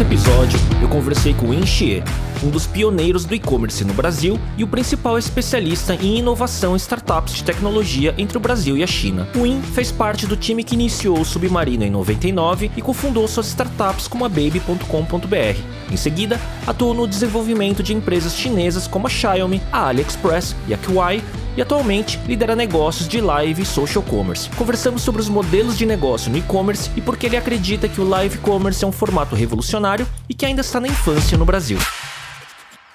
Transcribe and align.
Nesse 0.00 0.14
episódio, 0.14 0.58
eu 0.80 0.88
conversei 0.88 1.34
com 1.34 1.52
Inchie, 1.52 2.02
um 2.42 2.48
dos 2.48 2.66
pioneiros 2.66 3.26
do 3.26 3.34
e-commerce 3.34 3.84
no 3.84 3.92
Brasil 3.92 4.40
e 4.56 4.64
o 4.64 4.66
principal 4.66 5.18
especialista 5.18 5.94
em 5.94 6.20
inovação 6.20 6.72
em 6.72 6.76
startups 6.76 7.34
de 7.34 7.44
tecnologia 7.44 8.14
entre 8.16 8.38
o 8.38 8.40
Brasil 8.40 8.78
e 8.78 8.82
a 8.82 8.86
China. 8.86 9.28
O 9.36 9.44
In 9.44 9.60
fez 9.60 9.92
parte 9.92 10.26
do 10.26 10.38
time 10.38 10.64
que 10.64 10.74
iniciou 10.74 11.20
o 11.20 11.24
Submarino 11.24 11.84
em 11.84 11.90
99 11.90 12.70
e 12.74 12.80
cofundou 12.80 13.28
suas 13.28 13.48
startups 13.48 14.08
como 14.08 14.24
a 14.24 14.28
Baby.com.br. 14.30 15.60
Em 15.92 15.96
seguida, 15.98 16.40
atuou 16.66 16.94
no 16.94 17.06
desenvolvimento 17.06 17.82
de 17.82 17.92
empresas 17.92 18.34
chinesas 18.34 18.86
como 18.86 19.06
a 19.06 19.10
Xiaomi, 19.10 19.60
a 19.70 19.88
AliExpress 19.88 20.56
e 20.66 20.72
a 20.72 20.78
Kuai, 20.78 21.22
e 21.56 21.62
atualmente 21.62 22.18
lidera 22.26 22.54
negócios 22.56 23.08
de 23.08 23.20
live 23.20 23.62
e 23.62 23.66
social 23.66 24.02
commerce. 24.02 24.50
Conversamos 24.50 25.02
sobre 25.02 25.20
os 25.20 25.28
modelos 25.28 25.76
de 25.76 25.86
negócio 25.86 26.30
no 26.30 26.38
e-commerce 26.38 26.90
e 26.96 27.00
por 27.00 27.16
que 27.16 27.26
ele 27.26 27.36
acredita 27.36 27.88
que 27.88 28.00
o 28.00 28.08
live 28.08 28.38
commerce 28.38 28.84
é 28.84 28.86
um 28.86 28.92
formato 28.92 29.34
revolucionário 29.34 30.06
e 30.28 30.34
que 30.34 30.46
ainda 30.46 30.60
está 30.60 30.80
na 30.80 30.88
infância 30.88 31.36
no 31.36 31.44
Brasil. 31.44 31.78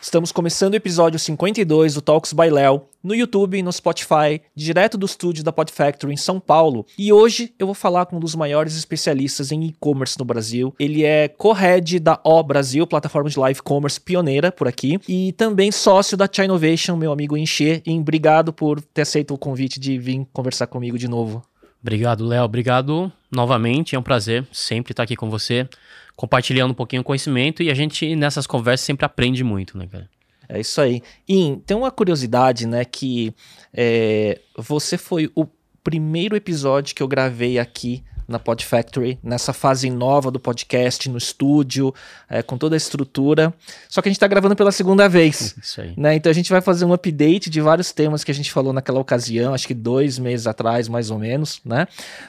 Estamos 0.05 0.31
começando 0.31 0.73
o 0.73 0.75
episódio 0.75 1.17
52 1.17 1.95
do 1.95 2.01
Talks 2.01 2.31
by 2.31 2.47
Léo 2.51 2.83
no 3.03 3.15
YouTube 3.15 3.59
no 3.63 3.73
Spotify, 3.73 4.39
direto 4.55 4.99
do 4.99 5.05
estúdio 5.07 5.43
da 5.43 5.51
Pod 5.51 5.71
Factory 5.71 6.13
em 6.13 6.15
São 6.15 6.39
Paulo. 6.39 6.85
E 6.95 7.11
hoje 7.11 7.51
eu 7.57 7.65
vou 7.65 7.73
falar 7.73 8.05
com 8.05 8.17
um 8.17 8.19
dos 8.19 8.35
maiores 8.35 8.77
especialistas 8.77 9.51
em 9.51 9.63
e-commerce 9.63 10.15
no 10.19 10.23
Brasil. 10.23 10.75
Ele 10.77 11.03
é 11.03 11.27
co-head 11.27 11.99
da 11.99 12.19
O 12.23 12.43
Brasil, 12.43 12.85
plataforma 12.85 13.31
de 13.31 13.39
live 13.39 13.63
commerce 13.63 13.99
pioneira 13.99 14.51
por 14.51 14.67
aqui, 14.67 14.99
e 15.09 15.31
também 15.31 15.71
sócio 15.71 16.15
da 16.15 16.29
Chinovation, 16.31 16.95
meu 16.95 17.11
amigo 17.11 17.35
Encher. 17.35 17.81
E 17.83 17.97
obrigado 17.97 18.53
por 18.53 18.79
ter 18.81 19.01
aceito 19.01 19.33
o 19.33 19.39
convite 19.39 19.79
de 19.79 19.97
vir 19.97 20.27
conversar 20.31 20.67
comigo 20.67 20.99
de 20.99 21.07
novo. 21.07 21.43
Obrigado, 21.81 22.25
Léo. 22.25 22.43
Obrigado 22.43 23.11
novamente. 23.31 23.95
É 23.95 23.99
um 23.99 24.03
prazer 24.03 24.45
sempre 24.51 24.93
estar 24.93 25.01
aqui 25.01 25.15
com 25.15 25.31
você 25.31 25.67
compartilhando 26.15 26.71
um 26.71 26.75
pouquinho 26.75 27.01
o 27.01 27.05
conhecimento 27.05 27.61
e 27.61 27.69
a 27.69 27.73
gente 27.73 28.15
nessas 28.15 28.47
conversas 28.47 28.85
sempre 28.85 29.05
aprende 29.05 29.43
muito, 29.43 29.77
né, 29.77 29.87
cara? 29.87 30.09
É 30.47 30.59
isso 30.59 30.79
aí. 30.79 31.01
E 31.27 31.57
tem 31.65 31.75
uma 31.75 31.91
curiosidade, 31.91 32.67
né, 32.67 32.85
que 32.85 33.33
é, 33.73 34.39
você 34.55 34.97
foi 34.97 35.31
o 35.35 35.45
primeiro 35.83 36.35
episódio 36.35 36.95
que 36.95 37.01
eu 37.01 37.07
gravei 37.07 37.59
aqui 37.59 38.03
na 38.27 38.39
Pod 38.39 38.65
Factory, 38.65 39.19
nessa 39.23 39.53
fase 39.53 39.89
nova 39.89 40.31
do 40.31 40.39
podcast, 40.39 41.09
no 41.09 41.17
estúdio, 41.17 41.93
é, 42.29 42.41
com 42.41 42.57
toda 42.57 42.75
a 42.75 42.77
estrutura. 42.77 43.53
Só 43.87 44.01
que 44.01 44.09
a 44.09 44.11
gente 44.11 44.17
está 44.17 44.27
gravando 44.27 44.55
pela 44.55 44.71
segunda 44.71 45.07
vez. 45.07 45.55
Isso 45.61 45.81
aí. 45.81 45.93
Né? 45.95 46.15
Então 46.15 46.29
a 46.29 46.33
gente 46.33 46.49
vai 46.49 46.61
fazer 46.61 46.85
um 46.85 46.93
update 46.93 47.49
de 47.49 47.61
vários 47.61 47.91
temas 47.91 48.23
que 48.23 48.31
a 48.31 48.33
gente 48.33 48.51
falou 48.51 48.73
naquela 48.73 48.99
ocasião, 48.99 49.53
acho 49.53 49.67
que 49.67 49.73
dois 49.73 50.17
meses 50.17 50.47
atrás, 50.47 50.87
mais 50.87 51.11
ou 51.11 51.19
menos, 51.19 51.61
né? 51.63 51.87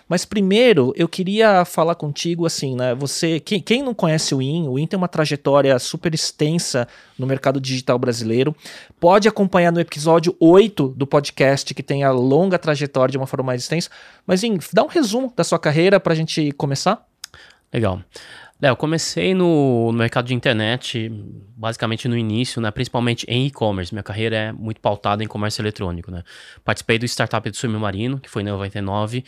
Mas 0.09 0.25
primeiro 0.25 0.93
eu 0.97 1.09
queria 1.09 1.65
falar 1.65 1.95
contigo 1.95 2.47
assim, 2.47 2.77
né? 2.77 2.95
Você, 2.95 3.41
quem, 3.41 3.61
quem 3.61 3.83
não 3.83 3.95
conhece 3.95 4.35
o 4.35 4.43
IN, 4.43 4.69
o 4.69 4.79
IN 4.79 4.87
tem 4.87 4.97
uma 4.97 5.09
trajetória 5.09 5.79
super 5.79 6.15
extensa 6.15 6.87
no 7.19 7.27
mercado 7.27 7.61
digital 7.61 7.99
brasileiro. 7.99 8.55
Pode 9.01 9.29
acompanhar 9.29 9.73
no 9.73 9.81
episódio 9.81 10.37
8 10.39 10.89
do 10.89 11.07
podcast, 11.07 11.75
que 11.75 11.83
tem 11.83 12.05
a 12.05 12.11
longa 12.11 12.59
trajetória 12.59 13.13
de 13.13 13.19
uma 13.19 13.27
forma 13.27 13.47
mais 13.47 13.63
extensa. 13.63 13.91
Mas, 14.27 14.43
IN, 14.43 14.59
dá 14.73 14.83
um 14.83 14.89
resumo 14.89 15.33
da 15.35 15.45
sua 15.45 15.59
carreira 15.59 15.86
carreira 15.87 16.01
para 16.01 16.13
a 16.13 16.17
gente 16.17 16.53
começar? 16.53 17.07
Legal. 17.73 18.03
Léo, 18.61 18.75
comecei 18.75 19.35
no, 19.35 19.93
no, 19.93 19.99
mercado 19.99 20.27
de 20.27 20.35
internet, 20.35 21.11
basicamente 21.57 22.09
no 22.09 22.17
início, 22.17 22.61
né, 22.61 22.71
principalmente 22.71 23.27
em 23.29 23.47
e-commerce. 23.47 23.93
Minha 23.93 24.03
carreira 24.03 24.37
é 24.37 24.53
muito 24.53 24.81
pautada 24.81 25.23
em 25.23 25.27
comércio 25.27 25.61
eletrônico. 25.61 26.11
Né? 26.11 26.23
Participei 26.65 26.99
do 26.99 27.05
startup 27.05 27.49
do 27.49 27.57
Submarino, 27.57 28.19
que 28.19 28.31
foi 28.31 28.43
em 28.43 28.47
99, 28.47 29.25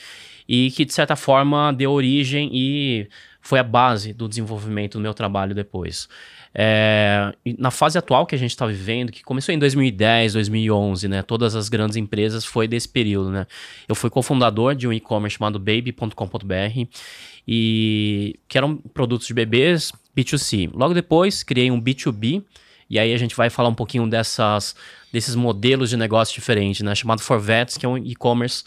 e 0.49 0.71
que, 0.71 0.85
de 0.85 0.93
certa 0.95 1.15
forma, 1.15 1.73
deu 1.73 1.93
origem 1.93 2.51
e 2.53 3.09
foi 3.41 3.59
a 3.59 3.63
base 3.63 4.13
do 4.13 4.27
desenvolvimento 4.27 4.95
do 4.95 5.01
meu 5.01 5.13
trabalho 5.13 5.55
depois. 5.55 6.09
É, 6.61 7.33
na 7.57 7.71
fase 7.71 7.97
atual 7.97 8.27
que 8.27 8.35
a 8.35 8.39
gente 8.39 8.51
está 8.51 8.67
vivendo, 8.67 9.13
que 9.13 9.23
começou 9.23 9.55
em 9.55 9.59
2010, 9.61 10.33
2011, 10.33 11.07
né? 11.07 11.23
Todas 11.23 11.55
as 11.55 11.69
grandes 11.69 11.97
empresas 11.97 12.45
foi 12.45 12.67
desse 12.67 12.89
período, 12.89 13.31
né? 13.31 13.47
Eu 13.89 13.95
fui 13.95 14.11
cofundador 14.11 14.75
de 14.75 14.89
um 14.89 14.93
e-commerce 14.93 15.39
chamado 15.39 15.61
baby.com.br 15.61 16.89
e 17.47 18.41
que 18.49 18.59
eram 18.59 18.77
produtos 18.77 19.29
de 19.29 19.35
bebês 19.35 19.93
B2C. 20.17 20.69
Logo 20.75 20.95
depois, 20.95 21.45
criei 21.45 21.71
um 21.71 21.81
B2B 21.81 22.43
e 22.91 22.99
aí 22.99 23.15
a 23.15 23.19
gente 23.19 23.37
vai 23.37 23.51
falar 23.51 23.69
um 23.69 23.75
pouquinho 23.75 24.09
dessas, 24.09 24.75
desses 25.13 25.37
modelos 25.37 25.91
de 25.91 25.97
negócio 25.97 26.35
diferentes, 26.35 26.81
né? 26.81 26.93
Chamado 26.93 27.23
Forvets, 27.23 27.77
que 27.77 27.87
é 27.87 27.89
um 27.89 27.97
e-commerce 27.97 28.65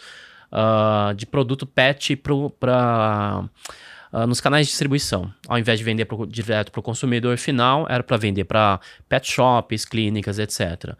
uh, 0.49 1.13
de 1.13 1.25
produto 1.25 1.65
pet 1.65 2.15
para 2.15 3.43
uh, 4.11 4.27
nos 4.27 4.41
canais 4.41 4.67
de 4.67 4.71
distribuição. 4.71 5.31
Ao 5.47 5.57
invés 5.57 5.79
de 5.79 5.85
vender 5.85 6.05
pro, 6.05 6.25
direto 6.25 6.71
para 6.71 6.79
o 6.79 6.83
consumidor 6.83 7.37
final, 7.37 7.85
era 7.89 8.03
para 8.03 8.17
vender 8.17 8.45
para 8.45 8.79
pet 9.07 9.29
shops, 9.29 9.85
clínicas, 9.85 10.39
etc. 10.39 10.95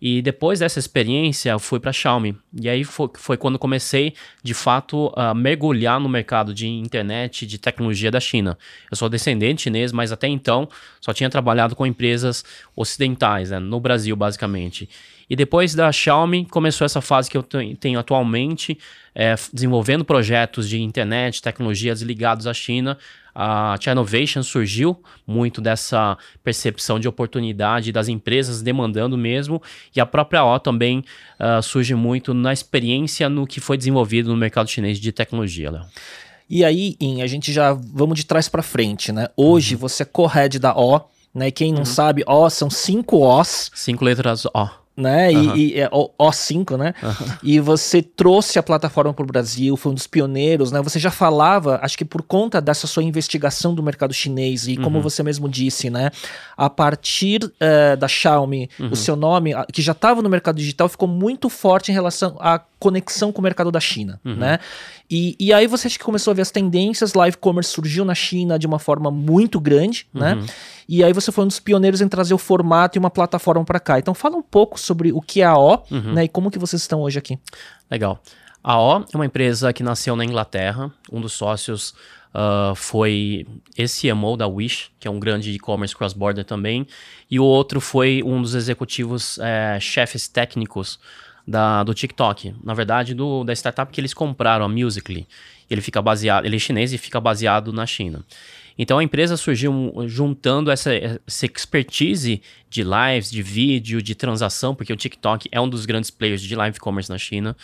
E 0.00 0.22
depois 0.22 0.60
dessa 0.60 0.78
experiência, 0.78 1.50
eu 1.50 1.58
fui 1.58 1.78
para 1.78 1.92
Xiaomi. 1.92 2.34
E 2.58 2.68
aí 2.70 2.84
foi, 2.84 3.10
foi, 3.14 3.36
quando 3.36 3.58
comecei, 3.58 4.14
de 4.42 4.54
fato, 4.54 5.12
a 5.14 5.34
mergulhar 5.34 6.00
no 6.00 6.08
mercado 6.08 6.54
de 6.54 6.66
internet, 6.66 7.46
de 7.46 7.58
tecnologia 7.58 8.10
da 8.10 8.18
China. 8.18 8.56
Eu 8.90 8.96
sou 8.96 9.10
descendente 9.10 9.62
chinês, 9.62 9.92
mas 9.92 10.10
até 10.10 10.26
então 10.26 10.68
só 11.00 11.12
tinha 11.12 11.28
trabalhado 11.28 11.76
com 11.76 11.84
empresas 11.84 12.42
ocidentais, 12.74 13.50
né, 13.50 13.58
no 13.58 13.78
Brasil, 13.78 14.16
basicamente. 14.16 14.88
E 15.30 15.36
depois 15.36 15.76
da 15.76 15.92
Xiaomi, 15.92 16.44
começou 16.44 16.84
essa 16.84 17.00
fase 17.00 17.30
que 17.30 17.36
eu 17.36 17.44
tenho 17.44 18.00
atualmente, 18.00 18.76
é, 19.14 19.36
desenvolvendo 19.52 20.04
projetos 20.04 20.68
de 20.68 20.82
internet, 20.82 21.40
tecnologias 21.40 22.02
ligados 22.02 22.48
à 22.48 22.52
China. 22.52 22.98
A 23.32 23.78
Innovation 23.86 24.42
surgiu 24.42 25.00
muito 25.24 25.60
dessa 25.60 26.18
percepção 26.42 26.98
de 26.98 27.06
oportunidade 27.06 27.92
das 27.92 28.08
empresas 28.08 28.60
demandando 28.60 29.16
mesmo, 29.16 29.62
e 29.94 30.00
a 30.00 30.04
própria 30.04 30.44
O 30.44 30.58
também 30.58 31.04
uh, 31.38 31.62
surge 31.62 31.94
muito 31.94 32.34
na 32.34 32.52
experiência 32.52 33.28
no 33.28 33.46
que 33.46 33.60
foi 33.60 33.78
desenvolvido 33.78 34.30
no 34.30 34.36
mercado 34.36 34.68
chinês 34.68 34.98
de 34.98 35.12
tecnologia, 35.12 35.70
Léo. 35.70 35.84
E 36.48 36.64
aí, 36.64 36.96
In, 37.00 37.22
a 37.22 37.28
gente 37.28 37.52
já 37.52 37.72
vamos 37.72 38.18
de 38.18 38.26
trás 38.26 38.48
para 38.48 38.64
frente, 38.64 39.12
né? 39.12 39.28
Hoje 39.36 39.76
uhum. 39.76 39.82
você 39.82 40.02
é 40.02 40.06
co-head 40.06 40.58
da 40.58 40.76
O, 40.76 41.00
né? 41.32 41.46
E 41.46 41.52
quem 41.52 41.70
não 41.70 41.80
uhum. 41.80 41.84
sabe, 41.84 42.24
O 42.26 42.50
são 42.50 42.68
cinco 42.68 43.24
Os. 43.24 43.70
Cinco 43.72 44.04
letras 44.04 44.44
O 44.46 44.79
né? 44.96 45.30
Uhum. 45.30 45.56
E, 45.56 45.74
e 45.74 45.80
é 45.80 45.88
O5, 45.88 46.76
né? 46.76 46.94
Uhum. 47.02 47.26
E 47.42 47.60
você 47.60 48.02
trouxe 48.02 48.58
a 48.58 48.62
plataforma 48.62 49.12
para 49.12 49.22
o 49.22 49.26
Brasil, 49.26 49.76
foi 49.76 49.92
um 49.92 49.94
dos 49.94 50.06
pioneiros, 50.06 50.70
né? 50.70 50.80
Você 50.82 50.98
já 50.98 51.10
falava, 51.10 51.78
acho 51.82 51.96
que 51.96 52.04
por 52.04 52.22
conta 52.22 52.60
dessa 52.60 52.86
sua 52.86 53.02
investigação 53.02 53.74
do 53.74 53.82
mercado 53.82 54.12
chinês 54.12 54.68
e 54.68 54.76
como 54.76 54.96
uhum. 54.96 55.02
você 55.02 55.22
mesmo 55.22 55.48
disse, 55.48 55.88
né? 55.90 56.10
A 56.56 56.68
partir 56.68 57.44
uh, 57.44 57.96
da 57.96 58.08
Xiaomi, 58.08 58.68
o 58.78 58.84
uhum. 58.84 58.94
seu 58.94 59.16
nome, 59.16 59.52
que 59.72 59.80
já 59.80 59.92
estava 59.92 60.20
no 60.22 60.28
mercado 60.28 60.56
digital, 60.56 60.88
ficou 60.88 61.08
muito 61.08 61.48
forte 61.48 61.90
em 61.90 61.94
relação 61.94 62.36
à 62.38 62.60
conexão 62.80 63.30
com 63.30 63.40
o 63.40 63.44
mercado 63.44 63.70
da 63.70 63.78
China, 63.78 64.18
uhum. 64.24 64.34
né? 64.34 64.58
E, 65.08 65.36
e 65.38 65.52
aí 65.52 65.66
você 65.66 65.86
acha 65.86 65.98
que 65.98 66.04
começou 66.04 66.30
a 66.30 66.34
ver 66.34 66.42
as 66.42 66.50
tendências, 66.50 67.12
live 67.12 67.36
commerce 67.36 67.70
surgiu 67.70 68.04
na 68.04 68.14
China 68.14 68.58
de 68.58 68.66
uma 68.66 68.78
forma 68.78 69.10
muito 69.10 69.60
grande, 69.60 70.06
né? 70.14 70.34
Uhum. 70.34 70.46
E 70.88 71.04
aí 71.04 71.12
você 71.12 71.30
foi 71.30 71.44
um 71.44 71.46
dos 71.46 71.60
pioneiros 71.60 72.00
em 72.00 72.08
trazer 72.08 72.32
o 72.32 72.38
formato 72.38 72.96
e 72.96 72.98
uma 72.98 73.10
plataforma 73.10 73.62
para 73.64 73.78
cá. 73.78 73.98
Então 73.98 74.14
fala 74.14 74.36
um 74.36 74.42
pouco 74.42 74.80
sobre 74.80 75.12
o 75.12 75.20
que 75.20 75.42
é 75.42 75.44
a 75.44 75.56
O, 75.56 75.82
uhum. 75.90 76.14
né? 76.14 76.24
E 76.24 76.28
como 76.28 76.50
que 76.50 76.58
vocês 76.58 76.80
estão 76.80 77.02
hoje 77.02 77.18
aqui. 77.18 77.38
Legal. 77.90 78.20
A 78.64 78.80
O 78.80 79.00
é 79.12 79.16
uma 79.16 79.26
empresa 79.26 79.72
que 79.72 79.82
nasceu 79.82 80.16
na 80.16 80.24
Inglaterra. 80.24 80.90
Um 81.12 81.20
dos 81.20 81.34
sócios 81.34 81.94
uh, 82.34 82.74
foi 82.74 83.46
esse 83.76 84.10
CMO 84.10 84.36
da 84.36 84.46
Wish, 84.46 84.90
que 84.98 85.06
é 85.06 85.10
um 85.10 85.20
grande 85.20 85.50
e-commerce 85.52 85.94
cross-border 85.94 86.44
também. 86.44 86.86
E 87.30 87.38
o 87.38 87.44
outro 87.44 87.80
foi 87.80 88.22
um 88.24 88.40
dos 88.40 88.54
executivos 88.54 89.38
é, 89.38 89.78
chefes 89.80 90.28
técnicos 90.28 90.98
da, 91.46 91.82
do 91.82 91.94
TikTok. 91.94 92.54
Na 92.62 92.74
verdade, 92.74 93.14
do, 93.14 93.44
da 93.44 93.52
startup 93.52 93.92
que 93.92 94.00
eles 94.00 94.14
compraram, 94.14 94.64
a 94.64 94.68
Musical.ly. 94.68 95.26
Ele 95.68 95.80
fica 95.80 96.02
baseado, 96.02 96.44
ele 96.44 96.56
é 96.56 96.58
chinês 96.58 96.92
e 96.92 96.98
fica 96.98 97.20
baseado 97.20 97.72
na 97.72 97.86
China. 97.86 98.24
Então 98.76 98.98
a 98.98 99.04
empresa 99.04 99.36
surgiu 99.36 99.92
juntando 100.06 100.70
essa, 100.70 100.90
essa 100.94 101.46
expertise 101.46 102.40
de 102.68 102.82
lives, 102.82 103.30
de 103.30 103.42
vídeo, 103.42 104.02
de 104.02 104.14
transação, 104.14 104.74
porque 104.74 104.92
o 104.92 104.96
TikTok 104.96 105.48
é 105.52 105.60
um 105.60 105.68
dos 105.68 105.84
grandes 105.84 106.10
players 106.10 106.40
de 106.40 106.56
live 106.56 106.78
commerce 106.80 107.10
na 107.10 107.18
China. 107.18 107.56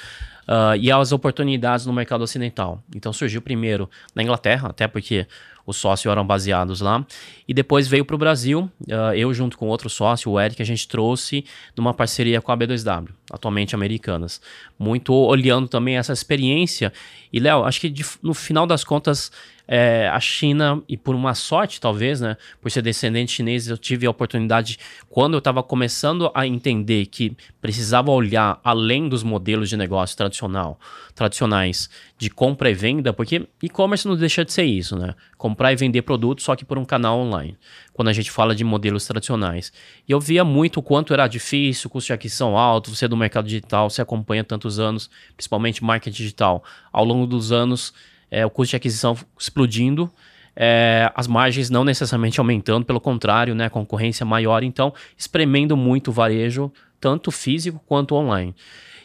uh, 0.46 0.76
e 0.78 0.90
as 0.90 1.12
oportunidades 1.12 1.86
no 1.86 1.92
mercado 1.92 2.22
ocidental. 2.22 2.82
Então 2.94 3.12
surgiu 3.12 3.42
primeiro 3.42 3.90
na 4.14 4.22
Inglaterra, 4.22 4.68
até 4.68 4.86
porque 4.86 5.26
os 5.66 5.76
sócios 5.76 6.10
eram 6.10 6.24
baseados 6.24 6.80
lá. 6.80 7.04
E 7.46 7.52
depois 7.52 7.88
veio 7.88 8.04
para 8.04 8.14
o 8.14 8.18
Brasil, 8.18 8.70
uh, 8.88 9.14
eu 9.14 9.34
junto 9.34 9.58
com 9.58 9.66
outro 9.66 9.90
sócio, 9.90 10.30
o 10.30 10.40
Eric, 10.40 10.62
a 10.62 10.64
gente 10.64 10.86
trouxe 10.86 11.44
numa 11.76 11.92
parceria 11.92 12.40
com 12.40 12.52
a 12.52 12.56
B2W, 12.56 13.08
atualmente 13.30 13.74
americanas. 13.74 14.40
Muito 14.78 15.12
olhando 15.12 15.66
também 15.68 15.96
essa 15.96 16.12
experiência. 16.12 16.92
E, 17.32 17.40
Léo, 17.40 17.64
acho 17.64 17.80
que 17.80 17.90
de, 17.90 18.04
no 18.22 18.32
final 18.32 18.66
das 18.66 18.84
contas, 18.84 19.32
é, 19.68 20.08
a 20.08 20.20
China, 20.20 20.82
e 20.88 20.96
por 20.96 21.14
uma 21.14 21.34
sorte 21.34 21.80
talvez, 21.80 22.20
né, 22.20 22.36
por 22.60 22.70
ser 22.70 22.82
descendente 22.82 23.32
chinês, 23.32 23.68
eu 23.68 23.76
tive 23.76 24.06
a 24.06 24.10
oportunidade, 24.10 24.78
quando 25.08 25.34
eu 25.34 25.38
estava 25.38 25.62
começando 25.62 26.30
a 26.34 26.46
entender 26.46 27.06
que 27.06 27.36
precisava 27.60 28.10
olhar 28.10 28.60
além 28.62 29.08
dos 29.08 29.22
modelos 29.22 29.68
de 29.68 29.76
negócio 29.76 30.16
tradicional, 30.16 30.78
tradicionais 31.14 31.90
de 32.18 32.30
compra 32.30 32.70
e 32.70 32.74
venda, 32.74 33.12
porque 33.12 33.46
e-commerce 33.62 34.06
não 34.06 34.16
deixa 34.16 34.44
de 34.44 34.52
ser 34.52 34.64
isso, 34.64 34.96
né? 34.96 35.14
Comprar 35.36 35.72
e 35.72 35.76
vender 35.76 36.02
produtos 36.02 36.44
só 36.44 36.56
que 36.56 36.64
por 36.64 36.78
um 36.78 36.84
canal 36.84 37.18
online, 37.18 37.58
quando 37.92 38.08
a 38.08 38.12
gente 38.12 38.30
fala 38.30 38.54
de 38.54 38.64
modelos 38.64 39.06
tradicionais. 39.06 39.72
E 40.08 40.12
eu 40.12 40.20
via 40.20 40.44
muito 40.44 40.80
o 40.80 40.82
quanto 40.82 41.12
era 41.12 41.26
difícil, 41.26 41.90
custo 41.90 42.08
de 42.08 42.12
aquisição 42.12 42.56
alto, 42.56 42.94
você 42.94 43.04
é 43.04 43.08
do 43.08 43.16
mercado 43.16 43.46
digital, 43.46 43.90
você 43.90 44.00
acompanha 44.00 44.44
tantos 44.44 44.78
anos, 44.78 45.10
principalmente 45.36 45.84
marketing 45.84 46.16
digital. 46.16 46.64
Ao 46.92 47.04
longo 47.04 47.26
dos 47.26 47.52
anos, 47.52 47.92
é, 48.30 48.44
o 48.44 48.50
custo 48.50 48.70
de 48.70 48.76
aquisição 48.76 49.16
explodindo, 49.38 50.10
é, 50.54 51.10
as 51.14 51.26
margens 51.26 51.68
não 51.68 51.84
necessariamente 51.84 52.40
aumentando, 52.40 52.86
pelo 52.86 53.00
contrário, 53.00 53.54
né, 53.54 53.68
concorrência 53.68 54.24
maior, 54.24 54.62
então 54.62 54.92
espremendo 55.16 55.76
muito 55.76 56.08
o 56.08 56.12
varejo, 56.12 56.72
tanto 56.98 57.30
físico 57.30 57.80
quanto 57.86 58.14
online. 58.14 58.54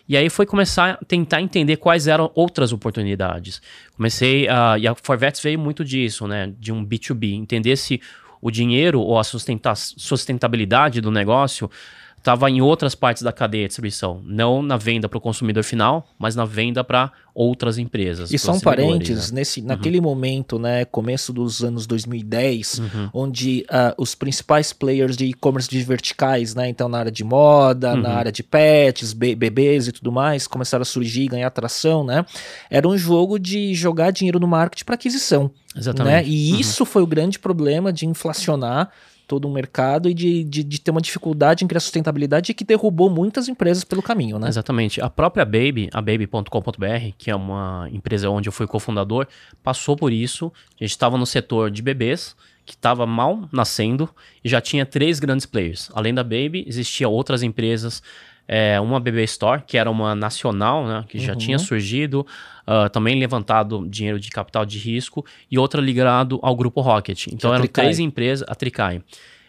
E 0.07 0.18
aí 0.18 0.29
foi 0.29 0.45
começar 0.45 0.97
a 1.01 1.06
tentar 1.06 1.41
entender 1.41 1.77
quais 1.77 2.07
eram 2.07 2.31
outras 2.35 2.73
oportunidades. 2.73 3.62
Comecei 3.95 4.47
a. 4.50 4.77
E 4.77 4.85
a 4.85 4.94
Forvets 4.94 5.41
veio 5.41 5.57
muito 5.57 5.85
disso, 5.85 6.27
né? 6.27 6.51
De 6.59 6.69
um 6.71 6.85
B2B. 6.85 7.33
Entender 7.33 7.77
se 7.77 8.01
o 8.41 8.51
dinheiro 8.51 9.00
ou 9.00 9.17
a 9.17 9.24
sustentabilidade 9.24 11.00
do 11.00 11.12
negócio 11.12 11.69
estava 12.21 12.50
em 12.51 12.62
outras 12.62 12.94
partes 12.94 13.23
da 13.23 13.33
cadeia 13.33 13.63
de 13.63 13.69
distribuição, 13.69 14.21
não 14.23 14.62
na 14.62 14.77
venda 14.77 15.09
para 15.09 15.18
o 15.18 15.21
consumidor 15.21 15.63
final, 15.63 16.07
mas 16.19 16.35
na 16.35 16.45
venda 16.45 16.83
para 16.83 17.12
outras 17.33 17.79
empresas. 17.79 18.31
E 18.31 18.38
são 18.38 18.59
parentes, 18.59 19.31
né? 19.31 19.39
nesse, 19.39 19.59
uhum. 19.59 19.65
naquele 19.65 20.00
momento, 20.00 20.59
né, 20.59 20.85
começo 20.85 21.33
dos 21.33 21.63
anos 21.63 21.88
2010, 21.88 22.77
uhum. 22.77 23.09
onde 23.12 23.65
uh, 23.69 23.95
os 23.97 24.13
principais 24.13 24.71
players 24.71 25.18
de 25.18 25.25
e-commerce 25.25 25.68
de 25.68 25.81
verticais, 25.81 26.53
né, 26.53 26.69
então 26.69 26.88
na 26.88 27.00
área 27.00 27.12
de 27.12 27.23
moda, 27.23 27.95
uhum. 27.95 28.01
na 28.01 28.13
área 28.13 28.31
de 28.31 28.44
pets, 28.44 29.13
be 29.13 29.33
bebês 29.33 29.88
e 29.88 29.91
tudo 29.91 30.12
mais, 30.12 30.45
começaram 30.45 30.83
a 30.83 30.85
surgir, 30.85 31.27
ganhar 31.27 31.47
atração, 31.47 32.03
né, 32.03 32.24
era 32.69 32.88
um 32.88 32.97
jogo 32.97 33.39
de 33.39 33.74
jogar 33.74 34.12
dinheiro 34.12 34.39
no 34.39 34.47
marketing 34.47 34.85
para 34.85 34.95
aquisição. 34.95 35.50
Exatamente. 35.75 36.13
Né? 36.13 36.24
E 36.27 36.51
uhum. 36.51 36.59
isso 36.59 36.85
foi 36.85 37.01
o 37.01 37.07
grande 37.07 37.39
problema 37.39 37.91
de 37.91 38.06
inflacionar 38.06 38.91
todo 39.31 39.48
um 39.48 39.54
mercado 39.54 40.10
e 40.10 40.13
de, 40.13 40.44
de, 40.44 40.62
de, 40.62 40.81
ter 40.81 40.92
uma 40.92 41.00
dificuldade 41.00 41.63
em 41.63 41.68
criar 41.69 41.80
sustentabilidade 41.80 42.51
e 42.51 42.54
que 42.54 42.66
derrubou 42.66 43.10
muitas 43.10 43.48
empresas 43.48 43.86
pelo 43.86 44.01
caminho, 44.01 44.38
né? 44.38 44.50
Exatamente. 44.50 45.00
A 45.00 45.10
própria 45.10 45.45
Baby, 45.45 45.89
a 45.94 46.01
Baby.com.br, 46.01 47.13
que 47.18 47.31
é 47.31 47.36
uma 47.36 47.88
empresa 47.94 48.30
onde 48.30 48.50
eu 48.50 48.51
fui 48.51 48.68
cofundador, 48.68 49.25
passou 49.63 49.95
por 49.95 50.12
isso. 50.12 50.51
A 50.72 50.83
gente 50.83 50.89
estava 50.89 51.18
no 51.18 51.25
setor 51.25 51.72
de 51.72 51.81
bebês, 51.81 52.36
que 52.66 52.74
estava 52.74 53.06
mal 53.06 53.48
nascendo, 53.54 54.10
e 54.44 54.50
já 54.50 54.60
tinha 54.60 54.86
três 54.86 55.18
grandes 55.18 55.45
players. 55.45 55.89
Além 55.94 56.13
da 56.13 56.25
Baby, 56.25 56.66
existiam 56.68 57.10
outras 57.10 57.42
empresas 57.42 58.04
é, 58.53 58.77
uma 58.81 59.00
BB 59.00 59.24
Store, 59.24 59.63
que 59.65 59.77
era 59.77 59.89
uma 59.89 60.13
nacional, 60.13 60.86
né, 60.86 61.06
que 61.07 61.18
já 61.18 61.33
tinha 61.33 61.56
uhum. 61.56 61.63
surgido, 61.63 62.27
uh, 62.68 62.89
também 62.89 63.18
levantado 63.18 63.88
dinheiro 63.88 64.19
de 64.19 64.30
capital 64.30 64.65
de 64.65 64.77
risco, 64.77 65.25
e 65.50 65.57
outra 65.57 65.80
ligado 65.80 66.38
ao 66.44 66.53
grupo 66.53 66.81
Rocket. 66.81 67.27
Então 67.27 67.53
é 67.53 67.56
eram 67.56 67.68
três 67.68 67.98
empresas, 67.98 68.45
a 68.50 68.53
Tricai. 68.53 69.01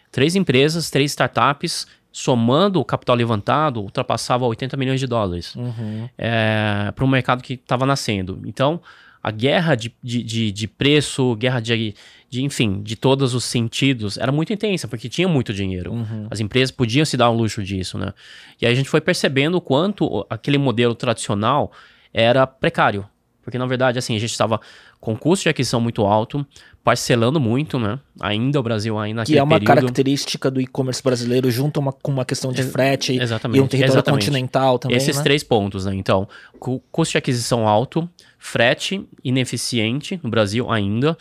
Três 0.09 0.37
empresas, 0.37 0.89
três 0.89 1.11
startups, 1.11 1.85
somando 2.13 2.79
o 2.79 2.85
capital 2.85 3.17
levantado, 3.17 3.81
ultrapassava 3.81 4.45
80 4.45 4.77
milhões 4.77 5.01
de 5.01 5.07
dólares 5.07 5.53
uhum. 5.53 6.07
é, 6.17 6.89
para 6.95 7.03
um 7.03 7.07
mercado 7.07 7.43
que 7.43 7.55
estava 7.55 7.85
nascendo. 7.85 8.41
Então, 8.45 8.79
a 9.21 9.31
guerra 9.31 9.75
de, 9.75 9.93
de, 10.01 10.23
de, 10.23 10.51
de 10.51 10.67
preço, 10.67 11.35
guerra 11.35 11.59
de, 11.59 11.93
de, 12.33 12.43
enfim, 12.43 12.81
de 12.81 12.95
todos 12.95 13.35
os 13.35 13.43
sentidos, 13.43 14.17
era 14.17 14.31
muito 14.31 14.51
intensa, 14.51 14.87
porque 14.87 15.07
tinha 15.07 15.27
muito 15.27 15.53
dinheiro. 15.53 15.93
Uhum. 15.93 16.25
As 16.31 16.39
empresas 16.39 16.71
podiam 16.71 17.05
se 17.05 17.15
dar 17.15 17.29
o 17.29 17.33
luxo 17.33 17.61
disso, 17.61 17.95
né? 17.95 18.11
E 18.59 18.65
aí 18.65 18.73
a 18.73 18.75
gente 18.75 18.89
foi 18.89 18.99
percebendo 18.99 19.55
o 19.55 19.61
quanto 19.61 20.25
aquele 20.27 20.57
modelo 20.57 20.95
tradicional 20.95 21.71
era 22.11 22.47
precário. 22.47 23.05
Porque, 23.43 23.57
na 23.59 23.67
verdade, 23.67 23.99
assim, 23.99 24.15
a 24.15 24.19
gente 24.19 24.31
estava 24.31 24.59
com 24.99 25.15
custo 25.15 25.43
de 25.43 25.49
aquisição 25.49 25.79
muito 25.79 26.01
alto, 26.05 26.43
parcelando 26.83 27.39
muito, 27.39 27.77
né? 27.77 27.99
Ainda 28.19 28.59
o 28.59 28.63
Brasil 28.63 28.97
ainda 28.97 29.25
Que 29.25 29.37
é 29.37 29.43
uma 29.43 29.59
período... 29.59 29.67
característica 29.67 30.49
do 30.49 30.59
e-commerce 30.59 31.03
brasileiro, 31.03 31.51
junto 31.51 31.79
uma, 31.79 31.93
com 31.93 32.11
uma 32.11 32.25
questão 32.25 32.51
de 32.51 32.63
frete 32.63 33.15
exatamente, 33.21 33.59
e 33.59 33.61
um 33.61 33.67
território 33.67 33.99
exatamente. 33.99 34.25
continental 34.25 34.79
também, 34.79 34.97
Esses 34.97 35.17
né? 35.17 35.23
três 35.23 35.43
pontos, 35.43 35.85
né? 35.85 35.93
Então, 35.93 36.27
custo 36.91 37.11
de 37.11 37.17
aquisição 37.19 37.67
alto, 37.67 38.09
frete 38.39 39.07
ineficiente 39.23 40.19
no 40.23 40.31
Brasil 40.31 40.71
ainda 40.71 41.15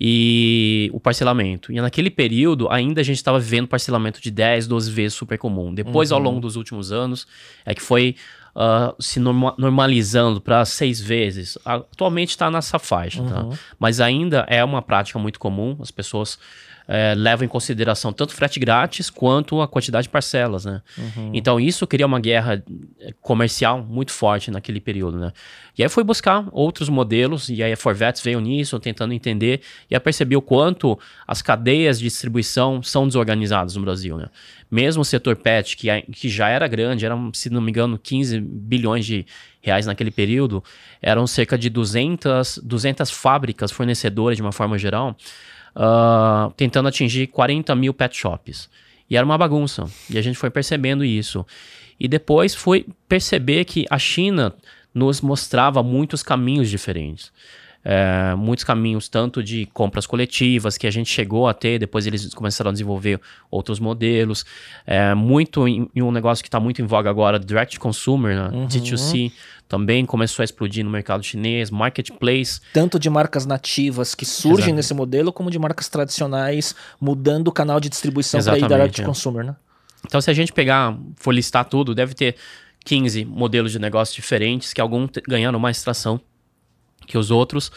e 0.00 0.90
o 0.92 1.00
parcelamento. 1.00 1.72
E 1.72 1.80
naquele 1.80 2.10
período, 2.10 2.68
ainda 2.70 3.00
a 3.00 3.04
gente 3.04 3.16
estava 3.16 3.38
vivendo 3.40 3.66
parcelamento 3.66 4.20
de 4.20 4.30
10, 4.30 4.68
12 4.68 4.90
vezes 4.90 5.14
super 5.14 5.36
comum. 5.38 5.74
Depois, 5.74 6.10
uhum. 6.10 6.16
ao 6.16 6.22
longo 6.22 6.40
dos 6.40 6.54
últimos 6.54 6.92
anos, 6.92 7.26
é 7.66 7.74
que 7.74 7.82
foi 7.82 8.14
uh, 8.54 8.94
se 9.02 9.18
norma 9.18 9.54
normalizando 9.58 10.40
para 10.40 10.64
seis 10.64 11.00
vezes. 11.00 11.58
Atualmente 11.64 12.30
está 12.30 12.50
nessa 12.50 12.78
faixa, 12.78 13.22
tá? 13.24 13.42
uhum. 13.42 13.50
tá? 13.50 13.58
Mas 13.78 14.00
ainda 14.00 14.46
é 14.48 14.62
uma 14.62 14.82
prática 14.82 15.18
muito 15.18 15.40
comum. 15.40 15.76
As 15.80 15.90
pessoas 15.90 16.38
é, 16.88 17.14
levam 17.14 17.44
em 17.44 17.48
consideração 17.48 18.14
tanto 18.14 18.34
frete 18.34 18.58
grátis 18.58 19.10
quanto 19.10 19.60
a 19.60 19.68
quantidade 19.68 20.04
de 20.04 20.08
parcelas, 20.08 20.64
né? 20.64 20.80
Uhum. 20.96 21.30
Então 21.34 21.60
isso 21.60 21.86
cria 21.86 22.06
uma 22.06 22.18
guerra 22.18 22.62
é, 22.98 23.12
comercial 23.20 23.84
muito 23.84 24.10
forte 24.10 24.50
naquele 24.50 24.80
período, 24.80 25.18
né? 25.18 25.32
E 25.76 25.82
aí 25.82 25.88
foi 25.90 26.02
buscar 26.02 26.48
outros 26.50 26.88
modelos 26.88 27.50
e 27.50 27.62
aí 27.62 27.72
a 27.72 27.76
Forvets 27.76 28.22
veio 28.22 28.40
nisso, 28.40 28.80
tentando 28.80 29.12
entender 29.12 29.60
e 29.90 29.94
aí 29.94 30.00
percebeu 30.00 30.38
o 30.38 30.42
quanto 30.42 30.98
as 31.26 31.42
cadeias 31.42 31.98
de 31.98 32.06
distribuição 32.06 32.82
são 32.82 33.06
desorganizadas 33.06 33.76
no 33.76 33.82
Brasil, 33.82 34.16
né? 34.16 34.28
Mesmo 34.70 35.02
o 35.02 35.04
setor 35.04 35.36
pet, 35.36 35.76
que, 35.76 35.88
que 36.12 36.28
já 36.28 36.48
era 36.48 36.66
grande, 36.66 37.04
eram, 37.04 37.30
se 37.34 37.50
não 37.50 37.60
me 37.60 37.70
engano, 37.70 37.98
15 37.98 38.40
bilhões 38.40 39.04
de 39.04 39.26
reais 39.60 39.86
naquele 39.86 40.10
período, 40.10 40.64
eram 41.02 41.26
cerca 41.26 41.58
de 41.58 41.68
200, 41.68 42.60
200 42.62 43.10
fábricas 43.10 43.70
fornecedoras 43.70 44.36
de 44.36 44.42
uma 44.42 44.52
forma 44.52 44.78
geral, 44.78 45.16
uh, 45.74 46.52
tentando 46.56 46.88
atingir 46.88 47.26
40 47.28 47.74
mil 47.74 47.94
pet 47.94 48.16
shops. 48.16 48.68
E 49.10 49.16
era 49.16 49.24
uma 49.24 49.38
bagunça. 49.38 49.84
E 50.10 50.18
a 50.18 50.22
gente 50.22 50.38
foi 50.38 50.50
percebendo 50.50 51.04
isso. 51.04 51.46
E 51.98 52.06
depois 52.06 52.54
foi 52.54 52.86
perceber 53.08 53.64
que 53.64 53.86
a 53.90 53.98
China 53.98 54.54
nos 54.94 55.20
mostrava 55.20 55.82
muitos 55.82 56.22
caminhos 56.22 56.68
diferentes. 56.68 57.32
É, 57.84 58.34
muitos 58.34 58.64
caminhos, 58.64 59.08
tanto 59.08 59.42
de 59.42 59.64
compras 59.72 60.04
coletivas, 60.06 60.76
que 60.76 60.86
a 60.86 60.90
gente 60.90 61.08
chegou 61.10 61.48
a 61.48 61.54
ter, 61.54 61.78
depois 61.78 62.06
eles 62.06 62.34
começaram 62.34 62.68
a 62.70 62.72
desenvolver 62.72 63.20
outros 63.50 63.80
modelos. 63.80 64.44
É, 64.86 65.14
muito 65.14 65.66
em, 65.66 65.88
em 65.94 66.02
um 66.02 66.10
negócio 66.10 66.42
que 66.42 66.48
está 66.48 66.60
muito 66.60 66.82
em 66.82 66.84
voga 66.84 67.08
agora, 67.08 67.38
direct 67.38 67.78
consumer, 67.78 68.36
né? 68.36 68.50
uhum. 68.52 68.66
D2C 68.66 69.32
também 69.68 70.06
começou 70.06 70.42
a 70.42 70.44
explodir 70.44 70.82
no 70.82 70.90
mercado 70.90 71.22
chinês, 71.22 71.70
marketplace. 71.70 72.60
Tanto 72.72 72.98
de 72.98 73.10
marcas 73.10 73.44
nativas 73.44 74.14
que 74.14 74.24
surgem 74.24 74.66
Exato. 74.66 74.76
nesse 74.76 74.94
modelo, 74.94 75.32
como 75.32 75.50
de 75.50 75.58
marcas 75.58 75.88
tradicionais 75.88 76.74
mudando 77.00 77.48
o 77.48 77.52
canal 77.52 77.78
de 77.78 77.88
distribuição 77.88 78.42
para 78.42 78.58
ir 78.58 78.66
direct 78.66 79.02
é. 79.02 79.04
consumer, 79.04 79.44
né? 79.44 79.56
Então, 80.06 80.20
se 80.20 80.30
a 80.30 80.34
gente 80.34 80.52
pegar, 80.52 80.96
for 81.16 81.32
listar 81.32 81.64
tudo, 81.66 81.94
deve 81.94 82.14
ter 82.14 82.36
15 82.84 83.24
modelos 83.24 83.72
de 83.72 83.78
negócio 83.78 84.14
diferentes, 84.14 84.72
que 84.72 84.80
alguns 84.80 85.10
ganharam 85.28 85.58
mais 85.58 85.82
tração 85.82 86.20
que 87.06 87.18
os 87.18 87.30
outros, 87.30 87.68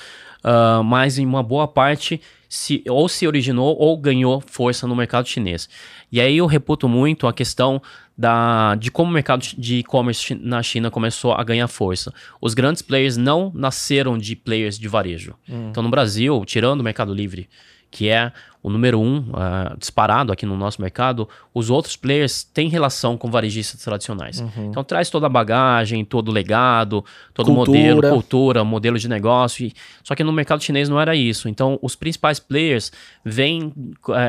uh, 0.43 0.83
mas 0.83 1.17
em 1.17 1.25
uma 1.25 1.41
boa 1.41 1.67
parte 1.67 2.21
se, 2.47 2.83
ou 2.87 3.07
se 3.07 3.25
originou 3.25 3.77
ou 3.77 3.97
ganhou 3.97 4.41
força 4.45 4.85
no 4.85 4.95
mercado 4.95 5.27
chinês. 5.27 5.69
E 6.11 6.19
aí 6.19 6.37
eu 6.37 6.45
reputo 6.45 6.89
muito 6.89 7.27
a 7.27 7.33
questão 7.33 7.81
da, 8.17 8.75
de 8.75 8.91
como 8.91 9.09
o 9.09 9.13
mercado 9.13 9.41
de 9.57 9.77
e-commerce 9.77 10.35
na 10.35 10.61
China 10.61 10.91
começou 10.91 11.33
a 11.33 11.43
ganhar 11.43 11.67
força. 11.67 12.13
Os 12.41 12.53
grandes 12.53 12.81
players 12.81 13.17
não 13.17 13.51
nasceram 13.55 14.17
de 14.17 14.35
players 14.35 14.77
de 14.77 14.87
varejo. 14.87 15.35
Hum. 15.49 15.69
Então 15.69 15.81
no 15.81 15.89
Brasil, 15.89 16.43
tirando 16.45 16.81
o 16.81 16.83
Mercado 16.83 17.13
Livre, 17.13 17.49
que 17.91 18.09
é 18.09 18.31
o 18.63 18.69
número 18.69 18.99
um 18.99 19.19
uh, 19.19 19.77
disparado 19.77 20.31
aqui 20.31 20.45
no 20.45 20.55
nosso 20.55 20.81
mercado, 20.81 21.27
os 21.53 21.69
outros 21.69 21.95
players 21.95 22.43
têm 22.43 22.69
relação 22.69 23.17
com 23.17 23.29
varejistas 23.29 23.81
tradicionais. 23.83 24.39
Uhum. 24.39 24.69
Então 24.69 24.83
traz 24.83 25.09
toda 25.09 25.25
a 25.25 25.29
bagagem, 25.29 26.05
todo 26.05 26.29
o 26.29 26.31
legado, 26.31 27.03
todo 27.33 27.51
o 27.51 27.53
modelo, 27.53 28.01
cultura, 28.01 28.63
modelo 28.63 28.99
de 28.99 29.09
negócio. 29.09 29.65
E, 29.65 29.73
só 30.03 30.13
que 30.13 30.23
no 30.23 30.31
mercado 30.31 30.63
chinês 30.63 30.87
não 30.87 31.01
era 31.01 31.15
isso. 31.15 31.49
Então 31.49 31.79
os 31.81 31.95
principais 31.95 32.39
players 32.39 32.91
vêm 33.25 33.73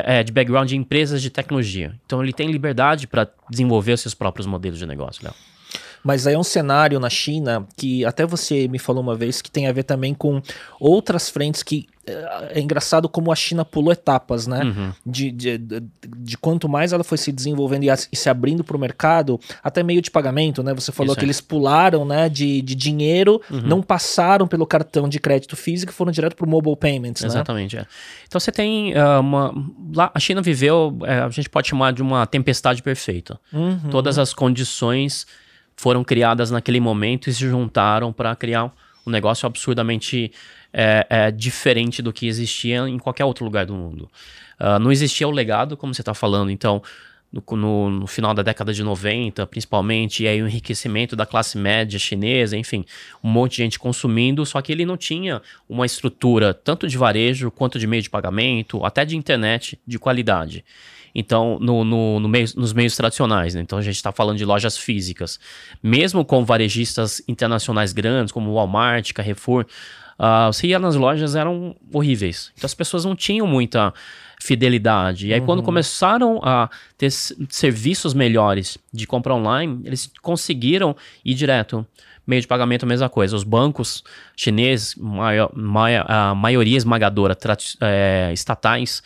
é, 0.07 0.23
de 0.23 0.33
background 0.33 0.69
de 0.69 0.76
empresas 0.76 1.21
de 1.21 1.28
tecnologia. 1.28 1.95
Então 2.07 2.23
ele 2.23 2.33
tem 2.33 2.50
liberdade 2.50 3.07
para 3.07 3.28
desenvolver 3.50 3.92
os 3.92 4.00
seus 4.00 4.14
próprios 4.14 4.47
modelos 4.47 4.78
de 4.78 4.87
negócio, 4.87 5.23
Léo. 5.25 5.35
Mas 6.03 6.27
aí 6.27 6.35
é 6.35 6.39
um 6.39 6.45
cenário 6.45 6.99
na 6.99 7.11
China 7.11 7.67
que 7.77 8.05
até 8.05 8.27
você 8.27 8.67
me 8.69 8.79
falou 8.79 9.03
uma 9.03 9.15
vez 9.15 9.41
que 9.41 9.51
tem 9.51 9.67
a 9.67 9.73
ver 9.73 9.85
também 9.85 10.15
com 10.15 10.43
outras 10.81 11.29
frentes 11.29 11.63
que 11.63 11.87
é, 12.05 12.59
é 12.59 12.61
engraçado 12.61 13.09
como 13.09 13.31
a 13.31 13.37
China 13.37 13.65
pulou 13.65 13.93
etapas, 13.93 14.47
né? 14.47 14.65
Uhum. 14.65 14.93
De, 15.07 15.31
de, 15.31 15.59
de, 15.59 15.83
de, 16.19 16.37
quanto 16.37 16.69
mais 16.69 16.93
ela 16.93 17.05
foi 17.05 17.17
se 17.17 17.31
desenvolvendo 17.31 17.85
e, 17.85 17.91
a, 17.91 17.95
e 18.11 18.17
se 18.17 18.29
abrindo 18.29 18.65
para 18.65 18.77
o 18.77 18.81
mercado, 18.81 19.39
até 19.63 19.85
meio 19.85 20.03
de 20.03 20.11
pagamento, 20.11 20.65
né? 20.65 20.75
Você 20.75 20.91
falou 20.91 21.13
Isso 21.13 21.21
que 21.21 21.25
é. 21.25 21.27
eles 21.27 21.41
pularam, 21.41 22.05
né? 22.05 22.29
De, 22.29 22.61
de 22.61 22.75
dinheiro, 22.75 23.41
uhum. 23.49 23.61
não 23.61 23.83
passaram 23.83 24.49
pelo 24.49 24.67
cartão 24.67 25.09
de 25.09 25.21
crédito 25.21 25.55
físico 25.55 25.93
e 25.93 25.95
foram 25.95 26.11
direto 26.11 26.35
para 26.35 26.45
o 26.45 26.49
mobile 26.49 26.77
payments, 26.77 27.23
né? 27.23 27.29
Exatamente, 27.29 27.77
é. 27.77 27.87
Então 28.27 28.41
você 28.41 28.51
tem 28.51 28.93
uh, 28.95 29.21
uma... 29.21 29.55
Lá, 29.95 30.11
a 30.13 30.19
China 30.19 30.43
viveu, 30.43 30.99
é, 31.05 31.21
a 31.21 31.29
gente 31.29 31.49
pode 31.49 31.69
chamar 31.69 31.93
de 31.93 32.03
uma 32.03 32.27
tempestade 32.27 32.83
perfeita. 32.83 33.39
Uhum. 33.53 33.79
Todas 33.91 34.19
as 34.19 34.35
condições 34.35 35.25
foram 35.83 36.05
criadas 36.05 36.53
naquele 36.53 36.79
momento 36.79 37.29
e 37.29 37.35
se 37.35 37.41
juntaram 37.41 38.12
para 38.12 38.37
criar 38.37 38.73
um 39.05 39.11
negócio 39.11 39.49
absurdamente 39.49 40.31
é, 40.73 41.05
é, 41.11 41.31
diferente 41.33 42.01
do 42.01 42.12
que 42.12 42.29
existia 42.29 42.89
em 42.89 43.01
qualquer 43.01 43.25
outro 43.25 43.45
lugar 43.45 43.67
do 43.67 43.75
mundo. 43.75 44.09
Uh, 44.61 44.79
não 44.79 44.93
existia 44.93 45.27
o 45.27 45.33
legado, 45.33 45.77
como 45.77 45.93
você 45.93 46.01
está 46.01 46.15
falando, 46.15 46.53
então, 46.53 46.81
no, 47.33 47.43
no, 47.57 47.91
no, 47.91 48.07
final 48.07 48.33
da 48.33 48.45
década 48.45 48.73
de 48.73 48.85
90, 48.85 49.45
principalmente, 49.49 50.23
e 50.23 50.29
aí 50.29 50.41
o 50.41 50.47
enriquecimento 50.47 51.17
da 51.17 51.27
classe 51.27 51.59
média 51.59 51.99
chinesa, 51.99 52.57
enfim, 52.57 52.85
um 53.21 53.29
monte 53.29 53.57
de 53.57 53.65
gente 53.65 53.77
consumindo, 53.77 54.47
só 54.47 54.62
que 54.62 54.71
ele 54.71 54.87
não 54.87 54.97
tinha 54.97 55.43
uma 55.69 55.85
estrutura 55.85 56.55
tanto 56.55 56.87
de 56.87 56.97
varejo 56.97 57.51
quanto 57.51 57.77
de 57.77 57.89
meio 57.89 58.05
de 58.05 58.09
pagamento, 58.09 58.87
até 58.87 59.05
de 59.05 59.17
internet 59.17 59.77
de 59.85 59.99
qualidade. 59.99 60.65
Então, 61.14 61.59
no, 61.61 61.85
no, 61.85 62.21
no 62.21 62.28
meio, 62.28 62.47
nos 62.57 62.73
meios 62.73 62.97
tradicionais, 62.97 63.54
né? 63.54 63.61
Então 63.61 63.78
a 63.78 63.83
gente 63.83 63.97
está 63.97 64.11
falando 64.12 64.38
de 64.38 64.45
lojas 64.45 64.78
físicas. 64.78 65.38
Mesmo 65.83 66.25
com 66.25 66.45
varejistas 66.45 67.23
internacionais 67.28 67.92
grandes, 67.92 68.33
como 68.33 68.54
Walmart, 68.54 69.12
Carrefour, 69.12 69.66
Uh, 70.19 70.52
você 70.52 70.69
ia 70.69 70.78
nas 70.78 70.95
lojas, 70.95 71.35
eram 71.35 71.75
horríveis. 71.92 72.52
Então 72.54 72.66
as 72.66 72.75
pessoas 72.75 73.04
não 73.04 73.16
tinham 73.16 73.45
muita 73.45 73.92
fidelidade. 74.40 75.28
E 75.28 75.35
aí, 75.35 75.40
uhum. 75.40 75.47
quando 75.47 75.62
começaram 75.62 76.40
a 76.45 76.69
ter 76.97 77.11
serviços 77.11 78.14
melhores 78.14 78.78
de 78.92 79.07
compra 79.07 79.35
online, 79.35 79.81
eles 79.85 80.11
conseguiram 80.21 80.95
ir 81.25 81.35
direto. 81.35 81.87
Meio 82.25 82.40
de 82.40 82.47
pagamento, 82.47 82.85
a 82.85 82.87
mesma 82.87 83.09
coisa. 83.09 83.35
Os 83.35 83.42
bancos 83.42 84.04
chineses, 84.37 84.95
maior, 84.95 85.50
maior, 85.54 86.04
a 86.09 86.35
maioria 86.37 86.76
esmagadora, 86.76 87.37
é, 87.81 88.31
estatais, 88.33 89.02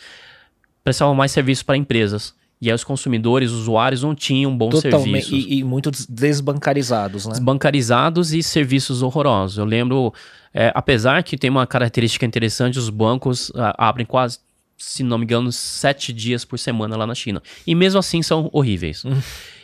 prestavam 0.87 1.13
mais 1.13 1.33
serviços 1.33 1.63
para 1.63 1.75
empresas. 1.75 2.33
E 2.61 2.69
aí 2.69 2.73
os 2.73 2.83
consumidores, 2.85 3.51
os 3.51 3.63
usuários 3.63 4.03
não 4.03 4.15
tinham 4.15 4.57
bons 4.57 4.81
Totalmente, 4.81 5.25
serviços. 5.25 5.51
E, 5.51 5.59
e 5.59 5.63
muito 5.65 5.91
desbancarizados, 6.07 7.25
né? 7.25 7.33
Desbancarizados 7.33 8.33
e 8.33 8.41
serviços 8.41 9.01
horrorosos. 9.03 9.57
Eu 9.57 9.65
lembro, 9.65 10.13
é, 10.53 10.71
apesar 10.73 11.21
que 11.23 11.37
tem 11.37 11.49
uma 11.49 11.67
característica 11.67 12.25
interessante, 12.25 12.79
os 12.79 12.89
bancos 12.89 13.51
a, 13.53 13.75
ah, 13.77 13.89
abrem 13.89 14.05
quase, 14.05 14.39
se 14.77 15.03
não 15.03 15.17
me 15.17 15.25
engano, 15.25 15.51
sete 15.51 16.13
dias 16.13 16.45
por 16.45 16.57
semana 16.57 16.95
lá 16.95 17.05
na 17.05 17.13
China. 17.13 17.43
E 17.65 17.75
mesmo 17.75 17.99
assim 17.99 18.23
são 18.23 18.49
horríveis. 18.53 19.03
Uhum. 19.03 19.21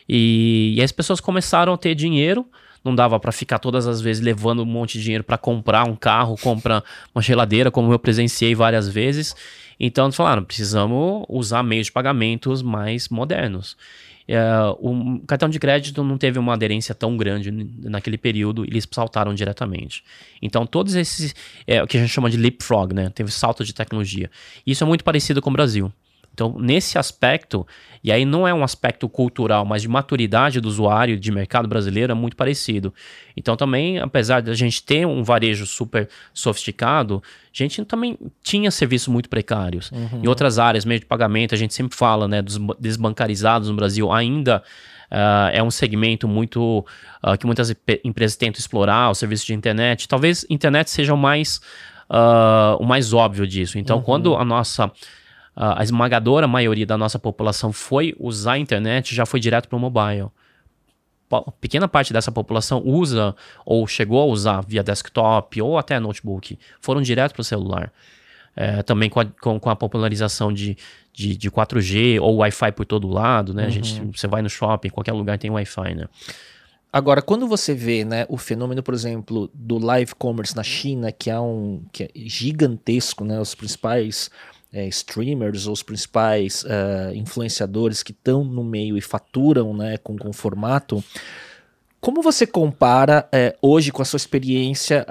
E, 0.08 0.75
e 0.77 0.84
as 0.84 0.92
pessoas 0.92 1.22
começaram 1.22 1.72
a 1.72 1.77
ter 1.77 1.96
dinheiro, 1.96 2.46
não 2.84 2.94
dava 2.94 3.18
para 3.18 3.32
ficar 3.32 3.60
todas 3.60 3.88
as 3.88 4.01
vezes 4.01 4.22
levando 4.22 4.62
um 4.62 4.65
monte 4.65 4.98
de 4.98 5.06
dinheiro 5.06 5.24
para 5.24 5.38
comprar 5.38 5.88
um 5.88 5.96
carro, 5.96 6.36
comprar 6.38 6.84
uma 7.15 7.22
geladeira, 7.22 7.72
como 7.72 7.94
eu 7.94 7.98
presenciei 7.98 8.53
várias 8.53 8.89
vezes. 8.89 9.34
Então 9.80 10.06
eles 10.06 10.15
falaram, 10.15 10.44
precisamos 10.44 11.25
usar 11.30 11.63
meios 11.63 11.88
de 11.88 11.92
pagamentos 11.92 12.62
mais 12.62 13.10
modernos. 13.10 13.75
É, 14.27 14.39
o 14.80 15.20
cartão 15.27 15.50
de 15.50 15.60
crédito 15.60 16.03
não 16.03 16.18
teve 16.18 16.39
uma 16.39 16.53
aderência 16.53 16.96
tão 16.96 17.18
grande 17.18 17.51
naquele 17.84 18.18
período, 18.18 18.63
eles 18.63 18.88
saltaram 18.89 19.34
diretamente. 19.34 20.03
Então, 20.42 20.65
todos 20.65 20.96
esses, 20.96 21.36
é, 21.68 21.84
o 21.84 21.88
que 21.88 21.98
a 21.98 22.00
gente 22.00 22.12
chama 22.12 22.30
de 22.30 22.38
leapfrog, 22.38 22.94
né? 22.94 23.10
Teve 23.10 23.32
salto 23.32 23.65
de 23.65 23.74
tecnologia. 23.74 24.32
Isso 24.65 24.84
é 24.84 24.88
muito 24.88 25.03
parecido 25.03 25.42
com 25.42 25.50
o 25.50 25.53
Brasil. 25.53 25.92
Então, 26.34 26.56
nesse 26.58 26.98
aspecto, 26.98 27.66
e 28.04 28.12
aí 28.12 28.25
não 28.25 28.48
é 28.48 28.54
um 28.54 28.63
aspecto 28.63 29.08
cultural, 29.08 29.63
mas 29.63 29.84
de 29.84 29.88
maturidade 29.88 30.60
do 30.60 30.68
usuário 30.68 31.18
de 31.18 31.32
mercado 31.32 31.68
brasileiro 31.68 32.12
é 32.12 32.16
muito 32.16 32.36
parecido. 32.36 32.92
Então, 33.38 33.56
também, 33.56 34.00
apesar 34.00 34.42
de 34.42 34.50
a 34.50 34.56
gente 34.56 34.82
ter 34.82 35.06
um 35.06 35.24
varejo 35.24 35.68
super 35.68 36.10
sofisticado, 36.34 37.22
a 37.46 37.58
gente 37.58 37.86
também 37.86 38.18
tinha 38.42 38.72
serviços 38.72 39.10
muito 39.10 39.30
precários. 39.30 39.92
Uhum. 39.92 40.24
Em 40.24 40.28
outras 40.28 40.58
áreas, 40.58 40.86
meio 40.86 41.00
de 41.00 41.06
pagamento, 41.06 41.54
a 41.54 41.58
gente 41.58 41.74
sempre 41.74 41.96
fala, 41.96 42.28
né, 42.28 42.42
dos 42.42 42.58
desbancarizados 42.80 43.70
no 43.70 43.75
Brasil, 43.75 44.12
ainda 44.12 44.63
Uh, 45.12 45.54
é 45.54 45.62
um 45.62 45.70
segmento 45.70 46.28
muito 46.28 46.84
uh, 47.24 47.38
que 47.38 47.46
muitas 47.46 47.72
empresas 48.04 48.36
tentam 48.36 48.60
explorar, 48.60 49.12
o 49.12 49.13
serviço 49.13 49.46
de 49.46 49.54
internet. 49.54 50.08
Talvez 50.08 50.44
internet 50.50 50.90
seja 50.90 51.13
o 51.13 51.18
mais, 51.18 51.58
uh, 52.10 52.75
o 52.80 52.84
mais 52.84 53.13
óbvio 53.13 53.46
disso. 53.46 53.78
Então, 53.78 53.98
uhum. 53.98 54.04
quando 54.04 54.36
a 54.36 54.44
nossa 54.44 54.92
a 55.55 55.83
esmagadora 55.83 56.48
maioria 56.48 56.86
da 56.86 56.98
nossa 56.98 57.19
população 57.19 57.72
foi 57.72 58.15
usar 58.19 58.53
a 58.53 58.57
internet, 58.57 59.13
já 59.13 59.25
foi 59.25 59.39
direto 59.39 59.69
para 59.69 59.77
o 59.77 59.79
mobile. 59.79 60.27
Pequena 61.60 61.88
parte 61.88 62.13
dessa 62.13 62.31
população 62.31 62.81
usa 62.86 63.36
ou 63.65 63.88
chegou 63.88 64.22
a 64.22 64.25
usar 64.25 64.62
via 64.62 64.83
desktop 64.83 65.62
ou 65.62 65.77
até 65.77 66.00
notebook, 66.00 66.57
foram 66.79 67.01
direto 67.01 67.33
para 67.33 67.41
o 67.41 67.43
celular. 67.43 67.91
É, 68.55 68.83
também 68.83 69.10
com 69.10 69.19
a, 69.19 69.25
com, 69.25 69.60
com 69.60 69.69
a 69.69 69.75
popularização 69.75 70.53
de, 70.53 70.77
de, 71.12 71.36
de, 71.36 71.50
4G 71.50 72.22
ou 72.22 72.36
Wi-Fi 72.38 72.72
por 72.72 72.86
todo 72.86 73.07
lado, 73.07 73.51
né? 73.51 73.63
Uhum. 73.63 73.67
A 73.67 73.72
gente, 73.72 74.01
você 74.15 74.27
vai 74.27 74.43
no 74.43 74.50
shopping, 74.50 74.89
qualquer 74.89 75.13
lugar 75.13 75.39
tem 75.39 75.50
Wi-Fi, 75.50 75.95
né? 75.95 76.05
Agora, 76.91 77.24
quando 77.24 77.48
você 77.48 77.74
vê 77.74 78.05
né, 78.05 78.27
o 78.29 78.38
fenômeno, 78.38 78.83
por 78.83 78.93
exemplo, 78.93 79.50
do 79.51 79.79
live 79.79 80.13
commerce 80.13 80.55
na 80.55 80.62
China, 80.62 81.12
que 81.12 81.31
é 81.31 81.39
um 81.39 81.81
que 81.91 82.03
é 82.03 82.10
gigantesco, 82.13 83.25
né? 83.25 83.39
Os 83.39 83.55
principais 83.55 84.29
é, 84.74 84.88
streamers, 84.88 85.68
os 85.68 85.84
principais 85.84 86.63
uh, 86.63 87.13
influenciadores 87.13 88.01
que 88.01 88.12
estão 88.12 88.44
no 88.44 88.63
meio 88.63 88.98
e 88.98 89.01
faturam 89.01 89.74
né, 89.74 89.98
com, 89.98 90.18
com 90.18 90.30
o 90.30 90.34
formato. 90.34 91.03
Como 92.01 92.22
você 92.22 92.46
compara 92.46 93.30
é, 93.32 93.56
hoje, 93.62 93.89
com 93.89 94.01
a 94.01 94.06
sua 94.06 94.18
experiência, 94.18 95.08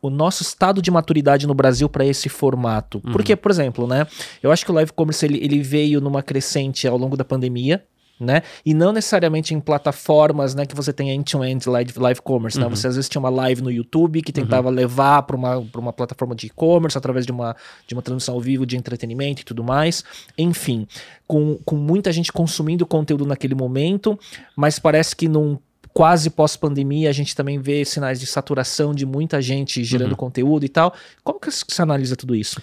o 0.00 0.08
nosso 0.08 0.42
estado 0.42 0.80
de 0.80 0.90
maturidade 0.90 1.46
no 1.46 1.52
Brasil 1.52 1.90
para 1.90 2.06
esse 2.06 2.30
formato? 2.30 3.02
Uhum. 3.04 3.12
Porque, 3.12 3.36
por 3.36 3.50
exemplo, 3.50 3.86
né, 3.86 4.06
eu 4.42 4.50
acho 4.50 4.64
que 4.64 4.70
o 4.70 4.74
live 4.74 4.90
commerce 4.94 5.26
ele, 5.26 5.44
ele 5.44 5.60
veio 5.60 6.00
numa 6.00 6.22
crescente 6.22 6.88
ao 6.88 6.96
longo 6.96 7.18
da 7.18 7.24
pandemia, 7.24 7.84
né? 8.22 8.42
E 8.64 8.72
não 8.74 8.92
necessariamente 8.92 9.54
em 9.54 9.60
plataformas, 9.60 10.54
né, 10.54 10.64
que 10.66 10.74
você 10.74 10.92
tem 10.92 11.10
end-to-end 11.10 11.68
live, 11.68 11.92
live 11.98 12.20
commerce, 12.22 12.58
né? 12.58 12.64
uhum. 12.64 12.70
né? 12.70 12.76
Você 12.76 12.88
às 12.88 12.96
vezes 12.96 13.08
tinha 13.08 13.20
uma 13.20 13.30
live 13.30 13.62
no 13.62 13.70
YouTube 13.70 14.22
que 14.22 14.32
tentava 14.32 14.68
uhum. 14.68 14.74
levar 14.74 15.22
para 15.22 15.36
uma, 15.36 15.56
uma 15.76 15.92
plataforma 15.92 16.34
de 16.34 16.46
e-commerce 16.46 16.96
através 16.96 17.26
de 17.26 17.32
uma, 17.32 17.56
de 17.86 17.94
uma 17.94 18.02
transmissão 18.02 18.34
ao 18.34 18.40
vivo 18.40 18.64
de 18.64 18.76
entretenimento 18.76 19.42
e 19.42 19.44
tudo 19.44 19.62
mais. 19.62 20.04
Enfim, 20.36 20.86
com, 21.26 21.58
com 21.64 21.76
muita 21.76 22.12
gente 22.12 22.32
consumindo 22.32 22.86
conteúdo 22.86 23.26
naquele 23.26 23.54
momento, 23.54 24.18
mas 24.56 24.78
parece 24.78 25.14
que 25.14 25.28
num 25.28 25.58
quase 25.92 26.30
pós-pandemia, 26.30 27.10
a 27.10 27.12
gente 27.12 27.36
também 27.36 27.58
vê 27.58 27.84
sinais 27.84 28.18
de 28.18 28.26
saturação 28.26 28.94
de 28.94 29.04
muita 29.04 29.42
gente 29.42 29.84
gerando 29.84 30.12
uhum. 30.12 30.16
conteúdo 30.16 30.64
e 30.64 30.68
tal. 30.68 30.94
Como 31.22 31.38
que 31.38 31.50
você 31.50 31.82
analisa 31.82 32.16
tudo 32.16 32.34
isso? 32.34 32.60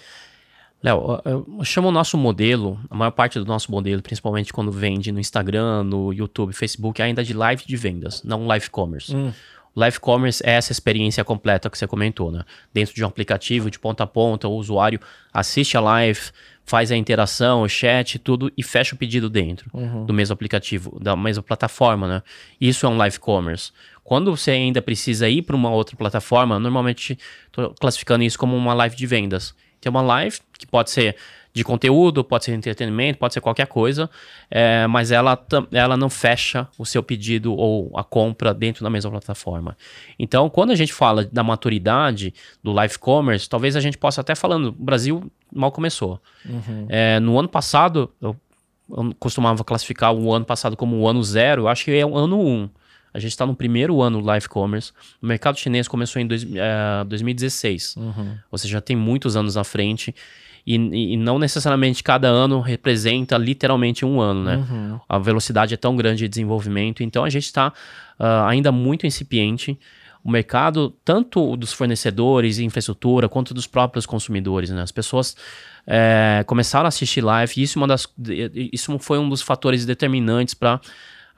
Léo, 0.82 1.20
eu 1.24 1.46
chamo 1.62 1.88
o 1.88 1.92
nosso 1.92 2.16
modelo, 2.16 2.80
a 2.88 2.94
maior 2.94 3.10
parte 3.10 3.38
do 3.38 3.44
nosso 3.44 3.70
modelo, 3.70 4.00
principalmente 4.00 4.52
quando 4.52 4.72
vende 4.72 5.12
no 5.12 5.20
Instagram, 5.20 5.84
no 5.84 6.12
YouTube, 6.12 6.54
Facebook, 6.54 7.02
ainda 7.02 7.22
de 7.22 7.34
live 7.34 7.64
de 7.66 7.76
vendas, 7.76 8.22
não 8.22 8.46
live 8.46 8.70
commerce. 8.70 9.14
Hum. 9.14 9.30
Live 9.76 10.00
commerce 10.00 10.42
é 10.44 10.52
essa 10.52 10.72
experiência 10.72 11.22
completa 11.22 11.70
que 11.70 11.78
você 11.78 11.86
comentou, 11.86 12.32
né? 12.32 12.44
Dentro 12.72 12.94
de 12.94 13.04
um 13.04 13.06
aplicativo, 13.06 13.70
de 13.70 13.78
ponta 13.78 14.04
a 14.04 14.06
ponta, 14.06 14.48
o 14.48 14.52
usuário 14.52 14.98
assiste 15.32 15.76
a 15.76 15.80
live, 15.80 16.20
faz 16.64 16.90
a 16.90 16.96
interação, 16.96 17.62
o 17.62 17.68
chat, 17.68 18.18
tudo 18.18 18.50
e 18.56 18.62
fecha 18.62 18.94
o 18.94 18.98
pedido 18.98 19.28
dentro 19.28 19.70
uhum. 19.72 20.06
do 20.06 20.12
mesmo 20.12 20.32
aplicativo, 20.32 20.98
da 21.00 21.14
mesma 21.14 21.42
plataforma, 21.42 22.08
né? 22.08 22.22
Isso 22.60 22.86
é 22.86 22.88
um 22.88 22.96
live 22.96 23.18
commerce. 23.20 23.70
Quando 24.02 24.34
você 24.34 24.50
ainda 24.50 24.82
precisa 24.82 25.28
ir 25.28 25.42
para 25.42 25.54
uma 25.54 25.70
outra 25.70 25.94
plataforma, 25.94 26.58
normalmente 26.58 27.18
estou 27.46 27.74
classificando 27.74 28.24
isso 28.24 28.38
como 28.38 28.56
uma 28.56 28.74
live 28.74 28.96
de 28.96 29.06
vendas 29.06 29.54
tem 29.80 29.90
uma 29.90 30.02
live, 30.02 30.38
que 30.58 30.66
pode 30.66 30.90
ser 30.90 31.16
de 31.52 31.64
conteúdo, 31.64 32.22
pode 32.22 32.44
ser 32.44 32.52
entretenimento, 32.52 33.18
pode 33.18 33.34
ser 33.34 33.40
qualquer 33.40 33.66
coisa, 33.66 34.08
é, 34.50 34.86
mas 34.86 35.10
ela, 35.10 35.38
ela 35.72 35.96
não 35.96 36.08
fecha 36.08 36.68
o 36.78 36.86
seu 36.86 37.02
pedido 37.02 37.52
ou 37.52 37.90
a 37.96 38.04
compra 38.04 38.54
dentro 38.54 38.84
da 38.84 38.90
mesma 38.90 39.10
plataforma. 39.10 39.76
Então, 40.18 40.48
quando 40.48 40.70
a 40.70 40.76
gente 40.76 40.92
fala 40.92 41.24
da 41.24 41.42
maturidade 41.42 42.32
do 42.62 42.72
live 42.72 42.98
commerce, 42.98 43.48
talvez 43.48 43.74
a 43.74 43.80
gente 43.80 43.98
possa 43.98 44.20
até 44.20 44.34
falando, 44.34 44.68
o 44.68 44.72
Brasil 44.72 45.30
mal 45.52 45.72
começou. 45.72 46.20
Uhum. 46.48 46.86
É, 46.88 47.18
no 47.18 47.38
ano 47.38 47.48
passado, 47.48 48.12
eu, 48.20 48.36
eu, 48.88 49.14
costumava 49.18 49.64
classificar 49.64 50.12
o 50.14 50.32
ano 50.32 50.44
passado 50.44 50.76
como 50.76 50.98
o 50.98 51.08
ano 51.08 51.22
zero, 51.24 51.62
eu 51.62 51.68
acho 51.68 51.84
que 51.84 51.90
é 51.90 52.06
o 52.06 52.16
ano 52.16 52.40
um. 52.40 52.70
A 53.12 53.18
gente 53.18 53.32
está 53.32 53.46
no 53.46 53.54
primeiro 53.54 54.00
ano 54.00 54.20
do 54.20 54.26
live 54.26 54.48
commerce. 54.48 54.92
O 55.20 55.26
mercado 55.26 55.58
chinês 55.58 55.88
começou 55.88 56.20
em 56.20 56.26
dois, 56.26 56.44
uh, 56.44 57.04
2016. 57.06 57.96
Uhum. 57.96 58.36
Ou 58.50 58.58
seja, 58.58 58.72
já 58.74 58.80
tem 58.80 58.96
muitos 58.96 59.36
anos 59.36 59.56
à 59.56 59.64
frente. 59.64 60.14
E, 60.66 60.74
e, 60.74 61.16
não 61.16 61.38
necessariamente 61.38 62.02
cada 62.02 62.28
ano 62.28 62.60
representa 62.60 63.38
literalmente 63.38 64.04
um 64.04 64.20
ano, 64.20 64.44
né? 64.44 64.56
Uhum. 64.56 65.00
A 65.08 65.18
velocidade 65.18 65.72
é 65.72 65.76
tão 65.76 65.96
grande 65.96 66.18
de 66.18 66.28
desenvolvimento. 66.28 67.02
Então 67.02 67.24
a 67.24 67.30
gente 67.30 67.44
está 67.44 67.68
uh, 67.68 67.72
ah, 68.18 68.48
ainda 68.48 68.70
muito 68.70 69.06
incipiente 69.06 69.78
o 70.22 70.30
mercado, 70.30 70.94
tanto 71.04 71.56
dos 71.56 71.72
fornecedores 71.72 72.58
e 72.58 72.64
infraestrutura, 72.64 73.28
quanto 73.28 73.54
dos 73.54 73.66
próprios 73.66 74.04
consumidores. 74.04 74.70
Né? 74.70 74.82
As 74.82 74.92
pessoas 74.92 75.34
é, 75.86 76.44
começaram 76.46 76.84
a 76.84 76.88
assistir 76.88 77.22
live 77.22 77.52
e 77.56 77.62
isso, 77.62 77.78
é 77.78 77.80
uma 77.80 77.88
das, 77.88 78.06
isso 78.54 78.98
foi 78.98 79.18
um 79.18 79.28
dos 79.28 79.40
fatores 79.40 79.86
determinantes 79.86 80.54
para 80.54 80.80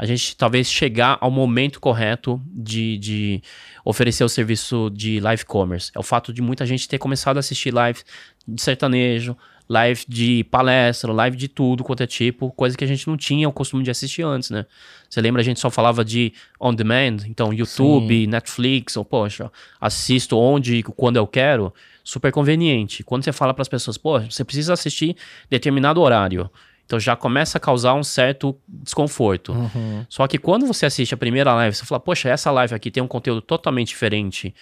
a 0.03 0.05
gente 0.05 0.37
talvez 0.37 0.69
chegar 0.69 1.17
ao 1.21 1.31
momento 1.31 1.79
correto 1.79 2.43
de, 2.45 2.99
de 2.99 3.43
oferecer 3.85 4.25
o 4.25 4.29
serviço 4.29 4.91
de 4.91 5.21
live 5.21 5.45
commerce. 5.45 5.93
É 5.95 5.99
o 6.01 6.03
fato 6.03 6.33
de 6.33 6.43
muita 6.43 6.67
gente 6.67 6.89
ter 6.89 6.99
começado 6.99 7.37
a 7.37 7.39
assistir 7.39 7.73
live 7.73 8.01
de 8.45 8.61
sertanejo, 8.61 9.37
live 9.69 10.05
de 10.09 10.43
palestra, 10.51 11.13
live 11.13 11.37
de 11.37 11.47
tudo 11.47 11.85
quanto 11.85 12.03
é 12.03 12.07
tipo, 12.09 12.51
coisa 12.51 12.77
que 12.77 12.83
a 12.83 12.87
gente 12.87 13.07
não 13.07 13.17
tinha 13.17 13.49
o 13.49 13.53
costume 13.53 13.85
de 13.85 13.93
assistir 13.93 14.23
antes, 14.23 14.51
né? 14.51 14.67
Você 15.09 15.21
lembra, 15.21 15.41
a 15.41 15.45
gente 15.45 15.61
só 15.61 15.71
falava 15.71 16.05
de 16.05 16.33
on 16.61 16.75
demand, 16.75 17.19
então 17.29 17.53
YouTube, 17.53 18.25
Sim. 18.25 18.27
Netflix, 18.27 18.97
ou 18.97 19.05
poxa, 19.05 19.53
assisto 19.81 20.37
onde 20.37 20.79
e 20.79 20.83
quando 20.83 21.17
eu 21.17 21.29
quero, 21.29 21.73
super 22.03 22.33
conveniente. 22.33 23.05
Quando 23.05 23.23
você 23.23 23.31
fala 23.31 23.55
para 23.55 23.63
as 23.63 23.69
pessoas, 23.69 23.97
pô, 23.97 24.19
você 24.19 24.43
precisa 24.43 24.73
assistir 24.73 25.15
determinado 25.49 26.01
horário. 26.01 26.51
Então 26.93 27.01
já 27.01 27.17
começa 27.17 27.57
a 27.57 27.61
causar 27.61 27.95
um 27.95 28.05
certo 28.05 28.55
desconforto. 28.69 29.53
Uhum. 29.53 30.05
Só 30.11 30.27
que 30.27 30.37
quando 30.37 30.67
você 30.67 30.85
assiste 30.85 31.15
a 31.15 31.17
primeira 31.17 31.55
live, 31.55 31.75
você 31.75 31.87
fala, 31.87 31.99
poxa, 31.99 32.29
essa 32.29 32.51
live 32.51 32.75
aqui 32.75 32.91
tem 32.91 33.03
um 33.03 33.09
conteúdo 33.09 33.41
totalmente 33.41 33.89
diferente 33.89 34.55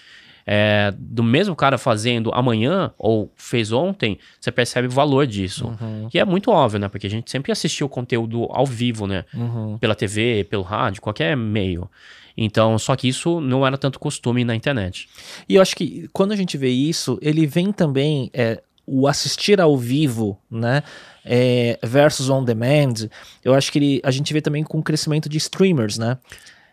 é, 0.46 0.94
do 0.96 1.25
mesmo 1.25 1.56
cara 1.56 1.76
fazendo 1.76 2.30
amanhã 2.32 2.92
ou 2.96 3.32
fez 3.34 3.72
ontem, 3.72 4.16
você 4.40 4.52
percebe 4.52 4.87
o 4.87 4.90
valor 4.92 5.26
disso. 5.26 5.66
Uhum. 5.80 6.08
E 6.14 6.20
é 6.20 6.25
muito 6.25 6.52
óbvio, 6.52 6.78
né? 6.78 6.88
Porque 6.88 7.08
a 7.08 7.10
gente 7.10 7.28
sempre 7.28 7.50
assistiu 7.50 7.88
o 7.88 7.90
conteúdo 7.90 8.46
ao 8.50 8.64
vivo, 8.64 9.08
né? 9.08 9.25
Uhum. 9.34 9.76
Pela 9.78 9.96
TV, 9.96 10.46
pelo 10.49 10.62
rádio, 10.62 11.02
qualquer 11.02 11.37
meio. 11.37 11.90
Então, 12.37 12.78
só 12.78 12.94
que 12.94 13.08
isso 13.08 13.40
não 13.40 13.66
era 13.66 13.76
tanto 13.76 13.99
costume 13.99 14.44
na 14.44 14.54
internet. 14.54 15.08
E 15.49 15.56
eu 15.56 15.62
acho 15.62 15.75
que 15.75 16.08
quando 16.12 16.30
a 16.30 16.37
gente 16.37 16.56
vê 16.56 16.68
isso, 16.68 17.18
ele 17.20 17.44
vem 17.44 17.72
também 17.72 18.30
é, 18.32 18.62
o 18.90 19.06
assistir 19.06 19.61
ao 19.61 19.76
vivo, 19.76 20.38
né? 20.50 20.82
É, 21.25 21.78
versus 21.82 22.28
on 22.28 22.42
demand, 22.42 23.09
eu 23.44 23.54
acho 23.54 23.70
que 23.70 23.78
ele, 23.78 24.00
a 24.02 24.11
gente 24.11 24.32
vê 24.32 24.40
também 24.40 24.64
com 24.64 24.78
o 24.78 24.82
crescimento 24.82 25.28
de 25.28 25.38
streamers, 25.38 25.97
né? 25.97 26.18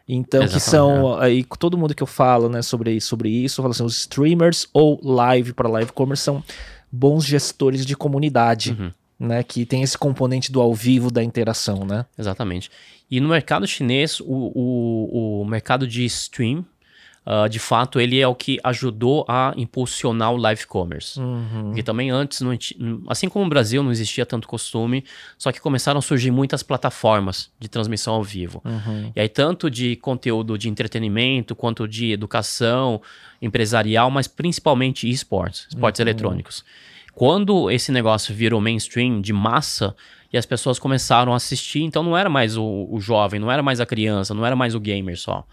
Então, 0.07 0.43
Exatamente, 0.43 0.63
que 0.63 0.69
são. 0.69 1.21
É. 1.21 1.25
Aí, 1.25 1.45
todo 1.59 1.77
mundo 1.77 1.93
que 1.93 2.01
eu 2.01 2.07
falo, 2.07 2.47
né, 2.47 2.61
sobre, 2.61 2.99
sobre 3.01 3.29
isso, 3.29 3.59
eu 3.59 3.63
falo 3.63 3.71
assim: 3.71 3.83
os 3.83 3.97
streamers 3.99 4.67
ou 4.73 4.99
live 5.03 5.53
para 5.53 5.67
live 5.67 5.91
commerce 5.91 6.23
são 6.23 6.41
bons 6.91 7.25
gestores 7.25 7.85
de 7.85 7.95
comunidade. 7.95 8.71
Uhum. 8.71 8.91
Né, 9.19 9.41
que 9.41 9.65
tem 9.65 9.81
esse 9.81 9.97
componente 9.97 10.51
do 10.51 10.61
ao 10.61 10.75
vivo 10.75 11.09
da 11.09 11.23
interação, 11.23 11.83
né? 11.83 12.05
Exatamente. 12.15 12.69
E 13.09 13.19
no 13.19 13.29
mercado 13.29 13.65
chinês, 13.65 14.19
o, 14.19 14.25
o, 14.27 15.41
o 15.41 15.45
mercado 15.45 15.87
de 15.87 16.05
stream 16.05 16.63
uh, 17.27 17.49
de 17.49 17.59
fato, 17.59 17.99
ele 17.99 18.19
é 18.19 18.27
o 18.27 18.33
que 18.33 18.57
ajudou 18.63 19.25
a 19.27 19.53
impulsionar 19.57 20.31
o 20.31 20.37
live 20.37 20.65
commerce. 20.65 21.19
Uhum. 21.19 21.65
Porque 21.65 21.83
também 21.83 22.09
antes, 22.09 22.39
não, 22.41 22.57
assim 23.07 23.27
como 23.27 23.43
no 23.43 23.49
Brasil, 23.49 23.83
não 23.83 23.91
existia 23.91 24.25
tanto 24.25 24.47
costume, 24.47 25.03
só 25.37 25.51
que 25.51 25.59
começaram 25.59 25.99
a 25.99 26.01
surgir 26.01 26.31
muitas 26.31 26.63
plataformas 26.63 27.51
de 27.59 27.67
transmissão 27.67 28.13
ao 28.13 28.23
vivo. 28.23 28.61
Uhum. 28.63 29.11
E 29.15 29.19
aí, 29.19 29.27
tanto 29.27 29.69
de 29.69 29.97
conteúdo 29.97 30.57
de 30.57 30.69
entretenimento, 30.69 31.55
quanto 31.55 31.87
de 31.87 32.11
educação 32.11 33.01
empresarial, 33.41 34.09
mas 34.09 34.27
principalmente 34.27 35.09
esportes, 35.09 35.67
esportes 35.69 35.99
uhum. 35.99 36.03
eletrônicos. 36.05 36.63
Quando 37.13 37.69
esse 37.71 37.91
negócio 37.91 38.33
virou 38.33 38.61
mainstream 38.61 39.19
de 39.19 39.33
massa, 39.33 39.95
e 40.31 40.37
as 40.37 40.45
pessoas 40.45 40.77
começaram 40.77 41.33
a 41.33 41.37
assistir, 41.37 41.81
então 41.81 42.03
não 42.03 42.17
era 42.17 42.29
mais 42.29 42.57
o, 42.57 42.87
o, 42.89 42.99
jovem, 42.99 43.39
não 43.39 43.51
era 43.51 43.63
mais 43.63 43.79
a 43.79 43.85
criança, 43.85 44.33
não 44.33 44.45
era 44.45 44.55
mais 44.55 44.75
o 44.75 44.79
gamer 44.79 45.17
só. 45.17 45.45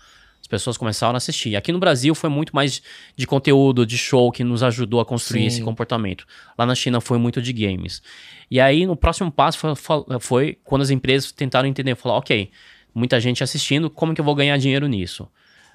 As 0.44 0.46
pessoas 0.46 0.76
começaram 0.76 1.14
a 1.14 1.16
assistir. 1.16 1.56
Aqui 1.56 1.72
no 1.72 1.78
Brasil 1.78 2.14
foi 2.14 2.28
muito 2.28 2.54
mais 2.54 2.82
de 3.16 3.26
conteúdo, 3.26 3.86
de 3.86 3.96
show 3.96 4.30
que 4.30 4.44
nos 4.44 4.62
ajudou 4.62 5.00
a 5.00 5.04
construir 5.04 5.40
Sim. 5.40 5.46
esse 5.46 5.62
comportamento. 5.62 6.26
Lá 6.58 6.66
na 6.66 6.74
China 6.74 7.00
foi 7.00 7.16
muito 7.16 7.40
de 7.40 7.50
games. 7.50 8.02
E 8.50 8.60
aí, 8.60 8.84
no 8.84 8.94
próximo 8.94 9.32
passo 9.32 9.58
foi, 9.74 10.20
foi 10.20 10.58
quando 10.62 10.82
as 10.82 10.90
empresas 10.90 11.32
tentaram 11.32 11.66
entender, 11.66 11.94
falar, 11.94 12.18
ok, 12.18 12.50
muita 12.94 13.18
gente 13.18 13.42
assistindo, 13.42 13.88
como 13.88 14.14
que 14.14 14.20
eu 14.20 14.24
vou 14.24 14.34
ganhar 14.34 14.58
dinheiro 14.58 14.86
nisso? 14.86 15.26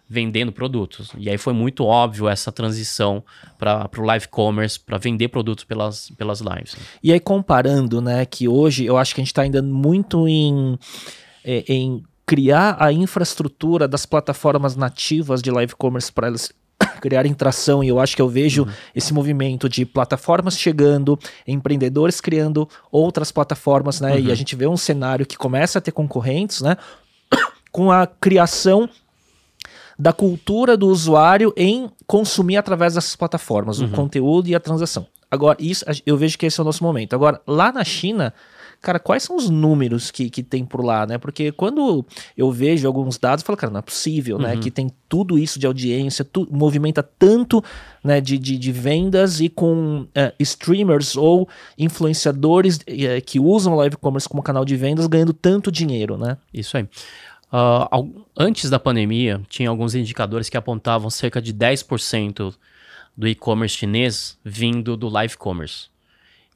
Vendendo 0.07 0.51
produtos. 0.51 1.13
E 1.17 1.31
aí 1.31 1.37
foi 1.39 1.53
muito 1.53 1.83
óbvio 1.83 2.29
essa 2.29 2.51
transição 2.51 3.23
para 3.57 3.89
o 3.97 4.03
live 4.03 4.27
commerce, 4.27 4.79
para 4.79 4.99
vender 4.99 5.29
produtos 5.29 5.63
pelas, 5.63 6.11
pelas 6.11 6.41
lives. 6.41 6.75
E 7.01 7.11
aí, 7.11 7.19
comparando, 7.19 8.03
né, 8.03 8.23
que 8.23 8.47
hoje 8.47 8.85
eu 8.85 8.97
acho 8.97 9.15
que 9.15 9.21
a 9.21 9.23
gente 9.23 9.31
está 9.31 9.41
ainda 9.41 9.63
muito 9.63 10.27
em, 10.27 10.77
é, 11.43 11.63
em 11.67 12.03
criar 12.29 12.77
a 12.79 12.93
infraestrutura 12.93 13.87
das 13.87 14.05
plataformas 14.05 14.75
nativas 14.75 15.41
de 15.41 15.49
live 15.49 15.73
commerce 15.75 16.11
para 16.11 16.27
elas 16.27 16.53
criarem 17.01 17.33
tração, 17.33 17.83
e 17.83 17.87
eu 17.87 17.99
acho 17.99 18.15
que 18.15 18.21
eu 18.21 18.29
vejo 18.29 18.65
uhum. 18.65 18.71
esse 18.93 19.11
movimento 19.11 19.67
de 19.67 19.83
plataformas 19.83 20.55
chegando, 20.55 21.17
empreendedores 21.47 22.21
criando 22.21 22.69
outras 22.91 23.31
plataformas, 23.31 23.99
né? 23.99 24.13
Uhum. 24.13 24.19
E 24.19 24.31
a 24.31 24.35
gente 24.35 24.55
vê 24.55 24.67
um 24.67 24.77
cenário 24.77 25.25
que 25.25 25.35
começa 25.35 25.79
a 25.79 25.81
ter 25.81 25.91
concorrentes, 25.91 26.61
né? 26.61 26.77
Com 27.71 27.91
a 27.91 28.05
criação 28.05 28.87
da 29.97 30.13
cultura 30.13 30.77
do 30.77 30.87
usuário 30.87 31.51
em 31.57 31.89
consumir 32.05 32.57
através 32.57 32.93
dessas 32.93 33.15
plataformas, 33.15 33.79
uhum. 33.79 33.87
o 33.87 33.89
conteúdo 33.89 34.49
e 34.49 34.53
a 34.53 34.59
transação. 34.59 35.07
Agora, 35.31 35.57
isso 35.59 35.83
eu 36.05 36.15
vejo 36.15 36.37
que 36.37 36.45
esse 36.45 36.59
é 36.59 36.61
o 36.61 36.65
nosso 36.65 36.83
momento. 36.83 37.15
Agora, 37.15 37.41
lá 37.47 37.71
na 37.71 37.83
China, 37.83 38.35
cara, 38.81 38.99
quais 38.99 39.23
são 39.23 39.35
os 39.35 39.49
números 39.49 40.11
que, 40.11 40.29
que 40.29 40.41
tem 40.41 40.65
por 40.65 40.83
lá, 40.83 41.05
né? 41.05 41.17
Porque 41.17 41.51
quando 41.51 42.05
eu 42.37 42.51
vejo 42.51 42.87
alguns 42.87 43.17
dados, 43.17 43.43
eu 43.43 43.45
falo, 43.45 43.57
cara, 43.57 43.71
não 43.71 43.79
é 43.79 43.81
possível, 43.81 44.37
né? 44.37 44.49
uhum. 44.49 44.55
né? 44.55 44.61
Que 44.61 44.71
tem 44.71 44.91
tudo 45.07 45.37
isso 45.37 45.59
de 45.59 45.67
audiência, 45.67 46.23
tu, 46.23 46.47
movimenta 46.51 47.03
tanto 47.03 47.63
né, 48.03 48.21
de, 48.21 48.37
de, 48.37 48.57
de 48.57 48.71
vendas 48.71 49.41
e 49.41 49.49
com 49.49 50.07
é, 50.15 50.33
streamers 50.39 51.15
ou 51.15 51.47
influenciadores 51.77 52.79
é, 52.87 53.19
que 53.19 53.39
usam 53.39 53.75
live 53.75 53.97
commerce 53.97 54.29
como 54.29 54.43
canal 54.43 54.63
de 54.63 54.75
vendas 54.75 55.07
ganhando 55.07 55.33
tanto 55.33 55.71
dinheiro, 55.71 56.17
né? 56.17 56.37
Isso 56.53 56.77
aí. 56.77 56.87
Uh, 57.51 58.23
antes 58.37 58.69
da 58.69 58.79
pandemia, 58.79 59.41
tinha 59.49 59.69
alguns 59.69 59.95
indicadores 59.95 60.49
que 60.49 60.57
apontavam 60.57 61.09
cerca 61.09 61.41
de 61.41 61.51
10% 61.53 62.53
do 63.17 63.27
e-commerce 63.27 63.75
chinês 63.75 64.37
vindo 64.45 64.95
do 64.95 65.09
live 65.09 65.35
commerce. 65.35 65.87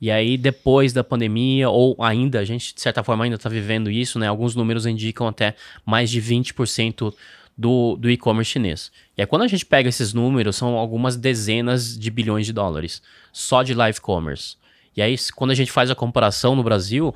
E 0.04 0.12
aí, 0.12 0.36
depois 0.36 0.92
da 0.92 1.02
pandemia, 1.02 1.70
ou 1.70 1.96
ainda, 1.98 2.38
a 2.38 2.44
gente 2.44 2.76
de 2.76 2.82
certa 2.82 3.02
forma 3.06 3.24
ainda 3.24 3.38
está 3.38 3.48
vivendo 3.48 3.90
isso, 3.90 4.20
né? 4.20 4.28
Alguns 4.28 4.54
números 4.54 4.86
indicam 4.86 5.26
até 5.30 5.56
mais 5.86 6.12
de 6.12 6.22
20% 6.22 7.14
do, 7.58 7.96
do 7.96 8.12
e-commerce 8.12 8.52
chinês. 8.52 8.92
E 9.18 9.22
aí, 9.22 9.26
quando 9.26 9.44
a 9.44 9.48
gente 9.48 9.66
pega 9.66 9.88
esses 9.88 10.14
números, 10.14 10.58
são 10.58 10.76
algumas 10.76 11.16
dezenas 11.16 11.98
de 11.98 12.12
bilhões 12.12 12.46
de 12.46 12.52
dólares 12.52 13.02
só 13.32 13.64
de 13.64 13.74
live 13.74 14.02
commerce. 14.02 14.58
E 14.94 15.02
aí, 15.02 15.16
quando 15.38 15.52
a 15.52 15.56
gente 15.56 15.72
faz 15.72 15.90
a 15.90 15.96
comparação 15.96 16.54
no 16.54 16.64
Brasil, 16.64 17.16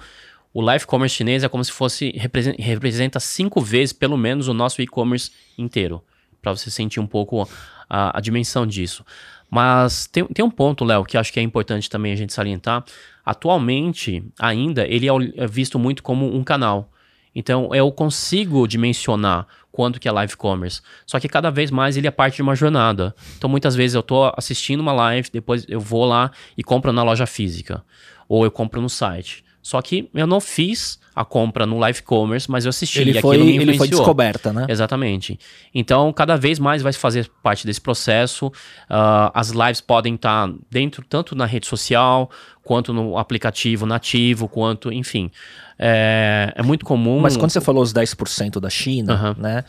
o 0.54 0.62
live 0.62 0.86
commerce 0.86 1.13
chinês 1.13 1.43
é 1.43 1.50
como 1.50 1.65
se 1.65 1.73
fosse 1.73 2.13
representa 2.58 3.19
cinco 3.19 3.60
vezes 3.60 3.91
pelo 3.91 4.15
menos 4.15 4.47
o 4.47 4.54
nosso 4.54 4.82
e-commerce 4.82 5.32
inteiro, 5.58 6.02
para 6.41 6.56
você 6.56 6.71
sentir 6.71 7.02
um 7.02 7.08
pouco 7.08 7.50
a, 7.89 8.17
a 8.17 8.21
dimensão 8.21 8.65
disso. 8.65 9.04
Mas 9.50 10.08
tem, 10.08 10.26
tem 10.26 10.44
um 10.44 10.50
ponto, 10.50 10.84
Léo, 10.84 11.06
que 11.06 11.18
acho 11.18 11.32
que 11.32 11.40
é 11.40 11.44
importante 11.44 11.90
também 11.90 12.12
a 12.12 12.16
gente 12.16 12.34
salientar. 12.34 12.84
Atualmente, 13.26 14.24
ainda, 14.40 14.86
ele 14.88 15.08
é, 15.08 15.12
é 15.38 15.48
visto 15.48 15.80
muito 15.80 16.04
como 16.04 16.36
um 16.36 16.44
canal. 16.44 16.92
Então, 17.34 17.74
eu 17.74 17.92
consigo 17.92 18.68
dimensionar 18.68 19.48
quanto 19.72 20.00
que 20.00 20.08
é 20.08 20.12
live 20.12 20.36
commerce. 20.36 20.82
Só 21.06 21.20
que 21.20 21.30
cada 21.30 21.52
vez 21.52 21.70
mais 21.70 21.96
ele 21.96 22.08
é 22.08 22.12
parte 22.12 22.38
de 22.38 22.42
uma 22.42 22.56
jornada. 22.56 23.14
Então, 23.38 23.50
muitas 23.50 23.76
vezes 23.76 23.94
eu 23.94 24.02
estou 24.02 24.34
assistindo 24.36 24.80
uma 24.80 24.92
live, 24.92 25.30
depois 25.32 25.66
eu 25.70 25.80
vou 25.80 26.04
lá 26.04 26.32
e 26.58 26.64
compro 26.64 26.92
na 26.92 27.04
loja 27.04 27.28
física. 27.28 27.84
Ou 28.28 28.44
eu 28.44 28.50
compro 28.50 28.82
no 28.82 28.90
site. 28.90 29.46
Só 29.67 29.82
que 29.82 30.10
eu 30.13 30.25
não 30.25 30.39
fiz 30.39 30.97
a 31.13 31.25
compra 31.25 31.65
no 31.65 31.77
live 31.77 32.01
commerce, 32.01 32.49
mas 32.49 32.63
eu 32.63 32.69
assisti. 32.69 33.01
Ele, 33.01 33.19
foi, 33.19 33.36
ele 33.36 33.77
foi 33.77 33.89
descoberta, 33.89 34.53
né? 34.53 34.65
Exatamente. 34.69 35.38
Então, 35.75 36.13
cada 36.13 36.38
vez 36.38 36.58
mais 36.58 36.82
vai 36.82 36.93
fazer 36.93 37.30
parte 37.43 37.67
desse 37.67 37.82
processo. 37.82 38.47
Uh, 38.47 39.30
as 39.34 39.49
lives 39.49 39.82
podem 39.82 40.15
estar 40.15 40.49
dentro, 40.71 41.03
tanto 41.03 41.36
na 41.36 41.45
rede 41.45 41.67
social, 41.67 42.32
quanto 42.63 42.93
no 42.93 43.17
aplicativo 43.17 43.86
nativo, 43.86 44.47
quanto, 44.47 44.89
enfim. 44.89 45.30
É, 45.77 46.53
é 46.56 46.63
muito 46.63 46.86
comum. 46.86 47.19
Mas 47.19 47.36
quando 47.36 47.51
você 47.51 47.60
falou 47.60 47.84
os 47.84 47.91
10% 47.91 48.62
da 48.62 48.69
China, 48.69 49.36
uhum. 49.38 49.43
né? 49.43 49.65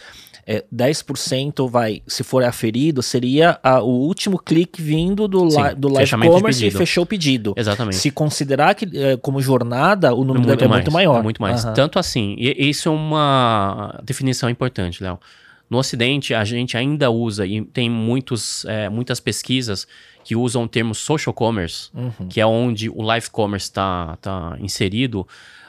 É, 0.50 0.64
10% 0.74 1.68
vai, 1.68 2.02
se 2.06 2.24
for 2.24 2.42
aferido, 2.42 3.02
seria 3.02 3.61
a, 3.62 3.82
o 3.82 3.90
último 3.90 4.38
clique 4.38 4.80
vindo 4.80 5.28
do, 5.28 5.50
Sim, 5.50 5.61
do 5.76 5.92
live 5.92 6.11
commerce 6.11 6.64
e 6.64 6.70
fechou 6.70 7.04
o 7.04 7.06
pedido. 7.06 7.52
Exatamente. 7.54 7.96
Se 7.96 8.11
considerar 8.11 8.74
que 8.74 8.88
é, 8.96 9.18
como 9.18 9.42
jornada, 9.42 10.14
o 10.14 10.24
número 10.24 10.44
é 10.44 10.46
muito, 10.46 10.64
é 10.64 10.68
mais, 10.68 10.80
muito 10.80 10.90
maior. 10.90 11.18
É 11.18 11.22
muito 11.22 11.42
mais. 11.42 11.66
Uhum. 11.66 11.74
Tanto 11.74 11.98
assim, 11.98 12.34
e, 12.38 12.70
isso 12.70 12.88
é 12.88 12.92
uma 12.92 14.00
definição 14.02 14.48
importante, 14.48 15.02
Léo. 15.02 15.20
No 15.68 15.76
Ocidente, 15.76 16.32
a 16.32 16.42
gente 16.46 16.78
ainda 16.78 17.11
usa, 17.11 17.46
e 17.46 17.62
tem 17.62 17.90
muitos, 17.90 18.64
é, 18.64 18.88
muitas 18.88 19.20
pesquisas 19.20 19.87
que 20.24 20.34
usam 20.34 20.62
o 20.62 20.68
termo 20.68 20.94
social 20.94 21.34
commerce, 21.34 21.90
Uhum. 21.92 22.26
que 22.26 22.40
é 22.40 22.46
onde 22.46 22.88
o 22.88 23.02
live 23.02 23.28
commerce 23.28 23.66
está 23.66 24.16
tá 24.22 24.56
inserido, 24.61 25.28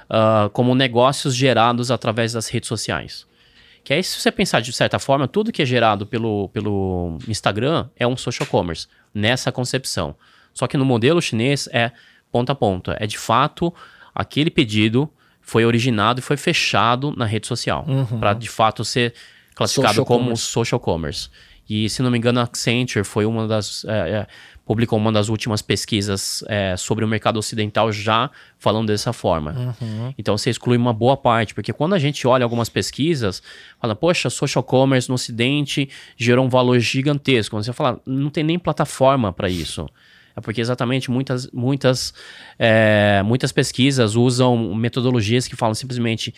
ah, 0.10 0.50
como 0.54 0.74
negócios 0.74 1.36
gerados 1.36 1.92
através 1.92 2.32
das 2.32 2.48
redes 2.48 2.70
sociais. 2.70 3.28
Que 3.90 3.94
aí, 3.96 4.04
se 4.04 4.22
você 4.22 4.32
pensar 4.32 4.60
de 4.60 4.72
certa 4.72 5.00
forma, 5.00 5.28
tudo 5.28 5.52
que 5.52 5.64
é 5.64 5.66
gerado 5.66 6.06
pelo, 6.06 6.48
pelo 6.50 7.18
Instagram 7.28 7.90
é 7.96 8.06
um 8.06 8.16
social 8.16 8.48
commerce, 8.48 8.86
nessa 9.12 9.52
concepção. 9.52 10.16
Só 10.54 10.68
que 10.68 10.78
no 10.78 10.86
modelo 10.86 11.20
chinês 11.20 11.68
é 11.72 11.92
ponta 12.32 12.52
a 12.52 12.56
ponta. 12.56 12.96
É 13.00 13.08
de 13.08 13.18
fato 13.18 13.74
aquele 14.14 14.52
pedido 14.52 15.12
foi 15.42 15.66
originado 15.66 16.20
e 16.20 16.22
foi 16.22 16.38
fechado 16.38 17.16
na 17.18 17.26
rede 17.26 17.48
social. 17.48 17.84
Para 18.20 18.36
de 18.36 18.48
fato 18.48 18.86
ser 18.86 19.16
classificado 19.56 19.96
Social 19.96 20.06
como 20.06 20.26
commerce. 20.26 20.44
social 20.44 20.80
commerce. 20.80 21.30
E 21.70 21.90
se 21.90 22.02
não 22.02 22.10
me 22.10 22.18
engano, 22.18 22.40
a 22.40 22.44
Accenture 22.44 23.06
foi 23.06 23.26
uma 23.26 23.48
das. 23.48 23.86
é, 23.86 24.10
é, 24.10 24.28
publicou 24.70 25.00
uma 25.00 25.12
das 25.12 25.30
últimas 25.30 25.64
pesquisas 25.64 26.44
é, 26.48 26.78
sobre 26.78 27.04
o 27.04 27.08
mercado 27.08 27.38
ocidental 27.38 27.92
já 27.92 28.30
falando 28.60 28.90
dessa 28.90 29.12
forma. 29.12 29.76
Uhum. 29.82 30.14
Então 30.16 30.38
você 30.38 30.52
exclui 30.52 30.78
uma 30.78 30.94
boa 30.94 31.18
parte, 31.18 31.56
porque 31.56 31.74
quando 31.74 31.96
a 31.96 31.98
gente 31.98 32.28
olha 32.28 32.44
algumas 32.44 32.70
pesquisas, 32.70 33.42
fala, 33.82 33.96
poxa, 33.96 34.30
social 34.30 34.64
commerce 34.64 35.10
no 35.10 35.16
Ocidente 35.16 35.90
gerou 36.16 36.46
um 36.46 36.50
valor 36.50 36.80
gigantesco. 36.80 37.56
Você 37.56 37.74
fala, 37.74 38.00
não 38.06 38.30
tem 38.30 38.44
nem 38.44 38.60
plataforma 38.60 39.34
para 39.34 39.50
isso. 39.50 39.90
É 40.36 40.42
porque 40.42 40.62
exatamente 40.62 41.10
muitas, 41.10 41.50
muitas, 41.52 42.14
é, 42.60 43.24
muitas 43.26 43.52
pesquisas 43.52 44.16
usam 44.16 44.76
metodologias 44.76 45.48
que 45.48 45.56
falam 45.56 45.74
simplesmente. 45.74 46.32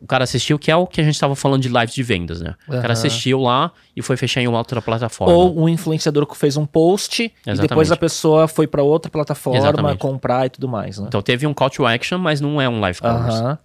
O 0.00 0.06
cara 0.06 0.24
assistiu, 0.24 0.58
que 0.58 0.70
é 0.70 0.76
o 0.76 0.86
que 0.86 1.00
a 1.00 1.04
gente 1.04 1.14
estava 1.14 1.34
falando 1.36 1.62
de 1.62 1.68
lives 1.68 1.94
de 1.94 2.02
vendas, 2.02 2.40
né? 2.40 2.54
O 2.68 2.72
Aham. 2.72 2.80
cara 2.82 2.92
assistiu 2.92 3.40
lá 3.40 3.72
e 3.96 4.02
foi 4.02 4.16
fechar 4.16 4.40
em 4.40 4.48
uma 4.48 4.58
outra 4.58 4.82
plataforma. 4.82 5.32
Ou 5.32 5.62
um 5.62 5.68
influenciador 5.68 6.26
que 6.26 6.36
fez 6.36 6.56
um 6.56 6.66
post 6.66 7.22
e 7.22 7.32
Exatamente. 7.46 7.68
depois 7.68 7.92
a 7.92 7.96
pessoa 7.96 8.48
foi 8.48 8.66
para 8.66 8.82
outra 8.82 9.10
plataforma 9.10 9.58
Exatamente. 9.58 9.98
comprar 9.98 10.46
e 10.46 10.50
tudo 10.50 10.68
mais, 10.68 10.98
né? 10.98 11.06
Então 11.08 11.22
teve 11.22 11.46
um 11.46 11.54
call 11.54 11.70
to 11.70 11.86
action, 11.86 12.18
mas 12.18 12.40
não 12.40 12.60
é 12.60 12.68
um 12.68 12.80
live 12.80 13.00
commerce. 13.00 13.38
Aham. 13.38 13.58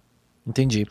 Entendi. 0.46 0.86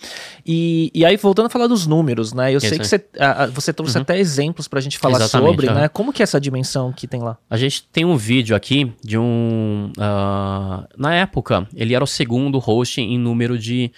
E, 0.45 0.91
e 0.93 1.03
aí, 1.03 1.17
voltando 1.17 1.47
a 1.47 1.49
falar 1.49 1.67
dos 1.67 1.87
números, 1.87 2.33
né? 2.33 2.53
Eu 2.53 2.59
sei 2.59 2.69
Isso 2.69 2.79
que 2.79 2.85
você, 2.85 3.05
ah, 3.19 3.47
você 3.47 3.73
trouxe 3.73 3.97
até 3.97 4.17
exemplos 4.17 4.67
pra 4.67 4.79
gente 4.79 4.97
falar 4.97 5.17
Exatamente, 5.17 5.49
sobre, 5.49 5.67
aham. 5.67 5.81
né? 5.81 5.87
Como 5.89 6.13
que 6.13 6.21
é 6.21 6.23
essa 6.23 6.39
dimensão 6.39 6.93
que 6.93 7.07
tem 7.07 7.19
lá? 7.21 7.37
A 7.49 7.57
gente 7.57 7.83
tem 7.91 8.05
um 8.05 8.15
vídeo 8.15 8.55
aqui 8.55 8.93
de 9.03 9.17
um. 9.17 9.91
ah, 9.97 10.87
na 10.95 11.15
época, 11.15 11.67
ele 11.75 11.95
era 11.95 12.03
o 12.03 12.07
segundo 12.07 12.59
host 12.59 13.01
em 13.01 13.17
número 13.17 13.57
de, 13.57 13.91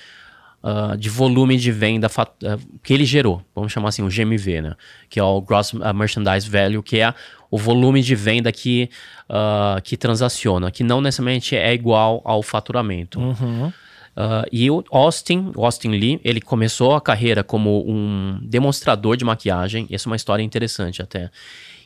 ah, 0.63 0.95
de 0.97 1.10
volume 1.10 1.58
de 1.58 1.71
venda 1.71 2.08
ah, 2.17 2.58
que 2.84 2.93
ele 2.93 3.06
gerou. 3.06 3.41
Vamos 3.56 3.71
chamar 3.71 3.89
assim, 3.89 4.04
o 4.04 4.10
GMV, 4.10 4.62
né? 4.62 4.76
Que 5.10 5.19
é 5.19 5.24
o 5.24 5.41
Gross 5.41 5.74
ah, 5.82 5.93
Merchandise 5.93 6.50
Value, 6.50 6.84
que 6.84 7.00
é 7.00 7.13
o 7.50 7.58
volume 7.58 8.02
de 8.02 8.15
venda 8.15 8.52
que, 8.52 8.89
ah, 9.30 9.80
que 9.84 9.97
transaciona, 9.97 10.71
que 10.71 10.84
não 10.84 11.02
necessariamente 11.02 11.56
é 11.56 11.74
igual 11.74 12.21
ao 12.24 12.41
faturamento. 12.43 13.19
Uhum. 13.19 13.71
Ah, 14.15 14.45
e 14.52 14.69
o 14.69 14.84
Austin, 14.91 15.52
Austin 15.56 15.89
Lee, 15.89 16.19
ele 16.24 16.41
começou 16.41 16.95
a 16.95 17.02
carreira 17.02 17.43
como 17.43 17.84
um 17.89 18.39
demonstrador 18.43 19.17
de 19.17 19.26
maquiagem. 19.26 19.88
Essa 19.91 20.08
é 20.08 20.10
uma 20.10 20.15
história 20.15 20.43
interessante 20.43 21.02
até. 21.02 21.30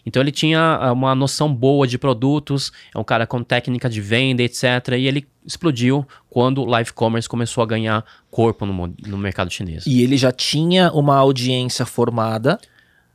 Então 0.05 0.21
ele 0.21 0.31
tinha 0.31 0.59
ah, 0.59 0.93
uma 0.93 1.15
noção 1.15 1.53
boa 1.53 1.87
de 1.87 1.97
produtos, 1.97 2.71
é 2.93 2.99
um 2.99 3.03
cara 3.03 3.25
com 3.25 3.43
técnica 3.43 3.89
de 3.89 3.99
venda, 3.99 4.43
etc. 4.43 4.63
E 4.97 5.07
ele 5.07 5.27
explodiu 5.45 6.07
quando 6.29 6.61
o 6.61 6.65
live 6.65 6.93
commerce 6.93 7.27
começou 7.27 7.63
a 7.63 7.65
ganhar 7.65 8.05
corpo 8.29 8.65
no, 8.65 8.93
no 9.05 9.17
mercado 9.17 9.51
chinês. 9.51 9.85
E 9.85 10.01
ele 10.01 10.17
já 10.17 10.31
tinha 10.31 10.91
uma 10.91 11.15
audiência 11.15 11.85
formada 11.85 12.59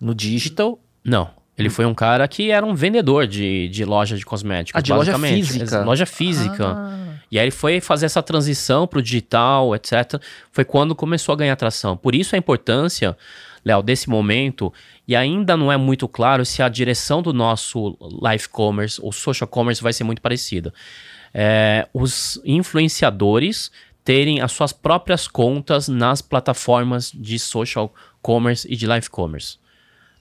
no 0.00 0.14
digital. 0.14 0.79
Não. 1.05 1.31
Ele 1.57 1.68
foi 1.68 1.85
um 1.85 1.94
cara 1.94 2.26
que 2.26 2.50
era 2.50 2.64
um 2.64 2.74
vendedor 2.74 3.26
de, 3.26 3.68
de 3.68 3.85
loja 3.85 4.16
de 4.16 4.24
cosméticos. 4.24 4.79
Ah, 4.79 4.83
de 4.83 4.92
loja 4.92 5.18
física. 5.18 5.85
Loja 5.85 6.07
física. 6.07 6.66
Ah. 6.66 7.00
E 7.31 7.38
aí 7.38 7.44
ele 7.44 7.50
foi 7.50 7.81
fazer 7.81 8.07
essa 8.07 8.22
transição 8.22 8.87
para 8.87 8.98
o 8.98 9.03
digital, 9.03 9.74
etc. 9.76 10.20
Foi 10.50 10.64
quando 10.64 10.94
começou 10.94 11.35
a 11.35 11.37
ganhar 11.37 11.53
atração. 11.53 11.96
Por 11.96 12.14
isso 12.14 12.35
a 12.35 12.38
importância, 12.38 13.16
Léo, 13.64 13.83
desse 13.83 14.09
momento. 14.09 14.73
E 15.07 15.14
ainda 15.14 15.57
não 15.57 15.70
é 15.70 15.77
muito 15.77 16.09
claro 16.09 16.44
se 16.44 16.62
a 16.62 16.68
direção 16.68 17.23
do 17.23 17.33
nosso 17.33 17.96
live 18.01 18.49
commerce 18.49 19.01
ou 19.03 19.12
social 19.12 19.49
commerce 19.49 19.83
vai 19.83 19.92
ser 19.92 20.05
muito 20.05 20.23
parecida. 20.23 20.73
É, 21.33 21.87
os 21.92 22.40
influenciadores 22.44 23.70
terem 24.05 24.40
as 24.40 24.53
suas 24.53 24.73
próprias 24.73 25.29
contas 25.29 25.87
nas 25.87 26.23
plataformas 26.23 27.12
de 27.14 27.38
social 27.38 27.94
commerce 28.23 28.66
e 28.70 28.75
de 28.75 28.87
live 28.87 29.09
commerce. 29.09 29.60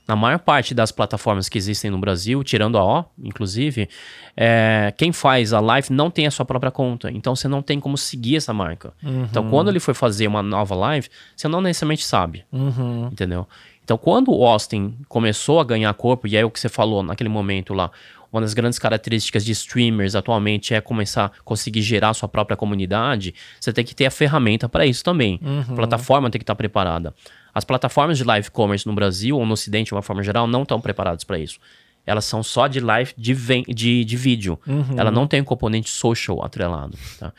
Na 0.10 0.15
maior 0.15 0.39
parte 0.39 0.74
das 0.74 0.91
plataformas 0.91 1.48
que 1.48 1.56
existem 1.56 1.91
no 1.91 2.00
Brasil, 2.00 2.43
tirando 2.43 2.80
a 2.80 2.84
O, 2.84 3.06
inclusive, 3.24 3.88
é, 4.36 4.91
quem 4.98 5.12
faz 5.12 5.54
a 5.54 5.60
live 5.60 5.93
não 5.93 6.10
tem 6.10 6.26
a 6.26 6.32
sua 6.32 6.43
própria 6.43 6.72
conta. 6.72 7.12
Então 7.12 7.36
você 7.36 7.48
não 7.48 7.62
tem 7.62 7.80
como 7.80 7.95
seguir 7.95 8.38
essa 8.38 8.52
marca. 8.52 8.91
Então 9.04 9.48
quando 9.52 9.69
ele 9.69 9.80
for 9.80 9.93
fazer 9.93 10.26
uma 10.26 10.41
nova 10.41 10.74
live, 10.74 11.08
você 11.36 11.48
não 11.48 11.62
necessariamente 11.62 12.04
sabe. 12.04 12.43
Uhum. 12.52 13.10
Entendeu? 13.12 13.48
Então, 13.84 14.00
quando 14.00 14.32
o 14.32 14.45
Austin 14.45 14.95
começou 15.08 15.60
a 15.60 15.63
ganhar 15.63 15.91
corpo, 15.95 16.28
e 16.28 16.36
é 16.36 16.45
o 16.45 16.52
que 16.52 16.60
você 16.60 16.69
falou 16.69 17.02
naquele 17.02 17.30
momento 17.30 17.74
lá, 17.74 17.89
uma 18.32 18.41
das 18.41 18.54
grandes 18.54 18.78
características 18.78 19.43
de 19.43 19.52
streamers 19.52 20.15
atualmente 20.15 20.74
é 20.74 20.82
começar 20.82 21.26
a 21.26 21.32
conseguir 21.43 21.82
gerar 21.82 22.13
sua 22.13 22.30
própria 22.30 22.56
comunidade, 22.56 23.34
você 23.60 23.74
tem 23.74 23.84
que 23.84 23.95
ter 23.95 24.06
a 24.06 24.12
ferramenta 24.12 24.69
para 24.69 24.86
isso 24.86 25.04
também. 25.04 25.39
A 25.72 25.74
plataforma 25.76 26.30
tem 26.30 26.38
que 26.38 26.43
estar 26.43 26.56
preparada. 26.56 27.13
As 27.53 27.63
plataformas 27.63 28.17
de 28.17 28.23
live 28.23 28.49
commerce 28.51 28.85
no 28.85 28.93
Brasil 28.93 29.38
ou 29.38 29.45
no 29.45 29.53
Ocidente, 29.53 29.88
de 29.88 29.93
uma 29.95 30.01
forma 30.01 30.23
geral, 30.23 30.47
não 30.47 30.63
estão 30.63 30.79
preparadas 30.79 31.23
para 31.23 31.39
isso. 31.39 31.59
Elas 32.05 32.25
são 32.25 32.41
só 32.41 32.67
de 32.67 32.79
live 32.79 33.13
de, 33.17 33.35
de, 33.67 34.05
de 34.05 34.17
vídeo. 34.17 34.59
Ela 34.97 35.12
não 35.12 35.27
tem 35.27 35.41
um 35.41 35.45
componente 35.45 35.89
social 35.89 36.43
atrelado. 36.43 36.97
Tá? 37.19 37.33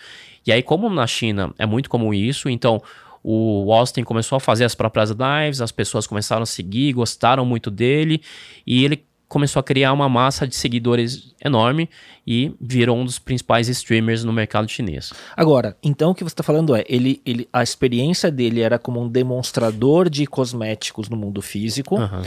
E 0.46 0.52
aí, 0.52 0.62
como 0.62 0.88
na 0.88 1.06
China 1.06 1.52
é 1.58 1.66
muito 1.66 1.90
comum 1.90 2.14
isso, 2.14 2.48
então 2.48 2.80
o 3.22 3.72
Austin 3.72 4.02
começou 4.02 4.36
a 4.36 4.40
fazer 4.40 4.64
as 4.64 4.74
próprias 4.74 5.10
lives, 5.10 5.60
as 5.60 5.72
pessoas 5.72 6.06
começaram 6.06 6.42
a 6.42 6.46
seguir, 6.46 6.92
gostaram 6.92 7.44
muito 7.44 7.70
dele, 7.70 8.22
e 8.66 8.84
ele 8.84 9.04
começou 9.30 9.60
a 9.60 9.62
criar 9.62 9.92
uma 9.92 10.08
massa 10.08 10.44
de 10.44 10.56
seguidores 10.56 11.32
enorme 11.42 11.88
e 12.26 12.52
virou 12.60 12.98
um 12.98 13.04
dos 13.04 13.20
principais 13.20 13.68
streamers 13.68 14.24
no 14.24 14.32
mercado 14.32 14.68
chinês. 14.68 15.12
Agora, 15.36 15.76
então 15.84 16.10
o 16.10 16.14
que 16.16 16.24
você 16.24 16.32
está 16.32 16.42
falando 16.42 16.74
é, 16.74 16.84
ele, 16.88 17.22
ele, 17.24 17.48
a 17.52 17.62
experiência 17.62 18.28
dele 18.28 18.60
era 18.60 18.76
como 18.76 19.00
um 19.00 19.08
demonstrador 19.08 20.10
de 20.10 20.26
cosméticos 20.26 21.08
no 21.08 21.16
mundo 21.16 21.40
físico. 21.40 21.96
Aham. 21.96 22.22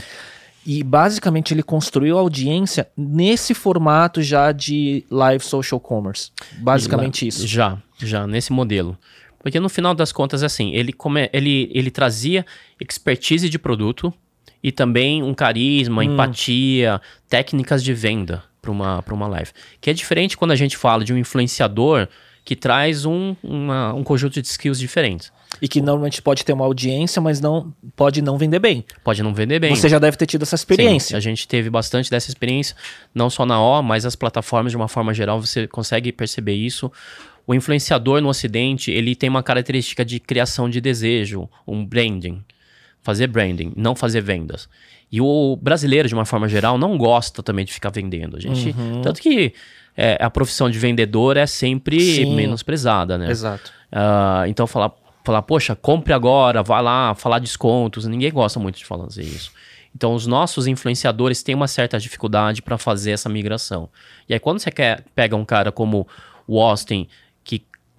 E 0.66 0.82
basicamente 0.82 1.52
ele 1.52 1.62
construiu 1.62 2.16
a 2.16 2.22
audiência 2.22 2.88
nesse 2.96 3.52
formato 3.52 4.22
já 4.22 4.50
de 4.50 5.04
live 5.10 5.44
social 5.44 5.78
commerce. 5.78 6.30
Basicamente 6.56 7.26
isso. 7.26 7.46
Já, 7.46 7.76
já, 7.98 8.26
nesse 8.26 8.50
modelo. 8.50 8.96
Porque 9.40 9.60
no 9.60 9.68
final 9.68 9.94
das 9.94 10.10
contas, 10.10 10.42
assim, 10.42 10.72
ele, 10.72 10.90
come, 10.90 11.28
ele, 11.34 11.70
ele 11.74 11.90
trazia 11.90 12.46
expertise 12.80 13.50
de 13.50 13.58
produto 13.58 14.10
e 14.64 14.72
também 14.72 15.22
um 15.22 15.34
carisma, 15.34 16.02
empatia, 16.02 16.98
técnicas 17.28 17.84
de 17.84 17.92
venda 17.92 18.42
para 18.62 18.70
uma, 18.70 19.02
pra 19.02 19.14
uma 19.14 19.26
live. 19.28 19.50
Que 19.78 19.90
é 19.90 19.92
diferente 19.92 20.38
quando 20.38 20.52
a 20.52 20.56
gente 20.56 20.74
fala 20.74 21.04
de 21.04 21.12
um 21.12 21.18
influenciador 21.18 22.08
que 22.42 22.56
traz 22.56 23.04
um, 23.04 23.36
uma- 23.42 23.92
um 23.92 24.02
conjunto 24.02 24.40
de 24.40 24.48
skills 24.48 24.78
diferentes. 24.78 25.30
E 25.62 25.68
que 25.68 25.80
normalmente 25.80 26.20
pode 26.22 26.44
ter 26.44 26.52
uma 26.54 26.64
audiência, 26.64 27.20
mas 27.22 27.40
não 27.40 27.72
pode 27.94 28.20
não 28.22 28.36
vender 28.38 28.58
bem. 28.58 28.84
Pode 29.04 29.22
não 29.22 29.32
vender 29.34 29.58
bem. 29.60 29.74
Você 29.76 29.88
já 29.88 29.98
deve 29.98 30.16
ter 30.16 30.26
tido 30.26 30.42
essa 30.42 30.56
Sim, 30.56 30.62
experiência. 30.62 31.16
a 31.16 31.20
gente 31.20 31.46
teve 31.46 31.68
bastante 31.70 32.10
dessa 32.10 32.28
experiência, 32.30 32.74
não 33.14 33.28
só 33.30 33.44
na 33.46 33.60
O, 33.62 33.82
mas 33.82 34.04
as 34.06 34.16
plataformas 34.16 34.72
de 34.72 34.76
uma 34.76 34.88
forma 34.88 35.12
geral, 35.14 35.40
você 35.40 35.66
consegue 35.68 36.10
perceber 36.10 36.54
isso. 36.54 36.90
O 37.46 37.54
influenciador 37.54 38.20
no 38.22 38.28
Ocidente, 38.30 38.90
ele 38.90 39.14
tem 39.14 39.28
uma 39.28 39.42
característica 39.42 40.04
de 40.04 40.18
criação 40.18 40.68
de 40.68 40.80
desejo, 40.80 41.48
um 41.66 41.84
branding. 41.84 42.42
Fazer 43.04 43.26
branding, 43.26 43.72
não 43.76 43.94
fazer 43.94 44.22
vendas. 44.22 44.66
E 45.12 45.20
o 45.20 45.56
brasileiro, 45.60 46.08
de 46.08 46.14
uma 46.14 46.24
forma 46.24 46.48
geral, 46.48 46.78
não 46.78 46.96
gosta 46.96 47.42
também 47.42 47.64
de 47.64 47.72
ficar 47.72 47.90
vendendo. 47.90 48.36
A 48.36 48.40
gente, 48.40 48.74
Tanto 49.02 49.20
que 49.20 49.52
é, 49.94 50.16
a 50.18 50.30
profissão 50.30 50.70
de 50.70 50.78
vendedor 50.78 51.36
é 51.36 51.46
sempre 51.46 52.00
Sim. 52.00 52.34
menosprezada, 52.34 53.18
né? 53.18 53.30
Exato. 53.30 53.70
Ah, 53.92 54.44
então 54.48 54.66
falar, 54.66 54.92
falar, 55.22 55.42
poxa, 55.42 55.76
compre 55.76 56.14
agora, 56.14 56.62
vá 56.62 56.80
lá, 56.80 57.14
falar 57.14 57.38
descontos, 57.40 58.06
ninguém 58.06 58.32
gosta 58.32 58.58
muito 58.58 58.78
de 58.78 58.86
fazer 58.86 59.22
isso. 59.22 59.52
Então 59.94 60.14
os 60.14 60.26
nossos 60.26 60.66
influenciadores 60.66 61.42
têm 61.42 61.54
uma 61.54 61.68
certa 61.68 61.98
dificuldade 61.98 62.62
para 62.62 62.76
fazer 62.76 63.12
essa 63.12 63.28
migração. 63.28 63.88
E 64.26 64.32
aí 64.32 64.40
quando 64.40 64.58
você 64.60 64.70
quer, 64.70 65.04
pega 65.14 65.36
um 65.36 65.44
cara 65.44 65.70
como 65.70 66.08
o 66.46 66.58
Austin, 66.58 67.06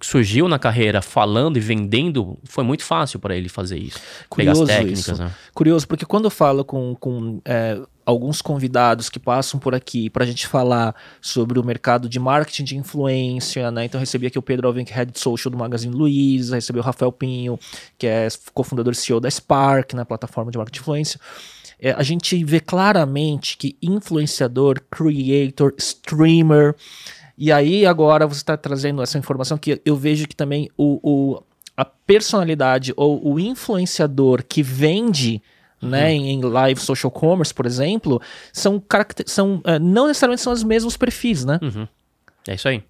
surgiu 0.00 0.48
na 0.48 0.58
carreira 0.58 1.00
falando 1.00 1.56
e 1.56 1.60
vendendo, 1.60 2.38
foi 2.44 2.62
muito 2.62 2.84
fácil 2.84 3.18
para 3.18 3.34
ele 3.34 3.48
fazer 3.48 3.78
isso. 3.78 3.98
Curioso 4.28 4.66
Pegar 4.66 4.74
as 4.74 4.78
técnicas, 4.78 5.18
né? 5.18 5.32
Curioso, 5.54 5.88
porque 5.88 6.04
quando 6.04 6.24
eu 6.26 6.30
falo 6.30 6.64
com, 6.64 6.94
com 6.94 7.40
é, 7.44 7.80
alguns 8.04 8.42
convidados 8.42 9.08
que 9.08 9.18
passam 9.18 9.58
por 9.58 9.74
aqui 9.74 10.10
para 10.10 10.22
a 10.22 10.26
gente 10.26 10.46
falar 10.46 10.94
sobre 11.20 11.58
o 11.58 11.64
mercado 11.64 12.08
de 12.08 12.20
marketing 12.20 12.64
de 12.64 12.76
influência, 12.76 13.70
né? 13.70 13.86
Então 13.86 13.98
recebi 13.98 14.26
aqui 14.26 14.38
o 14.38 14.42
Pedro 14.42 14.68
Alvin, 14.68 14.84
que 14.84 14.92
é 14.92 14.96
Head 14.96 15.18
Social 15.18 15.50
do 15.50 15.56
Magazine 15.56 15.94
Luiza, 15.94 16.56
recebi 16.56 16.78
o 16.78 16.82
Rafael 16.82 17.10
Pinho, 17.10 17.58
que 17.96 18.06
é 18.06 18.28
cofundador 18.52 18.92
e 18.92 18.96
CEO 18.96 19.18
da 19.18 19.30
Spark, 19.30 19.94
né? 19.94 20.04
Plataforma 20.04 20.50
de 20.50 20.58
marketing 20.58 20.76
de 20.76 20.80
influência. 20.82 21.20
É, 21.78 21.92
a 21.92 22.02
gente 22.02 22.42
vê 22.44 22.58
claramente 22.58 23.56
que 23.58 23.76
influenciador, 23.82 24.80
creator, 24.90 25.74
streamer, 25.76 26.74
e 27.36 27.52
aí 27.52 27.84
agora 27.84 28.26
você 28.26 28.40
está 28.40 28.56
trazendo 28.56 29.02
essa 29.02 29.18
informação 29.18 29.58
que 29.58 29.80
eu 29.84 29.96
vejo 29.96 30.26
que 30.26 30.34
também 30.34 30.68
o, 30.76 31.00
o 31.02 31.42
a 31.76 31.84
personalidade 31.84 32.92
ou 32.96 33.34
o 33.34 33.38
influenciador 33.38 34.42
que 34.42 34.62
vende 34.62 35.42
né, 35.80 36.14
uhum. 36.14 36.24
em 36.24 36.40
live 36.40 36.80
social 36.80 37.10
commerce, 37.10 37.52
por 37.52 37.66
exemplo, 37.66 38.20
são, 38.52 38.82
são 39.26 39.56
uh, 39.56 39.78
não 39.78 40.06
necessariamente 40.08 40.42
são 40.42 40.52
os 40.52 40.64
mesmos 40.64 40.96
perfis, 40.96 41.44
né? 41.44 41.60
Uhum. 41.62 41.86
É 42.48 42.54
isso 42.54 42.66
aí. 42.66 42.82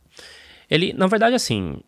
Ele, 0.70 0.92
na 0.92 1.08
verdade, 1.08 1.34
assim, 1.34 1.78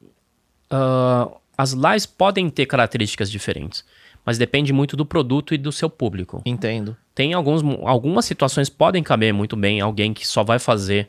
uh, 0.73 1.37
as 1.57 1.73
lives 1.73 2.07
podem 2.07 2.51
ter 2.51 2.67
características 2.67 3.31
diferentes, 3.31 3.85
mas 4.25 4.39
depende 4.39 4.73
muito 4.73 4.97
do 4.97 5.07
produto 5.07 5.55
e 5.55 5.59
do 5.59 5.71
seu 5.71 5.89
público. 5.89 6.43
Entendo. 6.45 6.97
Tem 7.15 7.33
alguns, 7.33 7.63
algumas 7.85 8.25
situações 8.25 8.69
podem 8.69 9.03
caber 9.03 9.33
muito 9.33 9.57
bem 9.57 9.81
alguém 9.81 10.13
que 10.13 10.27
só 10.27 10.43
vai 10.43 10.59
fazer 10.59 11.09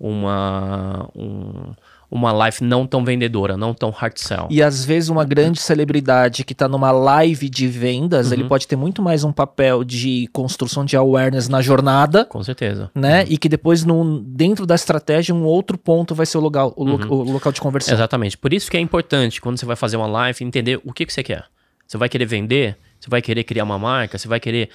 uma 0.00 1.08
um, 1.14 1.74
uma 2.10 2.32
live 2.32 2.56
não 2.62 2.86
tão 2.86 3.04
vendedora, 3.04 3.56
não 3.56 3.72
tão 3.72 3.90
hard 3.90 4.16
sell. 4.16 4.48
E 4.50 4.60
às 4.62 4.84
vezes 4.84 5.08
uma 5.08 5.24
grande 5.24 5.60
celebridade 5.60 6.42
que 6.42 6.52
está 6.52 6.66
numa 6.66 6.90
live 6.90 7.48
de 7.48 7.68
vendas, 7.68 8.28
uhum. 8.28 8.32
ele 8.32 8.44
pode 8.44 8.66
ter 8.66 8.74
muito 8.74 9.00
mais 9.00 9.22
um 9.22 9.32
papel 9.32 9.84
de 9.84 10.28
construção 10.32 10.84
de 10.84 10.96
awareness 10.96 11.48
na 11.48 11.62
jornada. 11.62 12.24
Com 12.24 12.42
certeza. 12.42 12.90
Né? 12.94 13.20
Uhum. 13.22 13.26
E 13.30 13.38
que 13.38 13.48
depois, 13.48 13.84
no, 13.84 14.20
dentro 14.20 14.66
da 14.66 14.74
estratégia, 14.74 15.32
um 15.32 15.44
outro 15.44 15.78
ponto 15.78 16.14
vai 16.14 16.26
ser 16.26 16.38
o, 16.38 16.40
lugar, 16.40 16.66
o, 16.66 16.72
uhum. 16.78 17.08
o, 17.08 17.32
local 17.32 17.52
de 17.52 17.60
conversão. 17.60 17.94
Exatamente. 17.94 18.36
Por 18.36 18.52
isso 18.52 18.68
que 18.68 18.76
é 18.76 18.80
importante, 18.80 19.40
quando 19.40 19.58
você 19.58 19.66
vai 19.66 19.76
fazer 19.76 19.96
uma 19.96 20.08
live, 20.08 20.44
entender 20.44 20.80
o 20.84 20.92
que, 20.92 21.06
que 21.06 21.12
você 21.12 21.22
quer. 21.22 21.44
Você 21.86 21.96
vai 21.96 22.08
querer 22.08 22.26
vender? 22.26 22.76
Você 22.98 23.08
vai 23.08 23.22
querer 23.22 23.44
criar 23.44 23.64
uma 23.64 23.78
marca? 23.78 24.18
Você 24.18 24.26
vai 24.26 24.40
querer 24.40 24.68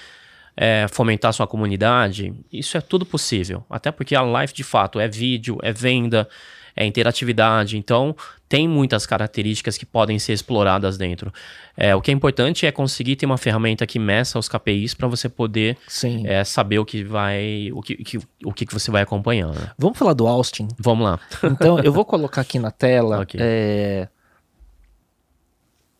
é, 0.56 0.86
fomentar 0.90 1.32
sua 1.32 1.46
comunidade? 1.46 2.32
Isso 2.52 2.76
é 2.76 2.80
tudo 2.80 3.04
possível. 3.04 3.64
Até 3.68 3.92
porque 3.92 4.14
a 4.14 4.22
live, 4.22 4.52
de 4.52 4.64
fato, 4.64 4.98
é 4.98 5.06
vídeo, 5.06 5.58
é 5.62 5.72
venda, 5.72 6.28
é 6.74 6.84
interatividade. 6.84 7.76
Então, 7.76 8.14
tem 8.48 8.68
muitas 8.68 9.06
características 9.06 9.76
que 9.76 9.84
podem 9.84 10.18
ser 10.18 10.32
exploradas 10.32 10.96
dentro. 10.96 11.32
É, 11.76 11.94
o 11.94 12.00
que 12.00 12.10
é 12.10 12.14
importante 12.14 12.64
é 12.64 12.70
conseguir 12.70 13.16
ter 13.16 13.26
uma 13.26 13.38
ferramenta 13.38 13.86
que 13.86 13.98
meça 13.98 14.38
os 14.38 14.48
KPIs 14.48 14.94
para 14.94 15.08
você 15.08 15.28
poder 15.28 15.76
é, 16.24 16.44
saber 16.44 16.78
o 16.78 16.84
que 16.84 17.02
vai, 17.02 17.70
o 17.72 17.82
que, 17.82 17.96
que, 17.96 18.18
o 18.44 18.52
que 18.52 18.66
você 18.72 18.90
vai 18.90 19.02
acompanhando. 19.02 19.58
Né? 19.58 19.70
Vamos 19.76 19.98
falar 19.98 20.12
do 20.12 20.26
Austin? 20.26 20.68
Vamos 20.78 21.04
lá. 21.04 21.20
Então, 21.42 21.78
eu 21.80 21.92
vou 21.92 22.04
colocar 22.04 22.42
aqui 22.42 22.58
na 22.58 22.70
tela. 22.70 23.16
Okay. 23.26 23.40
É... 23.42 24.08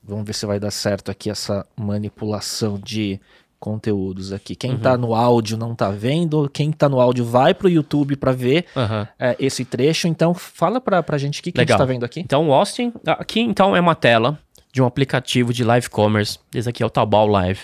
Vamos 0.02 0.24
ver 0.24 0.34
se 0.34 0.46
vai 0.46 0.60
dar 0.60 0.70
certo 0.70 1.10
aqui 1.10 1.28
essa 1.28 1.66
manipulação 1.76 2.78
de 2.78 3.18
conteúdos 3.66 4.32
aqui. 4.32 4.54
Quem 4.54 4.72
uhum. 4.72 4.78
tá 4.78 4.96
no 4.96 5.12
áudio 5.12 5.58
não 5.58 5.74
tá 5.74 5.90
vendo, 5.90 6.48
quem 6.48 6.70
tá 6.70 6.88
no 6.88 7.00
áudio 7.00 7.24
vai 7.24 7.52
pro 7.52 7.68
YouTube 7.68 8.14
para 8.14 8.30
ver 8.30 8.64
uhum. 8.76 9.04
é, 9.18 9.34
esse 9.40 9.64
trecho. 9.64 10.06
Então, 10.06 10.32
fala 10.32 10.80
pra, 10.80 11.02
pra 11.02 11.18
gente 11.18 11.40
o 11.40 11.42
que, 11.42 11.50
que 11.50 11.60
a 11.60 11.64
gente 11.64 11.76
tá 11.76 11.84
vendo 11.84 12.04
aqui. 12.04 12.20
Então, 12.20 12.48
o 12.48 12.52
Austin, 12.52 12.92
aqui 13.04 13.40
então 13.40 13.74
é 13.74 13.80
uma 13.80 13.96
tela 13.96 14.38
de 14.72 14.80
um 14.80 14.86
aplicativo 14.86 15.52
de 15.52 15.64
live 15.64 15.90
commerce. 15.90 16.38
Esse 16.54 16.68
aqui 16.68 16.80
é 16.80 16.86
o 16.86 16.90
Taobao 16.90 17.26
Live. 17.26 17.62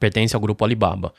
Pertence 0.00 0.34
ao 0.34 0.40
grupo 0.40 0.64
Alibaba. 0.64 1.12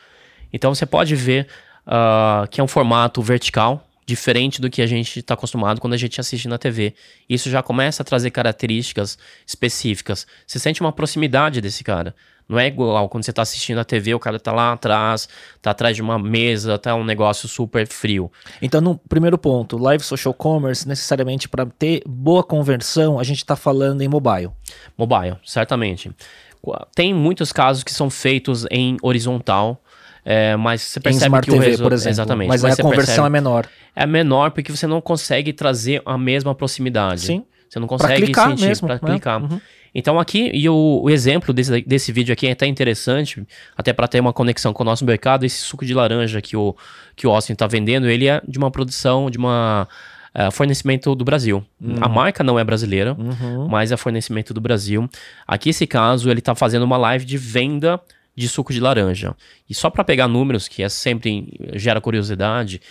Então, 0.51 0.73
você 0.73 0.87
pode 0.87 1.15
ver 1.15 1.47
uh, 1.85 2.47
que 2.47 2.59
é 2.59 2.63
um 2.63 2.67
formato 2.67 3.21
vertical, 3.21 3.87
diferente 4.07 4.59
do 4.59 4.71
que 4.71 4.81
a 4.81 4.87
gente 4.87 5.19
está 5.19 5.35
acostumado 5.35 5.79
quando 5.79 5.93
a 5.93 5.97
gente 5.97 6.19
assiste 6.19 6.47
na 6.47 6.57
TV. 6.57 6.95
Isso 7.29 7.47
já 7.47 7.61
começa 7.61 8.01
a 8.01 8.05
trazer 8.05 8.31
características 8.31 9.19
específicas. 9.45 10.25
Você 10.47 10.57
sente 10.57 10.81
uma 10.81 10.91
proximidade 10.91 11.61
desse 11.61 11.83
cara. 11.83 12.15
Não 12.47 12.59
é 12.59 12.67
igual 12.67 13.07
quando 13.09 13.23
você 13.23 13.31
está 13.31 13.41
assistindo 13.41 13.79
a 13.79 13.83
TV, 13.83 14.13
o 14.13 14.19
cara 14.19 14.37
está 14.37 14.51
lá 14.51 14.73
atrás, 14.73 15.27
está 15.55 15.71
atrás 15.71 15.95
de 15.95 16.01
uma 16.01 16.19
mesa, 16.19 16.77
tá 16.77 16.93
um 16.95 17.03
negócio 17.03 17.47
super 17.47 17.87
frio. 17.87 18.31
Então, 18.61 18.81
no 18.81 18.97
primeiro 18.97 19.37
ponto, 19.37 19.77
live 19.77 20.03
social 20.03 20.33
commerce, 20.33 20.87
necessariamente 20.87 21.47
para 21.47 21.65
ter 21.65 22.03
boa 22.05 22.43
conversão, 22.43 23.19
a 23.19 23.23
gente 23.23 23.37
está 23.37 23.55
falando 23.55 24.01
em 24.01 24.07
mobile. 24.07 24.51
Mobile, 24.97 25.37
certamente. 25.45 26.11
Tem 26.95 27.13
muitos 27.13 27.51
casos 27.51 27.83
que 27.83 27.91
são 27.91 28.09
feitos 28.09 28.65
em 28.71 28.97
horizontal, 29.01 29.81
é, 30.25 30.55
mas 30.55 30.81
você 30.81 30.99
percebe 30.99 31.25
em 31.25 31.27
Smart 31.27 31.45
que 31.45 31.51
TV, 31.51 31.57
o 31.57 31.67
resultado. 31.67 31.85
por 31.85 31.93
exemplo. 31.93 32.11
Exatamente. 32.11 32.47
Mas, 32.47 32.63
mas 32.63 32.79
a 32.79 32.83
conversão 32.83 33.05
percebe... 33.05 33.27
é 33.27 33.29
menor. 33.29 33.67
É 33.95 34.05
menor 34.05 34.51
porque 34.51 34.71
você 34.71 34.87
não 34.87 35.01
consegue 35.01 35.51
trazer 35.51 36.01
a 36.05 36.17
mesma 36.17 36.55
proximidade. 36.55 37.21
Sim. 37.21 37.45
Você 37.69 37.79
não 37.79 37.87
consegue 37.87 38.13
pra 38.13 38.25
clicar 38.25 38.57
sentir 38.57 38.79
para 38.79 38.93
né? 38.93 38.99
clicar. 38.99 39.41
Uhum. 39.41 39.59
Então 39.93 40.19
aqui, 40.19 40.49
e 40.53 40.67
o, 40.67 41.01
o, 41.03 41.09
exemplo 41.09 41.53
desse, 41.53 41.81
desse 41.81 42.11
vídeo 42.11 42.33
aqui 42.33 42.47
é 42.47 42.51
até 42.51 42.65
interessante, 42.65 43.45
até 43.77 43.93
para 43.93 44.07
ter 44.07 44.19
uma 44.19 44.33
conexão 44.33 44.73
com 44.73 44.81
o 44.81 44.85
nosso 44.85 45.05
mercado, 45.05 45.45
esse 45.45 45.57
suco 45.57 45.85
de 45.85 45.93
laranja 45.93 46.41
que 46.41 46.57
o, 46.57 46.75
que 47.15 47.27
o 47.27 47.31
Austin 47.31 47.53
está 47.53 47.67
vendendo, 47.67 48.07
ele 48.07 48.27
é 48.27 48.41
de 48.47 48.57
uma 48.57 48.71
produção, 48.71 49.29
de 49.29 49.37
uma 49.37 49.87
uh, 50.35 50.51
fornecimento 50.51 51.13
do 51.15 51.23
Brasil. 51.23 51.63
Uhum. 51.79 51.97
A 52.01 52.09
marca 52.09 52.43
não 52.43 52.57
é 52.57 52.63
brasileira, 52.63 53.15
uhum. 53.17 53.67
mas 53.67 53.91
é 53.91 53.97
fornecimento 53.97 54.53
do 54.53 54.59
Brasil. 54.59 55.07
Aqui, 55.47 55.69
esse 55.69 55.85
caso, 55.85 56.29
ele 56.29 56.39
está 56.39 56.55
fazendo 56.55 56.83
uma 56.83 56.97
live 56.97 57.25
de 57.25 57.37
venda 57.37 57.99
de 58.35 58.47
suco 58.47 58.73
de 58.73 58.79
laranja. 58.79 59.35
E 59.69 59.75
só 59.75 59.89
para 59.89 60.03
pegar 60.03 60.27
números, 60.27 60.67
que 60.67 60.81
é 60.81 60.89
sempre 60.89 61.53
gera 61.73 62.01
curiosidade, 62.01 62.81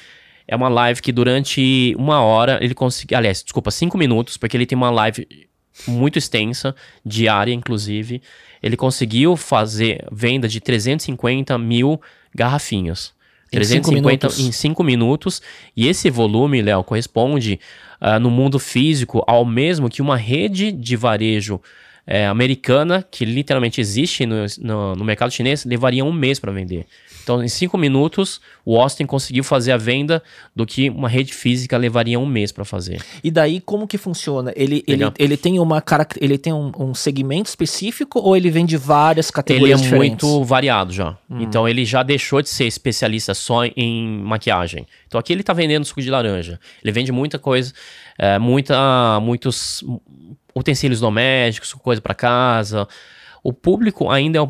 é 0.46 0.54
uma 0.54 0.68
live 0.68 1.02
que 1.02 1.10
durante 1.10 1.94
uma 1.98 2.20
hora 2.20 2.58
ele 2.62 2.74
conseguiu. 2.74 3.18
Aliás, 3.18 3.42
desculpa, 3.42 3.70
cinco 3.70 3.98
minutos, 3.98 4.36
porque 4.36 4.56
ele 4.56 4.66
tem 4.66 4.76
uma 4.76 4.90
live 4.90 5.26
muito 5.86 6.18
extensa, 6.18 6.74
diária 7.04 7.52
inclusive. 7.52 8.22
Ele 8.62 8.76
conseguiu 8.76 9.36
fazer 9.36 10.06
venda 10.10 10.48
de 10.48 10.60
350 10.60 11.56
mil 11.58 12.00
garrafinhas. 12.34 13.12
Em 13.52 13.56
350 13.56 14.30
cinco 14.30 14.48
em 14.48 14.52
5 14.52 14.84
minutos. 14.84 15.42
E 15.76 15.86
esse 15.86 16.08
volume, 16.08 16.62
Léo, 16.62 16.82
corresponde 16.82 17.60
uh, 18.00 18.18
no 18.18 18.30
mundo 18.30 18.58
físico 18.58 19.22
ao 19.26 19.44
mesmo 19.44 19.90
que 19.90 20.00
uma 20.00 20.16
rede 20.16 20.72
de 20.72 20.96
varejo 20.96 21.60
é, 22.06 22.26
americana, 22.26 23.04
que 23.08 23.24
literalmente 23.24 23.80
existe 23.80 24.26
no, 24.26 24.44
no, 24.60 24.96
no 24.96 25.04
mercado 25.04 25.30
chinês, 25.32 25.64
levaria 25.64 26.04
um 26.04 26.12
mês 26.12 26.38
para 26.38 26.50
vender. 26.52 26.86
Então, 27.22 27.42
em 27.42 27.48
cinco 27.48 27.78
minutos, 27.78 28.40
o 28.64 28.76
Austin 28.80 29.06
conseguiu 29.06 29.44
fazer 29.44 29.72
a 29.72 29.76
venda 29.76 30.22
do 30.54 30.66
que 30.66 30.90
uma 30.90 31.08
rede 31.08 31.32
física 31.32 31.76
levaria 31.76 32.18
um 32.18 32.26
mês 32.26 32.50
para 32.50 32.64
fazer. 32.64 33.00
E 33.22 33.30
daí, 33.30 33.60
como 33.60 33.86
que 33.86 33.96
funciona? 33.96 34.52
Ele, 34.56 34.82
ele, 34.86 35.04
ele 35.18 35.36
tem, 35.36 35.60
uma, 35.60 35.82
ele 36.20 36.36
tem 36.36 36.52
um, 36.52 36.72
um, 36.76 36.94
segmento 36.94 37.48
específico 37.48 38.18
ou 38.18 38.36
ele 38.36 38.50
vende 38.50 38.76
várias 38.76 39.30
categorias 39.30 39.80
Ele 39.80 39.88
é 39.88 39.90
diferentes? 39.90 40.28
muito 40.28 40.44
variado 40.44 40.92
já. 40.92 41.16
Hum. 41.30 41.40
Então, 41.40 41.68
ele 41.68 41.84
já 41.84 42.02
deixou 42.02 42.42
de 42.42 42.48
ser 42.48 42.66
especialista 42.66 43.34
só 43.34 43.64
em 43.64 44.18
maquiagem. 44.24 44.86
Então, 45.06 45.20
aqui 45.20 45.32
ele 45.32 45.42
está 45.42 45.52
vendendo 45.52 45.84
suco 45.84 46.02
de 46.02 46.10
laranja. 46.10 46.58
Ele 46.82 46.92
vende 46.92 47.12
muita 47.12 47.38
coisa, 47.38 47.72
é, 48.18 48.38
muita, 48.38 49.20
muitos 49.20 49.84
utensílios 50.54 51.00
domésticos, 51.00 51.72
coisa 51.74 52.00
para 52.00 52.14
casa. 52.14 52.86
O 53.42 53.52
público 53.52 54.10
ainda 54.10 54.38
é 54.38 54.42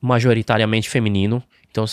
majoritariamente 0.00 0.88
feminino. 0.88 1.42
Então 1.72 1.86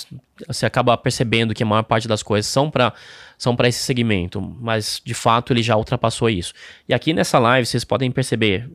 você 0.46 0.66
acaba 0.66 0.96
percebendo 0.98 1.54
que 1.54 1.64
a 1.64 1.66
maior 1.66 1.84
parte 1.84 2.08
das 2.08 2.22
coisas 2.22 2.52
são 2.52 2.70
para 2.70 2.94
são 3.38 3.56
para 3.56 3.70
esse 3.70 3.82
segmento, 3.82 4.42
mas 4.60 5.02
de 5.04 5.14
fato 5.14 5.54
ele 5.54 5.64
já 5.64 5.78
ultrapassou 5.78 6.30
isso. 6.30 6.54
E 6.90 6.94
aqui 6.94 7.14
nessa 7.14 7.40
live 7.40 7.66
vocês 7.66 7.86
podem 7.86 8.12
perceber, 8.12 8.70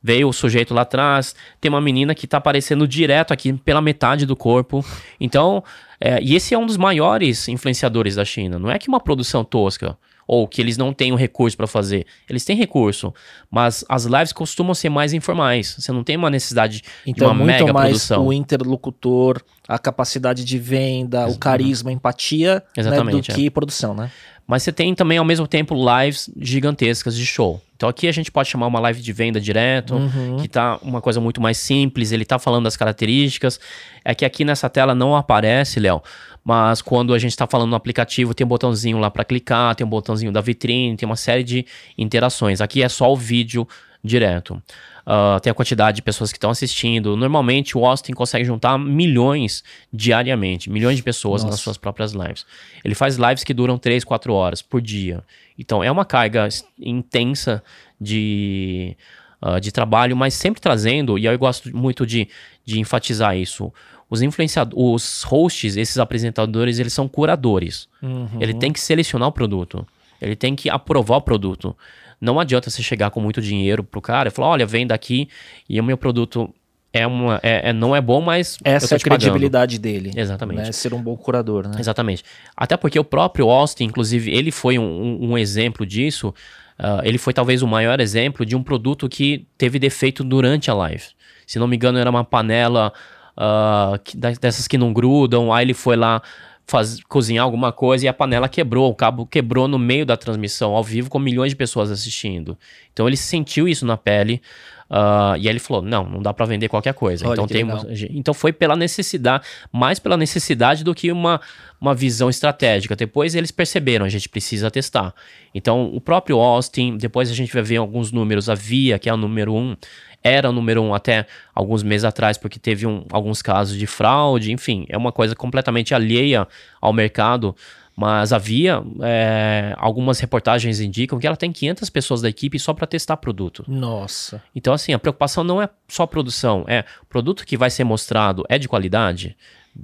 veio 0.00 0.28
o 0.28 0.32
sujeito 0.32 0.72
lá 0.72 0.82
atrás, 0.82 1.34
tem 1.60 1.68
uma 1.68 1.80
menina 1.80 2.14
que 2.14 2.24
está 2.24 2.36
aparecendo 2.36 2.86
direto 2.86 3.32
aqui 3.32 3.52
pela 3.52 3.80
metade 3.80 4.24
do 4.24 4.36
corpo. 4.36 4.84
Então, 5.18 5.64
é, 6.00 6.22
e 6.22 6.36
esse 6.36 6.54
é 6.54 6.58
um 6.58 6.66
dos 6.66 6.76
maiores 6.76 7.48
influenciadores 7.48 8.14
da 8.14 8.24
China. 8.24 8.60
Não 8.60 8.70
é 8.70 8.78
que 8.78 8.86
uma 8.86 9.00
produção 9.00 9.42
tosca 9.42 9.98
ou 10.32 10.46
que 10.46 10.60
eles 10.60 10.76
não 10.76 10.92
tenham 10.92 11.16
recurso 11.16 11.56
para 11.56 11.66
fazer. 11.66 12.06
Eles 12.28 12.44
têm 12.44 12.56
recurso, 12.56 13.12
mas 13.50 13.84
as 13.88 14.04
lives 14.04 14.32
costumam 14.32 14.74
ser 14.74 14.88
mais 14.88 15.12
informais. 15.12 15.74
Você 15.76 15.90
não 15.90 16.04
tem 16.04 16.16
uma 16.16 16.30
necessidade 16.30 16.84
então, 17.04 17.26
de 17.26 17.32
uma 17.32 17.34
muito 17.34 17.46
mega 17.48 17.72
mais 17.72 17.88
produção. 17.88 18.26
o 18.28 18.32
interlocutor, 18.32 19.42
a 19.66 19.76
capacidade 19.76 20.44
de 20.44 20.56
venda, 20.56 21.26
o 21.26 21.36
carisma, 21.36 21.90
a 21.90 21.92
empatia, 21.92 22.62
né, 22.76 22.84
do 23.10 23.20
que 23.22 23.48
é. 23.48 23.50
produção, 23.50 23.92
né? 23.92 24.08
Mas 24.46 24.62
você 24.62 24.72
tem 24.72 24.94
também, 24.94 25.18
ao 25.18 25.24
mesmo 25.24 25.48
tempo, 25.48 25.74
lives 25.74 26.30
gigantescas 26.40 27.16
de 27.16 27.26
show. 27.26 27.60
Então 27.76 27.88
aqui 27.88 28.06
a 28.06 28.12
gente 28.12 28.30
pode 28.30 28.48
chamar 28.48 28.66
uma 28.66 28.78
live 28.78 29.00
de 29.00 29.12
venda 29.12 29.40
direto, 29.40 29.94
uhum. 29.94 30.36
que 30.36 30.46
tá 30.46 30.78
uma 30.82 31.00
coisa 31.00 31.20
muito 31.20 31.40
mais 31.40 31.56
simples, 31.56 32.12
ele 32.12 32.24
tá 32.24 32.38
falando 32.38 32.64
das 32.64 32.76
características. 32.76 33.58
É 34.04 34.14
que 34.14 34.24
aqui 34.24 34.44
nessa 34.44 34.68
tela 34.68 34.94
não 34.94 35.16
aparece, 35.16 35.80
Léo, 35.80 36.02
mas 36.44 36.80
quando 36.80 37.12
a 37.12 37.18
gente 37.18 37.32
está 37.32 37.46
falando 37.46 37.70
no 37.70 37.76
aplicativo, 37.76 38.34
tem 38.34 38.44
um 38.44 38.48
botãozinho 38.48 38.98
lá 38.98 39.10
para 39.10 39.24
clicar, 39.24 39.74
tem 39.74 39.86
um 39.86 39.90
botãozinho 39.90 40.32
da 40.32 40.40
vitrine, 40.40 40.96
tem 40.96 41.06
uma 41.06 41.16
série 41.16 41.44
de 41.44 41.66
interações. 41.96 42.60
Aqui 42.60 42.82
é 42.82 42.88
só 42.88 43.12
o 43.12 43.16
vídeo 43.16 43.66
direto. 44.02 44.62
Uh, 45.00 45.40
tem 45.40 45.50
a 45.50 45.54
quantidade 45.54 45.96
de 45.96 46.02
pessoas 46.02 46.30
que 46.30 46.38
estão 46.38 46.50
assistindo. 46.50 47.16
Normalmente 47.16 47.76
o 47.76 47.84
Austin 47.84 48.12
consegue 48.12 48.44
juntar 48.44 48.78
milhões 48.78 49.62
diariamente, 49.92 50.70
milhões 50.70 50.96
de 50.96 51.02
pessoas 51.02 51.42
Nossa. 51.42 51.52
nas 51.52 51.60
suas 51.60 51.76
próprias 51.76 52.12
lives. 52.12 52.46
Ele 52.84 52.94
faz 52.94 53.16
lives 53.16 53.44
que 53.44 53.52
duram 53.52 53.76
3, 53.76 54.04
4 54.04 54.32
horas 54.32 54.62
por 54.62 54.80
dia. 54.80 55.22
Então 55.58 55.82
é 55.82 55.90
uma 55.90 56.04
carga 56.04 56.48
intensa 56.78 57.62
de, 58.00 58.96
uh, 59.42 59.60
de 59.60 59.72
trabalho, 59.72 60.16
mas 60.16 60.34
sempre 60.34 60.60
trazendo, 60.60 61.18
e 61.18 61.26
eu 61.26 61.38
gosto 61.38 61.74
muito 61.76 62.06
de, 62.06 62.28
de 62.64 62.78
enfatizar 62.78 63.36
isso. 63.36 63.72
Os 64.10 64.20
influenciadores, 64.22 64.76
os 64.76 65.22
hosts, 65.22 65.76
esses 65.76 65.96
apresentadores, 65.96 66.80
eles 66.80 66.92
são 66.92 67.06
curadores. 67.06 67.88
Uhum. 68.02 68.28
Ele 68.40 68.52
tem 68.52 68.72
que 68.72 68.80
selecionar 68.80 69.28
o 69.28 69.32
produto. 69.32 69.86
Ele 70.20 70.34
tem 70.34 70.56
que 70.56 70.68
aprovar 70.68 71.18
o 71.18 71.22
produto. 71.22 71.76
Não 72.20 72.38
adianta 72.38 72.68
você 72.68 72.82
chegar 72.82 73.10
com 73.10 73.20
muito 73.20 73.40
dinheiro 73.40 73.82
pro 73.84 74.02
cara 74.02 74.28
e 74.28 74.30
falar: 74.30 74.48
olha, 74.48 74.66
vem 74.66 74.86
daqui 74.86 75.28
e 75.68 75.80
o 75.80 75.84
meu 75.84 75.96
produto 75.96 76.52
é 76.92 77.06
uma, 77.06 77.40
é, 77.42 77.70
é, 77.70 77.72
não 77.72 77.94
é 77.94 78.00
bom, 78.00 78.20
mas. 78.20 78.58
Essa 78.64 78.94
é 78.94 78.98
a 78.98 79.00
credibilidade 79.00 79.78
pagando. 79.78 80.02
dele. 80.02 80.12
Exatamente. 80.16 80.66
Né? 80.66 80.72
Ser 80.72 80.92
um 80.92 81.00
bom 81.00 81.16
curador, 81.16 81.68
né? 81.68 81.76
Exatamente. 81.78 82.24
Até 82.56 82.76
porque 82.76 82.98
o 82.98 83.04
próprio 83.04 83.48
Austin, 83.48 83.84
inclusive, 83.84 84.30
ele 84.30 84.50
foi 84.50 84.78
um, 84.78 84.82
um, 84.82 85.30
um 85.30 85.38
exemplo 85.38 85.86
disso. 85.86 86.34
Uh, 86.78 87.04
ele 87.04 87.18
foi 87.18 87.32
talvez 87.32 87.62
o 87.62 87.66
maior 87.68 88.00
exemplo 88.00 88.44
de 88.44 88.56
um 88.56 88.62
produto 88.62 89.08
que 89.08 89.46
teve 89.56 89.78
defeito 89.78 90.24
durante 90.24 90.70
a 90.70 90.74
live. 90.74 91.04
Se 91.46 91.58
não 91.58 91.68
me 91.68 91.76
engano, 91.76 91.98
era 91.98 92.10
uma 92.10 92.24
panela 92.24 92.92
uh, 93.40 93.98
que, 94.04 94.16
dessas 94.16 94.68
que 94.68 94.76
não 94.76 94.92
grudam. 94.92 95.52
Aí 95.52 95.64
ele 95.64 95.74
foi 95.74 95.96
lá 95.96 96.22
faz, 96.70 97.02
cozinhar 97.04 97.44
alguma 97.44 97.72
coisa 97.72 98.04
e 98.04 98.08
a 98.08 98.12
panela 98.12 98.48
quebrou, 98.48 98.90
o 98.90 98.94
cabo 98.94 99.26
quebrou 99.26 99.66
no 99.66 99.78
meio 99.78 100.06
da 100.06 100.16
transmissão, 100.16 100.74
ao 100.76 100.84
vivo, 100.84 101.10
com 101.10 101.18
milhões 101.18 101.50
de 101.50 101.56
pessoas 101.56 101.90
assistindo. 101.90 102.56
Então 102.92 103.08
ele 103.08 103.16
sentiu 103.16 103.66
isso 103.66 103.84
na 103.84 103.96
pele. 103.96 104.40
Uh, 104.88 105.38
e 105.38 105.46
aí 105.46 105.48
ele 105.48 105.60
falou: 105.60 105.82
não, 105.82 106.04
não 106.04 106.20
dá 106.20 106.34
para 106.34 106.44
vender 106.46 106.68
qualquer 106.68 106.92
coisa. 106.94 107.24
Olha, 107.24 107.34
então, 107.34 107.46
tem, 107.46 107.64
então 108.10 108.34
foi 108.34 108.52
pela 108.52 108.74
necessidade, 108.74 109.44
mais 109.70 110.00
pela 110.00 110.16
necessidade 110.16 110.82
do 110.82 110.92
que 110.92 111.12
uma, 111.12 111.40
uma 111.80 111.94
visão 111.94 112.28
estratégica. 112.28 112.96
Depois 112.96 113.36
eles 113.36 113.52
perceberam, 113.52 114.04
a 114.04 114.08
gente 114.08 114.28
precisa 114.28 114.68
testar. 114.68 115.14
Então, 115.54 115.94
o 115.94 116.00
próprio 116.00 116.38
Austin, 116.38 116.96
depois 116.96 117.30
a 117.30 117.34
gente 117.34 117.52
vai 117.52 117.62
ver 117.62 117.76
alguns 117.76 118.10
números, 118.10 118.50
a 118.50 118.54
Via, 118.56 118.98
que 118.98 119.08
é 119.08 119.14
o 119.14 119.16
número 119.16 119.54
um, 119.54 119.76
era 120.22 120.50
o 120.50 120.52
número 120.52 120.82
um 120.82 120.94
até 120.94 121.26
alguns 121.54 121.82
meses 121.82 122.04
atrás, 122.04 122.36
porque 122.36 122.58
teve 122.58 122.86
um, 122.86 123.04
alguns 123.10 123.42
casos 123.42 123.76
de 123.76 123.86
fraude, 123.86 124.52
enfim, 124.52 124.84
é 124.88 124.96
uma 124.96 125.12
coisa 125.12 125.34
completamente 125.34 125.94
alheia 125.94 126.46
ao 126.80 126.92
mercado. 126.92 127.54
Mas 127.96 128.32
havia 128.32 128.82
é, 129.02 129.74
algumas 129.76 130.18
reportagens 130.20 130.80
indicam 130.80 131.18
que 131.18 131.26
ela 131.26 131.36
tem 131.36 131.52
500 131.52 131.90
pessoas 131.90 132.22
da 132.22 132.30
equipe 132.30 132.58
só 132.58 132.72
para 132.72 132.86
testar 132.86 133.18
produto. 133.18 133.62
Nossa. 133.68 134.42
Então, 134.54 134.72
assim, 134.72 134.94
a 134.94 134.98
preocupação 134.98 135.44
não 135.44 135.60
é 135.60 135.68
só 135.86 136.06
produção, 136.06 136.64
é 136.66 136.84
produto 137.10 137.44
que 137.44 137.58
vai 137.58 137.68
ser 137.68 137.84
mostrado 137.84 138.42
é 138.48 138.58
de 138.58 138.68
qualidade 138.68 139.36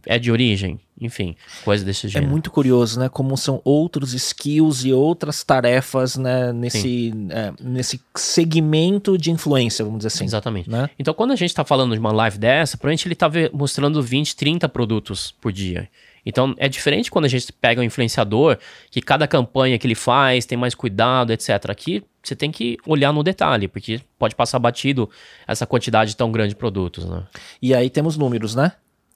é 0.05 0.19
de 0.19 0.31
origem, 0.31 0.81
enfim, 1.01 1.37
coisa 1.65 1.85
desse 1.85 2.07
é 2.07 2.11
jeito. 2.11 2.25
É 2.25 2.29
muito 2.29 2.51
curioso, 2.51 2.99
né? 2.99 3.09
Como 3.09 3.37
são 3.37 3.61
outros 3.65 4.13
skills 4.15 4.85
e 4.85 4.93
outras 4.93 5.45
tarefas, 5.45 6.17
né? 6.17 6.53
Nesse, 6.53 7.13
é, 7.31 7.53
nesse 7.61 8.01
segmento 8.15 9.17
de 9.17 9.31
influência, 9.31 9.85
vamos 9.85 9.99
dizer 9.99 10.09
assim. 10.09 10.25
Exatamente. 10.25 10.71
Né? 10.71 10.89
Então, 10.99 11.15
quando 11.15 11.33
a 11.33 11.37
gente 11.37 11.51
está 11.51 11.65
falando 11.65 11.93
de 11.93 11.99
uma 11.99 12.13
live 12.13 12.39
dessa, 12.39 12.77
provavelmente 12.77 13.07
ele 13.07 13.15
está 13.15 13.31
mostrando 13.53 14.03
20, 14.03 14.35
30 14.37 14.69
produtos 14.69 15.35
por 15.41 15.53
dia. 15.53 15.89
Então, 16.25 16.55
é 16.59 16.69
diferente 16.69 17.09
quando 17.09 17.27
a 17.27 17.29
gente 17.29 17.53
pega 17.53 17.81
um 17.81 17.85
influenciador, 17.85 18.59
que 18.91 19.01
cada 19.01 19.29
campanha 19.29 19.79
que 19.79 19.87
ele 19.87 19.95
faz 19.95 20.45
tem 20.45 20.59
mais 20.59 20.75
cuidado, 20.75 21.33
etc. 21.33 21.71
Aqui, 21.71 22.03
você 22.21 22.35
tem 22.35 22.51
que 22.51 22.77
olhar 22.85 23.13
no 23.13 23.23
detalhe, 23.23 23.69
porque 23.69 24.01
pode 24.19 24.35
passar 24.35 24.59
batido 24.59 25.09
essa 25.47 25.65
quantidade 25.65 26.17
tão 26.17 26.33
grande 26.33 26.51
de 26.51 26.57
produtos, 26.57 27.05
né? 27.05 27.23
E 27.63 27.73
aí 27.73 27.89
temos 27.89 28.17
números, 28.17 28.57
né? 28.57 28.73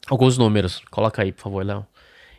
Alguns 0.08 0.38
números. 0.38 0.82
Coloca 0.90 1.22
aí, 1.22 1.32
por 1.32 1.42
favor, 1.42 1.64
Léo. 1.64 1.86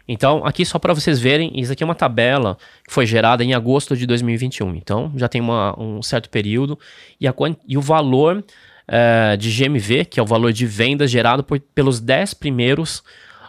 Então, 0.08 0.46
aqui 0.46 0.66
só 0.66 0.78
para 0.78 0.94
vocês 0.94 1.20
verem, 1.20 1.52
isso 1.60 1.72
aqui 1.72 1.84
é 1.84 1.86
uma 1.86 1.96
tabela 1.96 2.58
que 2.86 2.94
foi 2.94 3.06
gerada 3.06 3.44
em 3.44 3.54
agosto 3.54 3.96
de 3.96 4.06
2021. 4.06 4.76
Então, 4.76 5.12
já 5.16 5.28
tem 5.28 5.40
uma, 5.40 5.80
um 5.80 6.02
certo 6.02 6.30
período. 6.30 6.78
E, 7.20 7.28
a, 7.28 7.34
e 7.68 7.78
o 7.78 7.82
valor 7.82 8.44
é, 8.88 9.38
de 9.38 9.50
GMV, 9.50 10.06
que 10.06 10.20
é 10.20 10.24
o 10.24 10.26
valor 10.26 10.52
de 10.52 10.66
vendas 10.66 11.10
gerado 11.10 11.44
por, 11.44 11.60
pelos 11.60 12.00
10 12.00 12.34
primeiros 12.34 13.02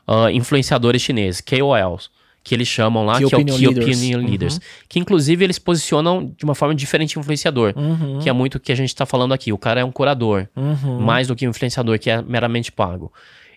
uh, 0.07 0.29
influenciadores 0.33 1.03
chineses, 1.03 1.41
KOLs, 1.41 2.11
que 2.45 2.55
eles 2.55 2.69
chamam 2.69 3.05
lá, 3.05 3.19
Key 3.19 3.27
que 3.27 3.35
é 3.35 3.39
o 3.39 3.45
Key 3.45 3.67
Leaders. 3.67 3.87
Opinion 3.87 4.21
Leaders. 4.21 4.55
Uhum. 4.55 4.61
Que, 4.89 4.99
inclusive, 4.99 5.45
eles 5.45 5.59
posicionam 5.59 6.33
de 6.37 6.45
uma 6.45 6.55
forma 6.55 6.75
diferente 6.75 7.19
influenciador. 7.19 7.73
Uhum. 7.77 8.19
Que 8.21 8.29
é 8.29 8.33
muito 8.33 8.57
o 8.57 8.61
que 8.61 8.73
a 8.73 8.75
gente 8.75 8.89
está 8.89 9.07
falando 9.07 9.33
aqui. 9.33 9.53
O 9.53 9.59
cara 9.59 9.81
é 9.81 9.85
um 9.85 9.93
curador, 9.93 10.49
uhum. 10.57 11.01
mais 11.01 11.29
do 11.29 11.37
que 11.37 11.47
um 11.47 11.51
influenciador 11.51 11.99
que 11.99 12.11
é 12.11 12.21
meramente 12.21 12.71
pago. 12.71 13.13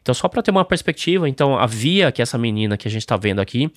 Então, 0.05 0.13
só 0.13 0.27
para 0.27 0.43
ter 0.43 0.51
uma 0.51 0.63
perspectiva, 0.63 1.27
então 1.27 1.57
a 1.57 1.65
Via, 1.65 2.11
que 2.11 2.21
é 2.21 2.23
essa 2.23 2.37
menina 2.37 2.77
que 2.77 2.87
a 2.87 2.91
gente 2.91 3.01
está 3.01 3.17
vendo 3.17 3.39
aqui, 3.39 3.71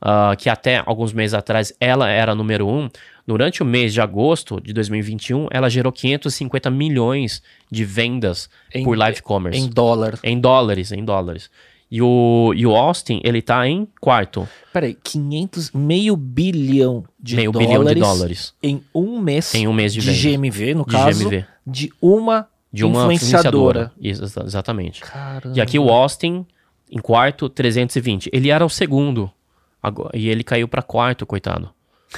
uh, 0.00 0.34
que 0.38 0.48
até 0.48 0.82
alguns 0.86 1.12
meses 1.12 1.34
atrás 1.34 1.70
ela 1.78 2.08
era 2.08 2.34
número 2.34 2.66
um, 2.66 2.88
durante 3.26 3.62
o 3.62 3.66
mês 3.66 3.92
de 3.92 4.00
agosto 4.00 4.58
de 4.58 4.72
2021, 4.72 5.48
ela 5.50 5.68
gerou 5.68 5.92
550 5.92 6.70
milhões 6.70 7.42
de 7.70 7.84
vendas 7.84 8.48
em, 8.74 8.84
por 8.84 8.96
live 8.96 9.20
commerce. 9.20 9.60
Em 9.60 9.68
dólar. 9.68 10.18
Em 10.24 10.40
dólares, 10.40 10.92
em 10.92 11.04
dólares. 11.04 11.50
E 11.90 12.00
o, 12.00 12.54
e 12.56 12.64
o 12.64 12.74
Austin, 12.74 13.20
ele 13.22 13.42
tá 13.42 13.68
em 13.68 13.86
quarto. 14.00 14.48
Peraí, 14.72 14.96
500, 15.04 15.72
meio 15.72 16.16
bilhão 16.16 17.04
de 17.20 17.36
meio 17.36 17.52
dólares. 17.52 17.68
Meio 17.68 17.84
bilhão 17.84 17.94
de 17.94 18.00
dólares. 18.00 18.54
Em 18.62 18.82
um 18.94 19.20
mês. 19.20 19.54
Em 19.54 19.68
um 19.68 19.74
mês 19.74 19.92
de, 19.92 20.00
de 20.00 20.36
GMV, 20.36 20.74
no 20.74 20.86
de 20.86 20.92
caso. 20.92 21.28
GMV. 21.28 21.44
De 21.66 21.92
uma 22.00 22.48
de 22.76 22.84
uma 22.84 23.12
influenciadora. 23.12 23.92
influenciadora. 23.98 24.46
exatamente. 24.46 25.00
Caramba. 25.00 25.56
E 25.56 25.60
aqui 25.60 25.78
o 25.78 25.88
Austin, 25.88 26.44
em 26.90 26.98
quarto, 26.98 27.48
320. 27.48 28.30
Ele 28.32 28.50
era 28.50 28.64
o 28.64 28.68
segundo. 28.68 29.30
E 30.12 30.28
ele 30.28 30.44
caiu 30.44 30.68
para 30.68 30.82
quarto, 30.82 31.24
coitado. 31.24 31.70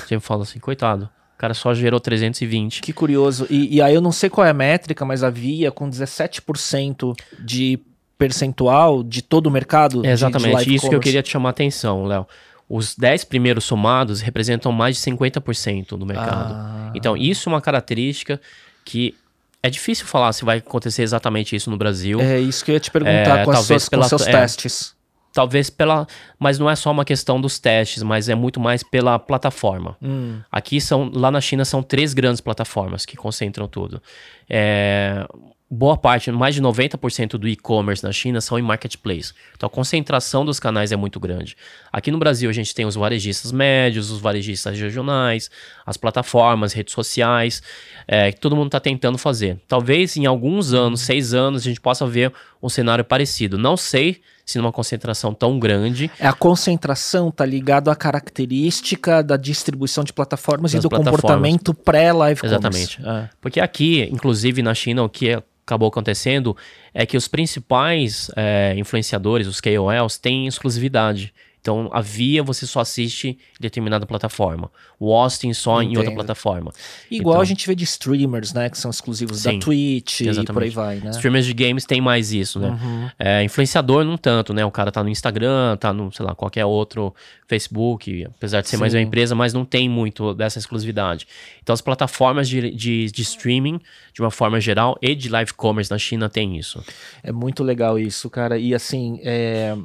Sempre 0.07 0.27
falo 0.27 0.43
assim, 0.43 0.59
coitado. 0.59 1.09
O 1.37 1.39
cara 1.39 1.55
só 1.55 1.73
gerou 1.73 2.01
320. 2.01 2.81
Que 2.81 2.93
curioso. 2.93 3.47
E, 3.49 3.77
e 3.77 3.83
aí 3.83 3.95
eu 3.95 4.01
não 4.01 4.11
sei 4.11 4.29
qual 4.29 4.47
é 4.47 4.51
a 4.51 4.55
métrica, 4.55 5.05
mas 5.05 5.23
havia 5.23 5.71
com 5.71 5.89
17% 5.89 7.17
de 7.39 7.79
percentual 8.19 9.05
de 9.05 9.23
todo 9.23 9.47
o 9.47 9.51
mercado. 9.51 10.05
É 10.05 10.11
exatamente, 10.11 10.59
de, 10.59 10.65
de 10.65 10.75
isso 10.75 10.87
commerce. 10.87 10.89
que 10.89 10.95
eu 10.97 11.01
queria 11.01 11.23
te 11.23 11.31
chamar 11.31 11.51
a 11.51 11.53
atenção, 11.53 12.05
Léo. 12.05 12.27
Os 12.69 12.97
10 12.97 13.25
primeiros 13.25 13.65
somados 13.65 14.21
representam 14.21 14.73
mais 14.73 14.97
de 14.97 15.03
50% 15.11 15.97
do 15.97 16.05
mercado. 16.05 16.55
Ah. 16.55 16.93
Então, 16.95 17.17
isso 17.17 17.49
é 17.49 17.53
uma 17.53 17.61
característica 17.61 18.41
que 18.85 19.15
é 19.63 19.71
difícil 19.71 20.07
falar 20.07 20.33
se 20.33 20.45
vai 20.45 20.59
acontecer 20.59 21.03
exatamente 21.03 21.57
isso 21.57 21.71
no 21.71 21.77
Brasil. 21.77 22.21
É 22.21 22.39
isso 22.39 22.65
que 22.65 22.71
eu 22.71 22.75
ia 22.75 22.81
te 22.81 22.91
perguntar 22.91 23.41
é, 23.41 23.45
com, 23.45 23.55
suas, 23.57 23.89
pela, 23.89 24.03
com 24.03 24.09
seus 24.09 24.27
é, 24.27 24.31
testes. 24.31 24.97
Talvez 25.33 25.69
pela. 25.69 26.07
Mas 26.39 26.59
não 26.59 26.71
é 26.71 26.77
só 26.77 26.91
uma 26.91 27.05
questão 27.05 27.41
dos 27.41 27.59
testes, 27.59 28.03
mas 28.03 28.29
é 28.29 28.35
muito 28.35 28.59
mais 28.61 28.83
pela 28.83 29.19
plataforma. 29.19 29.97
Hum. 30.03 30.41
Aqui 30.51 30.81
são. 30.81 31.11
Lá 31.13 31.31
na 31.31 31.41
China 31.41 31.65
são 31.65 31.83
três 31.83 32.15
grandes 32.15 32.41
plataformas 32.41 33.05
que 33.05 33.17
concentram 33.17 33.69
tudo. 33.69 34.01
É, 34.49 35.27
boa 35.71 35.99
parte, 35.99 36.31
mais 36.31 36.55
de 36.55 36.63
90% 36.63 37.33
do 37.33 37.47
e-commerce 37.47 38.03
na 38.03 38.11
China 38.11 38.41
são 38.41 38.59
em 38.59 38.63
marketplace. 38.63 39.33
Então 39.55 39.67
a 39.67 39.71
concentração 39.71 40.45
dos 40.45 40.59
canais 40.59 40.93
é 40.93 40.97
muito 40.97 41.21
grande. 41.21 41.57
Aqui 41.93 42.11
no 42.11 42.19
Brasil 42.19 42.49
a 42.49 42.53
gente 42.53 42.75
tem 42.75 42.87
os 42.87 42.95
varejistas 42.95 43.53
médios, 43.53 44.11
os 44.11 44.21
varejistas 44.21 44.79
regionais, 44.81 45.51
as 45.85 45.97
plataformas, 45.97 46.73
redes 46.73 46.95
sociais, 46.95 47.63
é, 48.07 48.33
que 48.33 48.41
todo 48.41 48.57
mundo 48.57 48.69
está 48.69 48.81
tentando 48.81 49.19
fazer. 49.19 49.59
Talvez 49.69 50.17
em 50.17 50.25
alguns 50.25 50.73
anos, 50.73 51.03
seis 51.03 51.35
anos, 51.35 51.63
a 51.63 51.65
gente 51.65 51.81
possa 51.81 52.07
ver 52.07 52.33
um 52.63 52.69
cenário 52.69 53.05
parecido. 53.05 53.59
Não 53.59 53.77
sei 53.77 54.23
se 54.49 54.57
numa 54.57 54.73
concentração 54.73 55.35
tão 55.35 55.59
grande. 55.59 56.11
É 56.19 56.27
a 56.27 56.33
concentração 56.33 57.31
tá 57.31 57.45
ligado 57.45 57.91
à 57.91 57.97
característica 57.97 59.23
da 59.23 59.37
distribuição 59.37 60.03
de 60.03 60.11
plataformas 60.11 60.73
e 60.73 60.81
do 60.81 60.89
plataformas. 60.89 61.21
comportamento 61.21 61.75
pré-live 61.75 62.41
Exatamente. 62.43 62.99
É. 63.05 63.29
Porque 63.43 63.61
aqui, 63.61 64.09
inclusive 64.11 64.63
na 64.63 64.75
China, 64.75 65.03
o 65.05 65.09
que 65.09 65.29
é 65.29 65.43
acabou 65.67 65.89
acontecendo 65.89 66.57
é 66.95 67.05
que 67.05 67.15
os 67.15 67.29
principais 67.29 68.31
é, 68.35 68.75
influenciadores, 68.79 69.47
os 69.47 69.61
KOLs, 69.61 70.17
têm 70.17 70.47
exclusividade. 70.47 71.35
Então, 71.61 71.89
a 71.93 72.01
Via 72.01 72.43
você 72.43 72.67
só 72.67 72.81
assiste 72.81 73.29
em 73.29 73.39
determinada 73.61 74.07
plataforma. 74.07 74.71
O 74.99 75.13
Austin 75.13 75.53
só 75.53 75.83
Entendo. 75.83 75.95
em 75.95 75.99
outra 75.99 76.15
plataforma. 76.15 76.73
Igual 77.11 77.35
então, 77.35 77.43
a 77.43 77.45
gente 77.45 77.67
vê 77.67 77.75
de 77.75 77.85
streamers, 77.85 78.53
né? 78.53 78.71
Que 78.71 78.79
são 78.79 78.91
exclusivos 78.91 79.41
sim, 79.41 79.59
da 79.59 79.65
Twitch 79.65 80.23
exatamente. 80.23 80.51
e 80.51 80.53
por 80.53 80.63
aí 80.63 80.71
vai, 80.71 80.97
né? 80.97 81.11
Streamers 81.11 81.47
de 81.47 81.53
games 81.53 81.85
tem 81.85 82.01
mais 82.01 82.33
isso, 82.33 82.59
né? 82.59 82.71
Uhum. 82.71 83.11
É, 83.19 83.43
influenciador 83.43 84.05
não 84.05 84.17
tanto, 84.17 84.55
né? 84.55 84.65
O 84.65 84.71
cara 84.71 84.91
tá 84.91 85.03
no 85.03 85.09
Instagram, 85.09 85.77
tá 85.77 85.93
no, 85.93 86.13
sei 86.13 86.25
lá, 86.25 86.35
qualquer 86.35 86.65
outro 86.65 87.15
Facebook, 87.47 88.27
apesar 88.27 88.61
de 88.61 88.69
ser 88.69 88.77
sim. 88.77 88.81
mais 88.81 88.95
uma 88.95 89.01
empresa, 89.01 89.35
mas 89.35 89.53
não 89.53 89.65
tem 89.65 89.89
muito 89.89 90.35
dessa 90.35 90.59
exclusividade. 90.59 91.27
Então, 91.63 91.73
as 91.73 91.81
plataformas 91.81 92.49
de, 92.49 92.71
de, 92.71 93.11
de 93.11 93.23
streaming, 93.23 93.81
de 94.13 94.21
uma 94.21 94.31
forma 94.31 94.61
geral, 94.61 94.99
e 95.03 95.15
de 95.15 95.29
live 95.29 95.53
commerce 95.55 95.91
na 95.91 95.99
China 95.99 96.29
tem 96.29 96.57
isso. 96.57 96.83
É 97.23 97.33
muito 97.33 97.63
legal 97.63 97.99
isso, 97.99 98.31
cara. 98.31 98.59
E 98.59 98.75
assim, 98.75 99.21
é 99.23 99.77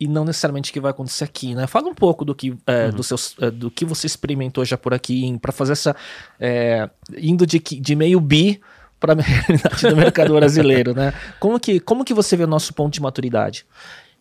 e 0.00 0.08
não 0.08 0.24
necessariamente 0.24 0.70
o 0.70 0.72
que 0.72 0.80
vai 0.80 0.90
acontecer 0.90 1.24
aqui, 1.24 1.54
né? 1.54 1.66
Fala 1.66 1.88
um 1.88 1.94
pouco 1.94 2.24
do 2.24 2.34
que, 2.34 2.56
é, 2.66 2.86
uhum. 2.86 2.92
do, 2.92 3.02
seus, 3.02 3.36
é, 3.38 3.50
do 3.50 3.70
que 3.70 3.84
você 3.84 4.06
experimentou 4.06 4.64
já 4.64 4.78
por 4.78 4.94
aqui 4.94 5.38
para 5.38 5.52
fazer 5.52 5.72
essa 5.72 5.94
é, 6.40 6.88
indo 7.18 7.46
de, 7.46 7.58
de 7.58 7.94
meio 7.94 8.18
bi 8.18 8.58
para 8.98 9.12
a 9.12 9.16
realidade 9.20 9.86
do 9.86 9.96
mercado 9.96 10.34
brasileiro, 10.34 10.94
né? 10.94 11.12
Como 11.38 11.60
que, 11.60 11.78
como 11.78 12.02
que 12.04 12.14
você 12.14 12.34
vê 12.34 12.44
o 12.44 12.46
nosso 12.46 12.72
ponto 12.72 12.94
de 12.94 13.02
maturidade? 13.02 13.66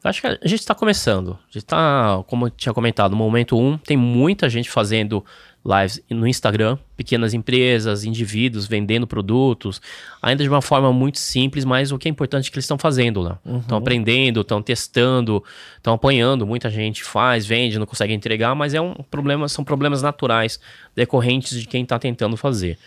Eu 0.04 0.10
acho 0.10 0.22
que 0.22 0.28
a 0.28 0.32
gente 0.44 0.60
está 0.60 0.75
começando. 0.75 1.32
A 1.32 1.52
gente 1.52 1.63
está, 1.63 2.23
como 2.27 2.48
eu 2.48 2.50
tinha 2.50 2.73
comentado, 2.73 3.12
no 3.12 3.17
momento 3.17 3.58
1, 3.58 3.67
um, 3.67 3.77
tem 3.77 3.98
muita 3.98 4.50
gente 4.50 4.69
fazendo 4.69 5.23
lives 5.65 6.01
no 6.10 6.27
Instagram, 6.27 6.77
pequenas 6.95 7.33
empresas, 7.33 8.03
indivíduos 8.03 8.67
vendendo 8.67 9.05
produtos, 9.05 9.81
ainda 10.21 10.43
de 10.43 10.49
uma 10.49 10.62
forma 10.62 10.91
muito 10.93 11.19
simples, 11.19 11.65
mas 11.65 11.91
o 11.91 11.97
que 11.97 12.07
é 12.07 12.12
importante 12.12 12.47
é 12.47 12.51
que 12.51 12.55
eles 12.55 12.65
estão 12.65 12.77
fazendo 12.77 13.21
lá. 13.21 13.39
Estão 13.45 13.77
uhum. 13.77 13.81
aprendendo, 13.81 14.41
estão 14.41 14.62
testando, 14.62 15.43
estão 15.77 15.93
apanhando, 15.93 16.47
muita 16.47 16.69
gente 16.69 17.03
faz, 17.03 17.45
vende, 17.45 17.77
não 17.77 17.85
consegue 17.85 18.13
entregar, 18.13 18.55
mas 18.55 18.73
é 18.73 18.81
um 18.81 18.93
problema, 18.93 19.47
são 19.47 19.63
problemas 19.63 20.01
naturais 20.01 20.60
decorrentes 20.95 21.60
de 21.60 21.67
quem 21.67 21.83
está 21.83 21.99
tentando 21.99 22.37
fazer. 22.37 22.77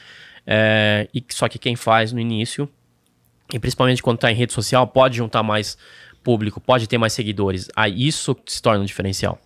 É, 0.46 1.08
e 1.14 1.22
só 1.28 1.48
que 1.48 1.58
quem 1.58 1.76
faz 1.76 2.12
no 2.12 2.18
início, 2.18 2.68
e 3.52 3.58
principalmente 3.58 4.02
quando 4.02 4.16
está 4.16 4.32
em 4.32 4.34
rede 4.34 4.52
social, 4.52 4.86
pode 4.86 5.18
juntar 5.18 5.42
mais 5.42 5.76
público, 6.22 6.60
pode 6.60 6.88
ter 6.88 6.98
mais 6.98 7.12
seguidores. 7.12 7.68
Aí 7.76 8.06
isso 8.06 8.36
se 8.46 8.62
torna 8.62 8.82
um 8.82 8.86
diferencial. 8.86 9.38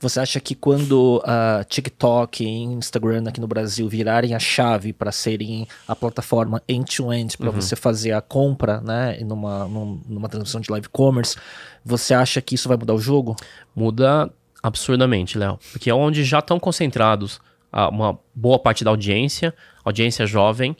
Você 0.00 0.20
acha 0.20 0.40
que 0.40 0.54
quando 0.54 1.22
uh, 1.24 1.64
TikTok 1.64 2.44
e 2.44 2.48
Instagram 2.48 3.24
aqui 3.26 3.40
no 3.40 3.46
Brasil 3.46 3.88
virarem 3.88 4.34
a 4.34 4.38
chave 4.38 4.92
para 4.92 5.12
serem 5.12 5.66
a 5.86 5.94
plataforma 5.94 6.62
end-to-end 6.68 7.36
para 7.36 7.50
uhum. 7.50 7.52
você 7.52 7.76
fazer 7.76 8.12
a 8.12 8.20
compra, 8.20 8.80
né, 8.80 9.18
numa, 9.20 9.66
numa 9.66 10.28
transmissão 10.28 10.60
de 10.60 10.70
live 10.70 10.88
commerce, 10.88 11.36
você 11.84 12.14
acha 12.14 12.40
que 12.40 12.54
isso 12.54 12.68
vai 12.68 12.76
mudar 12.76 12.94
o 12.94 12.98
jogo? 12.98 13.36
Muda 13.74 14.30
absurdamente, 14.62 15.36
Léo, 15.36 15.58
porque 15.72 15.90
é 15.90 15.94
onde 15.94 16.24
já 16.24 16.38
estão 16.38 16.58
concentrados 16.58 17.40
uma 17.90 18.18
boa 18.34 18.58
parte 18.58 18.84
da 18.84 18.90
audiência, 18.90 19.52
audiência 19.84 20.26
jovem, 20.26 20.76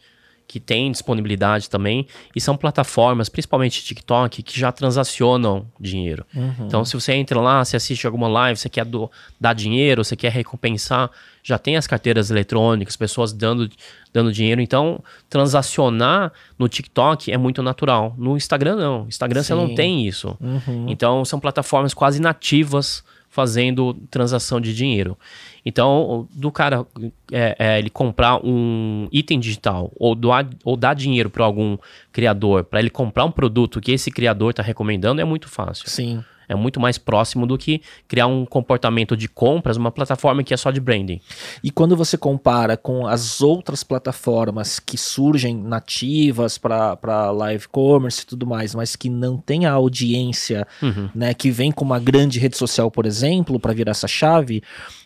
que 0.47 0.61
tem 0.61 0.91
disponibilidade 0.91 1.69
também, 1.69 2.07
e 2.35 2.41
são 2.41 2.57
plataformas, 2.57 3.29
principalmente 3.29 3.83
TikTok, 3.83 4.43
que 4.43 4.59
já 4.59 4.71
transacionam 4.71 5.67
dinheiro. 5.81 6.25
Uhum. 6.35 6.67
Então, 6.67 6.85
se 6.85 6.95
você 6.95 7.13
entra 7.15 7.41
lá, 7.41 7.65
você 7.65 7.77
assiste 7.77 8.07
alguma 8.07 8.29
live, 8.29 8.59
você 8.59 8.69
quer 8.69 8.85
do, 8.85 9.11
dar 9.41 9.55
dinheiro, 9.55 10.05
você 10.05 10.15
quer 10.15 10.31
recompensar, 10.31 11.11
já 11.43 11.59
tem 11.59 11.77
as 11.77 11.87
carteiras 11.87 12.31
eletrônicas, 12.31 12.97
pessoas 12.97 13.33
dando, 13.33 13.69
dando 14.13 14.33
dinheiro. 14.33 14.61
Então, 14.61 15.03
transacionar 15.29 16.33
no 16.59 16.69
TikTok 16.69 17.33
é 17.33 17.37
muito 17.37 17.63
natural. 17.63 18.15
No 18.17 18.37
Instagram, 18.37 18.77
não. 18.77 19.07
Instagram 19.09 19.43
Sim. 19.43 19.47
você 19.47 19.55
não 19.55 19.75
tem 19.75 20.07
isso. 20.07 20.37
Uhum. 20.41 20.87
Então, 20.89 21.25
são 21.25 21.41
plataformas 21.41 21.93
quase 21.93 22.21
nativas 22.21 23.03
fazendo 23.35 23.95
transação 24.13 24.61
de 24.61 24.73
dinheiro. 24.73 25.19
Então, 25.67 26.29
do 26.33 26.53
cara 26.53 26.87
é, 27.33 27.57
é, 27.59 27.79
ele 27.81 27.91
comprar 27.91 28.39
um 28.45 29.09
item 29.11 29.41
digital 29.41 29.91
ou 29.97 30.15
doar 30.15 30.49
ou 30.63 30.77
dar 30.77 30.95
dinheiro 30.95 31.29
para 31.29 31.45
algum 31.45 31.77
criador 32.13 32.63
para 32.63 32.79
ele 32.79 32.91
comprar 32.91 33.25
um 33.25 33.33
produto 33.33 33.81
que 33.81 33.91
esse 33.91 34.09
criador 34.09 34.51
está 34.51 34.63
recomendando 34.63 35.21
é 35.21 35.25
muito 35.25 35.49
fácil. 35.49 35.91
Sim. 35.91 36.23
É 36.49 36.55
muito 36.55 36.81
mais 36.81 36.99
próximo 36.99 37.47
do 37.47 37.57
que 37.57 37.81
criar 38.07 38.27
um 38.27 38.45
comportamento 38.45 39.17
de 39.17 39.29
compras, 39.29 39.77
uma 39.77 39.91
plataforma 39.91 40.43
que 40.43 40.53
é 40.53 40.57
só 40.57 40.71
de 40.71 40.81
branding. 40.81 41.21
E 41.63 41.71
quando 41.71 41.97
você 41.97 42.17
compara 42.17 42.77
com 42.77 43.07
as 43.07 43.41
outras 43.41 43.83
plataformas 43.83 44.79
que 44.79 44.97
surgem 44.97 45.57
nativas 45.57 46.59
para 46.59 47.31
live 47.31 47.69
commerce 47.69 48.23
e 48.23 48.27
tudo 48.27 48.47
mais, 48.47 48.75
mas 48.75 48.97
que 48.97 49.09
não 49.09 49.37
tem 49.37 49.67
a 49.67 49.73
audiência, 49.73 50.67
uhum. 50.83 51.09
né, 51.15 51.35
que 51.35 51.51
vem 51.51 51.71
com 51.71 51.85
uma 51.85 51.99
grande 51.99 52.39
rede 52.39 52.57
social, 52.57 52.91
por 52.91 53.07
exemplo, 53.07 53.59
para 53.59 53.73
virar 53.73 53.93
essa 53.93 54.09
chave, 54.09 54.63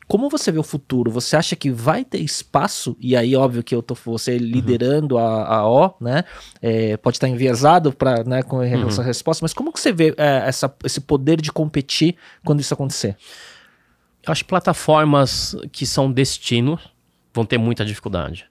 como 0.09 0.31
você 0.31 0.51
vê 0.51 0.59
o 0.59 0.63
futuro? 0.63 1.11
Você 1.11 1.37
acha 1.37 1.55
que 1.55 1.71
vai 1.71 2.03
ter 2.03 2.19
espaço? 2.19 2.97
E 2.99 3.15
aí, 3.15 3.37
óbvio 3.37 3.63
que 3.63 3.75
eu 3.75 3.83
tô 3.83 3.95
você 3.95 4.39
liderando 4.39 5.17
uhum. 5.17 5.21
a, 5.21 5.57
a 5.57 5.69
O, 5.69 5.95
né? 6.01 6.25
É, 6.63 6.97
pode 6.97 7.19
estar 7.19 7.29
enviesado 7.29 7.93
para, 7.93 8.25
né, 8.25 8.43
com 8.43 8.59
relação 8.59 9.05
uhum. 9.05 9.05
à 9.05 9.07
resposta, 9.07 9.45
mas 9.45 9.53
como 9.53 9.71
que 9.71 9.79
você 9.79 9.93
vê 9.93 10.15
é, 10.17 10.45
essa, 10.47 10.75
esse 10.83 11.03
poder 11.03 11.39
de 11.43 11.53
competir 11.53 12.17
quando 12.43 12.61
isso 12.61 12.73
acontecer? 12.73 13.17
Eu 14.27 14.33
acho 14.33 14.45
que 14.45 14.49
plataformas 14.49 15.55
que 15.71 15.85
são 15.85 16.11
destino 16.11 16.79
vão 17.35 17.45
ter 17.45 17.59
muita 17.59 17.85
dificuldade, 17.85 18.47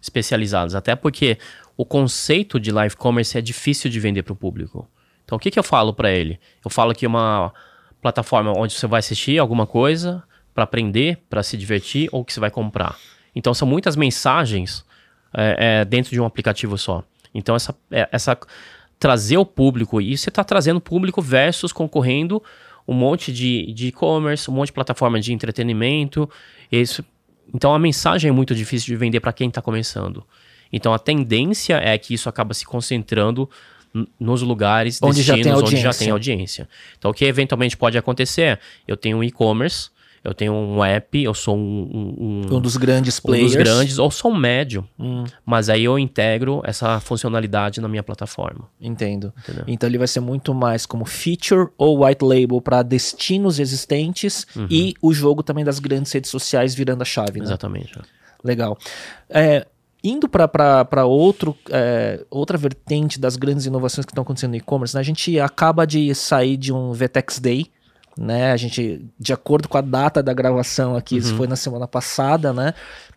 especializadas, 0.00 0.76
até 0.76 0.94
porque 0.94 1.38
o 1.76 1.84
conceito 1.84 2.60
de 2.60 2.70
live 2.70 2.94
commerce 2.94 3.36
é 3.36 3.40
difícil 3.40 3.90
de 3.90 3.98
vender 3.98 4.22
para 4.22 4.32
o 4.32 4.36
público. 4.36 4.88
Então, 5.24 5.36
o 5.36 5.40
que, 5.40 5.50
que 5.50 5.58
eu 5.58 5.64
falo 5.64 5.92
para 5.92 6.10
ele? 6.10 6.38
Eu 6.64 6.70
falo 6.70 6.94
que 6.94 7.06
uma 7.06 7.52
plataforma 8.00 8.52
onde 8.56 8.74
você 8.74 8.86
vai 8.86 9.00
assistir 9.00 9.38
alguma 9.38 9.66
coisa, 9.66 10.22
para 10.60 10.64
aprender, 10.64 11.18
para 11.28 11.42
se 11.42 11.56
divertir 11.56 12.08
ou 12.12 12.24
que 12.24 12.32
você 12.32 12.40
vai 12.40 12.50
comprar. 12.50 12.98
Então 13.34 13.54
são 13.54 13.66
muitas 13.66 13.96
mensagens 13.96 14.84
é, 15.34 15.80
é, 15.80 15.84
dentro 15.84 16.10
de 16.10 16.20
um 16.20 16.24
aplicativo 16.24 16.76
só. 16.76 17.02
Então 17.34 17.54
essa, 17.54 17.74
é, 17.90 18.08
essa 18.12 18.38
trazer 18.98 19.38
o 19.38 19.46
público 19.46 20.00
e 20.00 20.16
você 20.16 20.28
está 20.28 20.44
trazendo 20.44 20.80
público 20.80 21.22
versus 21.22 21.72
concorrendo 21.72 22.42
um 22.86 22.92
monte 22.92 23.32
de 23.32 23.86
e-commerce, 23.86 24.50
um 24.50 24.54
monte 24.54 24.66
de 24.66 24.72
plataforma 24.72 25.18
de 25.18 25.32
entretenimento. 25.32 26.28
Isso, 26.70 27.02
então 27.54 27.72
a 27.72 27.78
mensagem 27.78 28.28
é 28.28 28.32
muito 28.32 28.54
difícil 28.54 28.86
de 28.86 28.96
vender 28.96 29.20
para 29.20 29.32
quem 29.32 29.48
está 29.48 29.62
começando. 29.62 30.24
Então 30.72 30.92
a 30.92 30.98
tendência 30.98 31.76
é 31.76 31.96
que 31.96 32.12
isso 32.12 32.28
acaba 32.28 32.52
se 32.52 32.66
concentrando 32.66 33.48
nos 34.20 34.42
lugares 34.42 35.00
onde 35.02 35.22
já, 35.22 35.34
onde 35.34 35.76
já 35.76 35.92
tem 35.92 36.10
audiência. 36.10 36.68
Então 36.98 37.10
o 37.10 37.14
que 37.14 37.24
eventualmente 37.24 37.76
pode 37.76 37.96
acontecer 37.96 38.42
é, 38.42 38.58
eu 38.86 38.96
tenho 38.96 39.16
um 39.16 39.24
e-commerce 39.24 39.90
eu 40.22 40.34
tenho 40.34 40.52
um 40.52 40.84
app, 40.84 41.22
eu 41.22 41.32
sou 41.32 41.56
um. 41.56 42.44
Um, 42.50 42.56
um 42.56 42.60
dos 42.60 42.76
grandes 42.76 43.18
players. 43.18 43.54
Um 43.54 43.56
dos 43.56 43.64
grandes, 43.64 43.98
ou 43.98 44.10
sou 44.10 44.30
um 44.30 44.36
médio. 44.36 44.86
Hum. 44.98 45.24
Mas 45.46 45.70
aí 45.70 45.84
eu 45.84 45.98
integro 45.98 46.60
essa 46.64 47.00
funcionalidade 47.00 47.80
na 47.80 47.88
minha 47.88 48.02
plataforma. 48.02 48.68
Entendo. 48.78 49.32
Entendeu? 49.38 49.64
Então 49.66 49.88
ele 49.88 49.96
vai 49.96 50.06
ser 50.06 50.20
muito 50.20 50.52
mais 50.52 50.84
como 50.84 51.06
feature 51.06 51.68
ou 51.78 52.04
white 52.04 52.22
label 52.22 52.60
para 52.60 52.82
destinos 52.82 53.58
existentes 53.58 54.46
uhum. 54.54 54.66
e 54.70 54.94
o 55.00 55.12
jogo 55.14 55.42
também 55.42 55.64
das 55.64 55.78
grandes 55.78 56.12
redes 56.12 56.30
sociais 56.30 56.74
virando 56.74 57.00
a 57.00 57.06
chave, 57.06 57.38
né? 57.38 57.46
Exatamente. 57.46 57.98
Legal. 58.44 58.76
É, 59.28 59.66
indo 60.04 60.28
para 60.28 61.04
outro 61.06 61.56
é, 61.70 62.24
outra 62.30 62.58
vertente 62.58 63.18
das 63.18 63.36
grandes 63.36 63.64
inovações 63.64 64.04
que 64.04 64.12
estão 64.12 64.22
acontecendo 64.22 64.50
no 64.50 64.56
e-commerce, 64.56 64.94
né? 64.94 65.00
a 65.00 65.04
gente 65.04 65.40
acaba 65.40 65.86
de 65.86 66.14
sair 66.14 66.58
de 66.58 66.72
um 66.72 66.92
VTEX 66.92 67.38
Day, 67.38 67.66
né? 68.20 68.52
A 68.52 68.56
gente, 68.58 69.02
de 69.18 69.32
acordo 69.32 69.66
com 69.66 69.78
a 69.78 69.80
data 69.80 70.22
da 70.22 70.34
gravação 70.34 70.94
aqui, 70.94 71.14
uhum. 71.14 71.20
isso 71.20 71.34
foi 71.36 71.46
na 71.46 71.56
semana 71.56 71.88
passada, 71.88 72.52
né? 72.52 72.74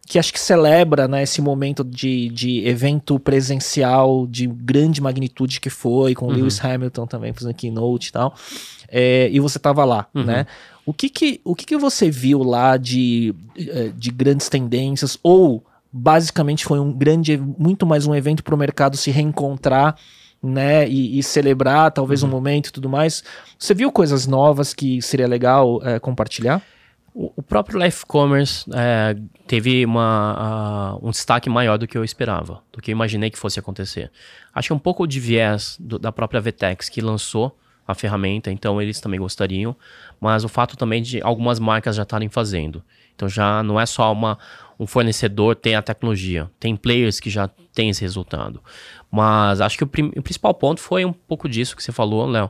Que 0.08 0.18
acho 0.18 0.32
que 0.32 0.40
celebra 0.40 1.10
né, 1.10 1.24
esse 1.24 1.42
momento 1.42 1.84
de, 1.84 2.30
de 2.30 2.66
evento 2.66 3.20
presencial 3.20 4.26
de 4.26 4.48
grande 4.48 5.02
magnitude 5.02 5.60
que 5.60 5.70
foi, 5.70 6.16
com 6.16 6.28
uhum. 6.28 6.32
Lewis 6.32 6.64
Hamilton 6.64 7.06
também 7.06 7.34
fazendo 7.34 7.54
keynote 7.54 8.10
e 8.10 8.12
tal. 8.14 8.34
É, 8.88 9.30
e 9.30 9.42
você 9.42 9.58
estava 9.58 9.84
lá, 9.84 10.08
uhum. 10.16 10.24
né? 10.24 10.48
O 10.86 10.94
que 10.94 11.10
que, 11.10 11.42
o 11.44 11.54
que 11.54 11.66
que 11.66 11.78
você 11.78 12.10
viu 12.10 12.42
lá 12.42 12.78
de, 12.78 13.36
é, 13.58 13.90
de 13.90 14.10
grandes 14.10 14.48
tendências 14.48 15.18
ou 15.22 15.66
basicamente 15.92 16.64
foi 16.64 16.80
um 16.80 16.94
grande, 16.94 17.38
muito 17.38 17.86
mais 17.86 18.08
um 18.08 18.16
evento 18.16 18.42
para 18.42 18.56
o 18.56 18.58
mercado 18.58 18.96
se 18.96 19.12
reencontrar 19.12 19.96
né, 20.44 20.88
e, 20.88 21.18
e 21.18 21.24
celebrar 21.24 21.90
talvez 21.92 22.22
uhum. 22.22 22.30
um 22.30 22.32
momento 22.34 22.68
e 22.68 22.72
tudo 22.72 22.90
mais. 22.90 23.24
Você 23.58 23.74
viu 23.74 23.92
coisas 23.92 24.28
novas 24.28 24.74
que 24.74 25.02
seria 25.02 25.28
legal 25.28 25.80
é, 25.84 26.00
compartilhar? 26.00 26.62
O, 27.14 27.32
o 27.38 27.42
próprio 27.42 27.82
Life 27.82 28.06
Commerce 28.06 28.66
é, 28.74 29.16
teve 29.48 29.86
uma, 29.86 30.98
uh, 31.00 31.08
um 31.08 31.12
destaque 31.12 31.50
maior 31.50 31.78
do 31.78 31.88
que 31.88 31.98
eu 31.98 32.04
esperava, 32.04 32.62
do 32.72 32.82
que 32.82 32.92
eu 32.92 32.94
imaginei 32.94 33.30
que 33.30 33.38
fosse 33.38 33.60
acontecer. 33.60 34.12
Acho 34.54 34.70
que 34.70 34.74
um 34.74 34.80
pouco 34.80 35.08
de 35.08 35.20
viés 35.20 35.78
do, 35.80 35.98
da 35.98 36.12
própria 36.12 36.42
Vtex 36.42 36.90
que 36.90 37.00
lançou 37.00 37.58
a 37.88 37.94
ferramenta, 37.94 38.52
então 38.52 38.82
eles 38.82 39.00
também 39.00 39.20
gostariam, 39.20 39.76
mas 40.20 40.44
o 40.44 40.50
fato 40.50 40.76
também 40.76 41.02
de 41.02 41.22
algumas 41.22 41.60
marcas 41.60 41.96
já 41.96 42.04
estarem 42.04 42.30
fazendo. 42.30 42.84
Então 43.16 43.30
já 43.30 43.62
não 43.62 43.80
é 43.80 43.86
só 43.86 44.12
uma, 44.12 44.40
um 44.80 44.88
fornecedor 44.88 45.56
ter 45.56 45.76
a 45.76 45.82
tecnologia, 45.82 46.50
tem 46.60 46.76
players 46.76 47.20
que 47.20 47.30
já 47.30 47.50
têm 47.74 47.90
esse 47.90 48.02
resultado. 48.02 48.62
Mas 49.12 49.62
acho 49.62 49.78
que 49.78 49.84
o, 49.84 49.88
o 49.88 50.22
principal 50.22 50.54
ponto 50.54 50.80
foi 50.80 51.06
um 51.06 51.14
pouco 51.14 51.48
disso 51.48 51.76
que 51.76 51.84
você 51.84 51.92
falou, 51.92 52.26
Léo. 52.26 52.50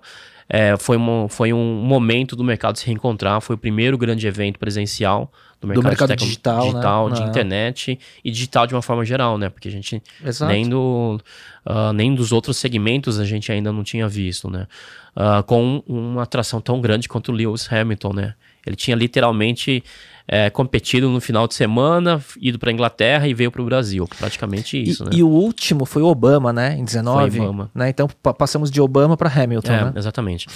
É, 0.50 0.76
foi, 0.78 0.98
um, 0.98 1.28
foi 1.30 1.54
um 1.54 1.76
momento 1.76 2.36
do 2.36 2.44
mercado 2.44 2.78
se 2.78 2.86
reencontrar, 2.86 3.42
foi 3.42 3.56
o 3.56 3.60
primeiro 3.60 3.98
grande 3.98 4.28
evento 4.28 4.60
presencial 4.60 5.32
do 5.60 5.68
mercado, 5.68 5.84
do 5.84 5.88
mercado 5.88 6.16
digital, 6.16 6.62
digital 6.62 7.10
né? 7.10 7.16
de 7.16 7.24
internet 7.24 8.00
e 8.24 8.32
digital 8.32 8.68
de 8.68 8.76
uma 8.76 8.82
forma 8.82 9.06
geral, 9.06 9.38
né? 9.38 9.50
Porque 9.50 9.68
a 9.68 9.72
gente 9.72 10.02
nem 10.48 10.68
do 10.68 11.20
uh, 11.66 11.94
nem 11.94 12.14
dos 12.14 12.32
outros 12.32 12.58
segmentos 12.58 13.20
a 13.20 13.26
gente 13.26 13.52
ainda 13.52 13.72
não 13.72 13.84
tinha 13.84 14.08
visto, 14.08 14.50
né? 14.50 14.68
Uh, 15.16 15.44
com 15.44 15.82
uma 15.88 16.24
atração 16.24 16.60
tão 16.60 16.82
grande 16.82 17.08
quanto 17.08 17.32
o 17.32 17.36
Lewis 17.36 17.72
Hamilton, 17.72 18.14
né? 18.14 18.36
Ele 18.66 18.76
tinha 18.76 18.96
literalmente 18.96 19.84
é, 20.28 20.50
competido 20.50 21.10
no 21.10 21.20
final 21.20 21.48
de 21.48 21.54
semana, 21.54 22.24
ido 22.40 22.58
para 22.58 22.72
Inglaterra 22.72 23.28
e 23.28 23.34
veio 23.34 23.52
para 23.52 23.62
o 23.62 23.66
Brasil. 23.66 24.08
Praticamente 24.18 24.82
isso, 24.82 25.04
e, 25.04 25.06
né? 25.06 25.12
E 25.16 25.24
o 25.24 25.28
último 25.28 25.86
foi 25.86 26.02
o 26.02 26.08
Obama, 26.08 26.54
né? 26.54 26.78
Em 26.78 26.86
19. 26.86 27.32
Foi 27.32 27.40
Obama. 27.42 27.72
Né? 27.74 27.90
Então 27.90 28.08
passamos 28.38 28.72
de 28.72 28.82
Obama 28.82 29.18
para 29.18 29.30
Hamilton, 29.30 29.72
é, 29.72 29.86
né? 29.86 29.94
Exatamente. 29.96 30.48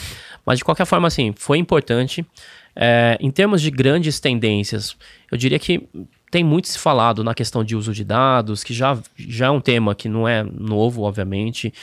Mas 0.46 0.60
de 0.60 0.66
qualquer 0.66 0.86
forma, 0.86 1.08
assim, 1.08 1.34
foi 1.36 1.58
importante. 1.58 2.26
É, 2.80 3.18
em 3.20 3.32
termos 3.32 3.62
de 3.62 3.72
grandes 3.72 4.20
tendências, 4.20 4.96
eu 5.32 5.38
diria 5.38 5.58
que 5.58 5.90
tem 6.30 6.44
muito 6.44 6.68
se 6.68 6.78
falado 6.78 7.24
na 7.24 7.34
questão 7.34 7.64
de 7.64 7.76
uso 7.76 7.94
de 7.94 8.04
dados, 8.04 8.64
que 8.64 8.74
já, 8.74 8.98
já 9.16 9.48
é 9.48 9.50
um 9.50 9.62
tema 9.62 9.96
que 9.96 10.08
não 10.08 10.28
é 10.28 10.44
novo, 10.44 11.04
obviamente, 11.04 11.74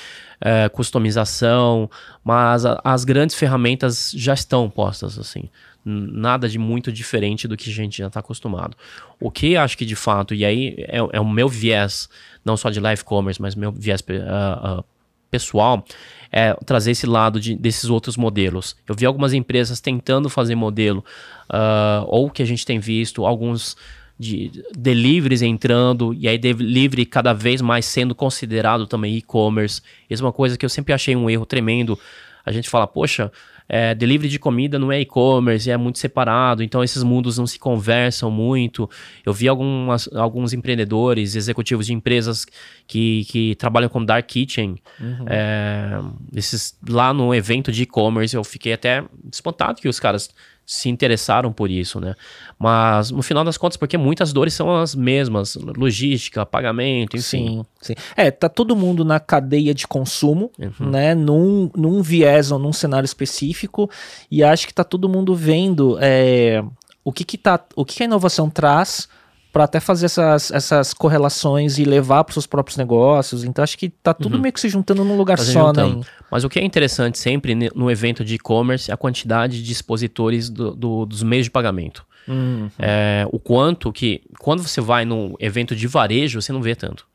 é, 0.41 0.68
customização, 0.68 1.91
mas 2.22 2.64
a, 2.64 2.81
as 2.85 3.05
grandes 3.05 3.35
ferramentas 3.35 4.12
já 4.14 4.35
estão 4.35 4.68
postas, 4.70 5.18
assim. 5.18 5.49
Nada 5.85 6.49
de 6.49 6.59
muito 6.59 6.91
diferente 6.91 7.47
do 7.47 7.57
que 7.57 7.68
a 7.68 7.72
gente 7.72 7.99
já 7.99 8.07
está 8.07 8.20
acostumado. 8.20 8.76
O 9.20 9.30
que 9.30 9.57
acho 9.57 9.76
que 9.76 9.85
de 9.85 9.95
fato, 9.95 10.35
e 10.35 10.45
aí 10.45 10.74
é, 10.78 10.99
é, 11.12 11.20
o 11.20 11.28
meu 11.28 11.49
viés, 11.49 12.09
não 12.45 12.57
só 12.57 12.70
de 12.70 12.80
live 12.80 13.05
commerce, 13.05 13.41
mas 13.41 13.55
meu 13.55 13.70
viés 13.70 14.01
uh, 14.01 14.80
uh, 14.80 14.85
pessoal, 15.30 15.85
é 16.32 16.55
trazer 16.64 16.93
esse 16.93 17.07
lado 17.07 17.39
de, 17.39 17.55
desses 17.55 17.91
outros 17.91 18.16
modelos. 18.16 18.76
Eu 18.89 18.95
vi 18.95 19.05
algumas 19.05 19.35
empresas 19.35 19.80
tentando 19.80 20.30
fazer 20.30 20.55
modelo, 20.55 21.05
uh, 21.51 22.07
ou 22.07 22.30
que 22.30 22.43
a 22.43 22.47
gente 22.47 22.64
tem 22.64 22.78
visto, 22.78 23.26
alguns 23.26 23.76
de 24.18 24.64
deliveries 24.76 25.43
entrando, 25.43 26.14
e 26.14 26.28
aí 26.28 26.39
delivery 26.39 27.05
cada 27.05 27.32
vez 27.32 27.61
mais 27.61 27.85
sendo 27.85 28.14
considerado 28.14 28.87
também 28.87 29.16
e-commerce. 29.16 29.82
Isso 30.09 30.22
é 30.22 30.26
uma 30.26 30.32
coisa 30.32 30.57
que 30.57 30.64
eu 30.64 30.70
sempre 30.70 30.93
achei 30.93 31.14
um 31.14 31.28
erro 31.28 31.45
tremendo. 31.45 31.99
A 32.47 32.53
gente 32.53 32.70
fala, 32.70 32.87
poxa, 32.87 33.30
é, 33.69 33.95
delivery 33.95 34.29
de 34.29 34.39
comida 34.39 34.79
não 34.79 34.93
é 34.93 35.01
e-commerce, 35.01 35.71
é 35.71 35.77
muito 35.77 35.99
separado, 35.99 36.62
então 36.62 36.85
esses 36.85 37.03
mundos 37.03 37.39
não 37.39 37.47
se 37.47 37.59
conversam 37.59 38.31
muito. 38.31 38.89
Eu 39.25 39.33
vi 39.33 39.49
algumas, 39.49 40.09
alguns 40.15 40.53
empreendedores, 40.53 41.35
executivos 41.35 41.87
de 41.87 41.95
empresas 41.95 42.47
que, 42.87 43.25
que 43.25 43.55
trabalham 43.57 43.89
com 43.89 44.05
Dark 44.05 44.27
Kitchen. 44.27 44.77
Uhum. 45.01 45.25
É, 45.27 46.01
esses, 46.35 46.79
lá 46.89 47.15
no 47.15 47.35
evento 47.35 47.73
de 47.73 47.83
e-commerce, 47.83 48.37
eu 48.37 48.45
fiquei 48.45 48.73
até 48.73 49.05
espantado 49.33 49.81
que 49.81 49.89
os 49.89 49.99
caras 49.99 50.29
se 50.67 50.89
interessaram 50.89 51.53
por 51.53 51.71
isso, 51.71 52.01
né? 52.01 52.15
Mas 52.59 53.11
no 53.11 53.23
final 53.23 53.45
das 53.45 53.57
contas, 53.57 53.77
porque 53.77 53.99
muitas 53.99 54.33
dores 54.33 54.55
são 54.55 54.75
as 54.75 54.95
mesmas, 54.95 55.57
logística, 55.57 56.47
pagamento, 56.47 57.17
enfim. 57.17 57.23
Sim, 57.49 57.67
sim. 57.81 57.95
É, 58.17 58.31
tá 58.31 58.49
todo 58.49 58.75
mundo 58.75 59.05
na 59.05 59.21
cadeia 59.21 59.75
de 59.75 59.87
consumo, 59.87 60.51
uhum. 60.59 60.91
né? 60.91 61.15
Num, 61.15 61.71
num 61.77 62.03
viés 62.03 62.51
ou 62.51 62.59
num 62.59 62.73
cenário 62.73 63.05
específico, 63.05 63.91
e 64.31 64.43
acho 64.43 64.67
que 64.67 64.75
tá 64.75 64.85
todo 64.85 65.09
mundo 65.09 65.35
vendo 65.35 65.99
é, 66.01 66.65
o 67.05 67.12
que 67.12 67.25
que 67.25 67.37
tá, 67.37 67.61
o 67.77 67.85
que, 67.85 67.97
que 67.97 68.03
a 68.03 68.07
inovação 68.07 68.49
traz 68.49 69.09
para 69.55 69.65
até 69.65 69.79
fazer 69.79 70.07
essas, 70.07 70.51
essas 70.51 70.93
correlações 70.93 71.79
e 71.79 71.85
levar 71.85 72.25
para 72.25 72.33
os 72.33 72.35
seus 72.35 72.47
próprios 72.47 72.77
negócios. 72.77 73.45
Então 73.45 73.63
acho 73.63 73.79
que 73.79 73.89
tá 73.89 74.13
tudo 74.13 74.35
uhum. 74.35 74.41
meio 74.41 74.53
que 74.53 74.61
se 74.61 74.69
juntando 74.69 75.05
num 75.05 75.17
lugar 75.17 75.39
tá 75.39 75.45
só, 75.45 75.73
né? 75.73 76.01
Mas 76.29 76.43
o 76.43 76.49
que 76.49 76.59
é 76.59 76.65
interessante 76.65 77.19
sempre 77.19 77.55
no 77.73 77.89
evento 77.89 78.25
de 78.25 78.35
e-commerce 78.35 78.91
é 78.91 78.95
a 78.95 78.97
quantidade 78.97 79.63
de 79.63 79.73
expositores 79.73 80.51
do, 80.51 80.75
do, 80.75 81.07
dos 81.07 81.23
meios 81.23 81.47
de 81.47 81.53
pagamento. 81.53 82.05
Uhum. 82.27 82.69
É, 82.77 83.29
o 83.31 83.39
quanto 83.39 83.93
que 83.93 84.23
quando 84.41 84.61
você 84.61 84.81
vai 84.81 85.05
num 85.05 85.37
evento 85.39 85.77
de 85.77 85.87
varejo 85.87 86.43
você 86.43 86.53
não 86.53 86.61
vê 86.61 86.75
tanto, 86.75 87.07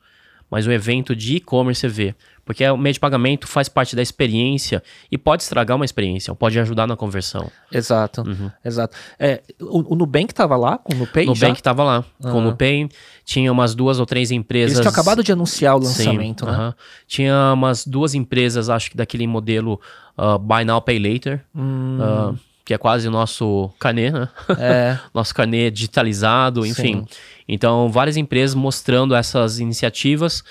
mas 0.50 0.66
o 0.66 0.72
evento 0.72 1.14
de 1.14 1.36
e-commerce 1.36 1.82
você 1.82 1.88
vê. 1.88 2.14
Porque 2.50 2.68
o 2.68 2.76
meio 2.76 2.92
de 2.92 2.98
pagamento 2.98 3.46
faz 3.46 3.68
parte 3.68 3.94
da 3.94 4.02
experiência 4.02 4.82
e 5.08 5.16
pode 5.16 5.44
estragar 5.44 5.76
uma 5.76 5.84
experiência, 5.84 6.34
pode 6.34 6.58
ajudar 6.58 6.84
na 6.84 6.96
conversão. 6.96 7.48
Exato, 7.70 8.22
uhum. 8.22 8.50
exato. 8.64 8.96
É, 9.20 9.40
o, 9.60 9.92
o 9.92 9.96
Nubank 9.96 10.32
estava 10.32 10.56
lá 10.56 10.76
com 10.76 10.92
o 10.92 10.96
Nupay? 10.96 11.26
O 11.26 11.28
Nubank 11.28 11.60
estava 11.60 11.84
lá 11.84 12.04
com 12.20 12.32
o 12.32 12.40
Nupay. 12.40 12.88
Tinha 13.24 13.52
umas 13.52 13.72
duas 13.72 14.00
ou 14.00 14.04
três 14.04 14.32
empresas... 14.32 14.72
Eles 14.72 14.80
tinham 14.80 14.90
acabado 14.90 15.22
de 15.22 15.30
anunciar 15.30 15.76
o 15.76 15.78
lançamento, 15.78 16.44
Sim, 16.44 16.50
né? 16.50 16.74
Tinha 17.06 17.52
umas 17.54 17.86
duas 17.86 18.16
empresas, 18.16 18.68
acho 18.68 18.90
que 18.90 18.96
daquele 18.96 19.28
modelo 19.28 19.80
uh, 20.18 20.36
Buy 20.36 20.64
Now, 20.64 20.82
Pay 20.82 20.98
Later. 20.98 21.44
Hum. 21.54 21.98
Uh, 22.00 22.38
que 22.64 22.74
é 22.74 22.78
quase 22.78 23.06
o 23.06 23.12
nosso 23.12 23.70
carnê, 23.78 24.10
né? 24.10 24.28
É. 24.58 24.98
nosso 25.14 25.32
carnê 25.32 25.70
digitalizado, 25.70 26.66
enfim. 26.66 27.04
Sim. 27.04 27.06
Então, 27.48 27.92
várias 27.92 28.16
empresas 28.16 28.56
mostrando 28.56 29.14
essas 29.14 29.60
iniciativas 29.60 30.42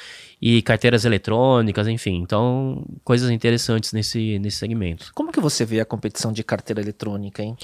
e 0.41 0.61
carteiras 0.61 1.05
eletrônicas, 1.05 1.87
enfim. 1.87 2.15
Então, 2.15 2.85
coisas 3.03 3.29
interessantes 3.29 3.91
nesse, 3.91 4.39
nesse 4.39 4.57
segmento. 4.57 5.11
Como 5.13 5.31
que 5.31 5.39
você 5.39 5.65
vê 5.65 5.79
a 5.79 5.85
competição 5.85 6.31
de 6.31 6.43
carteira 6.43 6.81
eletrônica, 6.81 7.43
hein? 7.43 7.57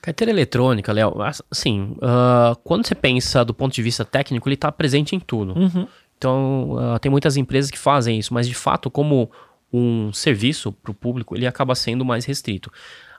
Carteira 0.00 0.30
eletrônica, 0.30 0.92
Léo, 0.92 1.14
assim, 1.50 1.94
uh, 1.96 2.56
quando 2.64 2.86
você 2.86 2.94
pensa 2.94 3.44
do 3.44 3.52
ponto 3.52 3.74
de 3.74 3.82
vista 3.82 4.04
técnico, 4.04 4.48
ele 4.48 4.54
está 4.54 4.72
presente 4.72 5.14
em 5.14 5.20
tudo. 5.20 5.58
Uhum. 5.58 5.86
Então, 6.16 6.70
uh, 6.72 6.98
tem 6.98 7.10
muitas 7.10 7.36
empresas 7.36 7.70
que 7.70 7.78
fazem 7.78 8.18
isso, 8.18 8.32
mas 8.32 8.48
de 8.48 8.54
fato, 8.54 8.90
como 8.90 9.30
um 9.72 10.12
serviço 10.12 10.72
para 10.72 10.90
o 10.90 10.94
público, 10.94 11.36
ele 11.36 11.46
acaba 11.46 11.74
sendo 11.74 12.04
mais 12.04 12.24
restrito. 12.24 12.72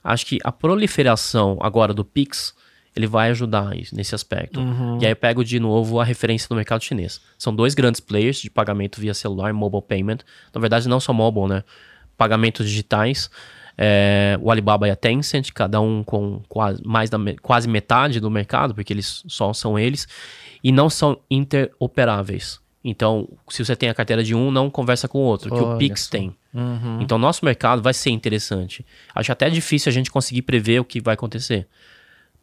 Acho 0.04 0.26
que 0.26 0.40
a 0.44 0.52
proliferação 0.52 1.58
agora 1.62 1.94
do 1.94 2.04
Pix 2.04 2.56
ele 2.96 3.08
vai 3.08 3.30
ajudar 3.30 3.72
nesse 3.94 4.14
aspecto. 4.14 4.60
Uhum. 4.60 5.00
E 5.02 5.06
aí 5.06 5.12
eu 5.12 5.16
pego 5.16 5.44
de 5.44 5.60
novo 5.60 6.00
a 6.00 6.04
referência 6.04 6.48
do 6.50 6.56
mercado 6.56 6.84
chinês. 6.84 7.22
São 7.38 7.56
dois 7.56 7.74
grandes 7.74 8.02
players 8.02 8.42
de 8.42 8.50
pagamento 8.50 9.00
via 9.00 9.14
celular, 9.14 9.54
mobile 9.54 9.82
payment. 9.82 10.20
Na 10.54 10.60
verdade, 10.60 10.90
não 10.90 11.00
só 11.00 11.14
mobile, 11.14 11.48
né? 11.48 11.64
Pagamentos 12.18 12.68
digitais. 12.68 13.30
É, 13.78 14.38
o 14.42 14.52
Alibaba 14.52 14.88
e 14.88 14.92
a 14.92 14.96
Tencent, 14.96 15.52
cada 15.54 15.80
um 15.80 16.04
com 16.04 16.42
quase, 16.50 16.82
mais 16.86 17.10
da, 17.10 17.18
quase 17.42 17.68
metade 17.68 18.20
do 18.20 18.30
mercado, 18.30 18.76
porque 18.76 18.92
eles 18.92 19.24
só 19.28 19.54
são 19.54 19.80
eles, 19.80 20.08
e 20.64 20.72
não 20.72 20.90
são 20.90 21.18
interoperáveis. 21.32 22.60
Então, 22.84 23.30
se 23.50 23.64
você 23.64 23.76
tem 23.76 23.90
a 23.90 23.94
carteira 23.94 24.24
de 24.24 24.36
um, 24.36 24.52
não 24.52 24.70
conversa 24.70 25.08
com 25.08 25.20
o 25.20 25.22
outro, 25.22 25.50
que 25.50 25.62
o 25.62 25.78
Pix 25.78 26.08
tem. 26.08 26.36
Uhum. 26.54 27.00
Então, 27.02 27.18
nosso 27.18 27.46
mercado 27.46 27.82
vai 27.82 27.94
ser 27.94 28.10
interessante. 28.10 28.86
Acho 29.14 29.32
até 29.32 29.50
difícil 29.50 29.90
a 29.90 29.94
gente 29.94 30.12
conseguir 30.12 30.42
prever 30.42 30.80
o 30.80 30.86
que 30.86 31.00
vai 31.00 31.14
acontecer. 31.14 31.68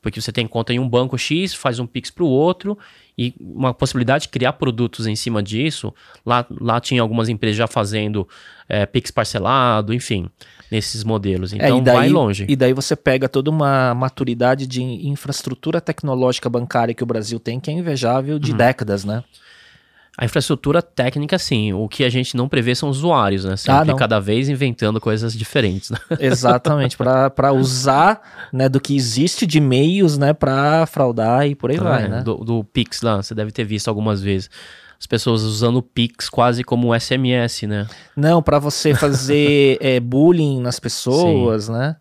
Porque 0.01 0.21
você 0.21 0.33
tem 0.33 0.47
conta 0.47 0.73
em 0.73 0.79
um 0.79 0.89
banco 0.89 1.19
X, 1.19 1.55
faz 1.55 1.79
um 1.79 1.87
Pix 1.87 2.11
para 2.11 2.25
o 2.25 2.29
outro, 2.29 2.79
e 3.17 3.35
uma 3.41 3.75
possibilidade 3.75 4.23
de 4.23 4.29
criar 4.29 4.53
produtos 4.53 5.07
em 5.07 5.17
cima 5.17 5.43
disso. 5.43 5.93
Lá, 6.25 6.47
lá 6.61 6.81
tinha 6.81 7.03
algumas 7.03 7.29
empresas 7.29 7.57
já 7.57 7.67
fazendo 7.67 8.29
é, 8.69 8.87
Pix 8.87 9.11
parcelado, 9.11 9.93
enfim, 9.93 10.31
nesses 10.71 11.03
modelos. 11.03 11.53
É, 11.53 11.57
então 11.57 11.79
é, 11.79 11.83
daí, 11.83 11.97
vai 11.97 12.09
longe. 12.09 12.47
E 12.49 12.55
daí 12.55 12.73
você 12.73 12.95
pega 12.95 13.29
toda 13.29 13.51
uma 13.51 13.93
maturidade 13.95 14.67
de 14.67 14.83
infraestrutura 14.83 15.81
tecnológica 15.81 16.49
bancária 16.49 16.95
que 16.95 17.03
o 17.03 17.07
Brasil 17.07 17.41
tem, 17.41 17.59
que 17.59 17.71
é 17.71 17.73
invejável 17.73 18.39
de 18.39 18.53
uhum. 18.53 18.57
décadas, 18.57 19.05
né? 19.05 19.25
A 20.21 20.25
infraestrutura 20.25 20.83
técnica, 20.83 21.39
sim. 21.39 21.73
O 21.73 21.89
que 21.89 22.03
a 22.03 22.09
gente 22.09 22.37
não 22.37 22.49
prevê 22.49 22.75
são 22.75 22.89
usuários, 22.89 23.45
né? 23.45 23.57
Sempre 23.57 23.93
ah, 23.93 23.95
cada 23.95 24.19
vez 24.19 24.49
inventando 24.49 25.01
coisas 25.01 25.33
diferentes. 25.33 25.91
Né? 25.91 25.99
Exatamente, 26.19 26.97
para 26.97 27.53
usar 27.53 28.49
né, 28.53 28.69
do 28.69 28.81
que 28.81 28.97
existe 28.97 29.47
de 29.47 29.61
meios 29.61 30.19
né, 30.19 30.33
para 30.33 30.87
fraudar 30.87 31.47
e 31.47 31.55
por 31.55 31.71
aí 31.71 31.77
ah, 31.77 31.83
vai, 31.85 32.05
é, 32.05 32.09
né? 32.09 32.23
Do, 32.23 32.35
do 32.39 32.65
Pix 32.65 33.01
lá, 33.01 33.23
você 33.23 33.33
deve 33.33 33.53
ter 33.53 33.63
visto 33.63 33.87
algumas 33.87 34.21
vezes 34.21 34.51
as 34.99 35.07
pessoas 35.07 35.43
usando 35.43 35.77
o 35.77 35.83
Pix 35.83 36.29
quase 36.29 36.65
como 36.65 36.93
SMS, 36.99 37.63
né? 37.69 37.87
Não, 38.17 38.43
para 38.43 38.59
você 38.59 38.95
fazer 38.95 39.79
é, 39.81 40.01
bullying 40.01 40.61
nas 40.61 40.81
pessoas, 40.81 41.67
Sim. 41.67 41.73
né? 41.73 41.97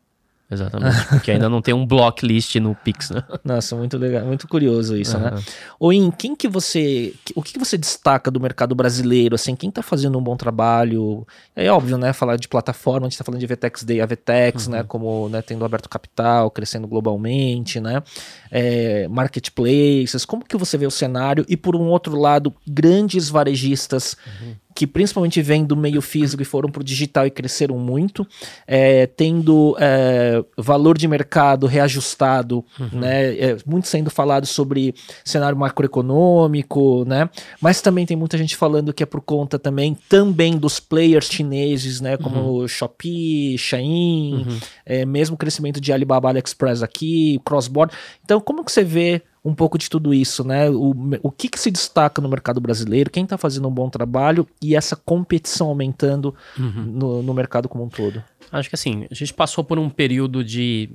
Exatamente, 0.50 1.06
porque 1.10 1.32
ainda 1.32 1.50
não 1.50 1.62
tem 1.62 1.74
um 1.74 1.86
block 1.86 2.26
list 2.26 2.56
no 2.56 2.74
Pix, 2.74 3.10
né? 3.10 3.22
Nossa, 3.44 3.76
muito 3.76 3.98
legal, 3.98 4.26
muito 4.26 4.48
curioso 4.48 4.96
isso, 4.96 5.18
uhum. 5.18 5.24
né? 5.24 5.44
Ou 5.78 5.92
em 5.92 6.10
quem 6.10 6.36
que 6.36 6.48
você, 6.48 7.14
o 7.36 7.44
que, 7.44 7.54
que 7.54 7.60
você 7.60 7.78
destaca 7.78 8.32
do 8.32 8.40
mercado 8.40 8.74
brasileiro, 8.74 9.36
assim, 9.36 9.56
quem 9.58 9.70
tá 9.70 9.82
fazendo 9.82 10.18
um 10.18 10.22
bom 10.22 10.38
trabalho? 10.38 11.28
É 11.54 11.70
óbvio, 11.70 11.98
né, 11.98 12.14
falar 12.14 12.38
de 12.38 12.48
plataforma, 12.48 13.08
a 13.08 13.10
gente 13.10 13.18
tá 13.18 13.26
falando 13.26 13.42
de 13.42 13.48
VTEX 13.48 13.84
Day, 13.84 14.00
a 14.00 14.06
VTEX, 14.06 14.68
né, 14.68 14.78
uhum. 14.78 14.84
né, 14.84 14.88
como, 14.88 15.30
né, 15.30 15.42
tendo 15.42 15.66
aberto 15.66 15.90
capital, 15.90 16.50
crescendo 16.50 16.88
globalmente, 16.88 17.82
né? 17.82 18.02
É, 18.50 19.06
marketplaces, 19.10 20.24
como 20.24 20.46
que 20.46 20.56
você 20.56 20.78
vê 20.78 20.88
o 20.88 20.92
cenário? 20.92 21.46
E 21.50 21.58
por 21.58 21.76
um 21.76 21.90
outro 21.90 22.18
lado, 22.18 22.54
grandes 22.66 23.28
varejistas 23.28 24.16
uhum 24.42 24.56
que 24.78 24.86
principalmente 24.86 25.42
vêm 25.42 25.66
do 25.66 25.76
meio 25.76 26.04
físico 26.04 26.44
e 26.44 26.46
foram 26.46 26.70
para 26.70 26.82
o 26.82 26.84
digital 26.84 27.26
e 27.26 27.32
cresceram 27.32 27.80
muito, 27.80 28.28
é, 28.68 29.08
tendo 29.08 29.76
é, 29.80 30.46
valor 30.56 30.96
de 31.00 31.08
mercado 31.08 31.66
reajustado, 31.66 32.64
uhum. 32.80 33.00
né, 33.00 33.36
é, 33.40 33.58
muito 33.66 33.88
sendo 33.88 34.12
falado 34.12 34.46
sobre 34.46 34.94
cenário 35.26 35.58
macroeconômico, 35.58 37.04
né, 37.06 37.28
mas 37.60 37.82
também 37.82 38.06
tem 38.06 38.16
muita 38.16 38.38
gente 38.38 38.56
falando 38.56 38.94
que 38.94 39.02
é 39.02 39.06
por 39.08 39.22
conta 39.22 39.58
também, 39.58 39.98
também 40.08 40.56
dos 40.56 40.80
players 40.80 41.26
chineses, 41.26 42.00
né, 42.00 42.16
como 42.16 42.60
uhum. 42.60 42.68
Shopee, 42.68 43.58
Shein, 43.58 44.46
uhum. 44.48 44.60
É, 44.86 45.06
mesmo 45.08 45.34
o 45.34 45.40
crescimento 45.40 45.82
de 45.82 45.92
Alibaba 45.92 46.30
AliExpress 46.30 46.84
aqui, 46.84 47.42
cross-border. 47.44 47.98
Então, 48.24 48.40
como 48.40 48.64
que 48.64 48.72
você 48.72 48.84
vê 48.84 49.24
um 49.48 49.56
pouco 49.56 49.78
de 49.78 49.90
tudo 49.90 50.14
isso, 50.14 50.44
né? 50.44 50.70
O, 50.70 50.94
o 51.24 51.32
que, 51.32 51.48
que 51.48 51.60
se 51.60 51.72
destaca 51.72 52.22
no 52.22 52.28
mercado 52.28 52.60
brasileiro, 52.60 53.10
quem 53.10 53.24
está 53.24 53.38
fazendo 53.38 53.68
um 53.68 53.72
bom 53.72 53.90
trabalho 53.90 54.46
e 54.62 54.76
essa 54.76 54.96
competição 54.96 55.68
aumentando 55.68 56.36
uhum. 56.60 56.84
no, 56.84 57.24
no 57.24 57.34
mercado 57.34 57.70
como 57.70 57.86
um 57.86 57.90
todo? 57.90 58.22
Acho 58.52 58.68
que 58.68 58.76
assim, 58.76 59.08
a 59.10 59.14
gente 59.14 59.34
passou 59.34 59.64
por 59.64 59.80
um 59.80 59.90
período 59.90 60.44
de 60.44 60.90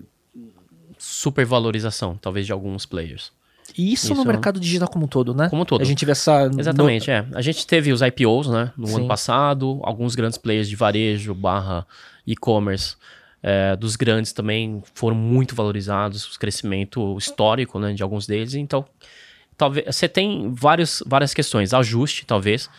supervalorização, 0.99 2.17
talvez, 2.21 2.45
de 2.45 2.53
alguns 2.53 2.85
players. 2.85 3.33
E 3.77 3.93
isso, 3.93 4.09
no 4.09 4.21
Isso. 4.21 4.27
mercado 4.29 4.61
digital 4.61 4.89
como 4.89 5.07
um 5.07 5.09
todo, 5.09 5.35
né? 5.35 5.49
Como 5.49 5.63
um 5.63 5.65
todo. 5.65 5.81
A 5.81 5.85
gente 5.85 6.05
vê 6.05 6.13
essa. 6.13 6.51
Exatamente, 6.59 7.11
é. 7.11 7.25
A 7.33 7.41
gente 7.41 7.67
teve 7.67 7.91
os 7.91 8.03
IPOs, 8.03 8.49
né, 8.49 8.71
no 8.77 8.87
Sim. 8.87 8.97
ano 8.97 9.09
passado, 9.09 9.81
alguns 9.83 10.15
grandes 10.15 10.37
players 10.37 10.69
de 10.69 10.77
varejo, 10.77 11.33
barra 11.33 11.87
e-commerce, 12.27 12.97
é, 13.43 13.75
dos 13.77 13.97
grandes 13.97 14.33
também 14.33 14.83
foram 14.95 15.17
muito 15.17 15.55
valorizados, 15.55 16.35
o 16.35 16.39
crescimento 16.39 17.17
histórico, 17.19 17.79
né, 17.79 17.93
de 17.93 18.03
alguns 18.03 18.27
deles, 18.27 18.55
então, 18.55 18.85
talvez, 19.57 19.87
você 19.87 20.09
tem 20.09 20.53
vários, 20.55 21.03
várias 21.07 21.35
questões, 21.35 21.75
ajuste, 21.75 22.25
talvez, 22.25 22.71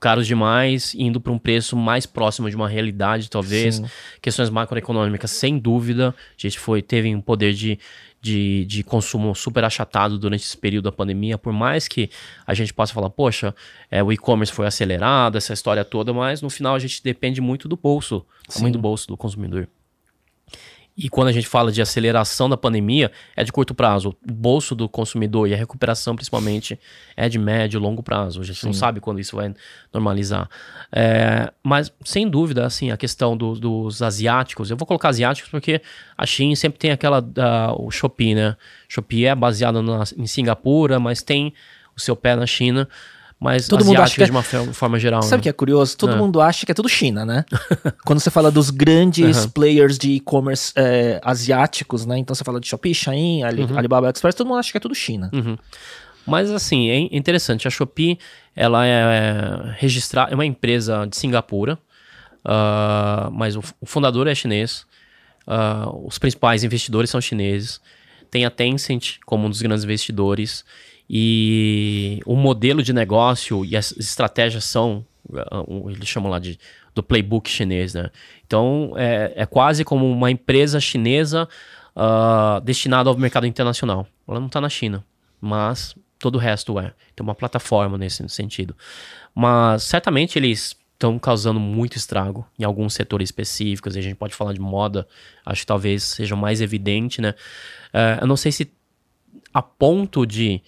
caros 0.00 0.26
demais, 0.26 0.94
indo 0.94 1.20
para 1.20 1.32
um 1.32 1.38
preço 1.38 1.76
mais 1.76 2.06
próximo 2.06 2.48
de 2.50 2.56
uma 2.56 2.68
realidade, 2.68 3.30
talvez, 3.30 3.76
Sim. 3.76 3.86
questões 4.20 4.50
macroeconômicas, 4.50 5.30
sem 5.30 5.58
dúvida, 5.58 6.14
a 6.16 6.40
gente 6.40 6.58
foi, 6.58 6.82
teve 6.82 7.14
um 7.14 7.20
poder 7.20 7.54
de, 7.54 7.78
de, 8.20 8.64
de 8.66 8.82
consumo 8.82 9.34
super 9.34 9.64
achatado 9.64 10.18
durante 10.18 10.42
esse 10.42 10.56
período 10.56 10.84
da 10.84 10.92
pandemia, 10.92 11.38
por 11.38 11.52
mais 11.52 11.88
que 11.88 12.10
a 12.46 12.54
gente 12.54 12.72
possa 12.72 12.92
falar, 12.92 13.10
poxa, 13.10 13.54
é, 13.90 14.02
o 14.02 14.12
e-commerce 14.12 14.52
foi 14.52 14.66
acelerado, 14.66 15.38
essa 15.38 15.52
história 15.52 15.84
toda, 15.84 16.12
mas 16.12 16.42
no 16.42 16.50
final 16.50 16.74
a 16.74 16.78
gente 16.78 17.02
depende 17.02 17.40
muito 17.40 17.68
do 17.68 17.76
bolso, 17.76 18.24
tamanho 18.48 18.72
do 18.72 18.78
bolso 18.78 19.08
do 19.08 19.16
consumidor. 19.16 19.68
E 20.96 21.08
quando 21.08 21.26
a 21.26 21.32
gente 21.32 21.48
fala 21.48 21.72
de 21.72 21.82
aceleração 21.82 22.48
da 22.48 22.56
pandemia, 22.56 23.10
é 23.34 23.42
de 23.42 23.50
curto 23.50 23.74
prazo. 23.74 24.10
O 24.10 24.32
bolso 24.32 24.76
do 24.76 24.88
consumidor 24.88 25.48
e 25.48 25.52
a 25.52 25.56
recuperação, 25.56 26.14
principalmente, 26.14 26.78
é 27.16 27.28
de 27.28 27.36
médio 27.36 27.78
e 27.78 27.82
longo 27.82 28.00
prazo. 28.00 28.40
A 28.40 28.44
gente 28.44 28.64
não 28.64 28.72
sabe 28.72 29.00
quando 29.00 29.18
isso 29.18 29.34
vai 29.34 29.52
normalizar. 29.92 30.48
É, 30.92 31.52
mas, 31.64 31.92
sem 32.04 32.28
dúvida, 32.28 32.64
assim, 32.64 32.92
a 32.92 32.96
questão 32.96 33.36
do- 33.36 33.54
dos 33.58 34.02
asiáticos, 34.02 34.70
eu 34.70 34.76
vou 34.76 34.86
colocar 34.86 35.08
asiáticos 35.08 35.50
porque 35.50 35.82
a 36.16 36.24
Shein 36.24 36.54
sempre 36.54 36.78
tem 36.78 36.92
aquela, 36.92 37.20
da- 37.20 37.74
o 37.76 37.90
Shopee, 37.90 38.36
né? 38.36 38.56
Shopee 38.88 39.26
é 39.26 39.34
baseado 39.34 39.82
na- 39.82 40.04
em 40.16 40.26
Singapura, 40.28 41.00
mas 41.00 41.22
tem 41.22 41.52
o 41.96 42.00
seu 42.00 42.14
pé 42.14 42.36
na 42.36 42.46
China. 42.46 42.88
Mas 43.44 43.68
Todo 43.68 43.84
mundo 43.84 44.00
acha 44.00 44.14
que 44.14 44.22
é- 44.22 44.26
de 44.26 44.30
uma 44.30 44.42
forma 44.42 44.98
geral. 44.98 45.20
Sabe 45.22 45.34
o 45.34 45.36
né? 45.36 45.42
que 45.42 45.48
é 45.50 45.52
curioso? 45.52 45.96
Todo 45.98 46.14
Ah. 46.14 46.16
mundo 46.16 46.40
acha 46.40 46.64
que 46.64 46.72
é 46.72 46.74
tudo 46.74 46.88
China, 46.88 47.26
né? 47.26 47.44
Quando 48.04 48.18
você 48.18 48.30
fala 48.30 48.50
dos 48.50 48.70
grandes 48.70 49.36
Aham. 49.36 49.48
players 49.50 49.98
de 49.98 50.12
e-commerce 50.12 50.72
é, 50.74 51.20
asiáticos, 51.22 52.06
né? 52.06 52.16
Então 52.18 52.34
você 52.34 52.42
fala 52.42 52.58
de 52.58 52.66
Shopee, 52.66 52.94
Shein, 52.94 53.42
Ali- 53.44 53.64
Uhum. 53.64 53.76
Alibaba 53.78 54.08
Express, 54.10 54.34
todo 54.34 54.46
mundo 54.48 54.58
acha 54.58 54.70
que 54.72 54.78
é 54.78 54.80
tudo 54.80 54.94
China. 54.94 55.30
Mas 56.26 56.50
assim, 56.50 56.88
é 56.88 56.98
interessante. 57.14 57.68
A 57.68 57.70
Shopee, 57.70 58.18
ela 58.56 58.86
é 58.86 59.74
registrada, 59.76 60.32
é 60.32 60.34
uma 60.34 60.46
empresa 60.46 61.06
de 61.06 61.14
Singapura, 61.16 61.78
ah, 62.44 63.28
mas 63.32 63.56
o, 63.56 63.62
o 63.80 63.86
fundador 63.86 64.26
é 64.26 64.34
chinês. 64.34 64.86
ah, 65.46 65.90
os 66.04 66.18
principais 66.18 66.64
investidores 66.64 67.10
são 67.10 67.20
chineses. 67.20 67.78
Tem 68.30 68.44
a 68.46 68.50
Tencent 68.50 69.18
como 69.26 69.46
um 69.46 69.50
dos 69.50 69.60
grandes 69.60 69.84
investidores. 69.84 70.64
E 71.08 72.20
o 72.24 72.34
modelo 72.34 72.82
de 72.82 72.92
negócio 72.92 73.64
e 73.64 73.76
as 73.76 73.92
estratégias 73.92 74.64
são, 74.64 75.04
ah, 75.34 75.64
eles 75.90 76.08
chamam 76.08 76.30
lá 76.30 76.38
de 76.38 76.58
do 76.94 77.02
playbook 77.02 77.50
chinês, 77.50 77.92
né? 77.92 78.10
Então 78.46 78.92
é, 78.96 79.32
é 79.34 79.46
quase 79.46 79.84
como 79.84 80.08
uma 80.10 80.30
empresa 80.30 80.78
chinesa 80.78 81.48
ah, 81.94 82.60
destinada 82.64 83.10
ao 83.10 83.16
mercado 83.16 83.46
internacional. 83.46 84.06
Ela 84.28 84.38
não 84.38 84.46
está 84.46 84.60
na 84.60 84.68
China, 84.68 85.04
mas 85.40 85.94
todo 86.18 86.36
o 86.36 86.38
resto 86.38 86.78
é. 86.78 86.94
Tem 87.14 87.24
uma 87.24 87.34
plataforma 87.34 87.98
nesse 87.98 88.26
sentido. 88.28 88.76
Mas 89.34 89.82
certamente 89.82 90.38
eles 90.38 90.76
estão 90.92 91.18
causando 91.18 91.60
muito 91.60 91.96
estrago 91.96 92.46
em 92.58 92.64
alguns 92.64 92.94
setores 92.94 93.28
específicos. 93.28 93.96
A 93.96 94.00
gente 94.00 94.14
pode 94.14 94.34
falar 94.34 94.52
de 94.52 94.60
moda, 94.60 95.06
acho 95.44 95.62
que 95.62 95.66
talvez 95.66 96.02
seja 96.04 96.36
mais 96.36 96.60
evidente, 96.60 97.20
né? 97.20 97.34
Eh, 97.92 98.18
eu 98.22 98.26
não 98.26 98.36
sei 98.36 98.52
se 98.52 98.72
a 99.52 99.60
ponto 99.60 100.24
de 100.24 100.62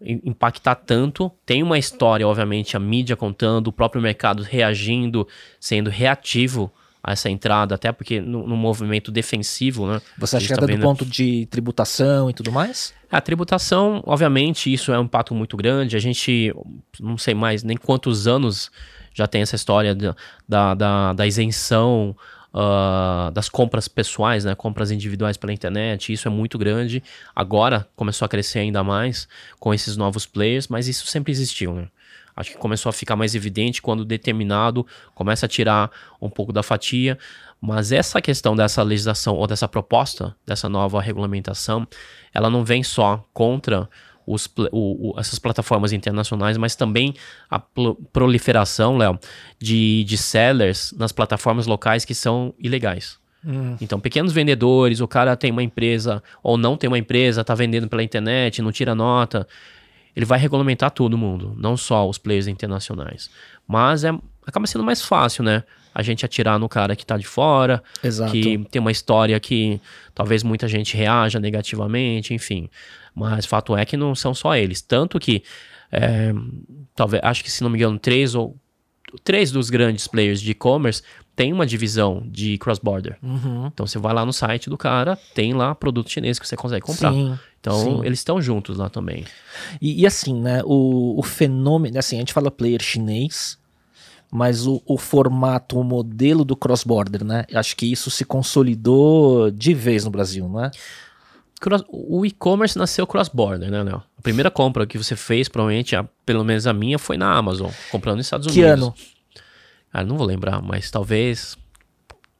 impactar 0.00 0.74
tanto. 0.74 1.30
Tem 1.44 1.62
uma 1.62 1.78
história, 1.78 2.26
obviamente, 2.26 2.76
a 2.76 2.80
mídia 2.80 3.16
contando, 3.16 3.68
o 3.68 3.72
próprio 3.72 4.02
mercado 4.02 4.42
reagindo, 4.42 5.26
sendo 5.58 5.90
reativo 5.90 6.72
a 7.02 7.12
essa 7.12 7.30
entrada, 7.30 7.76
até 7.76 7.92
porque 7.92 8.20
no, 8.20 8.46
no 8.46 8.56
movimento 8.56 9.12
defensivo, 9.12 9.86
né? 9.86 10.02
Você 10.18 10.36
acha 10.36 10.46
que 10.48 10.52
é 10.52 10.56
tá 10.56 10.66
do 10.66 10.78
ponto 10.80 11.06
de 11.06 11.46
tributação 11.46 12.28
e 12.28 12.32
tudo 12.32 12.50
mais? 12.50 12.92
a 13.10 13.20
tributação, 13.20 14.02
obviamente, 14.04 14.72
isso 14.72 14.92
é 14.92 14.98
um 14.98 15.04
impacto 15.04 15.34
muito 15.34 15.56
grande. 15.56 15.96
A 15.96 16.00
gente 16.00 16.52
não 17.00 17.16
sei 17.16 17.34
mais 17.34 17.62
nem 17.62 17.76
quantos 17.76 18.26
anos 18.26 18.70
já 19.14 19.26
tem 19.26 19.42
essa 19.42 19.56
história 19.56 19.94
da, 20.46 20.74
da, 20.74 21.12
da 21.12 21.26
isenção 21.26 22.16
ah, 22.52 23.30
das 23.34 23.48
compras 23.48 23.88
pessoais, 23.88 24.44
né? 24.44 24.54
Compras 24.54 24.90
individuais 24.90 25.36
pela 25.36 25.52
internet. 25.52 26.12
Isso 26.12 26.28
é 26.28 26.30
muito 26.30 26.58
grande. 26.58 27.02
Agora 27.34 27.88
começou 27.94 28.26
a 28.26 28.28
crescer 28.28 28.60
ainda 28.60 28.82
mais 28.82 29.28
com 29.58 29.74
esses 29.74 29.96
novos 29.96 30.26
players, 30.26 30.68
mas 30.68 30.88
isso 30.88 31.06
sempre 31.06 31.32
existiu, 31.32 31.74
né? 31.74 31.88
Acho 32.36 32.50
que 32.50 32.58
começou 32.58 32.90
a 32.90 32.92
ficar 32.92 33.16
mais 33.16 33.34
evidente 33.34 33.80
quando 33.80 34.04
determinado 34.04 34.86
começa 35.14 35.46
a 35.46 35.48
tirar 35.48 35.90
um 36.20 36.28
pouco 36.28 36.52
da 36.52 36.62
fatia. 36.62 37.18
Mas 37.58 37.92
essa 37.92 38.20
questão 38.20 38.54
dessa 38.54 38.82
legislação 38.82 39.34
ou 39.34 39.46
dessa 39.46 39.66
proposta, 39.66 40.36
dessa 40.46 40.68
nova 40.68 41.00
regulamentação, 41.00 41.88
ela 42.34 42.50
não 42.50 42.62
vem 42.62 42.82
só 42.82 43.26
contra 43.32 43.88
os, 44.26 44.46
o- 44.72 45.12
o- 45.12 45.20
essas 45.20 45.38
plataformas 45.38 45.92
internacionais, 45.92 46.56
mas 46.56 46.74
também 46.74 47.14
a 47.48 47.58
proliferação, 48.12 48.96
Léo, 48.96 49.18
de, 49.58 50.04
de 50.04 50.16
sellers 50.18 50.92
nas 50.98 51.12
plataformas 51.12 51.66
locais 51.66 52.04
que 52.04 52.14
são 52.14 52.54
ilegais. 52.58 53.18
Então, 53.80 54.00
pequenos 54.00 54.32
vendedores, 54.32 55.00
o 55.00 55.06
cara 55.06 55.36
tem 55.36 55.52
uma 55.52 55.62
empresa 55.62 56.20
ou 56.42 56.58
não 56.58 56.76
tem 56.76 56.88
uma 56.88 56.98
empresa, 56.98 57.44
tá 57.44 57.54
vendendo 57.54 57.86
pela 57.88 58.02
internet, 58.02 58.60
não 58.60 58.72
tira 58.72 58.92
nota. 58.92 59.46
Ele 60.16 60.26
vai 60.26 60.36
regulamentar 60.36 60.90
todo 60.90 61.16
mundo, 61.16 61.54
não 61.56 61.76
só 61.76 62.08
os 62.08 62.18
players 62.18 62.48
internacionais. 62.48 63.30
Mas 63.64 64.02
é, 64.02 64.10
acaba 64.44 64.66
sendo 64.66 64.82
mais 64.82 65.00
fácil, 65.00 65.44
né? 65.44 65.62
A 65.94 66.02
gente 66.02 66.24
atirar 66.26 66.58
no 66.58 66.68
cara 66.68 66.96
que 66.96 67.06
tá 67.06 67.16
de 67.16 67.24
fora, 67.26 67.80
Exato. 68.02 68.32
que 68.32 68.58
tem 68.68 68.80
uma 68.80 68.90
história 68.90 69.38
que 69.38 69.80
talvez 70.12 70.42
muita 70.42 70.66
gente 70.66 70.96
reaja 70.96 71.38
negativamente, 71.38 72.34
enfim. 72.34 72.68
Mas 73.16 73.46
fato 73.46 73.74
é 73.74 73.86
que 73.86 73.96
não 73.96 74.14
são 74.14 74.34
só 74.34 74.54
eles. 74.54 74.82
Tanto 74.82 75.18
que, 75.18 75.42
é, 75.90 76.34
talvez, 76.94 77.22
acho 77.24 77.42
que 77.42 77.50
se 77.50 77.62
não 77.62 77.70
me 77.70 77.78
engano, 77.78 77.98
três 77.98 78.34
ou 78.34 78.54
três 79.24 79.50
dos 79.50 79.70
grandes 79.70 80.06
players 80.06 80.40
de 80.40 80.50
e-commerce 80.50 81.02
têm 81.34 81.52
uma 81.52 81.66
divisão 81.66 82.22
de 82.26 82.58
cross-border. 82.58 83.16
Uhum. 83.22 83.68
Então 83.68 83.86
você 83.86 83.98
vai 83.98 84.12
lá 84.12 84.26
no 84.26 84.32
site 84.32 84.68
do 84.68 84.76
cara, 84.76 85.18
tem 85.34 85.54
lá 85.54 85.74
produto 85.74 86.10
chinês 86.10 86.38
que 86.38 86.46
você 86.46 86.56
consegue 86.56 86.84
comprar. 86.84 87.12
Sim. 87.12 87.38
Então 87.60 87.78
sim. 87.78 88.00
eles 88.04 88.18
estão 88.18 88.40
juntos 88.40 88.76
lá 88.76 88.90
também. 88.90 89.24
E, 89.80 90.02
e 90.02 90.06
assim, 90.06 90.38
né? 90.40 90.62
O, 90.64 91.18
o 91.18 91.22
fenômeno. 91.22 91.98
Assim, 91.98 92.16
a 92.16 92.18
gente 92.18 92.32
fala 92.32 92.50
player 92.50 92.82
chinês, 92.82 93.58
mas 94.30 94.66
o, 94.66 94.82
o 94.84 94.98
formato, 94.98 95.78
o 95.78 95.84
modelo 95.84 96.44
do 96.44 96.56
cross-border, 96.56 97.24
né? 97.24 97.44
Acho 97.54 97.76
que 97.76 97.90
isso 97.90 98.10
se 98.10 98.24
consolidou 98.24 99.50
de 99.50 99.72
vez 99.72 100.04
no 100.04 100.10
Brasil, 100.10 100.48
não 100.48 100.64
é? 100.64 100.70
Cross- 101.68 101.84
o 101.88 102.24
e-commerce 102.24 102.78
nasceu 102.78 103.04
cross-border, 103.08 103.68
né, 103.70 103.82
Léo? 103.82 104.00
A 104.16 104.22
primeira 104.22 104.50
compra 104.52 104.86
que 104.86 104.96
você 104.96 105.16
fez, 105.16 105.48
provavelmente, 105.48 105.96
a- 105.96 106.06
pelo 106.24 106.44
menos 106.44 106.64
a 106.66 106.72
minha, 106.72 106.96
foi 106.98 107.16
na 107.16 107.32
Amazon, 107.36 107.70
comprando 107.90 108.18
nos 108.18 108.26
Estados 108.26 108.46
Que 108.52 108.62
Unidos. 108.62 108.84
ano? 108.84 108.94
Ah, 109.92 110.04
não 110.04 110.16
vou 110.16 110.24
lembrar, 110.26 110.62
mas 110.62 110.90
talvez 110.92 111.56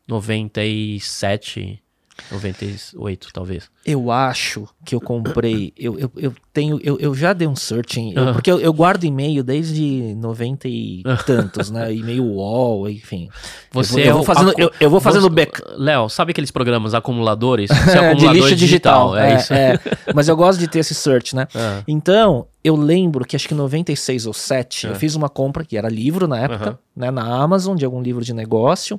97, 0.06 1.82
98, 2.30 3.28
talvez. 3.32 3.68
Eu 3.84 4.10
acho 4.10 4.66
que 4.84 4.94
eu 4.94 5.00
comprei. 5.00 5.72
eu, 5.78 5.98
eu, 5.98 6.10
eu 6.16 6.34
tenho. 6.52 6.80
Eu, 6.82 6.98
eu 6.98 7.14
já 7.14 7.32
dei 7.32 7.46
um 7.46 7.54
searching. 7.54 8.14
eu-. 8.16 8.32
Porque 8.32 8.50
eu, 8.50 8.58
eu 8.58 8.72
guardo 8.72 9.04
e-mail 9.04 9.44
desde 9.44 10.14
90 10.16 10.66
e 10.68 11.02
tantos, 11.26 11.70
né? 11.70 11.92
E-mail 11.94 12.24
wall, 12.26 12.88
enfim. 12.88 13.28
Você 13.70 14.00
eu 14.00 14.04
vou, 14.04 14.04
eu 14.04 14.10
é 14.10 14.12
vou 14.14 14.24
fazendo, 14.24 14.50
acu- 14.50 14.60
eu, 14.60 14.70
eu 14.80 14.90
vou 14.90 15.00
fazendo 15.00 15.28
back. 15.30 15.62
Léo, 15.76 16.08
sabe 16.08 16.30
aqueles 16.32 16.50
programas 16.50 16.94
acumuladores? 16.94 17.70
Você 17.84 17.98
é 17.98 18.14
de 18.14 18.26
lixo 18.28 18.56
digital. 18.56 19.16
é, 19.16 19.36
isso. 19.36 19.52
é. 19.52 19.78
Mas 20.14 20.28
eu 20.28 20.36
gosto 20.36 20.58
de 20.58 20.66
ter 20.68 20.80
esse 20.80 20.94
search, 20.94 21.36
né? 21.36 21.46
Ah. 21.54 21.82
Então, 21.86 22.46
eu 22.64 22.74
lembro 22.76 23.24
que 23.24 23.36
acho 23.36 23.46
que 23.46 23.54
em 23.54 23.56
96 23.56 24.26
ou 24.26 24.32
7, 24.32 24.86
eu 24.86 24.92
Ah. 24.92 24.94
fiz 24.96 25.14
uma 25.14 25.28
compra 25.28 25.64
que 25.64 25.76
era 25.76 25.88
livro 25.88 26.26
na 26.26 26.38
época, 26.40 26.78
né, 26.96 27.10
na 27.10 27.22
Amazon, 27.42 27.76
de 27.76 27.84
algum 27.84 28.00
livro 28.02 28.24
de 28.24 28.32
negócio. 28.32 28.98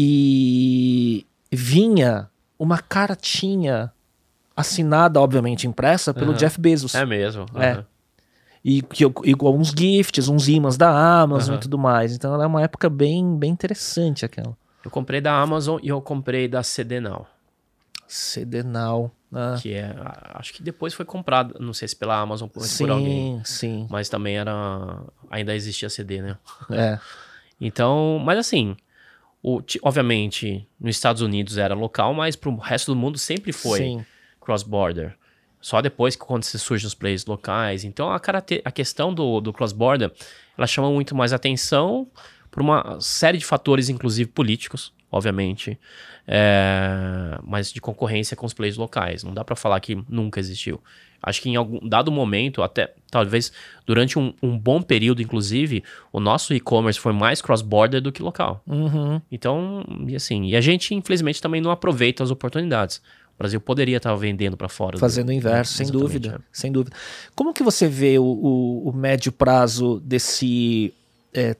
E 0.00 1.26
vinha 1.50 2.28
uma 2.58 2.78
cartinha 2.78 3.92
assinada, 4.56 5.20
obviamente 5.20 5.66
impressa, 5.66 6.12
pelo 6.12 6.30
Aham. 6.30 6.38
Jeff 6.38 6.60
Bezos. 6.60 6.94
É 6.94 7.06
mesmo. 7.06 7.46
É. 7.54 7.72
aham. 7.72 7.86
E, 8.64 8.82
e 9.24 9.32
alguns 9.40 9.68
gifts, 9.68 10.28
uns 10.28 10.48
imãs 10.48 10.76
da 10.76 10.90
Amazon 10.90 11.52
Aham. 11.52 11.58
e 11.58 11.60
tudo 11.62 11.78
mais. 11.78 12.14
Então, 12.14 12.34
ela 12.34 12.44
é 12.44 12.46
uma 12.46 12.62
época 12.62 12.90
bem, 12.90 13.36
bem 13.38 13.50
interessante 13.52 14.24
aquela. 14.24 14.56
Eu 14.84 14.90
comprei 14.90 15.20
da 15.20 15.32
Amazon 15.40 15.78
e 15.82 15.88
eu 15.88 16.00
comprei 16.00 16.48
da 16.48 16.62
CD 16.62 17.00
Now, 17.00 17.26
Sedenal. 18.06 19.14
né? 19.30 19.58
que 19.60 19.74
é, 19.74 19.94
acho 20.34 20.54
que 20.54 20.62
depois 20.62 20.94
foi 20.94 21.04
comprado, 21.04 21.56
não 21.60 21.74
sei 21.74 21.86
se 21.86 21.94
pela 21.94 22.18
Amazon 22.18 22.48
sim, 22.58 22.84
por 22.84 22.90
alguém, 22.90 23.40
sim. 23.44 23.86
mas 23.90 24.08
também 24.08 24.38
era, 24.38 25.02
ainda 25.30 25.54
existia 25.54 25.90
CD, 25.90 26.22
né? 26.22 26.38
É. 26.70 26.98
Então, 27.60 28.20
mas 28.24 28.38
assim, 28.38 28.76
o, 29.42 29.60
obviamente, 29.82 30.66
nos 30.80 30.96
Estados 30.96 31.22
Unidos 31.22 31.58
era 31.58 31.74
local, 31.74 32.12
mas 32.12 32.36
para 32.36 32.50
o 32.50 32.56
resto 32.56 32.92
do 32.92 32.96
mundo 32.96 33.18
sempre 33.18 33.52
foi 33.52 34.04
cross-border. 34.40 35.16
Só 35.60 35.80
depois 35.80 36.14
que 36.14 36.24
quando 36.24 36.44
se 36.44 36.58
surgem 36.58 36.86
os 36.86 36.94
players 36.94 37.26
locais. 37.26 37.84
Então 37.84 38.10
a, 38.10 38.20
a 38.64 38.70
questão 38.70 39.12
do, 39.12 39.40
do 39.40 39.52
cross-border 39.52 40.12
ela 40.56 40.66
chama 40.66 40.90
muito 40.90 41.14
mais 41.14 41.32
atenção 41.32 42.08
por 42.50 42.62
uma 42.62 42.98
série 43.00 43.38
de 43.38 43.44
fatores, 43.44 43.88
inclusive 43.88 44.30
políticos, 44.30 44.92
obviamente, 45.10 45.78
é, 46.26 47.38
mas 47.44 47.72
de 47.72 47.80
concorrência 47.80 48.36
com 48.36 48.46
os 48.46 48.54
players 48.54 48.76
locais. 48.76 49.22
Não 49.22 49.34
dá 49.34 49.44
para 49.44 49.54
falar 49.54 49.78
que 49.80 50.02
nunca 50.08 50.40
existiu. 50.40 50.82
Acho 51.22 51.42
que 51.42 51.48
em 51.48 51.56
algum 51.56 51.86
dado 51.86 52.12
momento, 52.12 52.62
até 52.62 52.94
talvez 53.10 53.52
durante 53.84 54.18
um, 54.18 54.32
um 54.42 54.56
bom 54.58 54.80
período, 54.80 55.20
inclusive, 55.20 55.82
o 56.12 56.20
nosso 56.20 56.54
e-commerce 56.54 56.98
foi 56.98 57.12
mais 57.12 57.42
cross-border 57.42 58.00
do 58.00 58.12
que 58.12 58.22
local. 58.22 58.62
Uhum. 58.66 59.20
Então, 59.30 59.84
e 60.06 60.14
assim, 60.14 60.46
e 60.46 60.56
a 60.56 60.60
gente 60.60 60.94
infelizmente 60.94 61.42
também 61.42 61.60
não 61.60 61.70
aproveita 61.70 62.22
as 62.22 62.30
oportunidades. 62.30 62.98
O 63.36 63.38
Brasil 63.38 63.60
poderia 63.60 63.98
estar 63.98 64.14
vendendo 64.16 64.56
para 64.56 64.68
fora. 64.68 64.98
Fazendo 64.98 65.26
do... 65.26 65.30
o 65.30 65.32
inverso, 65.32 65.74
sem 65.74 65.86
dúvida, 65.86 66.40
é. 66.40 66.44
sem 66.52 66.72
dúvida. 66.72 66.96
Como 67.34 67.52
que 67.52 67.62
você 67.62 67.86
vê 67.86 68.18
o, 68.18 68.24
o, 68.24 68.88
o 68.88 68.92
médio 68.92 69.30
prazo 69.30 70.00
desse 70.00 70.92
é, 71.32 71.56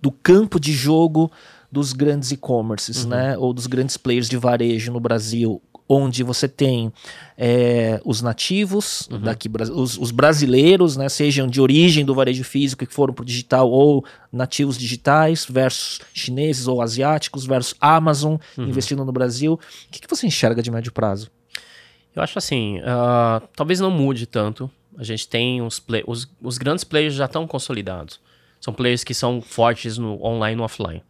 do 0.00 0.10
campo 0.10 0.58
de 0.58 0.72
jogo 0.72 1.30
dos 1.70 1.92
grandes 1.92 2.30
e-commerces, 2.30 3.04
uhum. 3.04 3.10
né? 3.10 3.38
Ou 3.38 3.52
dos 3.52 3.66
grandes 3.66 3.96
players 3.96 4.28
de 4.28 4.36
varejo 4.36 4.92
no 4.92 5.00
Brasil, 5.00 5.60
onde 5.88 6.22
você 6.22 6.46
tem 6.46 6.92
é, 7.36 8.00
os 8.04 8.20
nativos 8.20 9.08
uhum. 9.10 9.20
daqui, 9.20 9.50
os, 9.72 9.96
os, 9.96 10.10
brasileiros, 10.10 10.96
né? 10.96 11.08
Sejam 11.08 11.46
de 11.46 11.60
origem 11.60 12.04
do 12.04 12.14
varejo 12.14 12.44
físico 12.44 12.84
que 12.86 12.92
foram 12.92 13.14
para 13.14 13.22
o 13.22 13.26
digital 13.26 13.70
ou 13.70 14.04
nativos 14.30 14.76
digitais, 14.76 15.46
versus 15.48 16.00
chineses 16.12 16.68
ou 16.68 16.82
asiáticos, 16.82 17.46
versus 17.46 17.74
Amazon 17.80 18.36
uhum. 18.56 18.64
investindo 18.68 19.04
no 19.04 19.12
Brasil. 19.12 19.54
O 19.54 19.58
que, 19.90 20.00
que, 20.00 20.08
você 20.08 20.26
enxerga 20.26 20.62
de 20.62 20.70
médio 20.70 20.92
prazo? 20.92 21.30
Eu 22.14 22.22
acho 22.22 22.38
assim, 22.38 22.78
uh, 22.80 23.46
talvez 23.56 23.80
não 23.80 23.90
mude 23.90 24.26
tanto. 24.26 24.70
A 24.98 25.04
gente 25.04 25.26
tem 25.26 25.62
os, 25.62 25.78
play, 25.78 26.02
os, 26.06 26.28
os 26.42 26.58
grandes 26.58 26.84
players 26.84 27.14
já 27.14 27.24
estão 27.24 27.46
consolidados. 27.46 28.20
São 28.60 28.74
players 28.74 29.04
que 29.04 29.14
são 29.14 29.40
fortes 29.40 29.96
no 29.96 30.22
online 30.22 30.54
e 30.54 30.56
no 30.56 30.64
offline. 30.64 31.02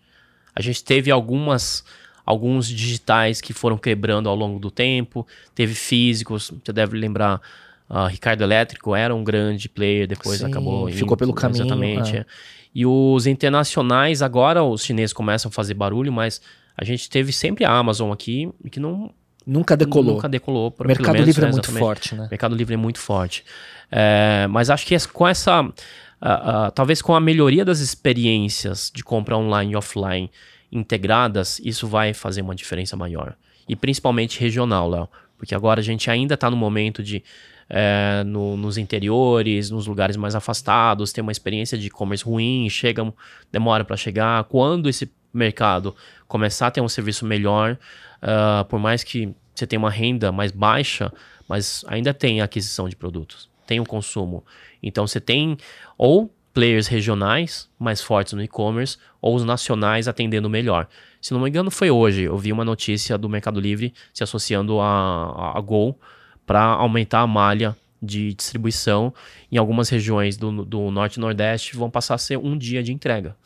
A 0.54 0.60
gente 0.60 0.84
teve 0.84 1.10
algumas 1.10 1.84
alguns 2.28 2.68
digitais 2.68 3.40
que 3.40 3.54
foram 3.54 3.78
quebrando 3.78 4.28
ao 4.28 4.36
longo 4.36 4.58
do 4.58 4.70
tempo, 4.70 5.26
teve 5.54 5.74
físicos, 5.74 6.52
você 6.62 6.72
deve 6.74 6.94
lembrar, 6.94 7.40
uh, 7.88 8.06
Ricardo 8.06 8.42
Elétrico 8.42 8.94
era 8.94 9.14
um 9.14 9.24
grande 9.24 9.66
player, 9.66 10.06
depois 10.06 10.40
Sim, 10.40 10.44
acabou 10.44 10.90
ficou 10.90 11.14
indo, 11.14 11.16
pelo 11.16 11.32
caminho. 11.32 11.62
Exatamente. 11.62 12.16
É. 12.16 12.20
É. 12.20 12.26
E 12.74 12.84
os 12.84 13.26
internacionais, 13.26 14.20
agora 14.20 14.62
os 14.62 14.84
chineses 14.84 15.14
começam 15.14 15.48
a 15.48 15.52
fazer 15.52 15.72
barulho, 15.72 16.12
mas 16.12 16.42
a 16.76 16.84
gente 16.84 17.08
teve 17.08 17.32
sempre 17.32 17.64
a 17.64 17.72
Amazon 17.72 18.12
aqui, 18.12 18.50
que 18.70 18.78
não 18.78 19.10
Nunca 19.46 19.74
decolou. 19.74 20.16
Nunca 20.16 20.28
decolou. 20.28 20.70
Por, 20.70 20.86
Mercado 20.86 21.14
menos, 21.14 21.26
Livre 21.26 21.46
é 21.46 21.50
muito 21.50 21.72
forte, 21.72 22.14
né? 22.14 22.28
Mercado 22.30 22.54
Livre 22.54 22.74
é 22.74 22.76
muito 22.76 22.98
forte. 22.98 23.42
É, 23.90 24.46
mas 24.50 24.68
acho 24.68 24.84
que 24.84 24.94
com 25.08 25.26
essa 25.26 25.62
uh, 25.62 25.66
uh, 25.66 26.70
talvez 26.74 27.00
com 27.00 27.14
a 27.14 27.20
melhoria 27.20 27.64
das 27.64 27.80
experiências 27.80 28.92
de 28.94 29.02
compra 29.02 29.38
online 29.38 29.72
e 29.72 29.76
offline 29.76 30.30
integradas, 30.70 31.60
isso 31.64 31.86
vai 31.86 32.12
fazer 32.12 32.42
uma 32.42 32.54
diferença 32.54 32.96
maior. 32.96 33.36
E 33.68 33.76
principalmente 33.76 34.40
regional, 34.40 34.88
Léo. 34.88 35.08
Porque 35.36 35.54
agora 35.54 35.80
a 35.80 35.82
gente 35.82 36.10
ainda 36.10 36.34
está 36.34 36.50
no 36.50 36.56
momento 36.56 37.02
de, 37.02 37.22
é, 37.68 38.24
no, 38.24 38.56
nos 38.56 38.76
interiores, 38.76 39.70
nos 39.70 39.86
lugares 39.86 40.16
mais 40.16 40.34
afastados, 40.34 41.12
ter 41.12 41.20
uma 41.20 41.30
experiência 41.30 41.78
de 41.78 41.86
e-commerce 41.86 42.24
ruim, 42.24 42.68
chega, 42.68 43.12
demora 43.52 43.84
para 43.84 43.96
chegar. 43.96 44.44
Quando 44.44 44.88
esse 44.88 45.10
mercado 45.32 45.94
começar 46.26 46.68
a 46.68 46.70
ter 46.70 46.80
um 46.80 46.88
serviço 46.88 47.24
melhor, 47.24 47.78
uh, 48.22 48.64
por 48.64 48.80
mais 48.80 49.04
que 49.04 49.32
você 49.54 49.66
tenha 49.66 49.78
uma 49.78 49.90
renda 49.90 50.32
mais 50.32 50.50
baixa, 50.50 51.12
mas 51.48 51.84
ainda 51.88 52.12
tem 52.12 52.40
aquisição 52.40 52.88
de 52.88 52.96
produtos, 52.96 53.48
tem 53.66 53.80
o 53.80 53.84
consumo. 53.84 54.44
Então 54.82 55.06
você 55.06 55.20
tem 55.20 55.56
ou 55.96 56.32
players 56.58 56.88
regionais 56.88 57.68
mais 57.78 58.02
fortes 58.02 58.32
no 58.32 58.42
e-commerce 58.42 58.98
ou 59.22 59.36
os 59.36 59.44
nacionais 59.44 60.08
atendendo 60.08 60.50
melhor. 60.50 60.88
Se 61.22 61.32
não 61.32 61.40
me 61.40 61.48
engano, 61.48 61.70
foi 61.70 61.88
hoje. 61.88 62.24
Eu 62.24 62.36
vi 62.36 62.50
uma 62.50 62.64
notícia 62.64 63.16
do 63.16 63.28
Mercado 63.28 63.60
Livre 63.60 63.94
se 64.12 64.24
associando 64.24 64.80
a, 64.80 65.52
a, 65.54 65.58
a 65.58 65.60
Gol 65.60 65.96
para 66.44 66.62
aumentar 66.62 67.20
a 67.20 67.28
malha 67.28 67.76
de 68.02 68.34
distribuição 68.34 69.14
em 69.52 69.56
algumas 69.56 69.88
regiões 69.88 70.36
do, 70.36 70.64
do 70.64 70.90
norte 70.90 71.18
e 71.18 71.20
nordeste 71.20 71.76
vão 71.76 71.88
passar 71.88 72.16
a 72.16 72.18
ser 72.18 72.36
um 72.38 72.58
dia 72.58 72.82
de 72.82 72.92
entrega. 72.92 73.36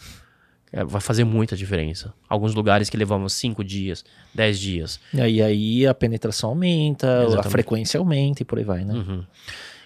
É, 0.72 0.82
vai 0.82 1.02
fazer 1.02 1.24
muita 1.24 1.54
diferença. 1.54 2.14
Alguns 2.26 2.54
lugares 2.54 2.88
que 2.88 2.96
levavam 2.96 3.28
cinco 3.28 3.62
dias, 3.62 4.06
dez 4.34 4.58
dias. 4.58 4.98
E 5.12 5.20
aí, 5.20 5.42
aí 5.42 5.86
a 5.86 5.92
penetração 5.92 6.48
aumenta, 6.48 7.24
Exatamente. 7.24 7.46
a 7.46 7.50
frequência 7.50 8.00
aumenta 8.00 8.40
e 8.40 8.44
por 8.46 8.56
aí 8.56 8.64
vai, 8.64 8.86
né? 8.86 8.94
Uhum. 8.94 9.22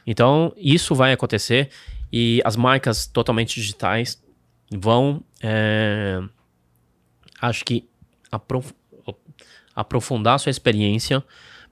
Então, 0.07 0.53
isso 0.57 0.95
vai 0.95 1.13
acontecer 1.13 1.71
e 2.13 2.41
as 2.45 2.57
marcas 2.57 3.07
totalmente 3.07 3.55
digitais 3.55 4.23
vão, 4.71 5.23
é, 5.43 6.21
acho 7.41 7.65
que, 7.65 7.89
aprof 8.31 8.73
aprofundar 9.75 10.37
a 10.37 10.39
sua 10.39 10.49
experiência, 10.49 11.23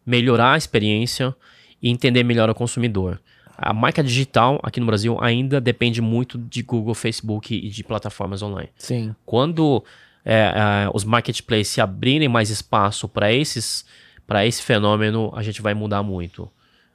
melhorar 0.05 0.53
a 0.53 0.59
experiência 0.59 1.35
e 1.81 1.89
entender 1.89 2.23
melhor 2.23 2.51
o 2.51 2.55
consumidor. 2.55 3.19
A 3.57 3.73
marca 3.73 4.05
digital 4.05 4.61
aqui 4.63 4.79
no 4.79 4.85
Brasil 4.85 5.17
ainda 5.23 5.59
depende 5.59 6.03
muito 6.03 6.37
de 6.37 6.63
Google, 6.63 6.95
Facebook 6.95 7.55
e 7.55 7.71
de 7.71 7.83
plataformas 7.83 8.43
online. 8.43 8.69
Sim. 8.77 9.15
Quando 9.25 9.83
é, 10.23 10.35
é, 10.35 10.91
os 10.93 11.03
marketplaces 11.03 11.69
se 11.69 11.81
abrirem 11.81 12.29
mais 12.29 12.51
espaço 12.51 13.09
para 13.09 13.33
esses 13.33 13.87
para 14.27 14.47
esse 14.47 14.63
fenômeno, 14.63 15.33
a 15.35 15.43
gente 15.43 15.63
vai 15.63 15.73
mudar 15.73 16.03
muito 16.03 16.51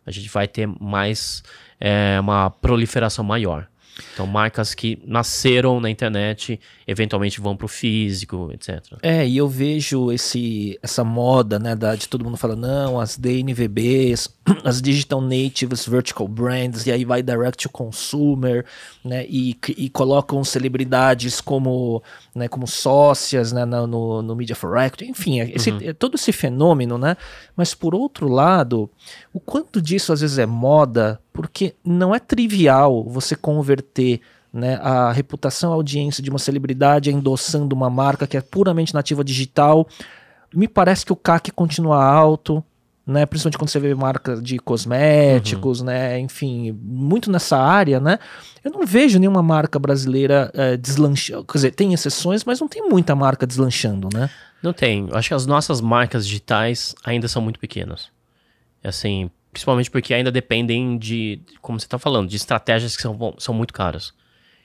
a 0.10 0.12
gente 0.12 0.30
vai 0.30 0.48
ter 0.48 0.68
mais 0.68 1.44
é, 1.80 2.20
uma 2.20 2.50
proliferação 2.50 3.24
maior. 3.24 3.68
Então, 4.14 4.26
marcas 4.26 4.74
que 4.74 5.00
nasceram 5.06 5.80
na 5.80 5.90
internet, 5.90 6.60
eventualmente 6.88 7.40
vão 7.42 7.56
para 7.56 7.66
o 7.66 7.68
físico, 7.68 8.50
etc. 8.54 8.82
É, 9.02 9.28
e 9.28 9.38
eu 9.38 9.48
vejo 9.48 10.12
esse, 10.12 10.80
essa 10.82 11.04
moda, 11.04 11.60
né, 11.60 11.76
da, 11.76 11.96
de 11.96 12.08
todo 12.08 12.24
mundo 12.24 12.38
falando, 12.38 12.62
não, 12.62 13.00
as 13.00 13.18
DNVBs, 13.18 14.30
as 14.64 14.82
Digital 14.82 15.22
Natives 15.22 15.86
Vertical 15.86 16.28
Brands, 16.28 16.86
e 16.86 16.92
aí 16.92 17.06
vai 17.06 17.22
direct 17.22 17.64
to 17.64 17.70
consumer, 17.70 18.66
né, 19.04 19.26
e, 19.28 19.58
e 19.78 19.90
colocam 19.90 20.44
celebridades 20.44 21.42
como, 21.42 22.02
né, 22.34 22.48
como 22.48 22.68
sócias, 22.68 23.52
né, 23.52 23.66
no, 23.66 24.22
no 24.22 24.36
Media 24.36 24.56
for 24.56 24.78
Act, 24.78 25.04
enfim, 25.06 25.42
é 25.42 25.52
esse, 25.54 25.72
uhum. 25.72 25.80
é 25.82 25.94
todo 25.94 26.16
esse 26.16 26.32
fenômeno, 26.32 26.98
né, 26.98 27.18
mas 27.56 27.74
por 27.74 27.94
outro 27.94 28.28
lado, 28.28 28.90
o 29.34 29.40
quanto 29.40 29.82
disso 29.82 30.14
às 30.14 30.22
vezes 30.22 30.38
é 30.38 30.46
moda, 30.46 31.20
porque 31.40 31.74
não 31.86 32.14
é 32.14 32.20
trivial 32.20 33.02
você 33.06 33.34
converter 33.34 34.20
né, 34.52 34.76
a 34.84 35.10
reputação, 35.10 35.72
a 35.72 35.76
audiência 35.76 36.22
de 36.22 36.30
uma 36.30 36.38
celebridade 36.38 37.10
endossando 37.10 37.74
uma 37.74 37.90
marca 37.90 38.28
que 38.28 38.36
é 38.36 38.42
puramente 38.42 38.94
nativa 38.94 39.24
digital. 39.24 39.88
Me 40.54 40.68
parece 40.68 41.06
que 41.06 41.14
o 41.14 41.16
CAC 41.16 41.50
continua 41.54 42.04
alto, 42.04 42.62
né, 43.08 43.26
principalmente 43.26 43.58
quando 43.58 43.70
você 43.70 43.80
vê 43.80 43.96
marca 43.96 44.36
de 44.36 44.60
cosméticos, 44.60 45.80
uhum. 45.80 45.86
né, 45.86 46.20
enfim, 46.20 46.78
muito 46.78 47.32
nessa 47.32 47.58
área, 47.58 48.02
né, 48.02 48.20
eu 48.62 48.72
não 48.72 48.86
vejo 48.86 49.18
nenhuma 49.18 49.42
marca 49.42 49.80
brasileira 49.80 50.52
é, 50.54 50.76
deslanchando, 50.76 51.46
quer 51.46 51.58
dizer, 51.58 51.72
tem 51.72 51.94
exceções, 51.94 52.44
mas 52.44 52.60
não 52.60 52.68
tem 52.68 52.86
muita 52.90 53.16
marca 53.16 53.48
deslanchando, 53.48 54.10
né? 54.14 54.30
Não 54.62 54.74
tem, 54.74 55.08
acho 55.14 55.30
que 55.30 55.34
as 55.34 55.46
nossas 55.46 55.80
marcas 55.80 56.28
digitais 56.28 56.94
ainda 57.06 57.30
são 57.30 57.42
muito 57.42 57.62
pequenas, 57.62 58.10
assim, 58.84 59.32
Principalmente 59.52 59.90
porque 59.90 60.14
ainda 60.14 60.32
dependem 60.32 60.98
de, 60.98 61.42
como 61.62 61.80
você 61.80 61.86
está 61.86 61.98
falando, 61.98 62.30
de 62.30 62.36
estratégias 62.36 62.96
que 62.96 63.02
são, 63.02 63.36
são 63.38 63.54
muito 63.54 63.74
caras. 63.74 64.14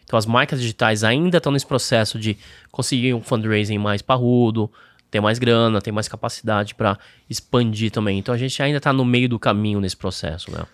Então 0.04 0.18
as 0.18 0.26
marcas 0.26 0.60
digitais 0.60 1.02
ainda 1.02 1.38
estão 1.38 1.50
nesse 1.50 1.66
processo 1.66 2.18
de 2.18 2.36
conseguir 2.70 3.14
um 3.14 3.22
fundraising 3.22 3.78
mais 3.78 4.02
parrudo, 4.02 4.70
ter 5.10 5.20
mais 5.20 5.38
grana, 5.38 5.80
ter 5.80 5.92
mais 5.92 6.08
capacidade 6.08 6.74
para 6.74 6.98
expandir 7.28 7.90
também. 7.90 8.18
Então 8.18 8.34
a 8.34 8.38
gente 8.38 8.62
ainda 8.62 8.78
está 8.78 8.92
no 8.92 9.04
meio 9.04 9.28
do 9.28 9.38
caminho 9.38 9.80
nesse 9.80 9.96
processo, 9.96 10.50
né? 10.50 10.64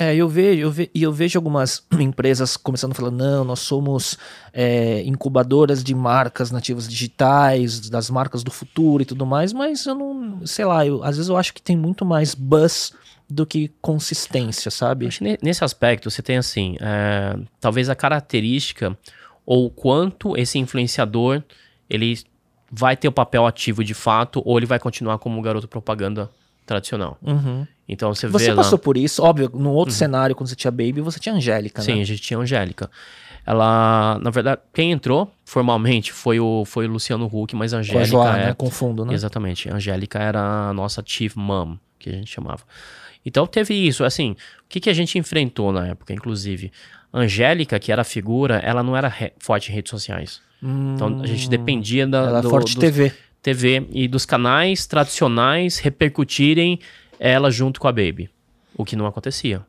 É, 0.00 0.14
eu 0.14 0.28
vejo, 0.28 0.60
eu 0.60 0.70
ve, 0.70 0.90
eu 0.94 1.12
vejo 1.12 1.36
algumas 1.36 1.82
empresas 1.98 2.56
começando 2.56 2.92
a 2.92 2.94
falar, 2.94 3.10
não, 3.10 3.42
nós 3.42 3.58
somos 3.58 4.16
é, 4.52 5.02
incubadoras 5.02 5.82
de 5.82 5.92
marcas 5.92 6.52
nativas 6.52 6.86
digitais, 6.86 7.90
das 7.90 8.08
marcas 8.08 8.44
do 8.44 8.50
futuro 8.52 9.02
e 9.02 9.06
tudo 9.06 9.26
mais, 9.26 9.52
mas 9.52 9.84
eu 9.86 9.96
não, 9.96 10.46
sei 10.46 10.64
lá, 10.64 10.86
eu, 10.86 11.02
às 11.02 11.16
vezes 11.16 11.28
eu 11.28 11.36
acho 11.36 11.52
que 11.52 11.60
tem 11.60 11.76
muito 11.76 12.04
mais 12.04 12.32
buzz 12.32 12.92
do 13.28 13.44
que 13.44 13.70
consistência, 13.80 14.70
sabe? 14.70 15.06
Acho 15.06 15.18
que 15.18 15.38
nesse 15.42 15.62
aspecto 15.62 16.10
você 16.10 16.22
tem 16.22 16.38
assim, 16.38 16.76
é, 16.80 17.36
talvez 17.60 17.90
a 17.90 17.94
característica 17.94 18.96
ou 19.44 19.70
quanto 19.70 20.36
esse 20.36 20.58
influenciador 20.58 21.42
ele 21.88 22.18
vai 22.70 22.96
ter 22.96 23.08
o 23.08 23.12
papel 23.12 23.46
ativo 23.46 23.82
de 23.84 23.94
fato 23.94 24.42
ou 24.44 24.58
ele 24.58 24.66
vai 24.66 24.78
continuar 24.78 25.18
como 25.18 25.40
garoto 25.42 25.68
propaganda 25.68 26.30
tradicional. 26.66 27.18
Uhum. 27.22 27.66
Então 27.88 28.14
você, 28.14 28.28
Você 28.28 28.50
vê 28.50 28.56
passou 28.56 28.76
lá... 28.76 28.82
por 28.82 28.96
isso, 28.98 29.22
óbvio, 29.22 29.50
num 29.54 29.70
outro 29.70 29.94
cenário, 29.94 30.36
quando 30.36 30.48
você 30.48 30.54
tinha 30.54 30.70
Baby, 30.70 31.00
você 31.00 31.18
tinha 31.18 31.34
Angélica, 31.34 31.80
Sim, 31.80 31.96
né? 31.96 32.02
a 32.02 32.04
gente 32.04 32.20
tinha 32.20 32.38
Angélica. 32.38 32.90
Ela, 33.46 34.18
na 34.20 34.28
verdade, 34.28 34.60
quem 34.74 34.92
entrou 34.92 35.32
formalmente 35.42 36.12
foi 36.12 36.38
o, 36.38 36.66
foi 36.66 36.86
o 36.86 36.90
Luciano 36.90 37.24
Huck, 37.32 37.56
mas 37.56 37.72
a 37.72 37.76
Com 37.76 37.78
a 37.78 37.80
Angélica 37.80 38.06
Joá, 38.06 38.38
é... 38.38 38.46
né? 38.46 38.54
Confundo, 38.54 39.06
né? 39.06 39.14
Exatamente. 39.14 39.70
A 39.70 39.76
Angélica 39.76 40.18
era 40.18 40.68
a 40.68 40.74
nossa 40.74 41.02
chief 41.04 41.34
mom, 41.34 41.78
que 41.98 42.10
a 42.10 42.12
gente 42.12 42.30
chamava. 42.30 42.62
Então 43.28 43.46
teve 43.46 43.74
isso, 43.74 44.04
assim, 44.04 44.32
o 44.32 44.36
que, 44.68 44.80
que 44.80 44.90
a 44.90 44.92
gente 44.94 45.18
enfrentou 45.18 45.70
na 45.72 45.86
época, 45.88 46.12
inclusive? 46.12 46.72
Angélica, 47.12 47.78
que 47.78 47.90
era 47.92 48.02
a 48.02 48.04
figura, 48.04 48.56
ela 48.56 48.82
não 48.82 48.96
era 48.96 49.12
forte 49.38 49.70
em 49.70 49.74
redes 49.74 49.90
sociais. 49.90 50.40
Então 50.62 51.20
a 51.22 51.26
gente 51.26 51.48
dependia 51.48 52.06
da, 52.06 52.18
Ela 52.18 52.40
do- 52.42 52.50
forte 52.50 52.74
dos- 52.74 52.80
TV. 52.80 53.12
TV 53.40 53.86
e 53.92 54.08
dos 54.08 54.26
canais 54.26 54.86
tradicionais 54.86 55.78
repercutirem 55.78 56.80
ela 57.20 57.50
junto 57.50 57.78
com 57.80 57.86
a 57.86 57.92
Baby. 57.92 58.28
O 58.76 58.84
que 58.84 58.96
não 58.96 59.06
acontecia. 59.06 59.64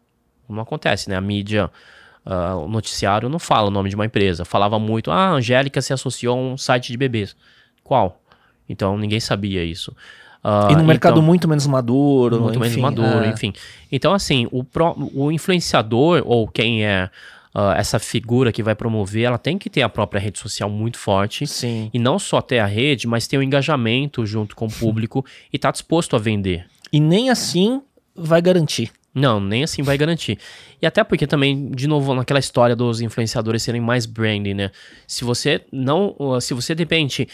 Não 0.49 0.61
acontece, 0.61 1.07
né? 1.09 1.15
A 1.15 1.21
mídia, 1.21 1.69
ah, 2.25 2.55
o 2.55 2.67
noticiário 2.67 3.29
não 3.29 3.37
fala 3.39 3.67
o 3.67 3.71
nome 3.71 3.89
de 3.89 3.95
uma 3.95 4.05
empresa. 4.05 4.43
Falava 4.43 4.79
muito, 4.79 5.11
ah, 5.11 5.27
a 5.27 5.31
Angélica 5.33 5.81
se 5.81 5.93
associou 5.93 6.35
a 6.37 6.41
um 6.41 6.57
site 6.57 6.91
de 6.91 6.97
bebês. 6.97 7.35
Qual? 7.83 8.19
Então 8.67 8.97
ninguém 8.97 9.19
sabia 9.19 9.63
isso. 9.63 9.95
Ah, 10.43 10.69
E 10.71 10.75
no 10.75 10.83
mercado 10.83 11.13
então- 11.13 11.23
muito 11.23 11.47
menos 11.47 11.67
maduro. 11.67 12.39
muito 12.41 12.59
menos 12.59 12.73
enfim, 12.73 12.81
maduro, 12.81 13.25
é. 13.25 13.29
enfim. 13.29 13.51
Então, 13.91 14.13
assim, 14.13 14.47
o, 14.51 14.63
pró- 14.63 14.95
o 15.13 15.31
influenciador, 15.31 16.23
ou 16.25 16.47
quem 16.47 16.85
é 16.85 17.09
ah, 17.53 17.73
essa 17.77 17.99
figura 17.99 18.51
que 18.51 18.63
vai 18.63 18.73
promover, 18.75 19.23
ela 19.23 19.37
tem 19.37 19.57
que 19.57 19.69
ter 19.69 19.81
a 19.81 19.89
própria 19.89 20.19
rede 20.19 20.39
social 20.39 20.69
muito 20.69 20.97
forte. 20.97 21.45
Sim. 21.45 21.89
E 21.93 21.99
não 21.99 22.17
só 22.17 22.41
ter 22.41 22.59
a 22.59 22.65
rede, 22.65 23.05
mas 23.07 23.27
ter 23.27 23.37
o 23.37 23.43
engajamento 23.43 24.25
junto 24.25 24.55
com 24.55 24.67
o 24.67 24.71
público 24.71 25.25
e 25.51 25.57
estar 25.57 25.71
disposto 25.71 26.15
a 26.15 26.19
vender. 26.19 26.65
E 26.91 26.99
nem 26.99 27.29
assim 27.29 27.81
vai 28.15 28.41
garantir. 28.41 28.91
Não, 29.13 29.39
nem 29.39 29.63
assim 29.63 29.81
vai 29.81 29.97
garantir. 29.97 30.37
E 30.81 30.85
até 30.85 31.03
porque 31.03 31.25
também, 31.27 31.71
de 31.71 31.87
novo, 31.87 32.13
naquela 32.13 32.39
história 32.39 32.75
dos 32.75 33.01
influenciadores 33.01 33.63
serem 33.63 33.81
mais 33.81 34.05
branding, 34.05 34.53
né? 34.53 34.71
Se 35.07 35.25
você 35.25 35.61
não. 35.71 36.15
Se 36.39 36.53
você 36.53 36.73
de 36.75 36.83
repente 36.83 37.27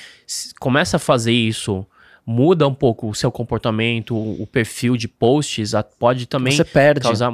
começa 0.59 0.95
a 0.95 0.99
fazer 0.99 1.33
isso, 1.33 1.85
muda 2.25 2.67
um 2.67 2.73
pouco 2.73 3.07
o 3.09 3.13
seu 3.13 3.31
comportamento, 3.31 4.15
o 4.15 4.47
perfil 4.47 4.97
de 4.97 5.07
posts, 5.07 5.73
pode 5.99 6.25
também 6.25 6.53
Você 6.53 6.63
perde. 6.65 7.01
causar. 7.01 7.31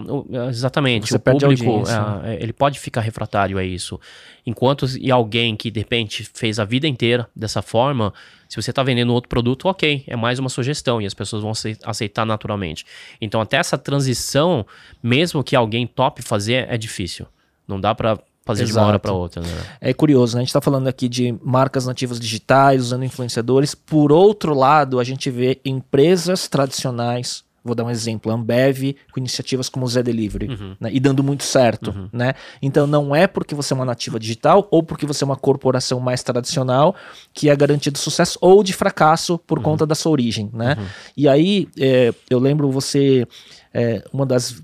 Exatamente. 0.50 1.08
Você 1.08 1.16
o 1.16 1.20
perde 1.20 1.46
público, 1.46 1.70
audiência. 1.70 2.22
é, 2.26 2.44
ele 2.44 2.52
pode 2.52 2.78
ficar 2.80 3.00
refratário 3.02 3.58
a 3.58 3.64
isso. 3.64 4.00
Enquanto 4.46 4.86
e 5.00 5.10
alguém 5.10 5.56
que 5.56 5.72
de 5.72 5.80
repente 5.80 6.30
fez 6.34 6.60
a 6.60 6.66
vida 6.66 6.88
inteira 6.88 7.30
dessa 7.34 7.62
forma, 7.62 8.14
se 8.50 8.62
você 8.62 8.72
está 8.72 8.84
vendendo 8.84 9.14
outro 9.14 9.30
produto, 9.30 9.70
ok, 9.70 10.04
é 10.08 10.16
mais 10.18 10.40
uma 10.40 10.50
sugestão 10.50 11.02
e 11.02 11.06
as 11.06 11.14
pessoas 11.14 11.42
vão 11.42 11.52
acei- 11.52 11.78
aceitar 11.86 12.26
naturalmente. 12.26 12.86
Então, 13.22 13.40
até 13.40 13.58
essa 13.58 13.78
transição, 13.78 14.66
mesmo 15.02 15.42
que 15.44 15.56
alguém 15.56 15.88
tope 15.88 16.22
fazer, 16.22 16.68
é 16.70 16.78
difícil. 16.78 17.26
Não 17.66 17.80
dá 17.80 17.96
para 17.96 18.20
fazer 18.44 18.66
de 18.66 18.72
uma 18.74 18.82
hora 18.82 18.92
Exato. 18.92 19.02
para 19.04 19.14
outra. 19.14 19.42
Né? 19.42 19.48
É 19.80 19.94
curioso, 19.94 20.36
né? 20.36 20.42
A 20.42 20.44
gente 20.46 20.54
tá 20.54 20.62
falando 20.62 20.88
aqui 20.88 21.08
de 21.08 21.38
marcas 21.44 21.86
nativas 21.86 22.20
digitais, 22.20 22.82
usando 22.82 23.04
influenciadores. 23.06 23.76
Por 23.76 24.12
outro 24.12 24.54
lado, 24.54 25.00
a 25.00 25.04
gente 25.04 25.30
vê 25.30 25.60
empresas 25.64 26.48
tradicionais, 26.48 27.44
vou 27.64 27.76
dar 27.76 27.84
um 27.84 27.90
exemplo, 27.92 28.32
a 28.32 28.36
Ambev, 28.36 28.96
com 29.14 29.20
iniciativas 29.20 29.70
como 29.70 29.86
o 29.86 29.88
Zé 29.88 30.02
Delivery, 30.02 30.48
Uhum. 30.50 30.76
né? 30.80 30.90
E 30.92 31.00
dando 31.00 31.24
muito 31.24 31.44
certo, 31.44 32.10
né? 32.12 32.34
Então 32.60 32.88
não 32.88 33.16
é 33.16 33.28
porque 33.28 33.54
você 33.54 33.74
é 33.74 33.76
uma 33.76 33.86
nativa 33.86 34.20
digital 34.20 34.68
ou 34.72 34.82
porque 34.82 35.06
você 35.06 35.24
é 35.24 35.26
uma 35.26 35.36
corporação 35.36 36.00
mais 36.00 36.24
tradicional 36.24 36.96
que 37.34 37.48
é 37.50 37.56
garantia 37.56 37.92
de 37.92 38.00
sucesso 38.00 38.40
ou 38.42 38.64
de 38.64 38.74
fracasso 38.74 39.38
por 39.38 39.60
Uhum. 39.60 39.64
conta 39.64 39.86
da 39.86 39.94
sua 39.94 40.12
origem, 40.12 40.50
né? 40.52 40.76
E 41.16 41.28
aí, 41.30 41.68
é, 41.80 42.12
eu 42.30 42.40
lembro 42.40 42.72
você... 42.72 43.28
é, 43.74 44.04
uma 44.12 44.26
das. 44.26 44.62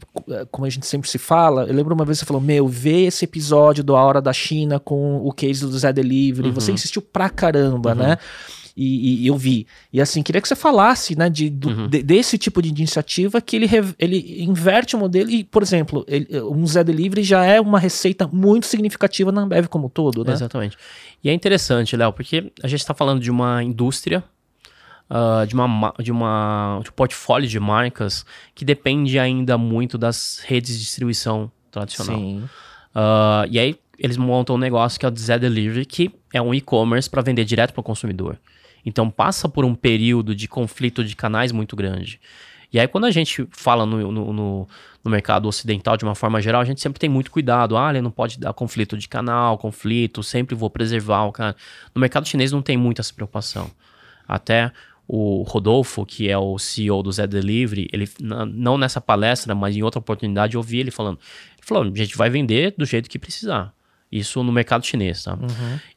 Como 0.51 0.66
a 0.66 0.70
gente 0.70 0.86
sempre 0.86 1.10
se 1.10 1.18
fala, 1.18 1.64
eu 1.66 1.74
lembro 1.74 1.93
uma 1.95 2.03
vez 2.05 2.18
que 2.18 2.26
você 2.26 2.28
falou: 2.28 2.41
Meu, 2.41 2.68
vê 2.68 3.03
esse 3.05 3.24
episódio 3.26 3.84
do 3.84 3.95
A 3.95 4.01
Hora 4.03 4.22
da 4.22 4.34
China 4.34 4.80
com 4.80 5.18
o 5.26 5.32
case 5.32 5.62
do 5.62 5.78
Zé 5.78 5.93
Delivery. 5.93 6.49
Você 6.51 6.72
insistiu 6.74 7.01
pra 7.01 7.30
caramba, 7.30 7.95
né? 7.95 8.18
E, 8.80 9.24
e 9.24 9.28
eu 9.28 9.36
vi. 9.36 9.66
E 9.91 9.99
assim, 9.99 10.22
queria 10.22 10.39
que 10.39 10.47
você 10.47 10.55
falasse, 10.55 11.18
né, 11.18 11.32
de, 11.32 11.49
do- 11.49 11.88
de- 11.88 12.03
desse 12.03 12.38
tipo 12.38 12.62
de 12.62 12.70
iniciativa 12.70 13.41
que 13.41 13.55
ele, 13.55 13.66
rev- 13.66 13.95
ele 13.97 14.43
inverte 14.43 14.95
o 14.95 14.99
modelo. 14.99 15.32
E, 15.32 15.43
por 15.43 15.64
exemplo, 15.64 16.05
ele- 16.08 16.28
um 16.41 16.68
Zé 16.68 16.84
Delivery 16.84 17.24
já 17.24 17.43
é 17.43 17.60
uma 17.60 17.80
receita 17.80 18.28
muito 18.32 18.68
significativa 18.68 19.32
na 19.32 19.41
Ambev 19.41 19.66
como 19.68 19.88
um 19.88 19.89
todo, 19.89 20.24
né? 20.24 20.32
Exatamente. 20.34 20.78
E 21.24 21.30
é 21.30 21.34
interessante, 21.34 21.97
Léo, 21.97 22.14
porque 22.14 22.51
a 22.62 22.68
gente 22.68 22.82
está 22.82 22.93
falando 22.93 23.20
de 23.20 23.32
uma 23.32 23.64
indústria, 23.64 24.24
ah, 25.10 25.45
de, 25.47 25.53
uma, 25.53 25.68
ma- 25.68 25.93
de, 25.99 26.12
uma, 26.12 26.80
de 26.84 26.89
um 26.89 26.93
portfólio 26.93 27.47
de 27.47 27.60
marcas 27.60 28.26
que 28.53 28.64
depende 28.66 29.18
ainda 29.20 29.58
muito 29.58 29.97
das 29.97 30.39
redes 30.45 30.74
de 30.78 30.84
distribuição 30.84 31.51
tradicional. 31.72 32.18
Sim. 32.20 32.43
Ah, 32.93 33.45
e 33.49 33.60
aí 33.60 33.80
eles 33.99 34.18
montam 34.18 34.55
um 34.55 34.60
negócio 34.60 34.99
que 34.99 35.05
é 35.05 35.10
o 35.10 35.16
Zé 35.18 35.39
Delivery, 35.39 35.86
que 35.86 36.12
é 36.34 36.41
um 36.41 36.53
e-commerce 36.53 37.10
para 37.10 37.22
vender 37.22 37.45
direto 37.45 37.74
para 37.74 37.82
o 37.82 37.84
consumidor. 37.84 38.38
Então 38.86 39.10
passa 39.10 39.49
por 39.49 39.66
um 39.66 39.74
período 39.76 40.36
de 40.36 40.47
conflito 40.47 41.03
de 41.03 41.16
canais 41.16 41.51
muito 41.51 41.76
grande. 41.76 42.20
E 42.72 42.80
aí 42.80 42.88
quando 42.88 43.05
a 43.05 43.12
gente 43.12 43.47
fala 43.51 43.86
no, 43.86 44.12
no, 44.12 44.34
no- 44.34 44.68
no 45.03 45.12
mercado 45.12 45.47
ocidental 45.47 45.95
de 45.95 46.03
uma 46.03 46.16
forma 46.16 46.41
geral, 46.41 46.62
a 46.62 46.66
gente 46.66 46.82
sempre 46.82 46.99
tem 46.99 47.10
muito 47.10 47.32
cuidado. 47.32 47.78
Ah, 47.78 47.89
ele 47.89 48.01
não 48.01 48.12
pode 48.12 48.38
dar 48.38 48.51
conflito 48.53 48.97
de 48.97 49.08
canal, 49.08 49.58
conflito, 49.58 50.22
sempre 50.22 50.53
vou 50.53 50.70
preservar 50.70 51.24
o 51.24 51.32
cara. 51.32 51.55
No 51.95 52.01
mercado 52.01 52.28
chinês 52.28 52.51
não 52.51 52.62
tem 52.62 52.76
muita 52.76 53.01
essa 53.01 53.14
preocupação. 53.14 53.72
Até 54.28 54.70
o 55.08 55.43
Rodolfo, 55.43 56.05
que 56.05 56.30
é 56.30 56.38
o 56.38 56.60
CEO 56.60 57.01
do 57.01 57.12
Zé 57.12 57.26
Delivery, 57.26 57.88
ele 57.93 58.10
não 58.20 58.78
nessa 58.78 58.99
palestra, 58.99 59.55
mas 59.55 59.76
em 59.76 59.82
outra 59.82 59.99
oportunidade 59.99 60.55
eu 60.55 60.60
ouvi 60.60 60.80
ele 60.80 60.91
falando. 60.91 61.18
Ele 61.58 61.66
falou: 61.66 61.84
a 61.84 61.97
gente 61.97 62.18
vai 62.18 62.30
vender 62.30 62.74
do 62.78 62.86
jeito 62.86 63.10
que 63.10 63.18
precisar. 63.18 63.74
Isso 64.10 64.41
no 64.41 64.53
mercado 64.53 64.86
chinês, 64.86 65.24
tá? 65.24 65.38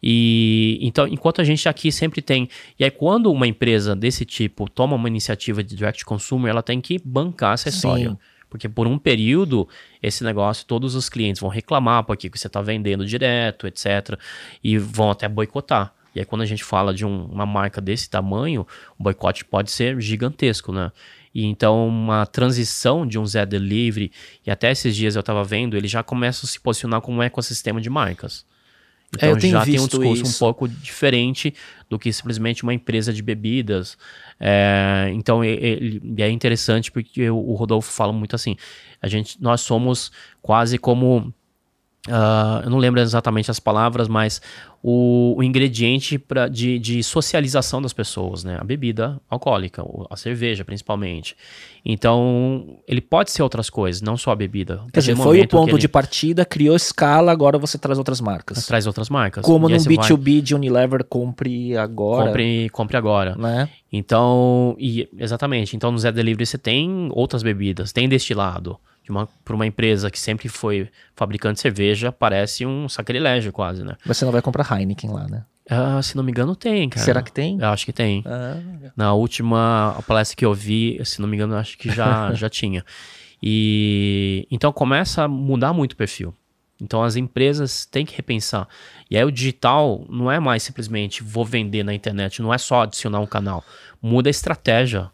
E 0.02 0.78
então, 0.82 1.06
enquanto 1.06 1.40
a 1.40 1.44
gente 1.44 1.68
aqui 1.68 1.92
sempre 1.92 2.20
tem. 2.20 2.48
E 2.78 2.84
aí, 2.84 2.90
quando 2.90 3.30
uma 3.30 3.46
empresa 3.46 3.94
desse 3.94 4.24
tipo 4.24 4.68
toma 4.68 4.96
uma 4.96 5.08
iniciativa 5.08 5.62
de 5.62 5.76
direct 5.76 6.04
consumer, 6.04 6.50
ela 6.50 6.62
tem 6.62 6.80
que 6.80 7.00
bancar 7.04 7.54
essa 7.54 7.70
Sim. 7.70 7.76
história. 7.76 8.18
Porque 8.48 8.68
por 8.68 8.88
um 8.88 8.98
período, 8.98 9.68
esse 10.02 10.24
negócio, 10.24 10.66
todos 10.66 10.96
os 10.96 11.08
clientes 11.08 11.40
vão 11.40 11.48
reclamar 11.48 12.02
porque 12.02 12.28
você 12.28 12.48
está 12.48 12.60
vendendo 12.60 13.06
direto, 13.06 13.68
etc. 13.68 14.18
E 14.62 14.76
vão 14.76 15.12
até 15.12 15.28
boicotar. 15.28 15.94
E 16.14 16.18
aí, 16.20 16.24
quando 16.26 16.42
a 16.42 16.46
gente 16.46 16.64
fala 16.64 16.92
de 16.92 17.04
um- 17.06 17.26
uma 17.26 17.46
marca 17.46 17.80
desse 17.80 18.08
tamanho, 18.10 18.66
o 18.98 19.02
boicote 19.02 19.44
pode 19.44 19.70
ser 19.70 20.00
gigantesco, 20.00 20.72
né? 20.72 20.90
E 21.34 21.44
então, 21.44 21.86
uma 21.86 22.26
transição 22.26 23.06
de 23.06 23.18
um 23.18 23.24
Zé 23.24 23.46
Delivery, 23.46 24.10
e 24.44 24.50
até 24.50 24.70
esses 24.72 24.96
dias 24.96 25.14
eu 25.14 25.20
estava 25.20 25.44
vendo, 25.44 25.76
ele 25.76 25.86
já 25.86 26.02
começa 26.02 26.44
a 26.44 26.48
se 26.48 26.58
posicionar 26.58 27.00
como 27.00 27.18
um 27.18 27.22
ecossistema 27.22 27.80
de 27.80 27.88
marcas. 27.88 28.44
Então, 29.12 29.28
É, 29.28 29.32
eu 29.32 29.38
tenho 29.38 29.52
já 29.52 29.64
tem 29.64 29.78
um 29.80 29.86
discurso 29.86 30.22
um 30.24 30.28
isso. 30.28 30.38
pouco 30.38 30.68
diferente 30.68 31.52
do 31.88 31.98
que 31.98 32.12
simplesmente 32.12 32.62
uma 32.62 32.72
empresa 32.74 33.12
de 33.12 33.22
bebidas. 33.22 33.96
É, 34.38 35.10
então, 35.14 35.44
ele- 35.44 36.00
e 36.16 36.22
é 36.22 36.30
interessante 36.30 36.90
porque 36.92 37.28
o 37.28 37.36
o 37.50 37.54
Rodolfo 37.54 37.90
fala 37.92 38.12
muito 38.12 38.34
assim: 38.36 38.56
a 39.02 39.08
gente, 39.08 39.40
nós 39.40 39.60
somos 39.62 40.10
quase 40.40 40.78
como. 40.78 41.32
Ah, 42.10 42.62
eu 42.64 42.70
não 42.70 42.78
lembro 42.78 43.00
exatamente 43.00 43.50
as 43.50 43.60
palavras, 43.60 44.08
mas 44.08 44.40
o, 44.82 45.34
o 45.36 45.42
ingrediente 45.42 46.18
pra, 46.18 46.48
de, 46.48 46.78
de 46.78 47.02
socialização 47.02 47.80
das 47.82 47.92
pessoas, 47.92 48.44
né? 48.44 48.56
A 48.60 48.64
bebida 48.64 49.20
alcoólica, 49.28 49.82
a 50.10 50.16
cerveja 50.16 50.64
principalmente. 50.64 51.36
Então, 51.84 52.78
ele 52.88 53.00
pode 53.00 53.30
ser 53.30 53.42
outras 53.42 53.70
coisas, 53.70 54.02
não 54.02 54.16
só 54.16 54.32
a 54.32 54.36
bebida. 54.36 54.82
Quer 54.92 55.00
dizer, 55.00 55.16
foi 55.16 55.40
o 55.40 55.48
ponto 55.48 55.70
ele 55.70 55.78
de 55.78 55.88
partida, 55.88 56.44
criou 56.44 56.76
escala, 56.76 57.30
agora 57.32 57.58
você 57.58 57.78
traz 57.78 57.98
outras 57.98 58.20
marcas. 58.20 58.66
Traz 58.66 58.86
outras 58.86 59.08
marcas. 59.08 59.44
Como 59.44 59.68
E 59.68 59.72
no 59.72 59.74
aí 59.74 59.80
você 59.80 59.94
vai- 59.94 60.08
B2B 60.08 60.40
de 60.42 60.54
Unilever, 60.54 61.04
compre 61.04 61.76
agora. 61.76 62.26
Compre, 62.26 62.68
compre 62.70 62.96
agora. 62.96 63.34
Né? 63.36 63.68
Então, 63.92 64.76
e, 64.78 65.08
exatamente. 65.18 65.76
Então, 65.76 65.90
no 65.90 65.98
Zé 65.98 66.12
Delivery 66.12 66.46
você 66.46 66.58
tem 66.58 67.08
outras 67.12 67.42
bebidas, 67.42 67.92
tem 67.92 68.08
destilado. 68.08 68.78
Uma, 69.10 69.28
para 69.44 69.54
uma 69.54 69.66
empresa 69.66 70.10
que 70.10 70.18
sempre 70.18 70.48
foi 70.48 70.88
fabricante 71.14 71.54
de 71.56 71.60
cerveja, 71.60 72.10
parece 72.12 72.64
um 72.64 72.88
sacrilégio 72.88 73.52
quase, 73.52 73.84
né? 73.84 73.96
Você 74.06 74.24
não 74.24 74.32
vai 74.32 74.40
comprar 74.42 74.66
Heineken 74.70 75.10
lá, 75.10 75.26
né? 75.28 75.44
Ah, 75.68 76.02
se 76.02 76.16
não 76.16 76.24
me 76.24 76.32
engano, 76.32 76.56
tem, 76.56 76.88
cara. 76.88 77.04
Será 77.04 77.22
que 77.22 77.30
tem? 77.30 77.58
Eu 77.60 77.68
acho 77.68 77.84
que 77.86 77.92
tem. 77.92 78.24
Ah, 78.26 78.56
Na 78.96 79.14
última 79.14 80.02
palestra 80.06 80.36
que 80.36 80.44
eu 80.44 80.52
vi, 80.52 81.00
se 81.04 81.20
não 81.20 81.28
me 81.28 81.36
engano, 81.36 81.54
acho 81.54 81.78
que 81.78 81.88
já, 81.90 82.32
já 82.34 82.48
tinha. 82.48 82.84
E 83.42 84.46
então 84.50 84.72
começa 84.72 85.22
a 85.24 85.28
mudar 85.28 85.72
muito 85.72 85.92
o 85.92 85.96
perfil. 85.96 86.34
Então 86.80 87.02
as 87.02 87.16
empresas 87.16 87.84
têm 87.84 88.04
que 88.06 88.16
repensar. 88.16 88.66
E 89.10 89.16
aí 89.16 89.24
o 89.24 89.30
digital 89.30 90.04
não 90.08 90.30
é 90.30 90.40
mais 90.40 90.62
simplesmente 90.62 91.22
vou 91.22 91.44
vender 91.44 91.82
na 91.84 91.94
internet, 91.94 92.40
não 92.42 92.52
é 92.52 92.58
só 92.58 92.82
adicionar 92.82 93.20
um 93.20 93.26
canal. 93.26 93.62
Muda 94.00 94.28
a 94.28 94.32
estratégia, 94.32 95.10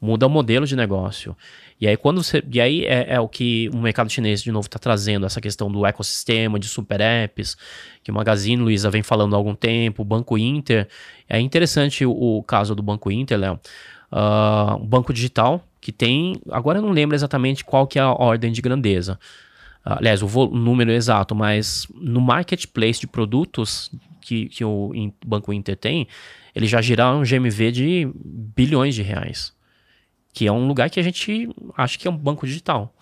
muda 0.00 0.26
o 0.26 0.30
modelo 0.30 0.64
de 0.66 0.76
negócio. 0.76 1.36
E 1.80 1.86
aí 1.86 1.96
quando 1.96 2.22
você, 2.22 2.42
e 2.52 2.60
aí 2.60 2.84
é, 2.84 3.14
é 3.14 3.20
o 3.20 3.28
que 3.28 3.70
o 3.72 3.78
mercado 3.78 4.10
chinês 4.10 4.42
de 4.42 4.50
novo 4.50 4.66
está 4.66 4.78
trazendo 4.78 5.24
essa 5.24 5.40
questão 5.40 5.70
do 5.70 5.86
ecossistema 5.86 6.58
de 6.58 6.66
super 6.66 7.00
apps, 7.00 7.56
que 8.02 8.10
o 8.10 8.14
Magazine 8.14 8.60
Luiza 8.60 8.90
vem 8.90 9.02
falando 9.02 9.34
há 9.34 9.36
algum 9.36 9.54
tempo, 9.54 10.02
o 10.02 10.04
Banco 10.04 10.36
Inter. 10.36 10.88
É 11.28 11.40
interessante 11.40 12.04
o, 12.04 12.10
o 12.10 12.42
caso 12.42 12.74
do 12.74 12.82
Banco 12.82 13.10
Inter, 13.10 13.38
Léo. 13.38 13.60
Ah, 14.10 14.76
um 14.80 14.86
banco 14.86 15.12
digital 15.12 15.64
que 15.80 15.92
tem. 15.92 16.40
Agora 16.50 16.78
eu 16.78 16.82
não 16.82 16.90
lembro 16.90 17.14
exatamente 17.14 17.64
qual 17.64 17.86
que 17.86 17.98
é 17.98 18.02
a 18.02 18.10
ordem 18.10 18.50
de 18.50 18.60
grandeza. 18.60 19.18
Aliás, 19.84 20.22
o, 20.22 20.26
o 20.26 20.56
número 20.56 20.90
exato, 20.90 21.34
mas 21.34 21.86
no 21.94 22.20
marketplace 22.20 23.00
de 23.00 23.06
produtos 23.06 23.90
que, 24.20 24.48
que 24.48 24.64
o 24.64 24.92
Banco 25.24 25.52
Inter 25.52 25.76
tem, 25.76 26.06
ele 26.54 26.66
já 26.66 26.82
gira 26.82 27.10
um 27.14 27.22
GMV 27.22 27.72
de 27.72 28.10
bilhões 28.14 28.94
de 28.94 29.02
reais. 29.02 29.52
Que 30.38 30.46
é 30.46 30.52
um 30.52 30.68
lugar 30.68 30.88
que 30.88 31.00
a 31.00 31.02
gente 31.02 31.48
acha 31.76 31.98
que 31.98 32.06
é 32.06 32.10
um 32.10 32.16
banco 32.16 32.46
digital. 32.46 32.94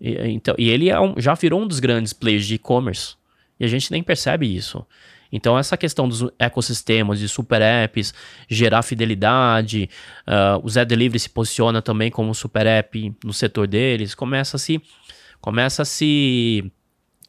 E, 0.00 0.18
então, 0.30 0.52
e 0.58 0.68
ele 0.68 0.90
é 0.90 0.98
um, 0.98 1.14
já 1.16 1.32
virou 1.34 1.62
um 1.62 1.66
dos 1.68 1.78
grandes 1.78 2.12
players 2.12 2.44
de 2.44 2.56
e-commerce. 2.56 3.14
E 3.60 3.64
a 3.64 3.68
gente 3.68 3.88
nem 3.92 4.02
percebe 4.02 4.52
isso. 4.52 4.84
Então, 5.30 5.56
essa 5.56 5.76
questão 5.76 6.08
dos 6.08 6.28
ecossistemas, 6.40 7.20
de 7.20 7.28
super 7.28 7.62
apps, 7.62 8.12
gerar 8.48 8.82
fidelidade, 8.82 9.88
uh, 10.26 10.60
o 10.60 10.68
Zé 10.68 10.84
Delivery 10.84 11.20
se 11.20 11.30
posiciona 11.30 11.80
também 11.80 12.10
como 12.10 12.34
super 12.34 12.66
app 12.66 13.14
no 13.24 13.32
setor 13.32 13.68
deles, 13.68 14.12
começa 14.12 14.56
a 14.56 14.58
se, 14.58 14.82
começa 15.40 15.82
a 15.82 15.84
se 15.84 16.68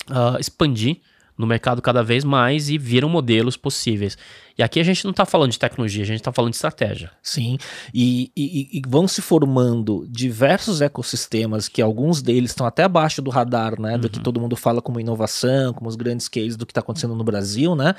uh, 0.09 0.39
expandir 0.39 0.99
no 1.41 1.47
mercado 1.47 1.81
cada 1.81 2.03
vez 2.03 2.23
mais 2.23 2.69
e 2.69 2.77
viram 2.77 3.09
modelos 3.09 3.57
possíveis. 3.57 4.17
E 4.57 4.61
aqui 4.61 4.79
a 4.79 4.83
gente 4.83 5.03
não 5.03 5.11
está 5.11 5.25
falando 5.25 5.51
de 5.51 5.57
tecnologia, 5.57 6.03
a 6.03 6.05
gente 6.05 6.19
está 6.19 6.31
falando 6.31 6.51
de 6.51 6.57
estratégia. 6.57 7.11
Sim, 7.21 7.57
e, 7.93 8.31
e, 8.37 8.77
e, 8.77 8.81
vão 8.87 9.07
se 9.07 9.21
formando 9.21 10.05
diversos 10.07 10.81
ecossistemas 10.81 11.67
que 11.67 11.81
alguns 11.81 12.21
deles 12.21 12.51
estão 12.51 12.67
até 12.67 12.83
abaixo 12.83 13.21
do 13.21 13.31
radar, 13.31 13.79
né? 13.81 13.95
Uhum. 13.95 13.99
Do 13.99 14.09
que 14.09 14.17
uhum. 14.19 14.23
todo 14.23 14.39
mundo 14.39 14.55
fala 14.55 14.81
como 14.81 14.99
inovação, 14.99 15.73
como 15.73 15.89
os 15.89 15.95
grandes 15.95 16.27
cases 16.27 16.55
do 16.55 16.65
que 16.65 16.71
está 16.71 16.81
acontecendo 16.81 17.15
no 17.15 17.23
Brasil, 17.23 17.75
né? 17.75 17.95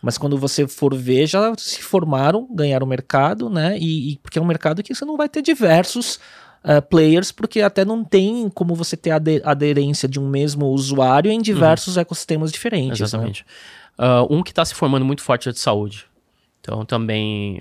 Mas 0.00 0.16
quando 0.16 0.38
você 0.38 0.66
for 0.66 0.94
ver, 0.94 1.26
já 1.26 1.52
se 1.58 1.82
formaram, 1.82 2.48
ganharam 2.50 2.86
mercado, 2.86 3.50
né? 3.50 3.76
E, 3.78 4.12
e 4.12 4.16
porque 4.18 4.38
é 4.38 4.42
um 4.42 4.46
mercado 4.46 4.82
que 4.82 4.94
você 4.94 5.04
não 5.04 5.16
vai 5.16 5.28
ter 5.28 5.42
diversos 5.42 6.18
uh, 6.64 6.82
players, 6.82 7.32
porque 7.32 7.60
até 7.60 7.84
não 7.84 8.04
tem 8.04 8.48
como 8.50 8.74
você 8.74 8.96
ter 8.96 9.10
aderência 9.44 10.08
de 10.08 10.18
um 10.18 10.28
mesmo 10.28 10.66
usuário 10.66 11.30
em 11.30 11.40
diversos 11.40 11.96
uhum. 11.96 12.02
ecossistemas 12.02 12.52
diferentes. 12.52 13.00
Né? 13.00 13.04
Exatamente. 13.04 13.46
Né? 13.98 14.06
Uh, 14.06 14.34
um 14.34 14.42
que 14.42 14.50
está 14.50 14.64
se 14.64 14.74
formando 14.74 15.04
muito 15.04 15.22
forte 15.22 15.48
é 15.48 15.52
de 15.52 15.58
saúde. 15.58 16.06
Então 16.60 16.84
também 16.84 17.60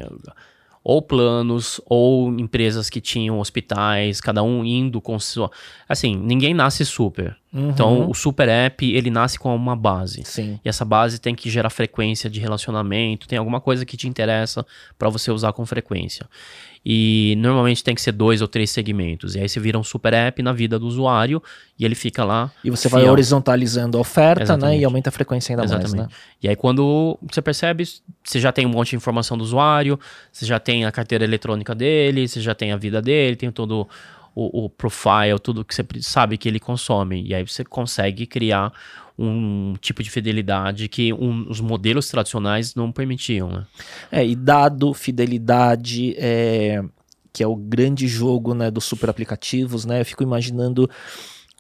ou 0.84 1.02
planos 1.02 1.82
ou 1.86 2.32
empresas 2.40 2.90
que 2.90 3.02
tinham 3.02 3.40
hospitais, 3.40 4.22
cada 4.22 4.42
um 4.42 4.64
indo 4.64 5.02
com 5.02 5.20
sua. 5.20 5.52
Assim, 5.88 6.16
ninguém 6.16 6.54
nasce 6.54 6.86
super. 6.86 7.36
Uhum. 7.54 7.70
Então, 7.70 8.10
o 8.10 8.14
super 8.14 8.50
app, 8.50 8.86
ele 8.86 9.10
nasce 9.10 9.40
com 9.40 9.56
uma 9.56 9.76
base. 9.76 10.24
Sim. 10.26 10.60
E 10.64 10.68
essa 10.68 10.84
base 10.84 11.20
tem 11.20 11.34
que 11.34 11.50
gerar 11.50 11.70
frequência 11.70 12.30
de 12.30 12.40
relacionamento, 12.40 13.28
tem 13.28 13.40
alguma 13.40 13.62
coisa 13.62 13.86
que 13.86 13.96
te 13.96 14.08
interessa 14.08 14.66
para 14.98 15.10
você 15.10 15.32
usar 15.32 15.54
com 15.54 15.66
frequência. 15.66 16.26
E 16.90 17.36
normalmente 17.40 17.84
tem 17.84 17.94
que 17.94 18.02
ser 18.02 18.14
dois 18.14 18.42
ou 18.42 18.48
três 18.48 18.70
segmentos. 18.72 19.36
E 19.36 19.40
aí 19.40 19.50
você 19.50 19.60
vira 19.60 19.78
um 19.78 19.84
super 19.84 20.14
app 20.14 20.42
na 20.42 20.54
vida 20.54 20.80
do 20.80 20.88
usuário 20.88 21.44
e 21.78 21.84
ele 21.84 21.96
fica 21.96 22.24
lá. 22.24 22.50
E 22.64 22.70
você 22.70 22.88
fiel. 22.88 23.02
vai 23.02 23.10
horizontalizando 23.10 23.98
a 23.98 24.02
oferta, 24.02 24.44
Exatamente. 24.44 24.78
né? 24.78 24.82
E 24.82 24.86
aumenta 24.86 25.10
a 25.10 25.12
frequência 25.12 25.52
ainda 25.52 25.66
Exatamente. 25.66 25.98
mais, 25.98 26.08
né? 26.08 26.16
E 26.42 26.48
aí 26.48 26.56
quando 26.56 27.18
você 27.30 27.42
percebe, 27.42 27.84
você 28.24 28.40
já 28.40 28.54
tem 28.54 28.66
um 28.66 28.70
monte 28.70 28.92
de 28.92 28.96
informação 28.96 29.38
do 29.38 29.44
usuário, 29.44 30.00
você 30.32 30.46
já 30.46 30.60
tem 30.60 30.86
a 30.86 30.92
carteira 30.92 31.26
eletrônica 31.26 31.76
dele, 31.76 32.26
você 32.26 32.40
já 32.40 32.56
tem 32.56 32.72
a 32.72 32.78
vida 32.78 33.02
dele, 33.02 33.36
tem 33.36 33.52
todo 33.52 33.86
o, 34.38 34.66
o 34.66 34.70
profile, 34.70 35.40
tudo 35.42 35.66
que 35.66 35.74
você 35.74 35.84
sabe 36.02 36.38
que 36.38 36.48
ele 36.48 36.60
consome. 36.60 37.24
E 37.26 37.34
aí 37.34 37.46
você 37.46 37.66
consegue 37.66 38.28
criar 38.28 38.72
um 39.18 39.74
tipo 39.82 40.04
de 40.04 40.12
fidelidade 40.12 40.88
que 40.88 41.12
um, 41.12 41.50
os 41.50 41.60
modelos 41.60 42.08
tradicionais 42.08 42.76
não 42.76 42.92
permitiam, 42.92 43.50
né? 43.50 43.66
É, 44.12 44.24
e 44.24 44.36
dado, 44.36 44.94
fidelidade, 44.94 46.14
é, 46.20 46.84
que 47.34 47.42
é 47.42 47.48
o 47.48 47.56
grande 47.56 48.08
jogo 48.08 48.54
né, 48.54 48.70
dos 48.70 48.86
super 48.86 49.10
aplicativos, 49.10 49.86
né? 49.86 50.02
Eu 50.02 50.06
fico 50.06 50.22
imaginando 50.22 50.88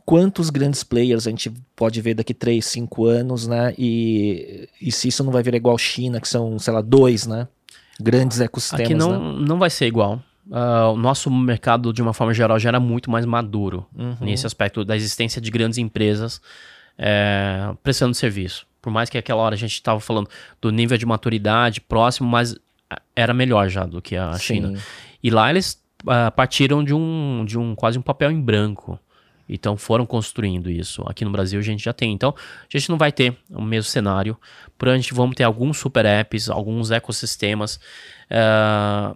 quantos 0.05 0.51
grandes 0.51 0.83
players 0.83 1.25
a 1.25 1.31
gente 1.31 1.51
pode 1.75 1.99
ver 1.99 2.13
daqui 2.13 2.33
3, 2.33 2.63
5 2.63 3.05
anos, 3.05 3.47
né? 3.47 3.73
E, 3.75 4.69
e 4.79 4.91
se 4.91 5.07
isso 5.07 5.23
não 5.23 5.31
vai 5.31 5.41
virar 5.41 5.57
igual 5.57 5.75
China, 5.79 6.21
que 6.21 6.27
são, 6.29 6.59
sei 6.59 6.73
lá, 6.73 6.81
dois, 6.81 7.25
né? 7.25 7.47
Grandes 7.99 8.39
ecossistemas. 8.39 8.85
Aqui 8.85 8.93
não, 8.93 9.39
né? 9.39 9.45
não 9.47 9.57
vai 9.57 9.71
ser 9.71 9.87
igual. 9.87 10.21
Uh, 10.49 10.93
o 10.93 10.97
nosso 10.97 11.29
mercado, 11.29 11.91
de 11.91 12.01
uma 12.01 12.13
forma 12.13 12.33
geral, 12.33 12.57
já 12.57 12.69
era 12.69 12.79
muito 12.79 13.11
mais 13.11 13.25
maduro 13.25 13.85
uhum. 13.95 14.15
nesse 14.21 14.45
aspecto 14.45 14.85
da 14.85 14.95
existência 14.95 15.41
de 15.41 15.51
grandes 15.51 15.77
empresas 15.77 16.41
é, 16.97 17.73
prestando 17.83 18.13
serviço. 18.13 18.65
Por 18.81 18.91
mais 18.91 19.09
que 19.09 19.17
aquela 19.17 19.41
hora 19.41 19.55
a 19.55 19.57
gente 19.57 19.73
estava 19.73 19.99
falando 19.99 20.29
do 20.61 20.71
nível 20.71 20.97
de 20.97 21.05
maturidade 21.05 21.81
próximo, 21.81 22.27
mas 22.29 22.55
era 23.15 23.33
melhor 23.33 23.69
já 23.69 23.85
do 23.85 24.01
que 24.01 24.15
a 24.15 24.33
Sim. 24.33 24.39
China. 24.39 24.79
E 25.21 25.29
lá 25.29 25.49
eles 25.49 25.81
uh, 26.03 26.31
partiram 26.35 26.83
de 26.83 26.93
um, 26.93 27.43
de 27.45 27.57
um 27.57 27.75
quase 27.75 27.99
um 27.99 28.01
papel 28.01 28.31
em 28.31 28.41
branco. 28.41 28.99
Então 29.49 29.77
foram 29.77 30.05
construindo 30.05 30.69
isso. 30.69 31.03
Aqui 31.07 31.23
no 31.23 31.31
Brasil 31.31 31.59
a 31.59 31.63
gente 31.63 31.83
já 31.83 31.93
tem. 31.93 32.13
Então 32.13 32.33
a 32.37 32.77
gente 32.77 32.89
não 32.89 32.97
vai 32.97 33.11
ter 33.11 33.35
o 33.49 33.61
mesmo 33.61 33.89
cenário. 33.89 34.37
Por 34.77 34.89
a 34.89 34.95
gente 34.95 35.13
vamos 35.13 35.35
ter 35.35 35.43
alguns 35.43 35.77
super 35.77 36.05
apps, 36.05 36.49
alguns 36.49 36.91
ecossistemas. 36.91 37.79
Uh, 38.29 39.15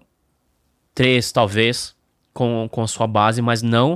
três, 0.94 1.32
talvez, 1.32 1.96
com, 2.34 2.68
com 2.72 2.86
sua 2.88 3.08
base, 3.08 3.42
mas 3.42 3.62
não 3.62 3.94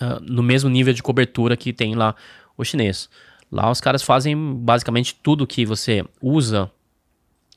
uh, 0.00 0.20
no 0.22 0.42
mesmo 0.42 0.70
nível 0.70 0.92
de 0.92 1.02
cobertura 1.02 1.56
que 1.56 1.72
tem 1.72 1.94
lá 1.94 2.14
o 2.56 2.64
chinês. 2.64 3.08
Lá 3.50 3.70
os 3.70 3.80
caras 3.80 4.02
fazem 4.02 4.36
basicamente 4.56 5.14
tudo 5.22 5.46
que 5.46 5.64
você 5.64 6.04
usa 6.20 6.70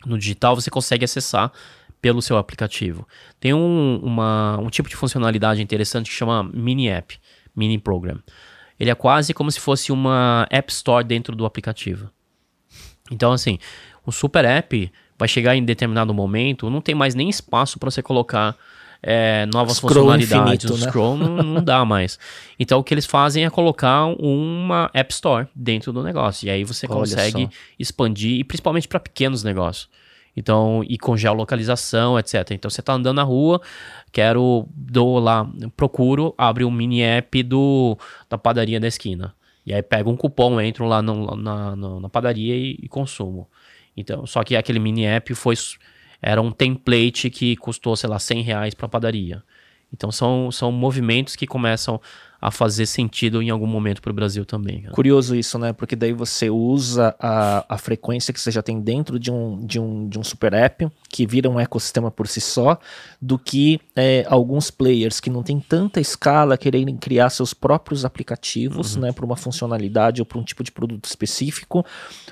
no 0.05 0.17
digital, 0.17 0.55
você 0.55 0.69
consegue 0.69 1.05
acessar 1.05 1.51
pelo 2.01 2.21
seu 2.21 2.37
aplicativo. 2.37 3.07
Tem 3.39 3.53
um, 3.53 3.99
uma, 4.01 4.57
um 4.59 4.69
tipo 4.69 4.89
de 4.89 4.95
funcionalidade 4.95 5.61
interessante 5.61 6.09
que 6.09 6.15
chama 6.15 6.43
Mini 6.43 6.87
App, 6.87 7.19
Mini 7.55 7.77
Program. 7.77 8.19
Ele 8.79 8.89
é 8.89 8.95
quase 8.95 9.33
como 9.33 9.51
se 9.51 9.59
fosse 9.59 9.91
uma 9.91 10.47
App 10.49 10.71
Store 10.71 11.03
dentro 11.03 11.35
do 11.35 11.45
aplicativo. 11.45 12.09
Então, 13.11 13.31
assim, 13.31 13.59
um 14.07 14.11
super 14.11 14.45
app 14.45 14.91
vai 15.21 15.27
chegar 15.27 15.55
em 15.55 15.63
determinado 15.63 16.11
momento, 16.15 16.67
não 16.67 16.81
tem 16.81 16.95
mais 16.95 17.13
nem 17.13 17.29
espaço 17.29 17.77
para 17.77 17.91
você 17.91 18.01
colocar 18.01 18.57
é, 19.03 19.45
novas 19.45 19.77
scroll 19.77 19.93
funcionalidades. 19.93 20.65
Infinito, 20.65 20.73
o 20.73 20.77
né? 20.77 20.87
scroll 20.87 21.15
não, 21.15 21.35
não 21.43 21.63
dá 21.63 21.85
mais. 21.85 22.17
Então 22.59 22.79
o 22.79 22.83
que 22.83 22.91
eles 22.91 23.05
fazem 23.05 23.45
é 23.45 23.49
colocar 23.51 24.05
uma 24.19 24.89
App 24.95 25.13
Store 25.13 25.47
dentro 25.55 25.93
do 25.93 26.01
negócio. 26.01 26.47
E 26.47 26.49
aí 26.49 26.63
você 26.63 26.87
Olha 26.87 26.95
consegue 26.95 27.43
só. 27.43 27.49
expandir, 27.77 28.39
e 28.39 28.43
principalmente 28.43 28.87
para 28.87 28.99
pequenos 28.99 29.43
negócios. 29.43 29.87
Então, 30.35 30.83
e 30.89 30.97
com 30.97 31.15
geolocalização, 31.15 32.17
etc. 32.17 32.51
Então, 32.51 32.71
você 32.71 32.79
está 32.79 32.93
andando 32.93 33.17
na 33.17 33.23
rua, 33.23 33.61
quero, 34.13 34.65
dou 34.73 35.19
lá, 35.19 35.47
procuro, 35.75 36.33
abre 36.37 36.63
um 36.63 36.71
mini 36.71 37.01
app 37.01 37.43
do, 37.43 37.97
da 38.29 38.37
padaria 38.37 38.79
da 38.79 38.87
esquina. 38.87 39.35
E 39.65 39.73
aí 39.73 39.81
pego 39.81 40.09
um 40.09 40.17
cupom, 40.17 40.59
entro 40.59 40.85
lá 40.85 41.01
no, 41.01 41.35
na, 41.35 41.75
na, 41.75 41.99
na, 41.99 42.09
padaria 42.09 42.55
e, 42.55 42.79
e, 42.81 42.87
consumo. 42.87 43.47
Então, 44.01 44.25
só 44.25 44.43
que 44.43 44.55
aquele 44.55 44.79
mini 44.79 45.05
app 45.05 45.33
foi 45.33 45.55
era 46.21 46.41
um 46.41 46.51
template 46.51 47.29
que 47.29 47.55
custou, 47.55 47.95
sei 47.95 48.09
lá, 48.09 48.19
100 48.19 48.41
reais 48.41 48.73
para 48.73 48.87
padaria. 48.87 49.43
Então 49.93 50.11
são, 50.11 50.51
são 50.51 50.71
movimentos 50.71 51.35
que 51.35 51.47
começam 51.47 51.99
a 52.41 52.49
fazer 52.49 52.87
sentido 52.87 53.39
em 53.39 53.51
algum 53.51 53.67
momento 53.67 54.01
para 54.01 54.09
o 54.09 54.13
Brasil 54.13 54.43
também. 54.43 54.83
Curioso 54.93 55.35
isso, 55.35 55.59
né? 55.59 55.73
Porque 55.73 55.95
daí 55.95 56.11
você 56.11 56.49
usa 56.49 57.15
a, 57.19 57.63
a 57.69 57.77
frequência 57.77 58.33
que 58.33 58.41
você 58.41 58.49
já 58.49 58.63
tem 58.63 58.81
dentro 58.81 59.19
de 59.19 59.31
um, 59.31 59.63
de, 59.63 59.79
um, 59.79 60.09
de 60.09 60.17
um 60.17 60.23
super 60.23 60.51
app, 60.55 60.89
que 61.07 61.27
vira 61.27 61.47
um 61.47 61.59
ecossistema 61.59 62.09
por 62.09 62.27
si 62.27 62.41
só, 62.41 62.79
do 63.21 63.37
que 63.37 63.79
é, 63.95 64.25
alguns 64.27 64.71
players 64.71 65.19
que 65.19 65.29
não 65.29 65.43
têm 65.43 65.59
tanta 65.59 66.01
escala 66.01 66.57
quererem 66.57 66.97
criar 66.97 67.29
seus 67.29 67.53
próprios 67.53 68.03
aplicativos, 68.03 68.95
uhum. 68.95 69.03
né? 69.03 69.11
Para 69.11 69.25
uma 69.25 69.35
funcionalidade 69.35 70.19
ou 70.19 70.25
para 70.25 70.39
um 70.39 70.43
tipo 70.43 70.63
de 70.63 70.71
produto 70.71 71.05
específico, 71.05 71.85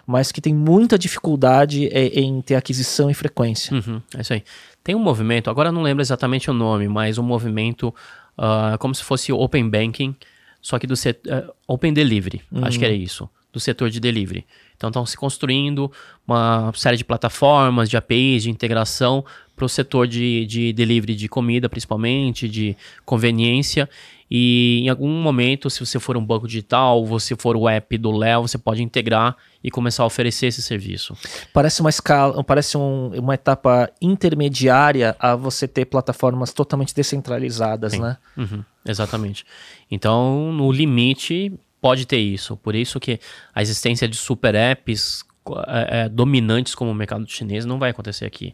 mas 0.07 0.32
que 0.32 0.41
tem 0.41 0.55
muita 0.55 0.97
dificuldade 0.97 1.88
é, 1.88 2.20
em 2.20 2.41
ter 2.41 2.55
aquisição 2.55 3.12
e 3.12 3.14
frequência. 3.14 3.76
Uhum, 3.76 4.01
é 4.18 4.22
isso 4.22 4.34
aí. 4.34 4.43
Tem 4.84 4.95
um 4.95 4.99
movimento, 4.99 5.51
agora 5.51 5.72
não 5.72 5.84
lembro 5.84 6.01
exatamente 6.01 6.49
o 6.49 6.53
nome, 6.53 6.88
mas 6.88 7.20
um 7.20 7.24
movimento 7.24 7.93
uh, 8.40 8.78
como 8.78 8.96
se 8.96 9.04
fosse 9.04 9.32
Open 9.32 9.70
Banking, 9.70 10.16
só 10.62 10.80
que 10.80 10.88
do 10.88 10.94
uh, 10.94 11.54
Open 11.68 11.94
Delivery, 11.94 12.42
uhum. 12.52 12.66
acho 12.66 12.80
que 12.80 12.86
era 12.86 12.94
isso, 12.94 13.30
do 13.52 13.60
setor 13.60 13.90
de 13.90 14.00
delivery. 14.00 14.46
Então 14.76 14.90
estão 14.90 15.06
se 15.06 15.18
construindo 15.18 15.92
uma 16.26 16.72
série 16.74 16.96
de 16.96 17.04
plataformas, 17.04 17.90
de 17.90 17.98
APIs, 17.98 18.44
de 18.44 18.50
integração 18.50 19.26
para 19.56 19.66
o 19.66 19.70
setor 19.70 20.08
de, 20.08 20.46
de 20.46 20.72
delivery 20.72 21.16
de 21.16 21.28
comida, 21.28 21.68
principalmente, 21.68 22.48
de 22.48 22.78
conveniência. 23.06 23.90
E 24.30 24.82
em 24.84 24.89
algum 24.89 25.09
momento, 25.09 25.69
se 25.69 25.80
você 25.80 25.99
for 25.99 26.15
um 26.15 26.23
banco 26.23 26.47
digital, 26.47 27.03
você 27.03 27.36
for 27.36 27.55
o 27.57 27.67
app 27.67 27.97
do 27.97 28.11
Léo, 28.11 28.43
você 28.43 28.57
pode 28.57 28.84
integrar 28.84 29.36
e 29.63 29.71
começar 29.71 30.03
a 30.03 30.05
oferecer 30.05 30.47
esse 30.47 30.61
serviço. 30.61 31.17
Parece 31.51 31.82
uma 31.82 31.89
escala, 31.89 32.43
parece 32.43 32.77
um, 32.77 33.11
uma 33.15 33.34
etapa 33.34 33.89
intermediária 33.99 35.15
a 35.19 35.36
você 35.36 35.67
ter 35.67 35.86
plataformas 35.86 36.53
totalmente 36.53 36.93
descentralizadas, 36.93 37.93
Sim. 37.93 38.01
né? 38.01 38.17
Uhum, 38.38 38.63
exatamente. 38.86 39.43
Então, 39.89 40.53
no 40.53 40.71
limite, 40.71 41.51
pode 41.82 42.05
ter 42.05 42.19
isso. 42.19 42.55
Por 42.55 42.75
isso 42.75 42.99
que 42.99 43.19
a 43.53 43.61
existência 43.61 44.07
de 44.07 44.15
super 44.15 44.53
apps 44.53 45.23
é, 45.67 46.01
é, 46.01 46.09
dominantes 46.09 46.75
como 46.75 46.91
o 46.91 46.95
mercado 46.95 47.27
chinês 47.27 47.65
não 47.65 47.80
vai 47.80 47.89
acontecer 47.89 48.25
aqui. 48.25 48.53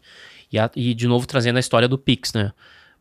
E, 0.52 0.58
a, 0.58 0.70
e, 0.76 0.94
de 0.94 1.08
novo, 1.08 1.28
trazendo 1.28 1.58
a 1.58 1.60
história 1.60 1.88
do 1.88 1.98
Pix, 1.98 2.34
né? 2.34 2.54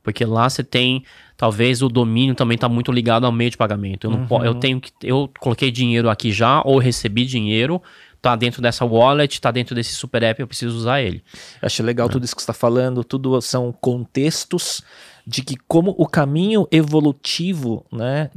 Porque 0.05 0.25
lá 0.25 0.49
você 0.49 0.63
tem, 0.63 1.03
talvez 1.37 1.83
o 1.83 1.89
domínio 1.89 2.35
também 2.35 2.55
está 2.55 2.69
muito 2.69 2.93
ligado 2.93 3.25
ao 3.25 3.33
meio 3.33 3.51
de 3.51 3.57
pagamento. 3.57 4.07
Eu, 4.07 4.11
não 4.11 4.27
uhum. 4.31 4.45
eu 4.45 4.55
tenho 4.55 4.81
que, 4.81 4.93
eu 5.03 5.29
coloquei 5.41 5.71
dinheiro 5.71 6.11
aqui 6.11 6.31
já 6.31 6.61
ou 6.63 6.79
recebi 6.79 7.25
dinheiro, 7.25 7.83
tá 8.21 8.37
dentro 8.37 8.63
dessa 8.63 8.85
wallet, 8.85 9.41
tá 9.41 9.51
dentro 9.51 9.75
desse 9.75 9.95
super 9.95 10.23
app, 10.23 10.41
eu 10.41 10.47
preciso 10.47 10.77
usar 10.77 11.01
ele. 11.01 11.25
Eu 11.61 11.67
achei 11.67 11.85
legal 11.85 12.07
é. 12.07 12.11
tudo 12.11 12.25
isso 12.25 12.37
que 12.37 12.43
você 12.43 12.51
está 12.51 12.55
falando, 12.55 13.03
tudo 13.03 13.41
são 13.41 13.73
contextos 13.73 14.83
de 15.27 15.43
que 15.43 15.57
como 15.67 15.95
o 15.97 16.07
caminho 16.07 16.69
evolutivo, 16.71 17.87
né, 17.91 18.31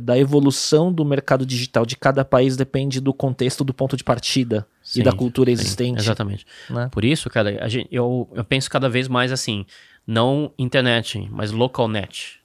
da 0.00 0.18
evolução 0.18 0.92
do 0.92 1.04
mercado 1.04 1.46
digital 1.46 1.86
de 1.86 1.96
cada 1.96 2.24
país 2.24 2.56
depende 2.56 3.00
do 3.00 3.14
contexto 3.14 3.62
do 3.62 3.72
ponto 3.72 3.96
de 3.96 4.02
partida 4.02 4.66
sim, 4.82 5.00
e 5.00 5.02
da 5.04 5.12
cultura 5.12 5.52
existente. 5.52 6.00
Sim, 6.00 6.04
exatamente. 6.04 6.44
Né? 6.68 6.88
Por 6.90 7.04
isso, 7.04 7.30
cara, 7.30 7.68
gente, 7.68 7.88
eu, 7.92 8.28
eu 8.34 8.44
penso 8.44 8.68
cada 8.68 8.88
vez 8.88 9.06
mais 9.06 9.30
assim, 9.30 9.64
não 10.06 10.52
internet, 10.58 11.28
mas 11.30 11.52
local 11.52 11.88
net. 11.88 12.40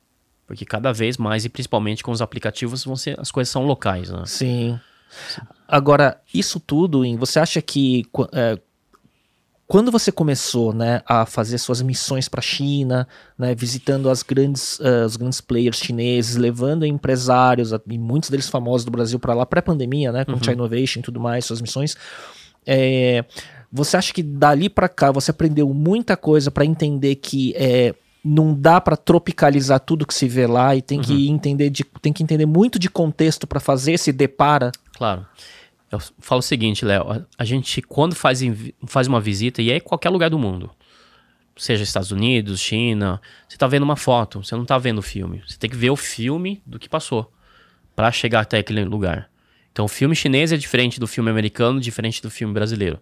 Porque 0.45 0.65
cada 0.65 0.93
vez 0.93 1.17
mais, 1.17 1.43
e 1.43 1.49
principalmente 1.49 2.03
com 2.03 2.11
os 2.11 2.21
aplicativos, 2.21 2.85
vão 2.85 2.95
ser, 2.95 3.19
as 3.19 3.31
coisas 3.31 3.51
são 3.51 3.65
locais, 3.65 4.09
né? 4.09 4.23
Sim. 4.25 4.79
Agora, 5.67 6.21
isso 6.33 6.59
tudo, 6.59 7.03
você 7.17 7.39
acha 7.39 7.61
que 7.61 8.05
é, 8.33 8.57
quando 9.67 9.91
você 9.91 10.13
começou 10.13 10.73
né, 10.73 11.01
a 11.05 11.25
fazer 11.25 11.57
suas 11.57 11.81
missões 11.81 12.29
para 12.29 12.39
a 12.39 12.41
China, 12.41 13.05
né, 13.37 13.53
visitando 13.53 14.09
as 14.09 14.23
grandes, 14.23 14.79
uh, 14.79 15.05
os 15.05 15.17
grandes 15.17 15.41
players 15.41 15.77
chineses, 15.77 16.37
levando 16.37 16.85
empresários, 16.85 17.71
e 17.85 17.97
muitos 17.97 18.29
deles 18.29 18.47
famosos 18.47 18.85
do 18.85 18.91
Brasil 18.91 19.19
para 19.19 19.33
lá, 19.33 19.45
pré-pandemia, 19.45 20.13
né, 20.13 20.23
com 20.23 20.31
uhum. 20.31 20.39
China 20.39 20.53
Innovation 20.53 20.99
e 20.99 21.03
tudo 21.03 21.19
mais, 21.19 21.43
suas 21.43 21.61
missões, 21.61 21.97
é, 22.65 23.25
você 23.71 23.97
acha 23.97 24.13
que 24.13 24.23
dali 24.23 24.69
para 24.69 24.89
cá 24.89 25.11
você 25.11 25.31
aprendeu 25.31 25.73
muita 25.73 26.15
coisa 26.15 26.49
para 26.49 26.65
entender 26.65 27.15
que 27.15 27.53
é, 27.55 27.93
não 28.23 28.53
dá 28.53 28.81
para 28.81 28.97
tropicalizar 28.97 29.79
tudo 29.79 30.05
que 30.05 30.13
se 30.13 30.27
vê 30.27 30.47
lá 30.47 30.75
e 30.75 30.81
tem 30.81 30.99
uhum. 30.99 31.03
que 31.03 31.29
entender 31.29 31.69
de, 31.69 31.83
tem 32.01 32.13
que 32.13 32.23
entender 32.23 32.45
muito 32.45 32.77
de 32.77 32.89
contexto 32.89 33.47
para 33.47 33.59
fazer 33.59 33.93
esse 33.93 34.11
depara? 34.11 34.71
Claro. 34.97 35.25
Eu 35.91 35.99
falo 36.19 36.39
o 36.39 36.43
seguinte, 36.43 36.83
Léo, 36.83 37.25
a 37.37 37.45
gente 37.45 37.81
quando 37.81 38.13
faz, 38.13 38.41
faz 38.85 39.07
uma 39.07 39.21
visita, 39.21 39.61
e 39.61 39.71
é 39.71 39.77
em 39.77 39.81
qualquer 39.81 40.09
lugar 40.09 40.29
do 40.29 40.37
mundo, 40.37 40.69
seja 41.55 41.83
Estados 41.83 42.11
Unidos, 42.11 42.59
China, 42.59 43.21
você 43.47 43.55
está 43.55 43.67
vendo 43.67 43.83
uma 43.83 43.95
foto, 43.95 44.43
você 44.43 44.53
não 44.55 44.63
está 44.63 44.77
vendo 44.77 44.99
o 44.99 45.01
filme. 45.01 45.41
Você 45.47 45.57
tem 45.57 45.69
que 45.69 45.75
ver 45.75 45.89
o 45.89 45.95
filme 45.95 46.61
do 46.65 46.77
que 46.77 46.89
passou 46.89 47.31
para 47.95 48.11
chegar 48.11 48.41
até 48.41 48.57
aquele 48.57 48.83
lugar. 48.83 49.29
Então 49.71 49.85
o 49.85 49.87
filme 49.87 50.15
chinês 50.15 50.51
é 50.51 50.57
diferente 50.57 50.99
do 50.99 51.07
filme 51.07 51.29
americano, 51.29 51.79
diferente 51.79 52.21
do 52.21 52.29
filme 52.29 52.53
brasileiro. 52.53 52.99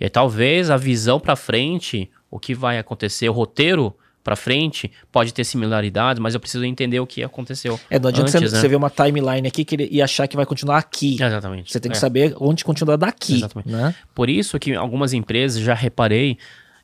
E 0.00 0.04
aí, 0.04 0.10
talvez 0.10 0.70
a 0.70 0.76
visão 0.76 1.18
para 1.18 1.36
frente, 1.36 2.10
o 2.30 2.38
que 2.38 2.54
vai 2.54 2.78
acontecer, 2.78 3.28
o 3.28 3.32
roteiro 3.32 3.94
para 4.22 4.36
frente, 4.36 4.90
pode 5.10 5.32
ter 5.32 5.42
similaridades, 5.42 6.20
mas 6.20 6.34
eu 6.34 6.40
preciso 6.40 6.64
entender 6.64 7.00
o 7.00 7.06
que 7.06 7.22
aconteceu. 7.22 7.80
É, 7.88 7.98
não 7.98 8.10
adianta 8.10 8.36
antes, 8.36 8.50
você, 8.50 8.56
né? 8.56 8.60
você 8.60 8.68
ver 8.68 8.76
uma 8.76 8.90
timeline 8.90 9.48
aqui 9.48 9.64
que 9.64 9.88
e 9.90 10.02
achar 10.02 10.28
que 10.28 10.36
vai 10.36 10.44
continuar 10.44 10.76
aqui. 10.76 11.14
Exatamente. 11.14 11.72
Você 11.72 11.80
tem 11.80 11.90
que 11.90 11.96
é. 11.96 12.00
saber 12.00 12.34
onde 12.38 12.62
continua 12.62 12.98
daqui. 12.98 13.36
Exatamente. 13.36 13.70
Né? 13.70 13.94
Por 14.14 14.28
isso 14.28 14.58
que 14.58 14.74
algumas 14.74 15.14
empresas, 15.14 15.62
já 15.62 15.72
reparei, 15.72 16.36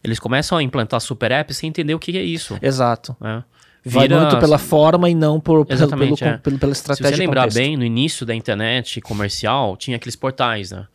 eles 0.02 0.18
começam 0.18 0.56
a 0.56 0.62
implantar 0.62 1.00
super 1.00 1.30
apps 1.32 1.58
sem 1.58 1.68
entender 1.68 1.94
o 1.94 1.98
que 1.98 2.16
é 2.16 2.22
isso. 2.22 2.58
Exato. 2.62 3.14
É. 3.22 3.42
Vira... 3.84 4.16
Vai 4.16 4.26
muito 4.26 4.38
pela 4.38 4.56
forma 4.56 5.10
e 5.10 5.14
não 5.14 5.38
por, 5.38 5.66
Exatamente, 5.68 6.20
pelo, 6.20 6.30
é. 6.30 6.38
pelo, 6.38 6.58
pela 6.58 6.72
estratégia. 6.72 7.10
Se 7.10 7.16
você 7.16 7.22
lembrar 7.22 7.52
bem, 7.52 7.76
no 7.76 7.84
início 7.84 8.24
da 8.24 8.34
internet 8.34 9.02
comercial, 9.02 9.76
tinha 9.76 9.98
aqueles 9.98 10.16
portais, 10.16 10.70
né? 10.70 10.86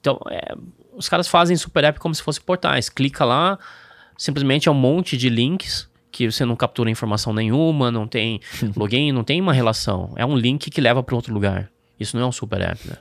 Então, 0.00 0.18
é, 0.28 0.52
os 0.94 1.08
caras 1.08 1.28
fazem 1.28 1.56
super 1.56 1.84
app 1.84 1.98
como 1.98 2.14
se 2.14 2.22
fossem 2.22 2.42
portais. 2.42 2.88
Clica 2.88 3.24
lá, 3.24 3.58
simplesmente 4.16 4.68
é 4.68 4.72
um 4.72 4.74
monte 4.74 5.16
de 5.16 5.28
links 5.28 5.88
que 6.10 6.30
você 6.30 6.44
não 6.44 6.54
captura 6.54 6.90
informação 6.90 7.32
nenhuma, 7.32 7.90
não 7.90 8.06
tem 8.06 8.40
login, 8.76 9.12
não 9.12 9.24
tem 9.24 9.40
uma 9.40 9.52
relação. 9.52 10.12
É 10.16 10.26
um 10.26 10.36
link 10.36 10.70
que 10.70 10.80
leva 10.80 11.02
para 11.02 11.16
outro 11.16 11.32
lugar. 11.32 11.70
Isso 11.98 12.16
não 12.16 12.24
é 12.24 12.26
um 12.26 12.32
super 12.32 12.60
app, 12.60 12.88
né? 12.88 12.96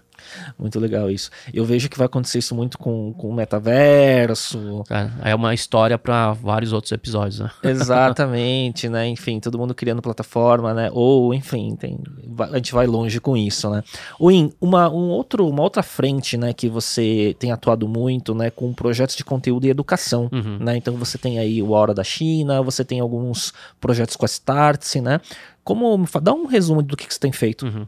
Muito 0.57 0.79
legal 0.79 1.09
isso. 1.09 1.29
Eu 1.53 1.65
vejo 1.65 1.89
que 1.89 1.97
vai 1.97 2.05
acontecer 2.05 2.39
isso 2.39 2.55
muito 2.55 2.77
com, 2.77 3.13
com 3.13 3.29
o 3.29 3.33
metaverso. 3.33 4.83
É, 4.89 5.31
é 5.31 5.35
uma 5.35 5.53
história 5.53 5.97
para 5.97 6.33
vários 6.33 6.73
outros 6.73 6.91
episódios, 6.91 7.39
né? 7.39 7.51
Exatamente, 7.63 8.89
né? 8.89 9.07
Enfim, 9.07 9.39
todo 9.39 9.57
mundo 9.57 9.73
criando 9.73 10.01
plataforma, 10.01 10.73
né? 10.73 10.89
Ou, 10.93 11.33
enfim, 11.33 11.75
tem, 11.75 11.99
a 12.39 12.55
gente 12.55 12.73
vai 12.73 12.87
longe 12.87 13.19
com 13.19 13.35
isso, 13.35 13.69
né? 13.69 13.83
Win, 14.19 14.51
uma, 14.59 14.89
um 14.89 15.09
outro, 15.09 15.47
uma 15.47 15.61
outra 15.61 15.83
frente, 15.83 16.37
né, 16.37 16.53
que 16.53 16.69
você 16.69 17.35
tem 17.39 17.51
atuado 17.51 17.87
muito, 17.87 18.33
né, 18.33 18.49
com 18.49 18.73
projetos 18.73 19.15
de 19.15 19.23
conteúdo 19.23 19.65
e 19.65 19.69
educação, 19.69 20.29
uhum. 20.31 20.57
né? 20.59 20.77
Então 20.77 20.95
você 20.95 21.17
tem 21.17 21.39
aí 21.39 21.61
o 21.61 21.71
Hora 21.71 21.93
da 21.93 22.03
China, 22.03 22.61
você 22.61 22.83
tem 22.83 22.99
alguns 22.99 23.53
projetos 23.79 24.15
com 24.15 24.25
a 24.25 24.27
Startse, 24.27 25.01
né? 25.01 25.19
Como, 25.63 26.05
dá 26.21 26.33
um 26.33 26.45
resumo 26.45 26.81
do 26.81 26.97
que, 26.97 27.05
que 27.05 27.13
você 27.13 27.19
tem 27.19 27.31
feito. 27.31 27.65
Uhum. 27.65 27.85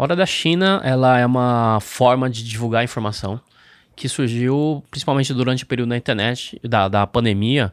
Hora 0.00 0.16
da 0.16 0.24
China, 0.24 0.80
ela 0.82 1.18
é 1.18 1.26
uma 1.26 1.78
forma 1.78 2.30
de 2.30 2.42
divulgar 2.42 2.82
informação 2.82 3.38
que 3.94 4.08
surgiu 4.08 4.82
principalmente 4.90 5.34
durante 5.34 5.64
o 5.64 5.66
período 5.66 5.90
da 5.90 5.96
internet, 5.98 6.58
da, 6.64 6.88
da 6.88 7.06
pandemia, 7.06 7.70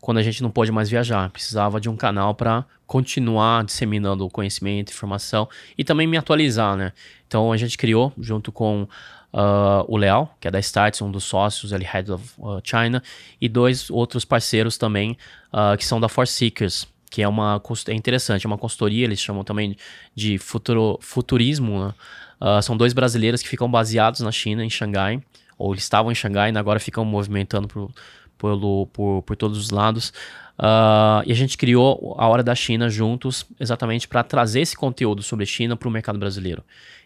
quando 0.00 0.18
a 0.18 0.22
gente 0.24 0.42
não 0.42 0.50
pôde 0.50 0.72
mais 0.72 0.90
viajar. 0.90 1.30
Precisava 1.30 1.80
de 1.80 1.88
um 1.88 1.94
canal 1.94 2.34
para 2.34 2.64
continuar 2.84 3.62
disseminando 3.62 4.26
o 4.26 4.28
conhecimento, 4.28 4.90
informação 4.90 5.48
e 5.78 5.84
também 5.84 6.08
me 6.08 6.16
atualizar, 6.16 6.76
né? 6.76 6.92
Então 7.28 7.52
a 7.52 7.56
gente 7.56 7.78
criou, 7.78 8.12
junto 8.18 8.50
com 8.50 8.82
uh, 8.82 9.84
o 9.86 9.96
Leal, 9.96 10.36
que 10.40 10.48
é 10.48 10.50
da 10.50 10.58
Starts, 10.58 11.00
um 11.00 11.12
dos 11.12 11.22
sócios, 11.22 11.70
ele 11.70 11.84
Head 11.84 12.10
of 12.10 12.24
uh, 12.38 12.60
China, 12.64 13.00
e 13.40 13.48
dois 13.48 13.88
outros 13.88 14.24
parceiros 14.24 14.76
também, 14.76 15.16
uh, 15.52 15.76
que 15.76 15.86
são 15.86 16.00
da 16.00 16.08
Force 16.08 16.32
Seekers 16.32 16.88
que 17.10 17.22
é 17.22 17.28
uma 17.28 17.60
é 17.88 17.94
interessante, 17.94 18.46
é 18.46 18.48
uma 18.48 18.58
consultoria, 18.58 19.04
eles 19.04 19.20
chamam 19.20 19.44
também 19.44 19.76
de 20.14 20.38
futuro, 20.38 20.98
futurismo. 21.00 21.86
Né? 21.86 21.94
Uh, 22.40 22.62
são 22.62 22.76
dois 22.76 22.92
brasileiros 22.92 23.42
que 23.42 23.48
ficam 23.48 23.70
baseados 23.70 24.20
na 24.20 24.30
China, 24.30 24.64
em 24.64 24.70
Xangai, 24.70 25.22
ou 25.56 25.72
eles 25.72 25.82
estavam 25.82 26.12
em 26.12 26.14
Xangai 26.14 26.52
e 26.52 26.58
agora 26.58 26.78
ficam 26.78 27.04
movimentando 27.04 27.66
por, 27.66 27.90
por, 28.36 28.86
por, 28.92 29.22
por 29.22 29.36
todos 29.36 29.58
os 29.58 29.70
lados. 29.70 30.12
Uh, 30.58 31.22
e 31.24 31.32
a 31.32 31.34
gente 31.34 31.56
criou 31.56 32.16
a 32.18 32.26
Hora 32.26 32.42
da 32.42 32.54
China 32.54 32.88
juntos, 32.88 33.46
exatamente 33.60 34.08
para 34.08 34.24
trazer 34.24 34.60
esse 34.60 34.76
conteúdo 34.76 35.22
sobre 35.22 35.46
China 35.46 35.76
para 35.76 35.88
o 35.88 35.90
mercado 35.90 36.18
brasileiro. 36.18 36.64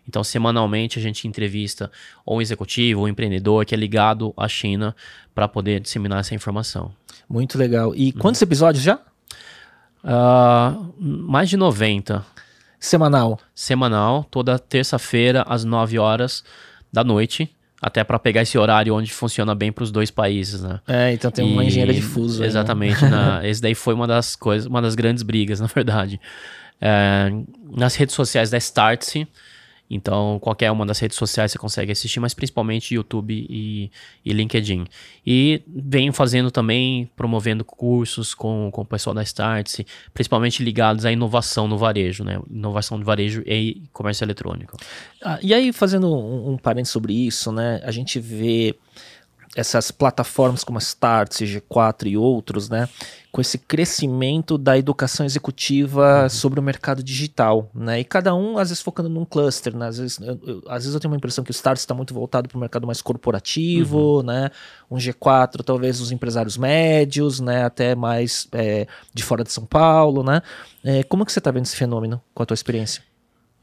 Então, 0.08 0.24
semanalmente, 0.24 0.98
a 0.98 1.02
gente 1.02 1.28
entrevista 1.28 1.90
ou 2.24 2.38
um 2.38 2.40
executivo 2.40 3.00
ou 3.00 3.06
um 3.06 3.08
empreendedor 3.08 3.64
que 3.64 3.74
é 3.74 3.78
ligado 3.78 4.32
à 4.36 4.48
China 4.48 4.96
para 5.34 5.46
poder 5.46 5.80
disseminar 5.80 6.20
essa 6.20 6.34
informação. 6.34 6.92
Muito 7.28 7.56
legal. 7.56 7.94
E 7.94 8.12
quantos 8.12 8.40
uhum. 8.40 8.46
episódios 8.46 8.82
já? 8.82 8.98
Uh, 10.04 10.92
mais 10.98 11.48
de 11.48 11.56
90. 11.56 12.24
Semanal. 12.78 13.38
Semanal, 13.54 14.24
toda 14.24 14.58
terça-feira, 14.58 15.44
às 15.48 15.64
9 15.64 15.98
horas 15.98 16.42
da 16.92 17.04
noite. 17.04 17.50
Até 17.80 18.04
para 18.04 18.18
pegar 18.18 18.42
esse 18.42 18.56
horário 18.56 18.94
onde 18.94 19.12
funciona 19.12 19.56
bem 19.56 19.72
para 19.72 19.82
os 19.82 19.90
dois 19.90 20.08
países, 20.08 20.62
né? 20.62 20.80
É, 20.86 21.12
então 21.12 21.32
tem 21.32 21.44
uma 21.44 21.64
e, 21.64 21.66
engenharia 21.66 21.94
de 21.94 22.02
fuso. 22.02 22.44
Exatamente. 22.44 23.04
Aí, 23.04 23.10
né? 23.10 23.16
na, 23.16 23.46
esse 23.48 23.60
daí 23.60 23.74
foi 23.74 23.92
uma 23.92 24.06
das 24.06 24.36
coisas, 24.36 24.66
uma 24.66 24.80
das 24.80 24.94
grandes 24.94 25.22
brigas, 25.24 25.58
na 25.60 25.66
verdade. 25.66 26.20
É, 26.80 27.32
nas 27.76 27.96
redes 27.96 28.14
sociais 28.14 28.50
da 28.50 28.58
Startse, 28.58 29.26
então, 29.94 30.38
qualquer 30.40 30.70
uma 30.70 30.86
das 30.86 30.98
redes 30.98 31.18
sociais 31.18 31.52
você 31.52 31.58
consegue 31.58 31.92
assistir, 31.92 32.18
mas 32.18 32.32
principalmente 32.32 32.94
YouTube 32.94 33.46
e, 33.48 33.90
e 34.24 34.32
LinkedIn. 34.32 34.86
E 35.26 35.62
venho 35.68 36.14
fazendo 36.14 36.50
também, 36.50 37.10
promovendo 37.14 37.62
cursos 37.62 38.32
com, 38.32 38.70
com 38.72 38.80
o 38.80 38.86
pessoal 38.86 39.12
da 39.12 39.22
Startse, 39.22 39.86
principalmente 40.14 40.62
ligados 40.64 41.04
à 41.04 41.12
inovação 41.12 41.68
no 41.68 41.76
varejo, 41.76 42.24
né? 42.24 42.40
Inovação 42.50 42.96
no 42.96 43.04
varejo 43.04 43.42
e 43.46 43.82
comércio 43.92 44.24
eletrônico. 44.24 44.78
Ah, 45.22 45.38
e 45.42 45.52
aí, 45.52 45.74
fazendo 45.74 46.10
um, 46.10 46.52
um 46.52 46.56
parênteses 46.56 46.92
sobre 46.92 47.12
isso, 47.12 47.52
né? 47.52 47.78
A 47.84 47.90
gente 47.90 48.18
vê 48.18 48.74
essas 49.54 49.90
plataformas 49.90 50.64
como 50.64 50.78
a 50.78 50.80
Start, 50.80 51.42
G4 51.42 52.06
e 52.06 52.16
outros, 52.16 52.70
né, 52.70 52.88
com 53.30 53.40
esse 53.40 53.58
crescimento 53.58 54.56
da 54.56 54.78
educação 54.78 55.24
executiva 55.26 56.22
uhum. 56.22 56.28
sobre 56.28 56.60
o 56.60 56.62
mercado 56.62 57.02
digital, 57.02 57.70
né, 57.74 58.00
e 58.00 58.04
cada 58.04 58.34
um 58.34 58.56
às 58.56 58.70
vezes 58.70 58.82
focando 58.82 59.10
num 59.10 59.24
cluster, 59.24 59.76
né, 59.76 59.88
às 59.88 59.98
vezes 59.98 60.18
eu, 60.20 60.40
eu 60.46 60.62
às 60.68 60.84
vezes 60.84 60.94
eu 60.94 61.00
tenho 61.00 61.12
uma 61.12 61.16
impressão 61.16 61.44
que 61.44 61.50
o 61.50 61.52
Start 61.52 61.78
está 61.78 61.94
muito 61.94 62.14
voltado 62.14 62.48
para 62.48 62.56
o 62.56 62.60
mercado 62.60 62.86
mais 62.86 63.02
corporativo, 63.02 64.18
uhum. 64.18 64.22
né, 64.22 64.50
um 64.90 64.96
G4 64.96 65.62
talvez 65.62 66.00
os 66.00 66.10
empresários 66.10 66.56
médios, 66.56 67.38
né, 67.40 67.64
até 67.64 67.94
mais 67.94 68.48
é, 68.52 68.86
de 69.12 69.22
fora 69.22 69.44
de 69.44 69.52
São 69.52 69.66
Paulo, 69.66 70.22
né, 70.22 70.40
é, 70.82 71.02
como 71.02 71.26
que 71.26 71.32
você 71.32 71.40
está 71.40 71.50
vendo 71.50 71.66
esse 71.66 71.76
fenômeno 71.76 72.22
com 72.34 72.42
a 72.42 72.46
tua 72.46 72.54
experiência? 72.54 73.11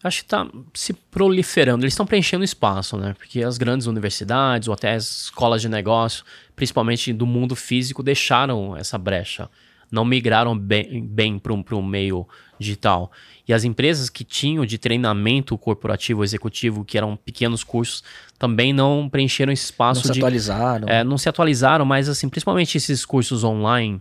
Acho 0.03 0.19
que 0.19 0.25
está 0.25 0.47
se 0.73 0.93
proliferando. 0.93 1.83
Eles 1.83 1.93
estão 1.93 2.05
preenchendo 2.05 2.43
espaço, 2.43 2.97
né? 2.97 3.13
Porque 3.17 3.43
as 3.43 3.57
grandes 3.57 3.87
universidades 3.87 4.67
ou 4.67 4.73
até 4.73 4.93
as 4.93 5.23
escolas 5.23 5.61
de 5.61 5.69
negócio, 5.69 6.23
principalmente 6.55 7.11
do 7.11 7.25
mundo 7.25 7.55
físico, 7.55 8.01
deixaram 8.01 8.75
essa 8.75 8.97
brecha. 8.97 9.49
Não 9.91 10.05
migraram 10.05 10.57
bem, 10.57 11.05
bem 11.05 11.39
para 11.39 11.53
o 11.53 11.83
meio 11.83 12.27
digital. 12.59 13.11
E 13.47 13.53
as 13.53 13.63
empresas 13.63 14.09
que 14.09 14.23
tinham 14.23 14.63
de 14.65 14.77
treinamento 14.77 15.57
corporativo 15.57 16.23
executivo, 16.23 16.85
que 16.85 16.97
eram 16.97 17.15
pequenos 17.15 17.63
cursos, 17.63 18.03
também 18.37 18.71
não 18.71 19.09
preencheram 19.09 19.51
esse 19.51 19.65
espaço. 19.65 20.07
Não 20.07 20.13
se 20.13 20.19
atualizaram. 20.19 20.88
É, 20.88 21.03
não 21.03 21.17
se 21.17 21.27
atualizaram, 21.27 21.85
mas 21.85 22.07
assim, 22.07 22.30
principalmente 22.30 22.77
esses 22.77 23.03
cursos 23.03 23.43
online 23.43 23.99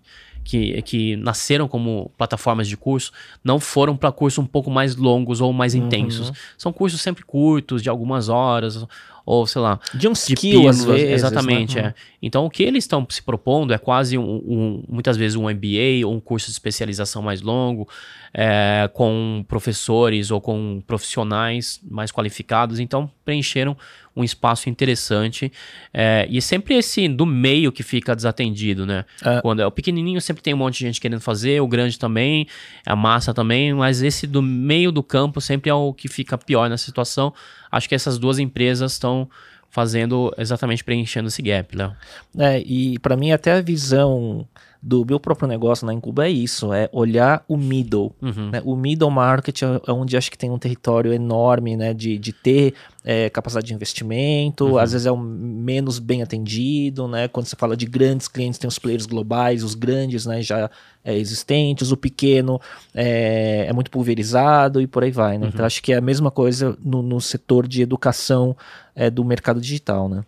que, 0.48 0.80
que 0.80 1.16
nasceram 1.16 1.68
como 1.68 2.10
plataformas 2.16 2.66
de 2.66 2.74
curso 2.74 3.12
não 3.44 3.60
foram 3.60 3.94
para 3.94 4.10
cursos 4.10 4.38
um 4.38 4.46
pouco 4.46 4.70
mais 4.70 4.96
longos 4.96 5.42
ou 5.42 5.52
mais 5.52 5.74
intensos. 5.74 6.30
Uhum. 6.30 6.34
São 6.56 6.72
cursos 6.72 7.02
sempre 7.02 7.22
curtos, 7.22 7.82
de 7.82 7.90
algumas 7.90 8.30
horas, 8.30 8.86
ou 9.26 9.46
sei 9.46 9.60
lá. 9.60 9.78
De 9.92 10.08
um 10.08 10.12
de 10.12 10.18
skill, 10.20 10.66
às 10.66 10.82
vezes. 10.82 11.10
Exatamente, 11.10 11.76
né? 11.76 11.88
é. 11.88 11.94
Então, 12.22 12.46
o 12.46 12.50
que 12.50 12.62
eles 12.62 12.84
estão 12.84 13.06
se 13.10 13.22
propondo 13.22 13.74
é 13.74 13.78
quase, 13.78 14.16
um, 14.16 14.24
um, 14.36 14.84
muitas 14.88 15.18
vezes, 15.18 15.36
um 15.36 15.50
MBA 15.50 16.06
ou 16.06 16.14
um 16.14 16.20
curso 16.20 16.46
de 16.46 16.52
especialização 16.52 17.20
mais 17.20 17.42
longo, 17.42 17.86
é, 18.32 18.88
com 18.94 19.44
professores 19.46 20.30
ou 20.30 20.40
com 20.40 20.82
profissionais 20.86 21.78
mais 21.90 22.10
qualificados. 22.10 22.80
Então, 22.80 23.10
preencheram 23.22 23.76
um 24.18 24.24
espaço 24.24 24.68
interessante. 24.68 25.50
É, 25.94 26.26
e 26.28 26.42
sempre 26.42 26.74
esse 26.74 27.08
do 27.08 27.24
meio 27.24 27.70
que 27.70 27.82
fica 27.82 28.14
desatendido, 28.14 28.84
né? 28.84 29.04
É. 29.24 29.40
Quando 29.40 29.60
é 29.60 29.66
o 29.66 29.70
pequenininho 29.70 30.20
sempre 30.20 30.42
tem 30.42 30.52
um 30.52 30.56
monte 30.56 30.78
de 30.78 30.86
gente 30.86 31.00
querendo 31.00 31.20
fazer, 31.20 31.60
o 31.62 31.68
grande 31.68 31.98
também, 31.98 32.46
a 32.84 32.96
massa 32.96 33.32
também, 33.32 33.72
mas 33.72 34.02
esse 34.02 34.26
do 34.26 34.42
meio 34.42 34.90
do 34.90 35.02
campo 35.02 35.40
sempre 35.40 35.70
é 35.70 35.74
o 35.74 35.92
que 35.92 36.08
fica 36.08 36.36
pior 36.36 36.68
na 36.68 36.76
situação. 36.76 37.32
Acho 37.70 37.88
que 37.88 37.94
essas 37.94 38.18
duas 38.18 38.38
empresas 38.38 38.92
estão 38.92 39.28
fazendo 39.70 40.34
exatamente 40.36 40.82
preenchendo 40.82 41.28
esse 41.28 41.42
gap, 41.42 41.76
Léo. 41.76 41.94
É, 42.38 42.58
e 42.60 42.98
para 42.98 43.16
mim 43.16 43.30
até 43.30 43.52
a 43.52 43.60
visão 43.60 44.46
do 44.80 45.04
meu 45.04 45.18
próprio 45.18 45.48
negócio 45.48 45.84
na 45.86 45.92
Incuba 45.92 46.26
é 46.26 46.30
isso, 46.30 46.72
é 46.72 46.88
olhar 46.92 47.44
o 47.48 47.56
middle. 47.56 48.14
Uhum. 48.22 48.50
Né? 48.50 48.62
O 48.64 48.76
middle 48.76 49.10
market 49.10 49.62
é, 49.62 49.66
é 49.86 49.92
onde 49.92 50.16
acho 50.16 50.30
que 50.30 50.38
tem 50.38 50.50
um 50.50 50.58
território 50.58 51.12
enorme 51.12 51.76
né? 51.76 51.92
de, 51.92 52.16
de 52.16 52.32
ter 52.32 52.74
é, 53.04 53.28
capacidade 53.28 53.66
de 53.66 53.74
investimento, 53.74 54.66
uhum. 54.66 54.78
às 54.78 54.92
vezes 54.92 55.06
é 55.06 55.10
o 55.10 55.16
menos 55.16 55.98
bem 55.98 56.22
atendido, 56.22 57.08
né? 57.08 57.26
Quando 57.26 57.46
você 57.46 57.56
fala 57.56 57.76
de 57.76 57.86
grandes 57.86 58.28
clientes, 58.28 58.58
tem 58.58 58.68
os 58.68 58.78
players 58.78 59.06
globais, 59.06 59.64
os 59.64 59.74
grandes 59.74 60.26
né, 60.26 60.42
já 60.42 60.70
é, 61.02 61.16
existentes, 61.16 61.90
o 61.90 61.96
pequeno 61.96 62.60
é, 62.94 63.66
é, 63.66 63.72
muito 63.72 63.90
pulverizado 63.90 64.80
e 64.80 64.86
por 64.86 65.02
aí 65.02 65.10
vai, 65.10 65.38
né? 65.38 65.46
Uhum. 65.46 65.52
Então 65.54 65.64
acho 65.64 65.82
que 65.82 65.92
é 65.92 65.96
a 65.96 66.02
mesma 66.02 66.30
coisa 66.30 66.76
no, 66.84 67.02
no 67.02 67.20
setor 67.20 67.66
de 67.66 67.80
educação 67.80 68.54
é, 68.94 69.08
do 69.08 69.24
mercado 69.24 69.60
digital, 69.60 70.08
né? 70.08 70.22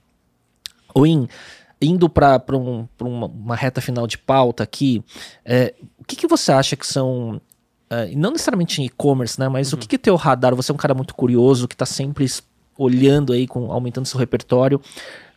O 0.94 1.06
IN, 1.06 1.28
indo 1.80 2.08
para 2.08 2.42
um, 2.52 2.86
uma, 3.00 3.26
uma, 3.26 3.56
reta 3.56 3.80
final 3.80 4.06
de 4.06 4.18
pauta 4.18 4.62
aqui, 4.62 5.02
é, 5.44 5.74
o 5.98 6.04
que, 6.04 6.14
que 6.14 6.26
você 6.26 6.52
acha 6.52 6.76
que 6.76 6.86
são 6.86 7.40
Uh, 7.92 8.06
não 8.16 8.30
necessariamente 8.30 8.80
em 8.80 8.84
e-commerce, 8.84 9.36
né? 9.40 9.48
Mas 9.48 9.72
uhum. 9.72 9.76
o 9.76 9.80
que, 9.80 9.88
que 9.88 9.96
é 9.96 9.98
teu 9.98 10.14
radar? 10.14 10.54
Você 10.54 10.70
é 10.70 10.74
um 10.74 10.78
cara 10.78 10.94
muito 10.94 11.12
curioso 11.12 11.66
que 11.66 11.74
está 11.74 11.84
sempre 11.84 12.24
olhando 12.78 13.32
aí, 13.32 13.48
com, 13.48 13.72
aumentando 13.72 14.06
seu 14.06 14.16
repertório. 14.16 14.80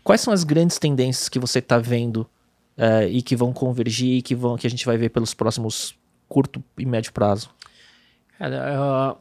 Quais 0.03 0.21
são 0.21 0.31
as 0.31 0.43
grandes 0.43 0.77
tendências 0.77 1.27
que 1.27 1.39
você 1.39 1.57
está 1.57 1.79
vendo 1.79 2.29
uh, 2.77 3.07
e 3.09 3.23
que 3.23 3.35
vão 3.35 3.51
convergir 3.51 4.17
e 4.17 4.21
que, 4.21 4.35
vão, 4.35 4.55
que 4.55 4.67
a 4.67 4.69
gente 4.69 4.85
vai 4.85 4.97
ver 4.97 5.09
pelos 5.09 5.33
próximos 5.33 5.95
curto 6.29 6.63
e 6.77 6.85
médio 6.85 7.11
prazo? 7.11 7.49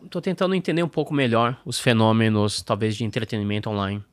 Estou 0.05 0.21
tentando 0.21 0.55
entender 0.55 0.83
um 0.83 0.89
pouco 0.89 1.15
melhor 1.15 1.59
os 1.65 1.81
fenômenos, 1.81 2.61
talvez, 2.61 2.97
de 2.97 3.05
entretenimento 3.05 3.71
online 3.71 4.05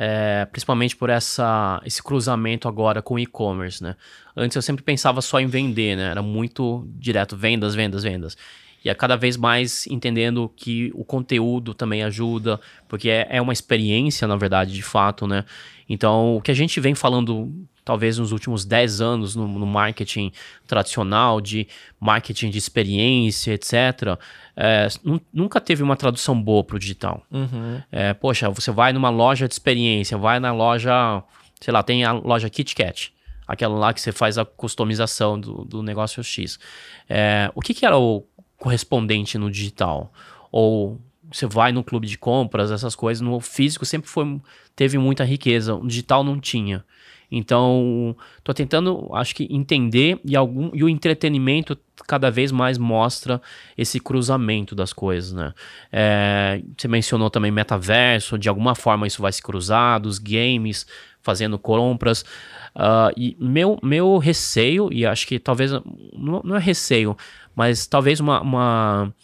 é, 0.00 0.44
principalmente 0.44 0.94
por 0.94 1.10
essa, 1.10 1.82
esse 1.84 2.00
cruzamento 2.00 2.68
agora 2.68 3.02
com 3.02 3.18
e-commerce, 3.18 3.82
né? 3.82 3.96
Antes 4.36 4.54
eu 4.54 4.62
sempre 4.62 4.84
pensava 4.84 5.20
só 5.20 5.40
em 5.40 5.48
vender, 5.48 5.96
né? 5.96 6.12
Era 6.12 6.22
muito 6.22 6.88
direto, 6.94 7.36
vendas, 7.36 7.74
vendas, 7.74 8.04
vendas. 8.04 8.36
E 8.84 8.88
é 8.88 8.94
cada 8.94 9.16
vez 9.16 9.36
mais 9.36 9.88
entendendo 9.88 10.48
que 10.54 10.92
o 10.94 11.04
conteúdo 11.04 11.74
também 11.74 12.04
ajuda, 12.04 12.60
porque 12.86 13.10
é, 13.10 13.26
é 13.28 13.42
uma 13.42 13.52
experiência, 13.52 14.28
na 14.28 14.36
verdade, 14.36 14.72
de 14.72 14.82
fato, 14.82 15.26
né? 15.26 15.44
Então, 15.88 16.36
o 16.36 16.40
que 16.40 16.52
a 16.52 16.54
gente 16.54 16.78
vem 16.78 16.94
falando 16.94 17.52
talvez 17.88 18.18
nos 18.18 18.32
últimos 18.32 18.66
10 18.66 19.00
anos 19.00 19.34
no, 19.34 19.48
no 19.48 19.64
marketing 19.64 20.30
tradicional, 20.66 21.40
de 21.40 21.66
marketing 21.98 22.50
de 22.50 22.58
experiência, 22.58 23.54
etc., 23.54 24.18
é, 24.54 24.88
nunca 25.32 25.58
teve 25.58 25.82
uma 25.82 25.96
tradução 25.96 26.38
boa 26.38 26.62
para 26.62 26.76
o 26.76 26.78
digital. 26.78 27.22
Uhum. 27.30 27.80
É, 27.90 28.12
poxa, 28.12 28.50
você 28.50 28.70
vai 28.70 28.92
numa 28.92 29.08
loja 29.08 29.48
de 29.48 29.54
experiência, 29.54 30.18
vai 30.18 30.38
na 30.38 30.52
loja, 30.52 31.22
sei 31.58 31.72
lá, 31.72 31.82
tem 31.82 32.04
a 32.04 32.12
loja 32.12 32.50
KitKat, 32.50 33.10
aquela 33.46 33.78
lá 33.78 33.94
que 33.94 34.02
você 34.02 34.12
faz 34.12 34.36
a 34.36 34.44
customização 34.44 35.40
do, 35.40 35.64
do 35.64 35.82
negócio 35.82 36.22
X. 36.22 36.58
É, 37.08 37.50
o 37.54 37.62
que, 37.62 37.72
que 37.72 37.86
era 37.86 37.96
o 37.96 38.22
correspondente 38.58 39.38
no 39.38 39.50
digital? 39.50 40.12
Ou 40.52 41.00
você 41.32 41.46
vai 41.46 41.72
no 41.72 41.82
clube 41.82 42.06
de 42.06 42.18
compras, 42.18 42.70
essas 42.70 42.94
coisas, 42.94 43.22
no 43.22 43.40
físico 43.40 43.86
sempre 43.86 44.10
foi, 44.10 44.38
teve 44.76 44.98
muita 44.98 45.24
riqueza, 45.24 45.72
no 45.74 45.88
digital 45.88 46.22
não 46.22 46.38
tinha. 46.38 46.84
Então, 47.30 48.16
tô 48.42 48.54
tentando, 48.54 49.10
acho 49.12 49.34
que 49.34 49.46
entender 49.50 50.18
e 50.24 50.34
algum 50.34 50.70
e 50.72 50.82
o 50.82 50.88
entretenimento 50.88 51.78
cada 52.06 52.30
vez 52.30 52.50
mais 52.50 52.78
mostra 52.78 53.40
esse 53.76 54.00
cruzamento 54.00 54.74
das 54.74 54.92
coisas, 54.94 55.32
né? 55.32 55.52
É, 55.92 56.62
você 56.76 56.88
mencionou 56.88 57.28
também 57.28 57.50
metaverso, 57.50 58.38
de 58.38 58.48
alguma 58.48 58.74
forma 58.74 59.06
isso 59.06 59.20
vai 59.20 59.32
se 59.32 59.42
cruzar, 59.42 60.00
dos 60.00 60.18
games 60.18 60.86
fazendo 61.20 61.58
compras. 61.58 62.22
Uh, 62.74 63.12
e 63.14 63.36
meu, 63.38 63.78
meu 63.82 64.16
receio, 64.16 64.88
e 64.90 65.04
acho 65.04 65.26
que 65.26 65.38
talvez, 65.38 65.72
não, 66.14 66.56
é 66.56 66.58
receio, 66.58 67.14
mas 67.54 67.86
talvez 67.86 68.20
uma, 68.20 68.40
uma, 68.40 69.14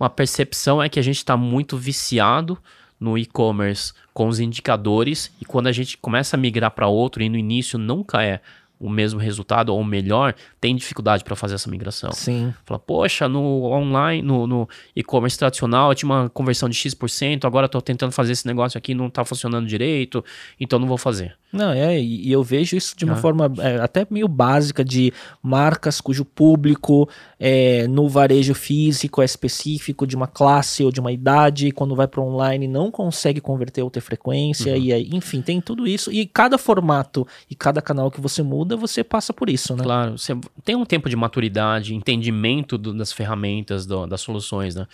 uma 0.00 0.08
percepção 0.08 0.82
é 0.82 0.88
que 0.88 0.98
a 0.98 1.02
gente 1.02 1.18
está 1.18 1.36
muito 1.36 1.76
viciado 1.76 2.56
no 3.02 3.18
e-commerce 3.18 3.92
com 4.14 4.28
os 4.28 4.38
indicadores 4.38 5.32
e 5.40 5.44
quando 5.44 5.66
a 5.66 5.72
gente 5.72 5.98
começa 5.98 6.36
a 6.36 6.38
migrar 6.38 6.70
para 6.70 6.86
outro 6.86 7.20
e 7.22 7.28
no 7.28 7.36
início 7.36 7.78
nunca 7.78 8.22
é 8.22 8.40
o 8.78 8.88
mesmo 8.88 9.18
resultado 9.18 9.72
ou 9.72 9.82
melhor, 9.84 10.34
tem 10.60 10.74
dificuldade 10.74 11.22
para 11.22 11.36
fazer 11.36 11.54
essa 11.54 11.70
migração. 11.70 12.10
Sim. 12.12 12.52
Fala, 12.64 12.80
poxa, 12.80 13.28
no 13.28 13.64
online, 13.64 14.22
no, 14.22 14.46
no 14.46 14.68
e-commerce 14.94 15.38
tradicional, 15.38 15.90
eu 15.90 15.94
tinha 15.94 16.10
uma 16.10 16.28
conversão 16.28 16.68
de 16.68 16.74
X%, 16.74 17.44
agora 17.44 17.66
estou 17.66 17.80
tentando 17.80 18.10
fazer 18.10 18.32
esse 18.32 18.46
negócio 18.46 18.76
aqui, 18.76 18.92
não 18.92 19.06
está 19.06 19.24
funcionando 19.24 19.68
direito, 19.68 20.24
então 20.58 20.80
não 20.80 20.88
vou 20.88 20.98
fazer. 20.98 21.36
Não, 21.52 21.70
é, 21.70 22.00
e 22.00 22.32
eu 22.32 22.42
vejo 22.42 22.74
isso 22.76 22.96
de 22.96 23.04
uma 23.04 23.14
ah. 23.14 23.18
forma 23.18 23.52
é, 23.58 23.76
até 23.76 24.06
meio 24.08 24.26
básica 24.26 24.82
de 24.82 25.12
marcas 25.42 26.00
cujo 26.00 26.24
público 26.24 27.06
é, 27.38 27.86
no 27.88 28.08
varejo 28.08 28.54
físico 28.54 29.20
é 29.20 29.24
específico 29.24 30.06
de 30.06 30.16
uma 30.16 30.26
classe 30.26 30.82
ou 30.82 30.90
de 30.90 30.98
uma 30.98 31.12
idade, 31.12 31.68
e 31.68 31.72
quando 31.72 31.94
vai 31.94 32.08
para 32.08 32.22
online 32.22 32.66
não 32.66 32.90
consegue 32.90 33.40
converter 33.40 33.82
ou 33.82 33.90
ter 33.90 34.00
frequência, 34.00 34.72
uhum. 34.72 34.80
e 34.80 34.92
aí, 34.92 35.10
enfim, 35.12 35.42
tem 35.42 35.60
tudo 35.60 35.86
isso. 35.86 36.10
E 36.10 36.24
cada 36.26 36.56
formato 36.56 37.26
e 37.50 37.54
cada 37.54 37.82
canal 37.82 38.10
que 38.10 38.20
você 38.20 38.42
muda, 38.42 38.76
você 38.76 39.04
passa 39.04 39.32
por 39.32 39.50
isso, 39.50 39.76
né? 39.76 39.82
Claro, 39.82 40.16
você 40.16 40.34
tem 40.64 40.74
um 40.74 40.86
tempo 40.86 41.10
de 41.10 41.16
maturidade, 41.16 41.94
entendimento 41.94 42.78
do, 42.78 42.94
das 42.94 43.12
ferramentas, 43.12 43.84
do, 43.84 44.06
das 44.06 44.22
soluções, 44.22 44.74
né? 44.74 44.86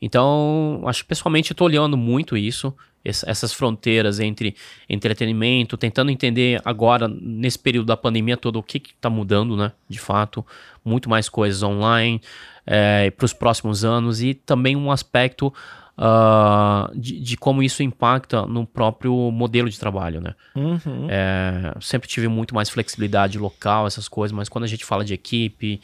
Então, 0.00 0.82
acho 0.86 1.02
que 1.02 1.08
pessoalmente 1.08 1.50
eu 1.50 1.56
tô 1.56 1.64
olhando 1.64 1.96
muito 1.96 2.36
isso, 2.36 2.74
essas 3.04 3.52
fronteiras 3.52 4.20
entre 4.20 4.54
entretenimento, 4.88 5.76
tentando 5.76 6.10
entender 6.10 6.60
agora, 6.64 7.08
nesse 7.08 7.58
período 7.58 7.86
da 7.86 7.96
pandemia 7.96 8.36
todo, 8.36 8.58
o 8.58 8.62
que 8.62 8.78
está 8.78 9.10
mudando, 9.10 9.56
né? 9.56 9.72
De 9.88 9.98
fato, 9.98 10.44
muito 10.84 11.08
mais 11.08 11.28
coisas 11.28 11.62
online 11.62 12.20
é, 12.66 13.10
para 13.10 13.24
os 13.24 13.32
próximos 13.32 13.84
anos 13.84 14.22
e 14.22 14.34
também 14.34 14.76
um 14.76 14.90
aspecto 14.90 15.52
uh, 16.00 16.98
de, 16.98 17.20
de, 17.20 17.36
como 17.36 17.62
isso 17.62 17.82
impacta 17.82 18.46
no 18.46 18.66
próprio 18.66 19.30
modelo 19.30 19.68
de 19.68 19.78
trabalho, 19.78 20.20
né? 20.20 20.34
Uhum. 20.54 21.06
É, 21.08 21.74
sempre 21.80 22.08
tive 22.08 22.28
muito 22.28 22.54
mais 22.54 22.70
flexibilidade 22.70 23.38
local, 23.38 23.86
essas 23.86 24.08
coisas, 24.08 24.34
mas 24.34 24.48
quando 24.48 24.64
a 24.64 24.68
gente 24.68 24.84
fala 24.84 25.04
de 25.04 25.14
equipe, 25.14 25.80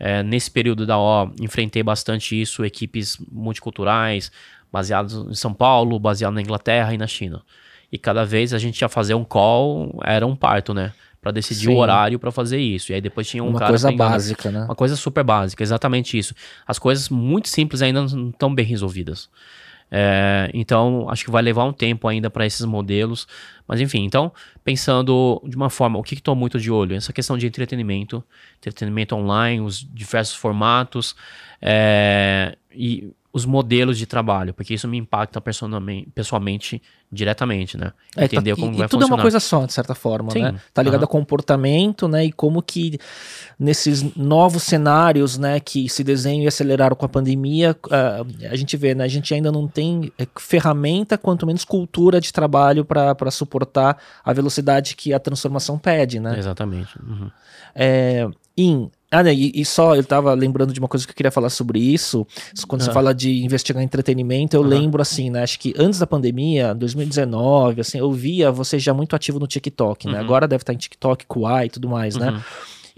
é, 0.00 0.22
nesse 0.22 0.50
período 0.50 0.86
da 0.86 0.98
O, 0.98 1.30
enfrentei 1.38 1.82
bastante 1.82 2.40
isso, 2.40 2.64
equipes 2.64 3.18
multiculturais, 3.30 4.32
baseadas 4.72 5.12
em 5.12 5.34
São 5.34 5.52
Paulo, 5.52 5.98
baseado 5.98 6.32
na 6.32 6.40
Inglaterra 6.40 6.94
e 6.94 6.98
na 6.98 7.06
China. 7.06 7.42
E 7.92 7.98
cada 7.98 8.24
vez 8.24 8.54
a 8.54 8.58
gente 8.58 8.80
ia 8.80 8.88
fazer 8.88 9.14
um 9.14 9.24
call, 9.24 10.00
era 10.02 10.26
um 10.26 10.34
parto, 10.34 10.72
né? 10.72 10.92
Para 11.20 11.32
decidir 11.32 11.66
Sim. 11.66 11.74
o 11.74 11.76
horário 11.76 12.18
para 12.18 12.32
fazer 12.32 12.58
isso. 12.58 12.92
E 12.92 12.94
aí 12.94 13.00
depois 13.00 13.28
tinha 13.28 13.44
um 13.44 13.48
uma 13.48 13.58
cara. 13.58 13.72
Uma 13.72 13.78
coisa 13.78 13.92
básica, 13.92 14.50
né? 14.50 14.64
Uma 14.64 14.74
coisa 14.74 14.96
super 14.96 15.22
básica, 15.22 15.62
exatamente 15.62 16.16
isso. 16.16 16.34
As 16.66 16.78
coisas 16.78 17.10
muito 17.10 17.48
simples 17.48 17.82
ainda 17.82 18.06
não 18.06 18.30
estão 18.30 18.54
bem 18.54 18.64
resolvidas. 18.64 19.28
É, 19.90 20.50
então, 20.54 21.08
acho 21.10 21.24
que 21.24 21.30
vai 21.30 21.42
levar 21.42 21.64
um 21.64 21.72
tempo 21.72 22.06
ainda 22.06 22.30
para 22.30 22.46
esses 22.46 22.64
modelos. 22.64 23.26
Mas 23.66 23.80
enfim, 23.80 24.04
então, 24.04 24.32
pensando 24.64 25.42
de 25.44 25.56
uma 25.56 25.70
forma, 25.70 25.98
o 25.98 26.02
que 26.02 26.14
estou 26.14 26.34
muito 26.34 26.58
de 26.60 26.70
olho? 26.70 26.94
Essa 26.94 27.12
questão 27.12 27.36
de 27.36 27.46
entretenimento, 27.46 28.22
entretenimento 28.58 29.16
online, 29.16 29.60
os 29.60 29.78
diversos 29.78 30.36
formatos, 30.36 31.16
é, 31.60 32.56
e 32.72 33.12
os 33.32 33.46
modelos 33.46 33.96
de 33.96 34.06
trabalho, 34.06 34.52
porque 34.52 34.74
isso 34.74 34.88
me 34.88 34.98
impacta 34.98 35.40
pessoalmente 36.14 36.82
diretamente, 37.12 37.76
né? 37.76 37.92
Entender 38.16 38.50
é, 38.50 38.54
tá, 38.54 38.60
como 38.60 38.72
e, 38.72 38.76
vai 38.78 38.86
e 38.86 38.88
tudo 38.88 39.00
funcionar. 39.00 39.12
é 39.12 39.14
uma 39.14 39.22
coisa 39.22 39.40
só, 39.40 39.66
de 39.66 39.72
certa 39.72 39.94
forma, 39.94 40.30
Sim. 40.32 40.42
né? 40.42 40.60
Tá 40.74 40.82
ligado 40.82 41.02
uhum. 41.02 41.04
a 41.04 41.08
comportamento, 41.08 42.08
né? 42.08 42.24
E 42.24 42.32
como 42.32 42.60
que 42.60 42.98
nesses 43.58 44.16
novos 44.16 44.64
cenários, 44.64 45.38
né, 45.38 45.60
que 45.60 45.88
se 45.88 46.02
desenham 46.02 46.44
e 46.44 46.48
aceleraram 46.48 46.96
com 46.96 47.06
a 47.06 47.08
pandemia, 47.08 47.76
uh, 47.86 48.48
a 48.50 48.56
gente 48.56 48.76
vê, 48.76 48.94
né? 48.94 49.04
A 49.04 49.08
gente 49.08 49.32
ainda 49.32 49.52
não 49.52 49.68
tem 49.68 50.12
é, 50.18 50.26
ferramenta, 50.38 51.16
quanto 51.16 51.46
menos 51.46 51.64
cultura 51.64 52.20
de 52.20 52.32
trabalho 52.32 52.84
para 52.84 53.30
suportar 53.30 53.96
a 54.24 54.32
velocidade 54.32 54.96
que 54.96 55.12
a 55.14 55.20
transformação 55.20 55.78
pede, 55.78 56.18
né? 56.18 56.36
Exatamente. 56.36 56.98
Uhum. 57.00 57.30
É, 57.74 58.28
In, 58.56 58.90
Ah, 59.10 59.24
né, 59.24 59.34
e, 59.34 59.50
e, 59.54 59.64
só, 59.64 59.96
eu 59.96 60.04
tava 60.04 60.32
lembrando 60.34 60.72
de 60.72 60.78
uma 60.78 60.86
coisa 60.86 61.04
que 61.04 61.10
eu 61.10 61.16
queria 61.16 61.32
falar 61.32 61.50
sobre 61.50 61.80
isso. 61.80 62.24
Quando 62.68 62.82
você 62.82 62.92
fala 62.92 63.12
de 63.12 63.42
investigar 63.42 63.82
entretenimento, 63.82 64.56
eu 64.56 64.62
lembro 64.62 65.02
assim, 65.02 65.30
né? 65.30 65.42
Acho 65.42 65.58
que 65.58 65.74
antes 65.76 65.98
da 65.98 66.06
pandemia, 66.06 66.72
2019, 66.74 67.80
assim, 67.80 67.98
eu 67.98 68.12
via 68.12 68.52
você 68.52 68.78
já 68.78 68.94
muito 68.94 69.16
ativo 69.16 69.40
no 69.40 69.48
TikTok, 69.48 70.06
né? 70.06 70.14
Uhum. 70.14 70.20
Agora 70.20 70.46
deve 70.46 70.62
estar 70.62 70.72
em 70.72 70.76
TikTok, 70.76 71.26
Kuai 71.26 71.66
e 71.66 71.70
tudo 71.70 71.88
mais, 71.88 72.14
né? 72.14 72.40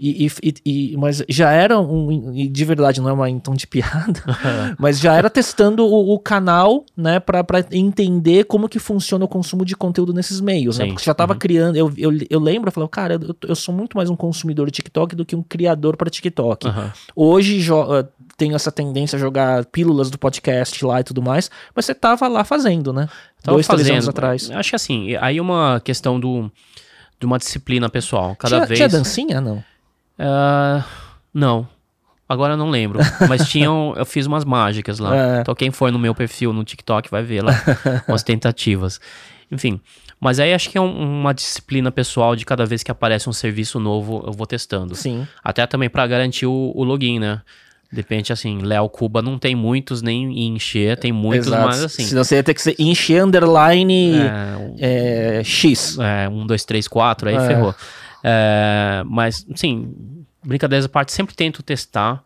E, 0.05 0.27
e, 0.43 0.53
e, 0.65 0.97
mas 0.97 1.23
já 1.29 1.51
era 1.51 1.79
um. 1.79 2.33
E 2.33 2.49
de 2.49 2.65
verdade, 2.65 2.99
não 2.99 3.07
é 3.07 3.13
uma 3.13 3.29
em 3.29 3.39
tom 3.39 3.53
de 3.53 3.65
piada, 3.65 4.21
mas 4.77 4.99
já 4.99 5.15
era 5.15 5.29
testando 5.29 5.85
o, 5.85 6.13
o 6.13 6.19
canal, 6.19 6.85
né, 6.95 7.21
para 7.21 7.45
entender 7.71 8.43
como 8.43 8.67
que 8.67 8.79
funciona 8.79 9.23
o 9.23 9.29
consumo 9.29 9.63
de 9.63 9.77
conteúdo 9.77 10.11
nesses 10.13 10.41
meios, 10.41 10.77
né? 10.77 10.83
Sim. 10.83 10.89
né? 10.89 10.93
Porque 10.93 11.05
já 11.05 11.13
tava 11.13 11.31
uhum. 11.31 11.39
criando. 11.39 11.77
Eu, 11.77 11.89
eu, 11.97 12.11
eu 12.29 12.39
lembro, 12.41 12.67
eu 12.67 12.73
falava, 12.73 12.89
cara, 12.89 13.13
eu, 13.13 13.33
eu, 13.47 13.55
sou 13.55 13.73
muito 13.73 13.95
mais 13.95 14.09
um 14.09 14.15
consumidor 14.17 14.65
de 14.65 14.73
TikTok 14.73 15.15
do 15.15 15.25
que 15.25 15.37
um 15.37 15.41
criador 15.41 15.95
para 15.95 16.09
TikTok. 16.09 16.67
Uhum. 16.67 16.91
Hoje 17.15 17.71
uh, 17.71 18.05
tenho 18.35 18.57
essa 18.57 18.73
tendência 18.73 19.15
a 19.15 19.19
jogar 19.19 19.63
pílulas 19.67 20.09
do 20.09 20.17
podcast 20.17 20.85
lá 20.85 20.99
e 20.99 21.05
tudo 21.05 21.21
mais, 21.21 21.49
mas 21.73 21.85
você 21.85 21.95
tava 21.95 22.27
lá 22.27 22.43
fazendo, 22.43 22.91
né? 22.91 23.07
Tava 23.41 23.55
Dois, 23.55 23.65
fazendo. 23.65 23.85
três 23.85 23.95
anos 23.95 24.09
atrás. 24.09 24.51
Acho 24.51 24.71
que 24.71 24.75
assim, 24.75 25.15
aí 25.15 25.39
uma 25.39 25.79
questão 25.79 26.19
do, 26.19 26.51
de 27.21 27.25
uma 27.25 27.37
disciplina 27.37 27.87
pessoal. 27.87 28.35
Cada 28.35 28.57
tinha, 28.57 28.65
vez. 28.65 28.79
Tinha 28.79 28.89
dancinha, 28.89 29.39
não? 29.39 29.63
Uh, 30.19 30.83
não. 31.33 31.67
Agora 32.27 32.53
eu 32.53 32.57
não 32.57 32.69
lembro. 32.69 32.99
Mas 33.27 33.49
tinham. 33.49 33.93
eu 33.97 34.05
fiz 34.05 34.25
umas 34.25 34.45
mágicas 34.45 34.99
lá. 34.99 35.15
É. 35.15 35.41
Então 35.41 35.53
quem 35.55 35.71
for 35.71 35.91
no 35.91 35.99
meu 35.99 36.15
perfil 36.15 36.53
no 36.53 36.63
TikTok 36.63 37.09
vai 37.09 37.23
ver 37.23 37.43
lá 37.43 37.53
umas 38.07 38.23
tentativas. 38.23 38.99
Enfim. 39.51 39.79
Mas 40.19 40.39
aí 40.39 40.53
acho 40.53 40.69
que 40.69 40.77
é 40.77 40.81
um, 40.81 41.19
uma 41.19 41.33
disciplina 41.33 41.91
pessoal 41.91 42.33
de 42.33 42.45
cada 42.45 42.65
vez 42.65 42.81
que 42.81 42.89
aparece 42.89 43.27
um 43.27 43.33
serviço 43.33 43.77
novo, 43.77 44.23
eu 44.25 44.31
vou 44.31 44.47
testando. 44.47 44.95
Sim. 44.95 45.27
Até 45.43 45.67
também 45.67 45.89
para 45.89 46.07
garantir 46.07 46.45
o, 46.45 46.71
o, 46.73 46.83
login, 46.83 47.19
né? 47.19 47.41
Depende, 47.91 48.31
assim, 48.31 48.59
Léo 48.59 48.87
Cuba 48.89 49.21
não 49.21 49.37
tem 49.37 49.53
muitos, 49.53 50.01
nem 50.01 50.47
encher, 50.47 50.97
tem 50.97 51.11
muitos, 51.11 51.47
Exato. 51.47 51.65
mas 51.67 51.83
assim. 51.83 52.05
Senão 52.05 52.23
você 52.23 52.35
ia 52.35 52.43
ter 52.43 52.53
que 52.53 52.61
ser 52.61 52.75
encher 52.79 53.23
underline 53.23 54.15
é, 54.79 55.39
é, 55.39 55.43
X. 55.43 55.97
É, 55.99 56.27
um, 56.29 56.47
dois, 56.47 56.63
três, 56.63 56.87
quatro, 56.87 57.27
aí 57.27 57.35
é. 57.35 57.45
ferrou. 57.45 57.75
É, 58.23 59.03
mas, 59.05 59.45
sim, 59.55 60.25
brincadeiras 60.43 60.85
à 60.85 60.89
parte, 60.89 61.11
sempre 61.11 61.35
tento 61.35 61.61
testar, 61.61 62.23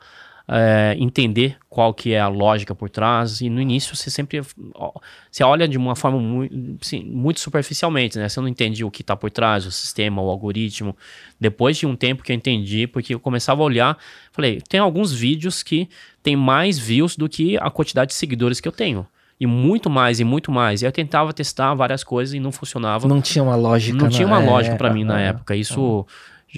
é, 0.47 0.95
entender 0.97 1.57
qual 1.69 1.93
que 1.93 2.13
é 2.13 2.19
a 2.19 2.27
lógica 2.27 2.73
por 2.73 2.89
trás. 2.89 3.41
E 3.41 3.49
no 3.49 3.59
início 3.59 3.95
você 3.95 4.09
sempre 4.09 4.41
você 5.31 5.43
olha 5.43 5.67
de 5.67 5.77
uma 5.77 5.95
forma 5.95 6.19
muito, 6.19 6.85
sim, 6.85 7.03
muito 7.03 7.39
superficialmente, 7.39 8.17
né? 8.17 8.29
Você 8.29 8.39
não 8.39 8.47
entende 8.47 8.83
o 8.85 8.91
que 8.91 9.01
está 9.01 9.15
por 9.15 9.29
trás, 9.29 9.65
o 9.65 9.71
sistema, 9.71 10.21
o 10.21 10.29
algoritmo. 10.29 10.95
Depois 11.39 11.77
de 11.77 11.85
um 11.85 11.95
tempo 11.95 12.23
que 12.23 12.31
eu 12.31 12.35
entendi, 12.35 12.87
porque 12.87 13.13
eu 13.13 13.19
começava 13.19 13.61
a 13.61 13.65
olhar, 13.65 13.97
falei, 14.31 14.61
tem 14.61 14.79
alguns 14.79 15.11
vídeos 15.11 15.63
que 15.63 15.89
tem 16.23 16.35
mais 16.35 16.77
views 16.79 17.17
do 17.17 17.27
que 17.27 17.57
a 17.57 17.69
quantidade 17.69 18.09
de 18.09 18.15
seguidores 18.15 18.59
que 18.59 18.67
eu 18.67 18.71
tenho 18.71 19.05
e 19.39 19.45
muito 19.45 19.89
mais 19.89 20.19
e 20.19 20.23
muito 20.23 20.51
mais. 20.51 20.81
E 20.81 20.85
eu 20.85 20.91
tentava 20.91 21.31
testar 21.31 21.73
várias 21.75 22.03
coisas 22.03 22.33
e 22.33 22.39
não 22.39 22.51
funcionava. 22.51 23.07
Não 23.07 23.21
tinha 23.21 23.43
uma 23.43 23.55
lógica. 23.55 23.97
Não 23.97 24.09
tinha 24.09 24.27
uma 24.27 24.39
lógica 24.39 24.75
para 24.75 24.91
mim 24.91 25.03
na 25.03 25.21
é, 25.21 25.27
época. 25.27 25.55
Isso 25.55 26.05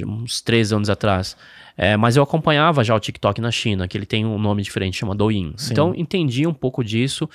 uns 0.06 0.41
três 0.41 0.72
anos 0.72 0.89
atrás. 0.89 1.35
É, 1.76 1.97
mas 1.97 2.15
eu 2.15 2.23
acompanhava 2.23 2.84
já 2.84 2.95
o 2.95 2.99
TikTok 2.99 3.41
na 3.41 3.51
China, 3.51 3.88
que 3.88 3.97
ele 3.97 4.06
tem 4.06 4.26
um 4.26 4.38
nome 4.38 4.61
diferente, 4.61 4.97
chama 4.97 5.15
Douyin. 5.15 5.53
Sim. 5.57 5.72
Então 5.72 5.93
entendi 5.95 6.45
um 6.45 6.53
pouco 6.53 6.84
disso 6.84 7.30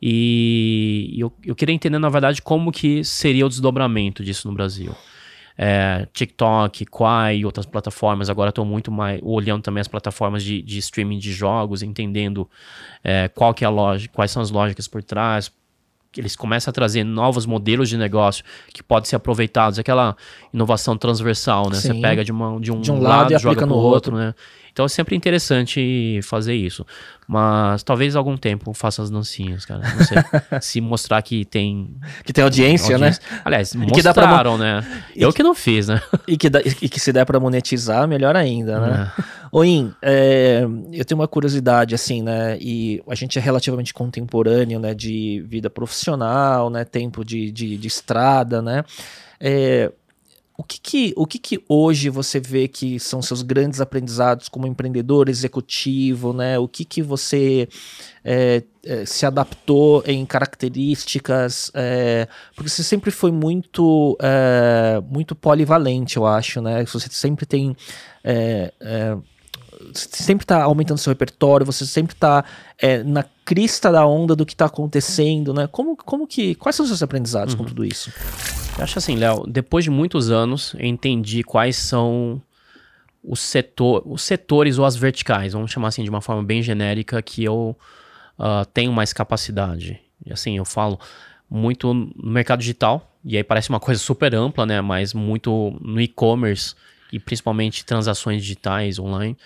e 0.00 1.16
eu, 1.18 1.32
eu 1.44 1.54
queria 1.54 1.74
entender, 1.74 1.98
na 1.98 2.08
verdade, 2.08 2.40
como 2.40 2.70
que 2.70 3.02
seria 3.04 3.44
o 3.44 3.48
desdobramento 3.48 4.24
disso 4.24 4.48
no 4.48 4.54
Brasil 4.54 4.94
é, 5.60 6.06
TikTok, 6.12 6.86
Quai 6.86 7.38
e 7.38 7.44
outras 7.44 7.66
plataformas. 7.66 8.30
Agora 8.30 8.50
estou 8.50 8.64
muito 8.64 8.92
mais 8.92 9.20
olhando 9.24 9.60
também 9.60 9.80
as 9.80 9.88
plataformas 9.88 10.44
de, 10.44 10.62
de 10.62 10.78
streaming 10.78 11.18
de 11.18 11.32
jogos, 11.32 11.82
entendendo 11.82 12.48
é, 13.02 13.26
qual 13.28 13.52
que 13.52 13.64
é 13.64 13.66
a 13.66 13.70
lógica, 13.70 14.14
quais 14.14 14.30
são 14.30 14.40
as 14.40 14.52
lógicas 14.52 14.86
por 14.86 15.02
trás. 15.02 15.50
Eles 16.16 16.36
começam 16.36 16.70
a 16.70 16.72
trazer 16.72 17.04
novos 17.04 17.44
modelos 17.44 17.88
de 17.88 17.98
negócio 17.98 18.44
que 18.72 18.82
podem 18.82 19.08
ser 19.08 19.16
aproveitados, 19.16 19.78
aquela 19.78 20.16
inovação 20.54 20.96
transversal, 20.96 21.68
né? 21.68 21.76
Sim. 21.76 21.88
Você 21.88 22.00
pega 22.00 22.24
de, 22.24 22.32
uma, 22.32 22.58
de 22.60 22.72
um, 22.72 22.80
de 22.80 22.90
um 22.90 23.00
lado, 23.00 23.22
lado 23.22 23.34
e 23.34 23.38
joga 23.38 23.66
no 23.66 23.74
outro, 23.74 24.14
outro, 24.14 24.16
né? 24.16 24.34
Então 24.78 24.86
é 24.86 24.88
sempre 24.88 25.16
interessante 25.16 26.20
fazer 26.22 26.54
isso. 26.54 26.86
Mas 27.26 27.82
talvez 27.82 28.14
algum 28.14 28.36
tempo 28.36 28.72
faça 28.72 29.02
as 29.02 29.10
dancinhas, 29.10 29.64
cara. 29.64 29.80
Não 29.80 30.04
sei. 30.04 30.18
se 30.62 30.80
mostrar 30.80 31.20
que 31.20 31.44
tem. 31.44 31.96
Que 32.24 32.32
tem 32.32 32.44
audiência, 32.44 32.96
né? 32.96 33.08
audiência. 33.08 33.22
né? 33.28 33.42
Aliás, 33.44 33.72
e 33.72 33.78
mostraram, 33.78 34.56
pra... 34.56 34.80
né? 34.80 35.02
Eu 35.16 35.30
que, 35.30 35.38
que 35.38 35.42
não 35.42 35.52
fiz, 35.52 35.88
né? 35.88 36.00
E 36.28 36.36
que, 36.36 36.48
dá, 36.48 36.60
e 36.60 36.88
que 36.88 37.00
se 37.00 37.12
der 37.12 37.26
para 37.26 37.40
monetizar, 37.40 38.06
melhor 38.06 38.36
ainda, 38.36 38.78
né? 38.78 39.12
É. 39.18 39.24
Oin, 39.50 39.92
é, 40.00 40.64
eu 40.92 41.04
tenho 41.04 41.20
uma 41.20 41.26
curiosidade, 41.26 41.92
assim, 41.92 42.22
né? 42.22 42.56
E 42.60 43.02
a 43.08 43.16
gente 43.16 43.36
é 43.36 43.42
relativamente 43.42 43.92
contemporâneo, 43.92 44.78
né? 44.78 44.94
De 44.94 45.44
vida 45.48 45.68
profissional, 45.68 46.70
né? 46.70 46.84
Tempo 46.84 47.24
de, 47.24 47.50
de, 47.50 47.76
de 47.76 47.88
estrada, 47.88 48.62
né? 48.62 48.84
É, 49.40 49.90
o 50.60 50.64
que 50.64 50.80
que, 50.80 51.14
o 51.16 51.24
que 51.24 51.38
que 51.38 51.64
hoje 51.68 52.10
você 52.10 52.40
vê 52.40 52.66
que 52.66 52.98
são 52.98 53.22
seus 53.22 53.42
grandes 53.42 53.80
aprendizados 53.80 54.48
como 54.48 54.66
empreendedor 54.66 55.28
executivo, 55.28 56.32
né? 56.32 56.58
O 56.58 56.66
que 56.66 56.84
que 56.84 57.00
você 57.00 57.68
é, 58.24 58.64
é, 58.84 59.06
se 59.06 59.24
adaptou 59.24 60.02
em 60.04 60.26
características? 60.26 61.70
É, 61.74 62.26
porque 62.56 62.68
você 62.68 62.82
sempre 62.82 63.12
foi 63.12 63.30
muito, 63.30 64.18
é, 64.20 65.00
muito 65.08 65.36
polivalente, 65.36 66.16
eu 66.16 66.26
acho, 66.26 66.60
né? 66.60 66.84
Você 66.86 67.08
sempre 67.08 67.46
tem 67.46 67.76
é, 68.24 68.72
é, 68.80 69.16
sempre 69.94 70.44
está 70.44 70.62
aumentando 70.62 70.98
seu 70.98 71.10
repertório, 71.10 71.64
você 71.64 71.86
sempre 71.86 72.14
está 72.14 72.44
é, 72.80 73.02
na 73.02 73.24
crista 73.44 73.90
da 73.90 74.06
onda 74.06 74.36
do 74.36 74.44
que 74.44 74.52
está 74.52 74.66
acontecendo, 74.66 75.54
né? 75.54 75.66
Como, 75.66 75.96
como 75.96 76.26
que, 76.26 76.54
quais 76.54 76.76
são 76.76 76.84
os 76.84 76.90
seus 76.90 77.02
aprendizados 77.02 77.54
uhum. 77.54 77.60
com 77.60 77.64
tudo 77.66 77.84
isso? 77.84 78.12
Eu 78.76 78.84
acho 78.84 78.98
assim, 78.98 79.16
Léo, 79.16 79.44
depois 79.46 79.84
de 79.84 79.90
muitos 79.90 80.30
anos, 80.30 80.74
eu 80.78 80.86
entendi 80.86 81.42
quais 81.42 81.76
são 81.76 82.40
os, 83.22 83.40
setor, 83.40 84.02
os 84.06 84.22
setores 84.22 84.78
ou 84.78 84.84
as 84.84 84.96
verticais, 84.96 85.52
vamos 85.52 85.70
chamar 85.70 85.88
assim 85.88 86.04
de 86.04 86.10
uma 86.10 86.20
forma 86.20 86.42
bem 86.42 86.62
genérica, 86.62 87.20
que 87.20 87.42
eu 87.42 87.76
uh, 88.38 88.64
tenho 88.72 88.92
mais 88.92 89.12
capacidade. 89.12 90.00
E 90.24 90.32
assim, 90.32 90.56
eu 90.56 90.64
falo 90.64 90.98
muito 91.50 91.92
no 91.92 92.30
mercado 92.30 92.60
digital, 92.60 93.18
e 93.24 93.36
aí 93.36 93.44
parece 93.44 93.68
uma 93.68 93.80
coisa 93.80 94.00
super 94.00 94.34
ampla, 94.34 94.64
né? 94.64 94.80
Mas 94.80 95.12
muito 95.12 95.76
no 95.80 96.00
e-commerce 96.00 96.74
e 97.12 97.18
principalmente 97.18 97.84
transações 97.84 98.42
digitais 98.42 98.98
online. 98.98 99.36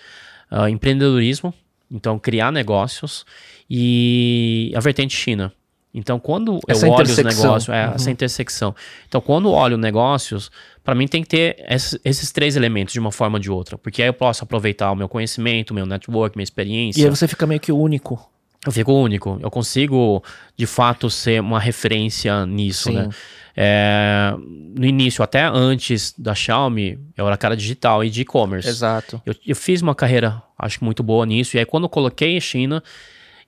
Uh, 0.53 0.67
empreendedorismo, 0.67 1.51
então 1.89 2.19
criar 2.19 2.51
negócios 2.51 3.25
e 3.69 4.71
a 4.75 4.79
vertente 4.79 5.15
China. 5.15 5.51
Então, 5.93 6.19
quando 6.19 6.59
essa 6.67 6.87
eu 6.87 6.91
olho 6.91 7.03
os 7.03 7.17
negócios, 7.17 7.69
é, 7.69 7.87
uhum. 7.87 7.93
essa 7.93 8.09
intersecção. 8.09 8.75
Então, 9.07 9.21
quando 9.21 9.51
olho 9.51 9.77
negócios, 9.77 10.51
para 10.83 10.95
mim 10.95 11.07
tem 11.07 11.21
que 11.21 11.29
ter 11.29 11.63
esses, 11.69 11.99
esses, 12.03 12.31
três 12.31 12.55
elementos 12.55 12.93
de 12.93 12.99
uma 12.99 13.11
forma 13.11 13.37
ou 13.37 13.39
de 13.39 13.51
outra. 13.51 13.77
Porque 13.77 14.01
aí 14.01 14.09
eu 14.09 14.13
posso 14.13 14.43
aproveitar 14.43 14.91
o 14.91 14.95
meu 14.95 15.07
conhecimento, 15.07 15.69
o 15.69 15.73
meu 15.75 15.85
network, 15.85 16.35
minha 16.35 16.43
experiência. 16.43 16.99
E 16.99 17.03
aí 17.03 17.09
você 17.09 17.27
fica 17.27 17.45
meio 17.45 17.59
que 17.59 17.71
único. 17.71 18.27
Eu 18.65 18.71
fico 18.71 18.91
único. 18.91 19.37
Eu 19.41 19.51
consigo, 19.51 20.23
de 20.57 20.65
fato, 20.65 21.09
ser 21.11 21.41
uma 21.41 21.59
referência 21.59 22.43
nisso, 22.45 22.89
Sim. 22.89 22.95
né? 22.95 23.09
É, 23.55 24.33
no 24.37 24.85
início, 24.85 25.23
até 25.23 25.43
antes 25.45 26.13
da 26.17 26.33
Xiaomi, 26.33 26.99
eu 27.15 27.27
era 27.27 27.37
cara 27.37 27.55
digital 27.55 28.03
e 28.03 28.09
de 28.09 28.21
e-commerce. 28.21 28.67
Exato. 28.67 29.21
Eu, 29.25 29.35
eu, 29.45 29.55
fiz 29.55 29.81
uma 29.81 29.93
carreira, 29.93 30.41
acho 30.57 30.79
que 30.79 30.85
muito 30.85 31.03
boa 31.03 31.25
nisso. 31.25 31.55
E 31.55 31.59
aí, 31.59 31.65
quando 31.65 31.83
eu 31.83 31.89
coloquei 31.89 32.35
a 32.35 32.41
China, 32.41 32.83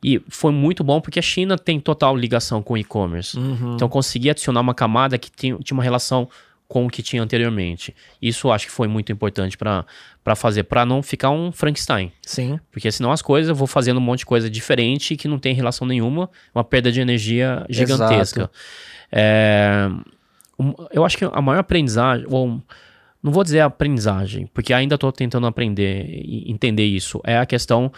e 0.03 0.21
foi 0.29 0.51
muito 0.51 0.83
bom 0.83 1.01
porque 1.01 1.17
a 1.17 1.23
China 1.23 1.57
tem 1.57 1.79
total 1.79 2.15
ligação 2.15 2.61
com 2.61 2.77
e-commerce. 2.77 3.37
Uhum. 3.37 3.73
Então, 3.75 3.87
eu 3.87 3.89
consegui 3.89 4.29
adicionar 4.29 4.61
uma 4.61 4.75
camada 4.75 5.17
que 5.17 5.31
tinha, 5.31 5.57
tinha 5.57 5.75
uma 5.75 5.83
relação 5.83 6.29
com 6.67 6.85
o 6.85 6.89
que 6.89 7.01
tinha 7.01 7.21
anteriormente. 7.21 7.95
Isso 8.21 8.51
acho 8.51 8.65
que 8.65 8.71
foi 8.71 8.87
muito 8.87 9.11
importante 9.11 9.57
para 9.57 10.35
fazer, 10.35 10.63
para 10.63 10.85
não 10.85 11.01
ficar 11.03 11.29
um 11.29 11.51
Frankenstein. 11.51 12.11
Sim. 12.21 12.59
Porque 12.71 12.91
senão 12.91 13.11
as 13.11 13.21
coisas 13.21 13.49
eu 13.49 13.55
vou 13.55 13.67
fazendo 13.67 13.97
um 13.97 14.01
monte 14.01 14.19
de 14.19 14.25
coisa 14.25 14.49
diferente 14.49 15.15
que 15.15 15.27
não 15.27 15.37
tem 15.37 15.53
relação 15.53 15.87
nenhuma, 15.87 16.29
uma 16.53 16.63
perda 16.63 16.91
de 16.91 16.99
energia 16.99 17.65
gigantesca. 17.69 18.41
Exato. 18.41 18.53
É, 19.11 19.89
eu 20.91 21.03
acho 21.05 21.17
que 21.17 21.25
a 21.25 21.41
maior 21.41 21.59
aprendizagem, 21.59 22.25
ou 22.29 22.61
não 23.21 23.31
vou 23.31 23.43
dizer 23.43 23.61
aprendizagem, 23.61 24.47
porque 24.53 24.73
ainda 24.73 24.95
estou 24.95 25.11
tentando 25.11 25.47
aprender 25.47 26.05
e 26.07 26.51
entender 26.51 26.85
isso, 26.85 27.19
é 27.23 27.37
a 27.37 27.45
questão 27.45 27.91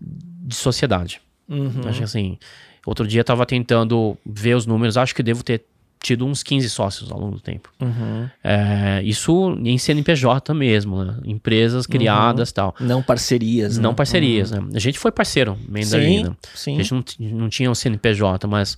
de 0.00 0.54
sociedade. 0.54 1.20
Uhum. 1.48 1.82
Acho 1.86 1.98
que 1.98 2.04
assim, 2.04 2.38
outro 2.84 3.06
dia 3.06 3.20
estava 3.20 3.46
tentando 3.46 4.16
ver 4.24 4.54
os 4.54 4.66
números, 4.66 4.96
acho 4.96 5.14
que 5.14 5.22
devo 5.22 5.42
ter 5.42 5.64
tido 6.04 6.26
uns 6.26 6.42
15 6.42 6.68
sócios 6.68 7.10
ao 7.10 7.18
longo 7.18 7.36
do 7.36 7.40
tempo. 7.40 7.70
Uhum. 7.80 8.28
É, 8.42 9.00
isso 9.04 9.58
em 9.64 9.78
CNPJ 9.78 10.52
mesmo, 10.52 11.02
né? 11.02 11.16
empresas 11.24 11.86
criadas 11.86 12.50
uhum. 12.50 12.54
tal. 12.54 12.74
Não 12.78 13.02
parcerias. 13.02 13.78
Não 13.78 13.90
né? 13.90 13.96
parcerias, 13.96 14.52
uhum. 14.52 14.66
né? 14.66 14.72
A 14.74 14.78
gente 14.78 14.98
foi 14.98 15.10
parceiro, 15.10 15.56
Mandarina. 15.66 16.36
Sim, 16.52 16.54
sim. 16.54 16.74
A 16.78 16.82
gente 16.82 17.22
não, 17.22 17.38
não 17.38 17.48
tinha 17.48 17.70
um 17.70 17.74
CNPJ, 17.74 18.46
mas 18.46 18.76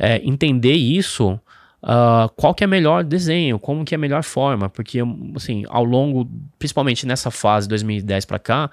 é, 0.00 0.16
entender 0.24 0.72
isso 0.72 1.38
uh, 1.82 2.28
qual 2.34 2.54
que 2.54 2.64
é 2.64 2.66
melhor 2.66 3.04
desenho, 3.04 3.58
como 3.58 3.84
que 3.84 3.94
é 3.94 3.96
a 3.96 3.98
melhor 3.98 4.22
forma, 4.22 4.70
porque 4.70 4.98
assim, 5.36 5.64
ao 5.68 5.84
longo, 5.84 6.26
principalmente 6.58 7.06
nessa 7.06 7.30
fase 7.30 7.68
2010 7.68 8.24
para 8.24 8.38
cá, 8.38 8.70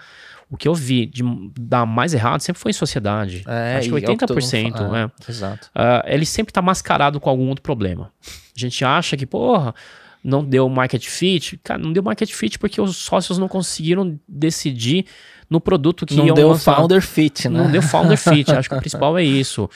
o 0.49 0.55
que 0.55 0.65
eu 0.65 0.73
vi 0.73 1.05
de 1.05 1.23
dar 1.59 1.85
mais 1.85 2.13
errado 2.13 2.39
sempre 2.39 2.61
foi 2.61 2.71
em 2.71 2.73
sociedade. 2.73 3.43
É, 3.45 3.77
Acho 3.79 3.89
que 3.89 3.95
80%. 3.95 4.95
É, 4.95 5.03
é. 5.03 5.29
Exato. 5.29 5.69
Uh, 5.75 6.07
ele 6.07 6.25
sempre 6.25 6.53
tá 6.53 6.61
mascarado 6.61 7.19
com 7.19 7.29
algum 7.29 7.49
outro 7.49 7.61
problema. 7.61 8.13
A 8.25 8.59
gente 8.59 8.85
acha 8.85 9.17
que, 9.17 9.25
porra, 9.25 9.75
não 10.23 10.45
deu 10.45 10.69
market 10.69 11.05
fit. 11.05 11.59
Cara, 11.61 11.77
não 11.77 11.91
deu 11.91 12.01
market 12.01 12.31
fit 12.31 12.57
porque 12.57 12.79
os 12.79 12.95
sócios 12.95 13.37
não 13.37 13.49
conseguiram 13.49 14.17
decidir 14.25 15.05
no 15.49 15.59
produto 15.59 16.05
que 16.05 16.15
não 16.15 16.27
iam 16.27 16.35
deu 16.35 16.47
lançar. 16.47 16.77
founder 16.77 17.01
fit, 17.01 17.49
né? 17.49 17.61
Não 17.61 17.69
deu 17.69 17.81
founder 17.81 18.17
fit. 18.17 18.49
Acho 18.55 18.69
que 18.69 18.75
o 18.75 18.79
principal 18.79 19.17
é 19.17 19.23
isso. 19.25 19.69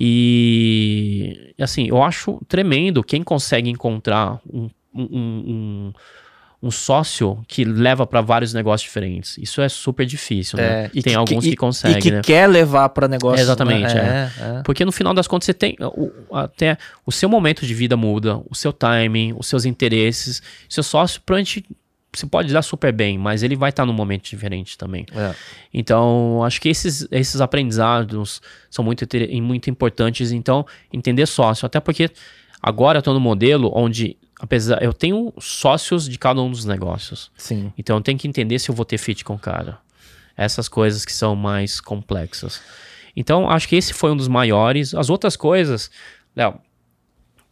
E 0.00 0.97
assim, 1.60 1.88
eu 1.88 2.02
acho 2.02 2.40
tremendo 2.48 3.02
quem 3.02 3.22
consegue 3.22 3.68
encontrar 3.70 4.40
um, 4.48 4.68
um, 4.94 5.02
um, 5.02 5.92
um 6.60 6.70
sócio 6.70 7.40
que 7.46 7.64
leva 7.64 8.06
para 8.06 8.20
vários 8.20 8.52
negócios 8.52 8.82
diferentes. 8.82 9.38
Isso 9.38 9.60
é 9.60 9.68
super 9.68 10.04
difícil, 10.04 10.56
né? 10.56 10.84
É, 10.84 10.90
e 10.92 11.02
tem 11.02 11.12
que, 11.12 11.18
alguns 11.18 11.44
que, 11.44 11.50
que 11.50 11.56
conseguem. 11.56 11.98
E 11.98 12.02
que 12.02 12.10
né? 12.10 12.20
quer 12.20 12.48
levar 12.48 12.88
para 12.88 13.06
negócio. 13.06 13.40
exatamente, 13.40 13.94
né? 13.94 14.32
é. 14.38 14.42
É, 14.42 14.58
é. 14.58 14.62
Porque 14.62 14.84
no 14.84 14.90
final 14.90 15.14
das 15.14 15.28
contas 15.28 15.46
você 15.46 15.54
tem 15.54 15.76
o, 15.80 16.10
até 16.32 16.76
o 17.06 17.12
seu 17.12 17.28
momento 17.28 17.64
de 17.64 17.72
vida 17.74 17.96
muda, 17.96 18.40
o 18.50 18.54
seu 18.54 18.72
timing, 18.72 19.34
os 19.38 19.46
seus 19.46 19.64
interesses. 19.64 20.42
Seu 20.68 20.82
sócio 20.82 21.20
provavelmente 21.24 21.64
você 22.12 22.26
pode 22.26 22.52
dar 22.52 22.62
super 22.62 22.92
bem, 22.92 23.18
mas 23.18 23.42
ele 23.42 23.54
vai 23.54 23.70
estar 23.70 23.84
num 23.84 23.92
momento 23.92 24.24
diferente 24.24 24.78
também. 24.78 25.04
É. 25.14 25.34
Então, 25.72 26.42
acho 26.42 26.60
que 26.60 26.68
esses, 26.68 27.06
esses 27.10 27.40
aprendizados 27.40 28.40
são 28.70 28.84
muito, 28.84 29.06
muito 29.42 29.68
importantes. 29.70 30.32
Então, 30.32 30.66
entender 30.92 31.26
sócio, 31.26 31.66
até 31.66 31.78
porque 31.80 32.10
agora 32.62 32.98
eu 32.98 33.00
estou 33.00 33.14
no 33.14 33.20
modelo 33.20 33.70
onde, 33.74 34.16
apesar, 34.40 34.82
eu 34.82 34.92
tenho 34.92 35.32
sócios 35.38 36.08
de 36.08 36.18
cada 36.18 36.40
um 36.40 36.50
dos 36.50 36.64
negócios. 36.64 37.30
Sim. 37.36 37.72
Então, 37.76 37.98
eu 37.98 38.02
tenho 38.02 38.18
que 38.18 38.26
entender 38.26 38.58
se 38.58 38.70
eu 38.70 38.74
vou 38.74 38.84
ter 38.84 38.98
fit 38.98 39.24
com 39.24 39.34
o 39.34 39.38
cara. 39.38 39.78
Essas 40.36 40.68
coisas 40.68 41.04
que 41.04 41.12
são 41.12 41.36
mais 41.36 41.80
complexas. 41.80 42.62
Então, 43.14 43.50
acho 43.50 43.68
que 43.68 43.76
esse 43.76 43.92
foi 43.92 44.12
um 44.12 44.16
dos 44.16 44.28
maiores. 44.28 44.94
As 44.94 45.10
outras 45.10 45.36
coisas, 45.36 45.90
Léo, 46.34 46.60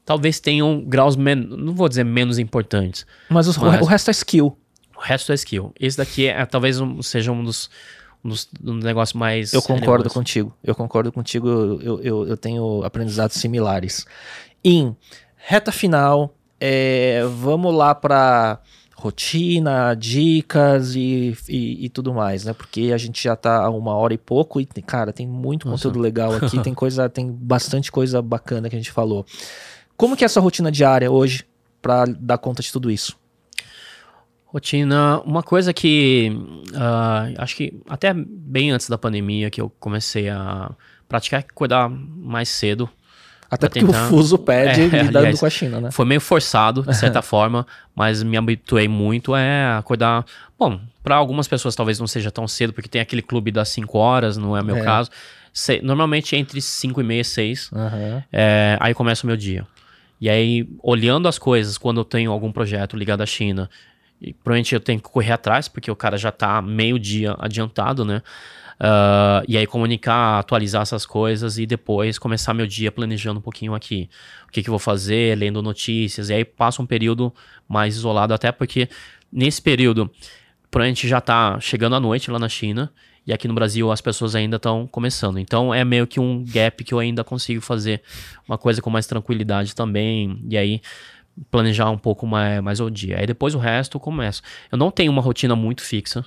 talvez 0.07 0.39
tenham 0.39 0.81
graus, 0.81 1.17
não 1.17 1.75
vou 1.75 1.89
dizer 1.89 2.05
menos 2.05 2.39
importantes. 2.39 3.05
Mas, 3.29 3.49
os, 3.49 3.59
mas, 3.59 3.81
o 3.83 3.85
resto 3.85 4.09
é 4.09 4.13
skill. 4.13 4.57
O 4.97 5.01
resto 5.01 5.33
é 5.33 5.35
skill. 5.35 5.75
Esse 5.79 5.99
daqui 5.99 6.29
é, 6.29 6.47
talvez 6.47 6.81
um, 6.81 7.03
seja 7.03 7.33
um 7.33 7.45
dos, 7.45 7.69
um 8.25 8.29
dos, 8.29 8.49
um 8.65 8.75
negócios 8.75 9.19
mais. 9.19 9.53
Eu 9.53 9.61
concordo 9.61 9.85
relevantes. 9.85 10.15
contigo. 10.15 10.57
Eu 10.63 10.75
concordo 10.75 11.13
contigo. 11.13 11.49
Eu, 11.49 12.01
eu, 12.01 12.29
eu 12.29 12.37
tenho 12.37 12.83
aprendizados 12.85 13.37
similares. 13.37 14.07
Em 14.65 14.97
reta 15.35 15.73
final, 15.73 16.35
é, 16.61 17.23
vamos 17.39 17.75
lá 17.75 17.95
para 17.95 18.61
rotina, 18.97 19.95
dicas 19.95 20.95
e, 20.95 21.37
e, 21.49 21.85
e, 21.85 21.89
tudo 21.91 22.15
mais, 22.15 22.45
né? 22.45 22.55
Porque 22.55 22.93
a 22.95 22.97
gente 22.97 23.23
já 23.23 23.37
tá 23.37 23.63
a 23.63 23.69
uma 23.69 23.95
hora 23.95 24.15
e 24.15 24.19
pouco 24.19 24.59
e, 24.61 24.67
cara, 24.67 25.13
tem 25.13 25.27
muito 25.27 25.69
Nossa. 25.69 25.83
conteúdo 25.83 26.01
legal 26.01 26.33
aqui, 26.33 26.59
tem 26.63 26.73
coisa, 26.75 27.09
tem 27.09 27.31
bastante 27.31 27.93
coisa 27.93 28.23
bacana 28.23 28.71
que 28.71 28.75
a 28.75 28.79
gente 28.79 28.91
falou. 28.91 29.27
Como 29.97 30.17
que 30.17 30.25
é 30.25 30.27
a 30.27 30.29
sua 30.29 30.43
rotina 30.43 30.71
diária 30.71 31.11
hoje 31.11 31.45
para 31.81 32.05
dar 32.07 32.39
conta 32.39 32.63
de 32.63 32.71
tudo 32.71 32.91
isso? 32.91 33.17
Rotina, 34.47 35.21
uma 35.21 35.43
coisa 35.43 35.73
que 35.73 36.33
uh, 36.73 37.35
acho 37.39 37.57
que 37.57 37.81
até 37.89 38.15
bem 38.15 38.71
antes 38.71 38.89
da 38.89 38.97
pandemia 38.97 39.51
que 39.51 39.61
eu 39.61 39.71
comecei 39.81 40.29
a 40.29 40.71
praticar 41.09 41.41
é 41.41 41.45
acordar 41.49 41.89
mais 41.89 42.49
cedo. 42.49 42.89
Até 43.51 43.69
porque 43.69 43.81
tentar... 43.81 44.07
o 44.07 44.09
fuso 44.09 44.39
pede 44.39 44.83
é, 44.83 44.87
lidando 45.03 45.19
aliás, 45.19 45.41
com 45.41 45.47
a 45.47 45.51
China, 45.51 45.81
né? 45.81 45.91
Foi 45.91 46.05
meio 46.05 46.21
forçado, 46.21 46.83
de 46.83 46.97
certa 46.97 47.23
forma, 47.23 47.67
mas 47.95 48.23
me 48.23 48.37
habituei 48.37 48.89
muito 48.89 49.35
a 49.35 49.79
acordar. 49.79 50.25
Bom, 50.59 50.81
para 51.03 51.17
algumas 51.17 51.47
pessoas 51.47 51.77
talvez 51.77 52.01
não 52.01 52.07
seja 52.07 52.31
tão 52.31 52.49
cedo, 52.49 52.73
porque 52.73 52.89
tem 52.89 53.01
aquele 53.01 53.23
clube 53.23 53.53
das 53.53 53.69
5 53.69 53.97
horas, 53.99 54.37
não 54.37 54.57
é 54.57 54.63
meu 54.63 54.77
é. 54.79 54.83
caso. 54.83 55.11
Se, 55.53 55.81
normalmente 55.81 56.35
entre 56.35 56.61
5 56.61 57.01
e 57.01 57.05
meia 57.05 57.21
e 57.21 57.25
6. 57.25 57.71
Uhum. 57.73 58.23
É, 58.33 58.77
aí 58.81 58.93
começa 58.95 59.25
o 59.25 59.27
meu 59.27 59.37
dia. 59.37 59.67
E 60.21 60.29
aí, 60.31 60.69
olhando 60.83 61.29
as 61.29 61.39
coisas, 61.39 61.77
quando 61.77 62.01
eu 62.01 62.05
tenho 62.05 62.33
algum 62.33 62.51
projeto 62.51 62.97
ligado 62.97 63.23
à 63.23 63.27
China, 63.27 63.69
e 64.21 64.33
provavelmente 64.33 64.75
eu 64.75 64.81
tenho 64.81 65.01
que 65.01 65.09
correr 65.09 65.33
atrás, 65.33 65.69
porque 65.69 65.91
o 65.91 65.97
cara 65.97 66.17
já 66.17 66.31
está 66.31 66.63
meio 66.63 66.99
dia 66.99 67.37
adiantado, 67.39 68.05
né? 68.05 68.23
Uh, 68.79 69.41
e 69.49 69.57
aí 69.57 69.67
comunicar, 69.67 70.39
atualizar 70.39 70.83
essas 70.83 71.07
coisas 71.07 71.59
e 71.59 71.65
depois 71.65 72.19
começar 72.19 72.53
meu 72.53 72.67
dia 72.67 72.93
planejando 72.93 73.39
um 73.39 73.43
pouquinho 73.43 73.75
aqui. 73.75 74.09
O 74.47 74.53
que, 74.53 74.63
que 74.63 74.69
eu 74.69 74.73
vou 74.73 74.79
fazer, 74.79 75.37
lendo 75.37 75.63
notícias. 75.63 76.29
E 76.29 76.35
aí 76.35 76.45
passa 76.45 76.83
um 76.83 76.87
período 76.87 77.33
mais 77.67 77.97
isolado, 77.97 78.35
até 78.35 78.53
porque 78.53 78.89
nesse 79.33 79.63
período, 79.63 80.11
provavelmente 80.71 81.09
já 81.09 81.19
está 81.19 81.59
chegando 81.59 81.97
a 81.97 82.01
noite 82.01 82.31
lá 82.31 82.39
na 82.39 82.49
China. 82.49 82.93
E 83.27 83.33
aqui 83.33 83.49
no 83.49 83.55
Brasil 83.55 83.91
as 83.91 84.01
pessoas 84.01 84.35
ainda 84.35 84.57
estão 84.57 84.87
começando. 84.87 85.39
Então 85.39 85.75
é 85.75 85.85
meio 85.85 86.07
que 86.07 86.21
um 86.21 86.45
gap 86.45 86.83
que 86.85 86.95
eu 86.95 86.99
ainda 86.99 87.25
consigo 87.25 87.61
fazer 87.61 88.03
uma 88.49 88.57
coisa 88.57 88.81
com 88.81 88.89
mais 88.89 89.07
tranquilidade 89.07 89.75
também. 89.75 90.41
E 90.49 90.57
aí 90.57 90.81
planejar 91.51 91.91
um 91.91 91.99
pouco 91.99 92.27
mais, 92.27 92.63
mais 92.63 92.81
o 92.81 92.89
dia. 92.89 93.19
Aí 93.19 93.27
depois 93.27 93.55
o 93.55 93.59
resto 93.59 93.97
eu 93.97 94.01
começo. 94.01 94.43
Eu 94.71 94.79
não 94.79 94.91
tenho 94.91 95.11
uma 95.11 95.23
rotina 95.23 95.57
muito 95.57 95.83
fixa. 95.83 96.25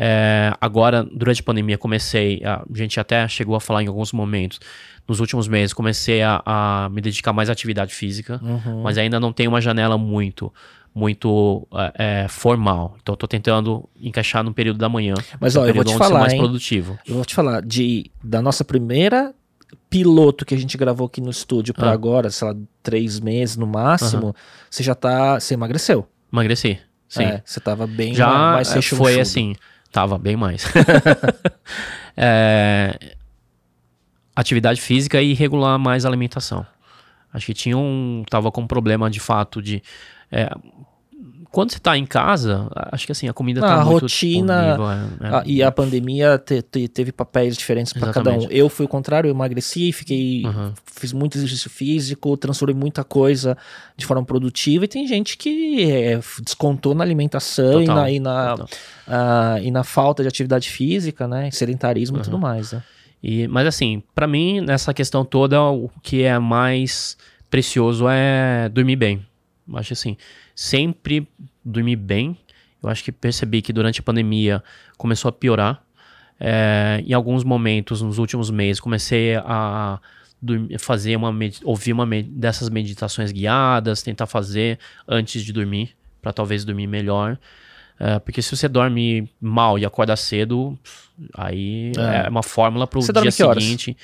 É, 0.00 0.52
agora, 0.60 1.02
durante 1.02 1.40
a 1.40 1.44
pandemia, 1.44 1.76
comecei. 1.76 2.40
A, 2.44 2.62
a, 2.62 2.64
gente 2.72 3.00
até 3.00 3.26
chegou 3.26 3.56
a 3.56 3.60
falar 3.60 3.82
em 3.82 3.88
alguns 3.88 4.12
momentos. 4.12 4.60
Nos 5.08 5.18
últimos 5.18 5.48
meses, 5.48 5.72
comecei 5.72 6.22
a, 6.22 6.42
a 6.44 6.88
me 6.90 7.00
dedicar 7.00 7.32
mais 7.32 7.48
à 7.48 7.52
atividade 7.52 7.94
física, 7.94 8.38
uhum. 8.42 8.82
mas 8.82 8.98
ainda 8.98 9.18
não 9.18 9.32
tenho 9.32 9.50
uma 9.50 9.60
janela 9.60 9.96
muito 9.96 10.52
muito 10.98 11.66
é, 11.72 12.24
é, 12.24 12.28
formal. 12.28 12.96
Então, 13.00 13.12
estou 13.14 13.28
tentando 13.28 13.88
encaixar 14.00 14.42
no 14.42 14.52
período 14.52 14.78
da 14.78 14.88
manhã. 14.88 15.14
Mas, 15.40 15.54
ó, 15.54 15.64
eu 15.64 15.72
vou 15.72 15.84
te 15.84 15.96
falar, 15.96 16.20
mais 16.20 16.32
hein? 16.32 16.40
produtivo. 16.40 16.98
Eu 17.06 17.14
vou 17.14 17.24
te 17.24 17.34
falar 17.34 17.62
de 17.62 18.10
da 18.22 18.42
nossa 18.42 18.64
primeira 18.64 19.32
piloto 19.88 20.44
que 20.44 20.54
a 20.54 20.58
gente 20.58 20.76
gravou 20.76 21.06
aqui 21.06 21.20
no 21.20 21.30
estúdio 21.30 21.72
para 21.72 21.90
ah. 21.90 21.92
agora, 21.92 22.30
sei 22.30 22.48
lá, 22.48 22.56
três 22.82 23.20
meses 23.20 23.56
no 23.56 23.66
máximo, 23.66 24.28
uhum. 24.28 24.34
você 24.70 24.82
já 24.82 24.94
tá, 24.94 25.38
você 25.38 25.54
emagreceu? 25.54 26.06
Emagreci, 26.32 26.78
sim. 27.08 27.24
É, 27.24 27.42
você 27.44 27.60
tava 27.60 27.86
bem 27.86 28.14
já 28.14 28.28
mais 28.28 28.74
é, 28.74 28.82
foi 28.82 29.20
assim, 29.20 29.54
tava 29.92 30.18
bem 30.18 30.36
mais. 30.36 30.64
é, 32.16 33.14
atividade 34.34 34.80
física 34.80 35.20
e 35.20 35.34
regular 35.34 35.78
mais 35.78 36.04
a 36.04 36.08
alimentação. 36.08 36.66
Acho 37.32 37.46
que 37.46 37.54
tinha 37.54 37.76
um, 37.76 38.24
tava 38.28 38.50
com 38.50 38.62
um 38.62 38.66
problema 38.66 39.10
de 39.10 39.20
fato 39.20 39.60
de 39.60 39.82
é, 40.30 40.50
quando 41.50 41.70
você 41.70 41.78
está 41.78 41.96
em 41.96 42.04
casa, 42.04 42.68
acho 42.92 43.06
que 43.06 43.12
assim, 43.12 43.26
a 43.26 43.32
comida 43.32 43.60
está 43.60 43.84
muito 43.84 44.02
rotina 44.02 44.76
é, 45.20 45.26
é. 45.26 45.28
A, 45.28 45.42
e 45.46 45.62
a 45.62 45.72
pandemia 45.72 46.38
te, 46.38 46.60
te, 46.60 46.86
teve 46.88 47.10
papéis 47.10 47.56
diferentes 47.56 47.92
para 47.92 48.12
cada 48.12 48.32
um. 48.32 48.46
Eu 48.50 48.68
fui 48.68 48.84
o 48.84 48.88
contrário, 48.88 49.28
eu 49.28 49.34
emagreci, 49.34 49.90
fiquei, 49.92 50.44
uhum. 50.44 50.72
fiz 50.84 51.12
muito 51.12 51.38
exercício 51.38 51.70
físico, 51.70 52.36
transformei 52.36 52.76
muita 52.76 53.02
coisa 53.02 53.56
de 53.96 54.04
forma 54.04 54.24
produtiva 54.24 54.84
e 54.84 54.88
tem 54.88 55.06
gente 55.06 55.38
que 55.38 55.90
é, 55.90 56.20
descontou 56.42 56.94
na 56.94 57.02
alimentação 57.02 57.80
Total. 57.80 57.82
e, 57.82 57.86
na, 57.86 58.10
e, 58.10 58.20
na, 58.20 58.54
uh, 58.54 59.62
e 59.62 59.70
na 59.70 59.84
falta 59.84 60.22
de 60.22 60.28
atividade 60.28 60.68
física, 60.68 61.26
né, 61.26 61.50
sedentarismo 61.50 62.16
uhum. 62.16 62.22
e 62.22 62.24
tudo 62.24 62.38
mais, 62.38 62.72
né? 62.72 62.82
E, 63.22 63.48
mas 63.48 63.66
assim, 63.66 64.02
para 64.14 64.26
mim, 64.26 64.60
nessa 64.60 64.94
questão 64.94 65.24
toda, 65.24 65.60
o 65.62 65.90
que 66.02 66.22
é 66.22 66.38
mais 66.38 67.16
precioso 67.50 68.06
é 68.08 68.68
dormir 68.68 68.96
bem. 68.96 69.27
Acho 69.74 69.92
assim, 69.92 70.16
sempre 70.54 71.26
dormi 71.64 71.96
bem. 71.96 72.36
Eu 72.82 72.88
acho 72.88 73.02
que 73.02 73.12
percebi 73.12 73.60
que 73.60 73.72
durante 73.72 74.00
a 74.00 74.02
pandemia 74.02 74.62
começou 74.96 75.28
a 75.28 75.32
piorar. 75.32 75.82
É, 76.40 77.02
em 77.04 77.12
alguns 77.12 77.42
momentos, 77.42 78.00
nos 78.00 78.18
últimos 78.18 78.50
meses, 78.50 78.80
comecei 78.80 79.34
a 79.36 79.98
fazer 80.78 81.16
uma 81.16 81.34
ouvir 81.64 81.92
uma 81.92 82.06
dessas 82.22 82.68
meditações 82.68 83.32
guiadas, 83.32 84.02
tentar 84.02 84.26
fazer 84.26 84.78
antes 85.06 85.42
de 85.42 85.52
dormir, 85.52 85.96
para 86.22 86.32
talvez 86.32 86.64
dormir 86.64 86.86
melhor. 86.86 87.36
É, 87.98 88.20
porque 88.20 88.40
se 88.40 88.54
você 88.54 88.68
dorme 88.68 89.28
mal 89.40 89.78
e 89.78 89.84
acorda 89.84 90.14
cedo, 90.14 90.78
aí 91.34 91.90
é, 91.96 92.26
é 92.26 92.28
uma 92.28 92.44
fórmula 92.44 92.86
para 92.86 93.00
o 93.00 93.02
dia 93.02 93.30
seguinte. 93.32 93.96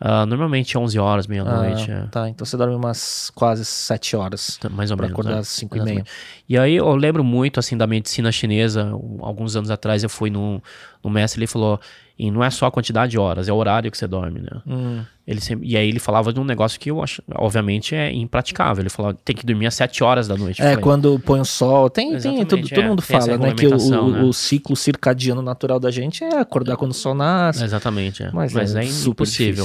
Uh, 0.00 0.24
normalmente 0.24 0.78
11 0.78 0.98
horas, 0.98 1.26
meia-noite. 1.26 1.90
Ah, 1.92 1.94
é. 1.94 2.06
Tá, 2.06 2.28
então 2.28 2.46
você 2.46 2.56
dorme 2.56 2.74
umas 2.74 3.30
quase 3.34 3.66
7 3.66 4.16
horas. 4.16 4.56
Tá, 4.56 4.70
mais 4.70 4.90
ou 4.90 4.96
pra 4.96 5.06
menos. 5.06 5.18
acordar 5.18 5.36
é. 5.36 5.40
às 5.40 5.48
5 5.48 5.76
e 5.76 5.80
meia. 5.82 6.04
E 6.48 6.56
aí 6.56 6.76
eu 6.76 6.96
lembro 6.96 7.22
muito, 7.22 7.60
assim, 7.60 7.76
da 7.76 7.86
medicina 7.86 8.32
chinesa. 8.32 8.90
Alguns 9.20 9.56
anos 9.56 9.70
atrás 9.70 10.02
eu 10.02 10.08
fui 10.08 10.30
no, 10.30 10.62
no 11.04 11.10
mestre, 11.10 11.40
ele 11.40 11.46
falou, 11.46 11.78
e 12.18 12.30
não 12.30 12.42
é 12.42 12.48
só 12.48 12.66
a 12.66 12.70
quantidade 12.70 13.10
de 13.10 13.18
horas, 13.18 13.48
é 13.48 13.52
o 13.52 13.56
horário 13.56 13.90
que 13.90 13.98
você 13.98 14.06
dorme, 14.06 14.40
né? 14.40 14.62
Hum. 14.66 15.04
Ele 15.30 15.40
sempre, 15.40 15.68
e 15.68 15.76
aí 15.76 15.88
ele 15.88 16.00
falava 16.00 16.32
de 16.32 16.40
um 16.40 16.44
negócio 16.44 16.80
que 16.80 16.90
eu 16.90 17.00
acho, 17.00 17.22
obviamente, 17.36 17.94
é 17.94 18.12
impraticável. 18.12 18.82
Ele 18.82 18.90
falava, 18.90 19.16
tem 19.24 19.36
que 19.36 19.46
dormir 19.46 19.68
às 19.68 19.76
7 19.76 20.02
horas 20.02 20.26
da 20.26 20.36
noite. 20.36 20.60
É, 20.60 20.76
quando 20.76 21.20
põe 21.20 21.38
o 21.38 21.44
sol. 21.44 21.88
Tem, 21.88 22.18
tem 22.18 22.44
tudo, 22.44 22.68
todo 22.68 22.80
é, 22.80 22.88
mundo 22.88 23.00
fala, 23.00 23.38
né? 23.38 23.54
Que 23.54 23.64
o, 23.68 24.10
né? 24.10 24.22
o, 24.22 24.32
ciclo 24.32 24.74
circadiano 24.74 25.40
natural 25.40 25.78
da 25.78 25.88
gente 25.88 26.24
é 26.24 26.40
acordar 26.40 26.76
quando 26.76 26.90
o 26.90 26.94
sol 26.94 27.14
nasce. 27.14 27.62
Exatamente, 27.62 28.24
é. 28.24 28.32
Mas, 28.32 28.52
Mas 28.52 28.74
é, 28.74 28.82
é 28.82 28.84
impossível. 28.84 29.64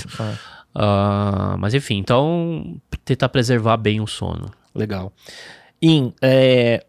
Uh, 0.76 1.58
mas 1.58 1.74
enfim, 1.74 1.98
então 1.98 2.80
tentar 3.04 3.30
preservar 3.30 3.78
bem 3.78 4.00
o 4.00 4.06
sono. 4.06 4.52
Legal. 4.76 5.12
In, 5.82 6.14
é, 6.22 6.86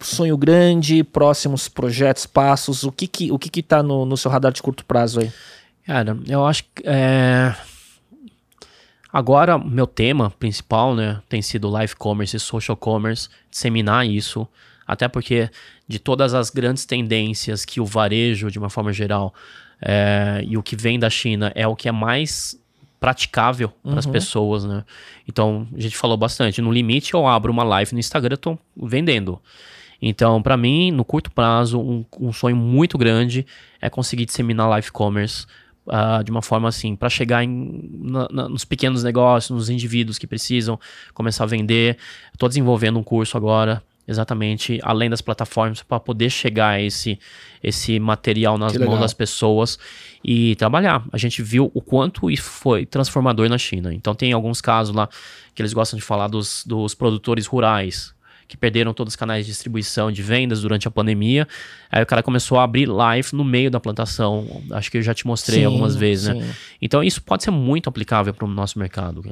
sonho 0.00 0.36
grande, 0.36 1.04
próximos 1.04 1.68
projetos, 1.68 2.26
passos, 2.26 2.82
o 2.82 2.90
que 2.90 3.06
que, 3.06 3.30
o 3.30 3.38
que, 3.38 3.48
que 3.48 3.62
tá 3.62 3.84
no, 3.84 4.04
no 4.04 4.16
seu 4.16 4.32
radar 4.32 4.50
de 4.50 4.60
curto 4.60 4.84
prazo 4.84 5.20
aí? 5.20 5.30
Cara, 5.86 6.18
eu 6.26 6.44
acho 6.44 6.64
que 6.64 6.82
é... 6.84 7.54
agora 9.12 9.58
meu 9.58 9.86
tema 9.86 10.30
principal, 10.30 10.94
né, 10.94 11.20
tem 11.28 11.42
sido 11.42 11.68
live 11.68 11.94
commerce 11.96 12.36
e 12.36 12.40
social 12.40 12.76
commerce, 12.76 13.28
disseminar 13.50 14.06
isso, 14.06 14.46
até 14.86 15.08
porque 15.08 15.50
de 15.88 15.98
todas 15.98 16.34
as 16.34 16.50
grandes 16.50 16.84
tendências 16.84 17.64
que 17.64 17.80
o 17.80 17.84
varejo, 17.84 18.50
de 18.50 18.58
uma 18.58 18.70
forma 18.70 18.92
geral, 18.92 19.34
é, 19.80 20.42
e 20.46 20.56
o 20.56 20.62
que 20.62 20.76
vem 20.76 20.98
da 20.98 21.10
China 21.10 21.52
é 21.54 21.66
o 21.66 21.76
que 21.76 21.88
é 21.88 21.92
mais 21.92 22.58
praticável 22.98 23.72
uhum. 23.84 23.92
para 23.92 24.00
as 24.00 24.06
pessoas, 24.06 24.64
né? 24.64 24.84
Então, 25.28 25.68
a 25.76 25.80
gente 25.80 25.96
falou 25.96 26.16
bastante. 26.16 26.62
No 26.62 26.72
limite, 26.72 27.12
eu 27.12 27.26
abro 27.26 27.52
uma 27.52 27.62
live 27.62 27.92
no 27.92 28.00
Instagram, 28.00 28.34
estou 28.34 28.58
vendendo. 28.76 29.40
Então, 30.00 30.42
para 30.42 30.56
mim, 30.56 30.90
no 30.90 31.04
curto 31.04 31.30
prazo, 31.30 31.80
um, 31.80 32.04
um, 32.20 32.32
sonho 32.32 32.56
muito 32.56 32.98
grande 32.98 33.46
é 33.80 33.88
conseguir 33.88 34.26
disseminar 34.26 34.68
live 34.68 34.90
commerce 34.90 35.46
uh, 35.86 36.22
de 36.22 36.30
uma 36.30 36.42
forma 36.42 36.68
assim, 36.68 36.94
para 36.96 37.08
chegar 37.08 37.42
em, 37.42 37.90
na, 38.02 38.28
na, 38.30 38.48
nos 38.48 38.64
pequenos 38.64 39.02
negócios, 39.02 39.50
nos 39.50 39.70
indivíduos 39.70 40.18
que 40.18 40.26
precisam 40.26 40.78
começar 41.14 41.44
a 41.44 41.46
vender. 41.46 41.96
Estou 42.32 42.48
desenvolvendo 42.48 42.98
um 42.98 43.02
curso 43.02 43.36
agora 43.36 43.82
exatamente 44.06 44.78
além 44.82 45.10
das 45.10 45.20
plataformas 45.20 45.82
para 45.82 45.98
poder 45.98 46.30
chegar 46.30 46.70
a 46.70 46.80
esse, 46.80 47.18
esse 47.62 47.98
material 47.98 48.56
nas 48.56 48.76
mãos 48.76 49.00
das 49.00 49.12
pessoas 49.12 49.78
e 50.22 50.54
trabalhar. 50.56 51.04
A 51.12 51.18
gente 51.18 51.42
viu 51.42 51.70
o 51.74 51.80
quanto 51.80 52.30
isso 52.30 52.44
foi 52.44 52.86
transformador 52.86 53.48
na 53.48 53.58
China. 53.58 53.92
Então 53.92 54.14
tem 54.14 54.32
alguns 54.32 54.60
casos 54.60 54.94
lá 54.94 55.08
que 55.54 55.60
eles 55.60 55.72
gostam 55.72 55.98
de 55.98 56.04
falar 56.04 56.28
dos, 56.28 56.64
dos 56.64 56.94
produtores 56.94 57.46
rurais, 57.46 58.14
que 58.48 58.56
perderam 58.56 58.94
todos 58.94 59.12
os 59.12 59.16
canais 59.16 59.44
de 59.44 59.52
distribuição 59.52 60.10
de 60.12 60.22
vendas 60.22 60.62
durante 60.62 60.86
a 60.86 60.90
pandemia. 60.90 61.46
Aí 61.90 62.02
o 62.02 62.06
cara 62.06 62.22
começou 62.22 62.58
a 62.58 62.64
abrir 62.64 62.86
live 62.86 63.28
no 63.32 63.44
meio 63.44 63.70
da 63.70 63.80
plantação. 63.80 64.62
Acho 64.70 64.90
que 64.90 64.98
eu 64.98 65.02
já 65.02 65.14
te 65.14 65.26
mostrei 65.26 65.60
sim, 65.60 65.64
algumas 65.64 65.96
vezes, 65.96 66.28
né? 66.28 66.34
sim. 66.34 66.40
né? 66.40 66.54
Então 66.80 67.02
isso 67.02 67.22
pode 67.22 67.42
ser 67.42 67.50
muito 67.50 67.88
aplicável 67.88 68.32
para 68.32 68.44
o 68.44 68.48
nosso 68.48 68.78
mercado. 68.78 69.24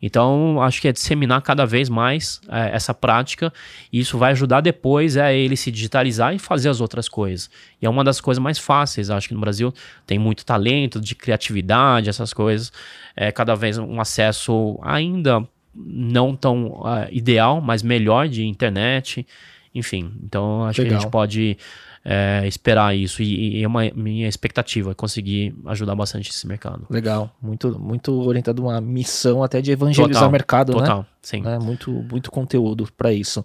Então 0.00 0.60
acho 0.62 0.80
que 0.80 0.88
é 0.88 0.92
disseminar 0.92 1.42
cada 1.42 1.66
vez 1.66 1.88
mais 1.88 2.40
é, 2.48 2.74
essa 2.74 2.94
prática 2.94 3.52
e 3.92 4.00
isso 4.00 4.16
vai 4.16 4.32
ajudar 4.32 4.60
depois 4.60 5.16
a 5.16 5.32
ele 5.32 5.56
se 5.56 5.70
digitalizar 5.70 6.34
e 6.34 6.38
fazer 6.38 6.68
as 6.68 6.80
outras 6.80 7.08
coisas. 7.08 7.50
E 7.80 7.86
é 7.86 7.90
uma 7.90 8.04
das 8.04 8.20
coisas 8.20 8.42
mais 8.42 8.58
fáceis. 8.58 9.10
Acho 9.10 9.28
que 9.28 9.34
no 9.34 9.40
Brasil 9.40 9.72
tem 10.06 10.18
muito 10.18 10.44
talento 10.44 11.00
de 11.00 11.14
criatividade, 11.14 12.08
essas 12.08 12.32
coisas. 12.32 12.72
É 13.14 13.30
cada 13.30 13.54
vez 13.54 13.76
um 13.76 14.00
acesso 14.00 14.78
ainda 14.82 15.46
não 15.74 16.36
tão 16.36 16.80
uh, 16.80 17.08
ideal, 17.10 17.60
mas 17.60 17.82
melhor 17.82 18.28
de 18.28 18.44
internet. 18.44 19.26
Enfim, 19.74 20.12
então 20.22 20.64
acho 20.64 20.82
Legal. 20.82 20.90
que 20.90 20.96
a 20.96 21.00
gente 21.00 21.10
pode 21.10 21.56
é, 22.04 22.42
esperar 22.46 22.96
isso 22.96 23.22
e, 23.22 23.58
e 23.58 23.62
é 23.62 23.66
uma 23.66 23.82
minha 23.94 24.28
expectativa 24.28 24.90
é 24.90 24.94
conseguir 24.94 25.54
ajudar 25.66 25.94
bastante 25.94 26.30
esse 26.30 26.46
mercado. 26.46 26.86
Legal, 26.90 27.34
muito 27.40 27.78
muito 27.78 28.12
orientado 28.22 28.62
uma 28.62 28.80
missão 28.80 29.42
até 29.42 29.60
de 29.60 29.70
evangelizar 29.70 30.14
total, 30.14 30.28
o 30.28 30.32
mercado, 30.32 30.72
total, 30.72 30.98
né? 31.00 31.06
sim. 31.22 31.42
É, 31.46 31.58
muito 31.58 31.90
muito 31.90 32.30
conteúdo 32.30 32.88
para 32.96 33.12
isso. 33.12 33.44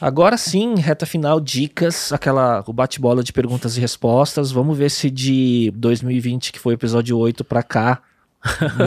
Agora 0.00 0.36
sim, 0.36 0.74
reta 0.74 1.06
final, 1.06 1.40
dicas, 1.40 2.12
aquela 2.12 2.62
o 2.66 2.72
bate-bola 2.72 3.22
de 3.22 3.32
perguntas 3.32 3.76
e 3.76 3.80
respostas. 3.80 4.50
Vamos 4.50 4.76
ver 4.76 4.90
se 4.90 5.10
de 5.10 5.72
2020, 5.74 6.52
que 6.52 6.58
foi 6.58 6.74
o 6.74 6.76
episódio 6.76 7.16
8 7.16 7.42
para 7.44 7.62
cá, 7.62 8.02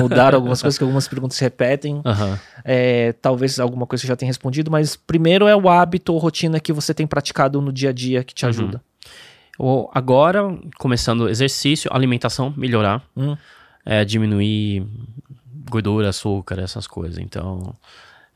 mudaram 0.01 0.37
algumas 0.37 0.61
coisas, 0.61 0.77
que 0.77 0.83
algumas 0.83 1.07
perguntas 1.07 1.37
se 1.37 1.43
repetem. 1.43 1.95
Uhum. 1.95 2.37
É, 2.63 3.13
talvez 3.13 3.59
alguma 3.59 3.85
coisa 3.85 4.01
você 4.01 4.07
já 4.07 4.15
tenha 4.15 4.29
respondido, 4.29 4.69
mas 4.71 4.95
primeiro 4.95 5.47
é 5.47 5.55
o 5.55 5.69
hábito 5.69 6.13
ou 6.13 6.19
rotina 6.19 6.59
que 6.59 6.73
você 6.73 6.93
tem 6.93 7.07
praticado 7.07 7.61
no 7.61 7.71
dia 7.71 7.89
a 7.89 7.93
dia 7.93 8.23
que 8.23 8.33
te 8.33 8.45
uhum. 8.45 8.49
ajuda. 8.49 8.81
Uhum. 9.59 9.87
Agora, 9.93 10.57
começando 10.77 11.27
exercício, 11.27 11.91
alimentação, 11.93 12.53
melhorar, 12.55 13.03
hum. 13.15 13.35
é, 13.85 14.05
diminuir 14.05 14.87
gordura, 15.69 16.09
açúcar, 16.09 16.59
essas 16.59 16.87
coisas. 16.87 17.19
Então, 17.19 17.75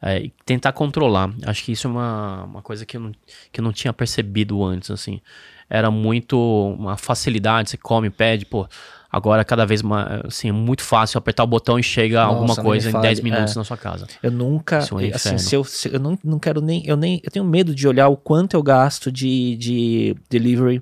é, 0.02 0.30
tentar 0.46 0.74
controlar. 0.74 1.34
Acho 1.46 1.64
que 1.64 1.72
isso 1.72 1.88
é 1.88 1.90
uma, 1.90 2.44
uma 2.44 2.62
coisa 2.62 2.86
que 2.86 2.98
eu, 2.98 3.02
não, 3.02 3.12
que 3.52 3.62
eu 3.62 3.64
não 3.64 3.72
tinha 3.72 3.94
percebido 3.94 4.64
antes, 4.64 4.92
assim. 4.92 5.22
Era 5.70 5.90
muito 5.90 6.38
uma 6.78 6.98
facilidade, 6.98 7.70
você 7.70 7.78
come, 7.78 8.10
pede, 8.10 8.46
pô, 8.46 8.68
Agora, 9.14 9.46
cada 9.46 9.64
vez 9.64 9.84
mais, 9.84 10.22
assim, 10.26 10.50
é 10.50 10.52
muito 10.52 10.82
fácil 10.82 11.20
apertar 11.20 11.44
o 11.44 11.48
botão 11.48 11.78
e 11.78 11.84
chega 11.84 12.26
Nossa, 12.26 12.36
alguma 12.36 12.56
coisa 12.56 12.90
em 12.90 13.00
10 13.00 13.20
minutos 13.20 13.56
é. 13.56 13.60
na 13.60 13.64
sua 13.64 13.78
casa. 13.78 14.08
Eu 14.24 14.32
nunca, 14.32 14.78
é 14.78 14.80
um 14.92 15.16
assim, 15.16 15.38
se 15.38 15.56
eu, 15.56 15.64
se 15.64 15.94
eu 15.94 16.00
não, 16.00 16.18
não 16.24 16.40
quero 16.40 16.60
nem, 16.62 16.84
eu 16.84 16.98
nem, 16.98 17.22
eu 17.24 17.30
tenho 17.30 17.46
medo 17.46 17.76
de 17.76 17.88
olhar 17.88 18.08
o 18.08 18.18
quanto 18.18 18.56
eu 18.56 18.64
gasto 18.64 19.12
de, 19.12 19.56
de 19.58 20.16
delivery 20.32 20.82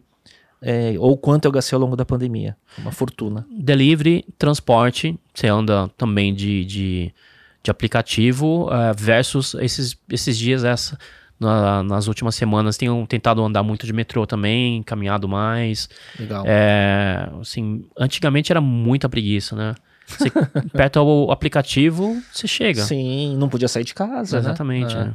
é, 0.62 0.96
ou 0.98 1.18
quanto 1.18 1.44
eu 1.44 1.52
gastei 1.52 1.76
ao 1.76 1.82
longo 1.82 1.98
da 1.98 2.06
pandemia. 2.06 2.56
Uma 2.78 2.94
fortuna. 2.94 3.46
Delivery, 3.52 4.24
transporte, 4.38 5.20
você 5.34 5.48
anda 5.48 5.90
também 5.98 6.34
de, 6.34 6.64
de, 6.64 7.14
de 7.62 7.70
aplicativo 7.70 8.68
uh, 8.68 8.96
versus 8.96 9.56
esses, 9.56 9.98
esses 10.10 10.38
dias, 10.38 10.64
essa, 10.64 10.98
na, 11.42 11.82
nas 11.82 12.08
últimas 12.08 12.36
semanas 12.36 12.78
tenho 12.78 13.06
tentado 13.08 13.44
andar 13.44 13.64
muito 13.64 13.86
de 13.86 13.92
metrô 13.92 14.28
também, 14.28 14.84
caminhado 14.84 15.28
mais. 15.28 15.90
Legal. 16.20 16.44
É, 16.46 17.30
assim, 17.42 17.84
antigamente 17.98 18.52
era 18.52 18.62
muita 18.62 19.10
preguiça, 19.10 19.56
né? 19.56 19.76
Você 20.06 20.28
aperta 20.74 21.02
o 21.02 21.32
aplicativo, 21.32 22.22
você 22.32 22.48
chega. 22.48 22.84
Sim, 22.84 23.36
não 23.38 23.50
podia 23.50 23.68
sair 23.68 23.84
de 23.84 23.94
casa. 23.94 24.38
Né? 24.38 24.44
Exatamente. 24.44 24.96
Né? 24.96 25.14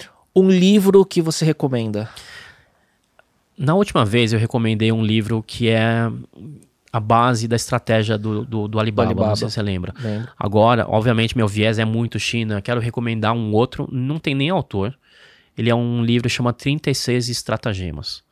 É. 0.00 0.04
Um 0.34 0.48
livro 0.48 1.04
que 1.04 1.20
você 1.20 1.44
recomenda? 1.44 2.08
Na 3.58 3.74
última 3.74 4.04
vez 4.04 4.32
eu 4.32 4.38
recomendei 4.38 4.92
um 4.92 5.02
livro 5.02 5.42
que 5.44 5.68
é 5.68 6.08
a 6.92 7.00
base 7.00 7.48
da 7.48 7.56
estratégia 7.56 8.16
do, 8.16 8.44
do, 8.44 8.68
do 8.68 8.78
Alibaba, 8.78 9.08
Alibaba, 9.08 9.28
não 9.30 9.36
sei 9.36 9.48
se 9.48 9.54
você 9.54 9.62
lembra. 9.62 9.92
Lembro. 10.00 10.28
Agora, 10.38 10.86
obviamente, 10.88 11.36
meu 11.36 11.48
viés 11.48 11.80
é 11.80 11.84
muito 11.84 12.20
China, 12.20 12.62
quero 12.62 12.80
recomendar 12.80 13.32
um 13.32 13.52
outro, 13.52 13.88
não 13.90 14.20
tem 14.20 14.34
nem 14.36 14.50
autor. 14.50 14.96
Ele 15.58 15.68
é 15.68 15.74
um 15.74 16.04
livro 16.04 16.28
que 16.28 16.34
chama 16.34 16.52
36 16.52 17.28
Estratagemas. 17.28 18.22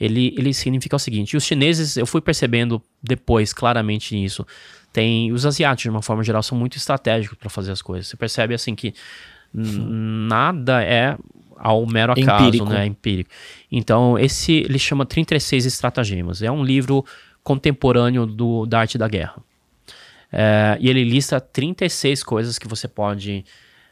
Ele, 0.00 0.34
ele 0.36 0.52
significa 0.52 0.96
o 0.96 0.98
seguinte: 0.98 1.36
os 1.36 1.44
chineses, 1.44 1.96
eu 1.96 2.06
fui 2.06 2.20
percebendo 2.20 2.82
depois 3.02 3.52
claramente 3.52 4.22
isso. 4.22 4.46
Tem 4.92 5.32
os 5.32 5.46
asiáticos, 5.46 5.82
de 5.84 5.90
uma 5.90 6.02
forma 6.02 6.22
geral, 6.22 6.42
são 6.42 6.58
muito 6.58 6.76
estratégicos 6.76 7.38
para 7.38 7.48
fazer 7.48 7.72
as 7.72 7.80
coisas. 7.80 8.08
Você 8.08 8.16
percebe 8.16 8.54
assim 8.54 8.74
que 8.74 8.92
nada 9.54 10.82
é 10.82 11.16
ao 11.56 11.84
mero 11.86 12.12
acaso, 12.12 12.46
empírico. 12.46 12.68
né? 12.68 12.86
Empírico. 12.86 13.30
Então, 13.70 14.18
esse 14.18 14.52
ele 14.52 14.78
chama 14.78 15.04
36 15.04 15.66
Estratagemas. 15.66 16.42
É 16.42 16.50
um 16.50 16.64
livro 16.64 17.04
contemporâneo 17.42 18.26
do, 18.26 18.66
da 18.66 18.80
arte 18.80 18.98
da 18.98 19.08
guerra. 19.08 19.36
É, 20.30 20.76
e 20.80 20.88
ele 20.88 21.02
lista 21.04 21.40
36 21.40 22.22
coisas 22.22 22.58
que 22.58 22.68
você 22.68 22.86
pode 22.86 23.44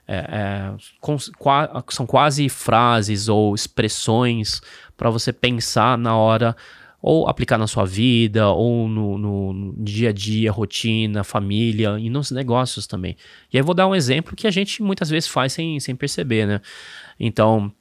é, 0.08 0.16
é, 0.16 0.74
com, 1.00 1.16
qua, 1.38 1.84
são 1.88 2.06
quase 2.06 2.48
frases 2.48 3.28
ou 3.28 3.54
expressões 3.54 4.60
para 4.96 5.10
você 5.10 5.32
pensar 5.32 5.98
na 5.98 6.16
hora 6.16 6.56
ou 7.02 7.28
aplicar 7.28 7.58
na 7.58 7.66
sua 7.66 7.84
vida, 7.84 8.48
ou 8.48 8.88
no, 8.88 9.16
no, 9.16 9.52
no, 9.52 9.84
dia 9.84 10.08
a 10.08 10.12
dia, 10.12 10.50
rotina, 10.50 11.22
família 11.22 11.96
e 12.00 12.10
nos 12.10 12.30
negócios 12.30 12.86
também. 12.86 13.16
E 13.52 13.56
aí 13.56 13.62
vou 13.62 13.74
dar 13.74 13.86
um 13.86 13.94
exemplo 13.94 14.34
que 14.34 14.46
a 14.46 14.50
gente 14.50 14.82
muitas 14.82 15.08
vezes 15.08 15.28
faz 15.28 15.52
sem, 15.52 15.78
sem 15.78 15.94
perceber, 15.94 16.46
né? 16.46 16.60
Então, 17.20 17.72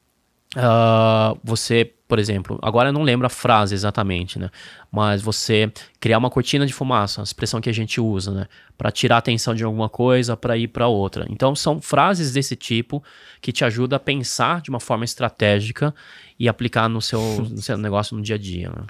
uh, 0.56 1.40
você 1.44 1.91
por 2.07 2.19
exemplo, 2.19 2.60
agora 2.61 2.90
eu 2.90 2.94
não 2.94 3.02
lembro 3.02 3.26
a 3.26 3.32
frase 3.32 3.73
exatamente, 3.73 4.38
né? 4.38 4.52
Mas 4.91 5.23
você 5.23 5.72
criar 5.99 6.19
uma 6.19 6.30
cortina 6.30 6.64
de 6.65 6.73
fumaça, 6.73 7.22
a 7.22 7.23
expressão 7.23 7.60
que 7.60 7.69
a 7.69 7.73
gente 7.73 7.99
usa, 7.99 8.32
né? 8.32 8.48
Para 8.77 8.91
tirar 8.91 9.15
a 9.15 9.18
atenção 9.19 9.56
de 9.56 9.64
alguma 9.64 9.90
coisa 9.90 10.38
para 10.38 10.56
ir 10.56 10.68
para 10.68 10.88
outra. 10.88 11.26
Então 11.30 11.56
são 11.56 11.82
frases 11.82 12.32
desse 12.32 12.56
tipo 12.56 13.03
que 13.41 13.52
te 13.52 13.65
ajudam 13.65 13.98
a 13.98 13.99
pensar 13.99 14.61
de 14.61 14.69
uma 14.69 14.80
forma 14.80 15.03
estratégica 15.03 15.95
e 16.38 16.48
aplicar 16.48 16.88
no 16.88 17.02
seu, 17.02 17.19
no 17.49 17.61
seu 17.61 17.76
negócio 17.76 18.15
no 18.15 18.22
dia 18.22 18.36
a 18.36 18.40
dia. 18.40 18.69
Né? 18.69 18.84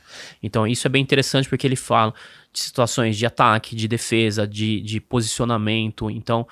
Então 0.43 0.67
isso 0.67 0.85
é 0.85 0.89
bem 0.89 1.01
interessante 1.01 1.47
porque 1.47 1.65
ele 1.65 1.77
fala 1.77 2.13
de 2.51 2.59
situações 2.59 3.15
de 3.17 3.25
ataque, 3.25 3.77
de 3.77 3.87
defesa, 3.87 4.45
de, 4.45 4.81
de 4.81 4.99
posicionamento. 4.99 6.09
Então 6.09 6.45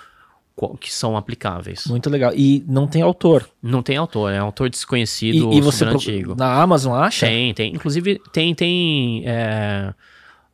que 0.80 0.94
são 0.94 1.18
aplicáveis. 1.18 1.86
Muito 1.88 2.10
legal. 2.10 2.32
E 2.36 2.64
não 2.68 2.88
tem 2.88 3.02
autor. 3.02 3.50
Não 3.62 3.82
tem 3.82 3.98
autor, 3.98 4.32
é 4.32 4.42
um 4.42 4.46
autor 4.46 4.70
desconhecido, 4.70 5.52
e, 5.52 5.58
e 5.58 5.62
você 5.62 5.86
pro... 5.86 5.96
antigo. 5.96 6.36
Na 6.36 6.62
Amazon 6.62 6.94
acha? 6.94 7.26
Tem, 7.26 7.54
tem. 7.54 7.74
Inclusive 7.74 8.22
tem, 8.32 8.54
tem 8.54 9.24
é, 9.26 9.94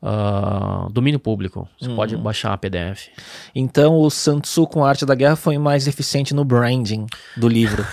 uh, 0.02 0.90
domínio 0.92 1.20
público. 1.20 1.68
Você 1.80 1.90
hum. 1.90 1.96
pode 1.96 2.16
baixar 2.18 2.54
a 2.54 2.58
PDF. 2.58 3.10
Então 3.54 4.00
o 4.00 4.10
Santsu 4.10 4.66
com 4.66 4.84
a 4.84 4.90
Arte 4.90 5.06
da 5.06 5.16
Guerra 5.16 5.36
foi 5.36 5.58
mais 5.58 5.88
eficiente 5.88 6.34
no 6.34 6.46
branding 6.46 7.06
do 7.36 7.48
livro. 7.48 7.86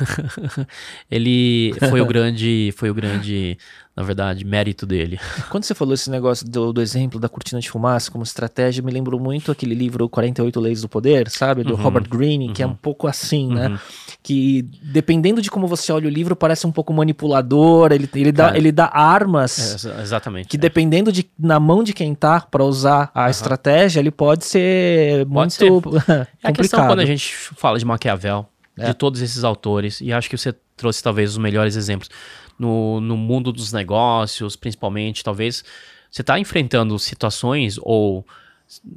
Ele 1.10 1.74
foi 1.90 2.00
o 2.00 2.06
grande, 2.06 2.72
foi 2.76 2.90
o 2.90 2.94
grande 2.94 3.58
na 3.96 4.02
verdade, 4.02 4.44
mérito 4.44 4.84
dele. 4.84 5.18
Quando 5.48 5.64
você 5.64 5.74
falou 5.74 5.94
esse 5.94 6.10
negócio 6.10 6.46
do, 6.46 6.70
do, 6.70 6.82
exemplo 6.82 7.18
da 7.18 7.30
cortina 7.30 7.58
de 7.58 7.70
fumaça 7.70 8.10
como 8.10 8.22
estratégia, 8.22 8.82
me 8.82 8.92
lembrou 8.92 9.18
muito 9.18 9.50
aquele 9.50 9.74
livro 9.74 10.06
48 10.06 10.60
Leis 10.60 10.82
do 10.82 10.88
Poder, 10.88 11.30
sabe? 11.30 11.64
Do 11.64 11.74
uhum, 11.74 11.82
Robert 11.82 12.06
Greene, 12.06 12.48
uhum. 12.48 12.52
que 12.52 12.62
é 12.62 12.66
um 12.66 12.70
uhum. 12.70 12.76
pouco 12.76 13.08
assim, 13.08 13.48
né? 13.48 13.68
Uhum. 13.68 13.78
Que 14.22 14.68
dependendo 14.82 15.40
de 15.40 15.50
como 15.50 15.66
você 15.66 15.90
olha 15.92 16.08
o 16.08 16.10
livro, 16.10 16.36
parece 16.36 16.66
um 16.66 16.72
pouco 16.72 16.92
manipulador, 16.92 17.90
ele, 17.90 18.06
ele, 18.14 18.32
dá, 18.32 18.54
ele 18.54 18.70
dá 18.70 18.90
armas. 18.92 19.86
É, 19.86 20.02
exatamente. 20.02 20.48
Que 20.48 20.58
é. 20.58 20.60
dependendo 20.60 21.10
de 21.10 21.26
na 21.38 21.58
mão 21.58 21.82
de 21.82 21.94
quem 21.94 22.14
tá 22.14 22.42
para 22.42 22.62
usar 22.62 23.10
a 23.14 23.30
estratégia, 23.30 24.00
ele 24.00 24.10
pode 24.10 24.44
ser 24.44 25.24
pode 25.26 25.58
muito 25.58 25.90
ser. 26.00 26.28
é 26.44 26.48
a 26.48 26.52
questão 26.52 26.86
quando 26.86 27.00
a 27.00 27.06
gente 27.06 27.34
fala 27.34 27.78
de 27.78 27.84
Maquiavel, 27.86 28.46
é. 28.78 28.88
de 28.88 28.94
todos 28.94 29.22
esses 29.22 29.42
autores, 29.42 30.02
e 30.02 30.12
acho 30.12 30.28
que 30.28 30.36
você 30.36 30.54
trouxe 30.76 31.02
talvez 31.02 31.30
os 31.30 31.38
melhores 31.38 31.76
exemplos 31.76 32.10
no, 32.58 33.00
no 33.00 33.16
mundo 33.16 33.52
dos 33.52 33.72
negócios, 33.72 34.56
principalmente, 34.56 35.24
talvez 35.24 35.64
você 36.10 36.22
está 36.22 36.38
enfrentando 36.38 36.98
situações 36.98 37.78
ou, 37.82 38.24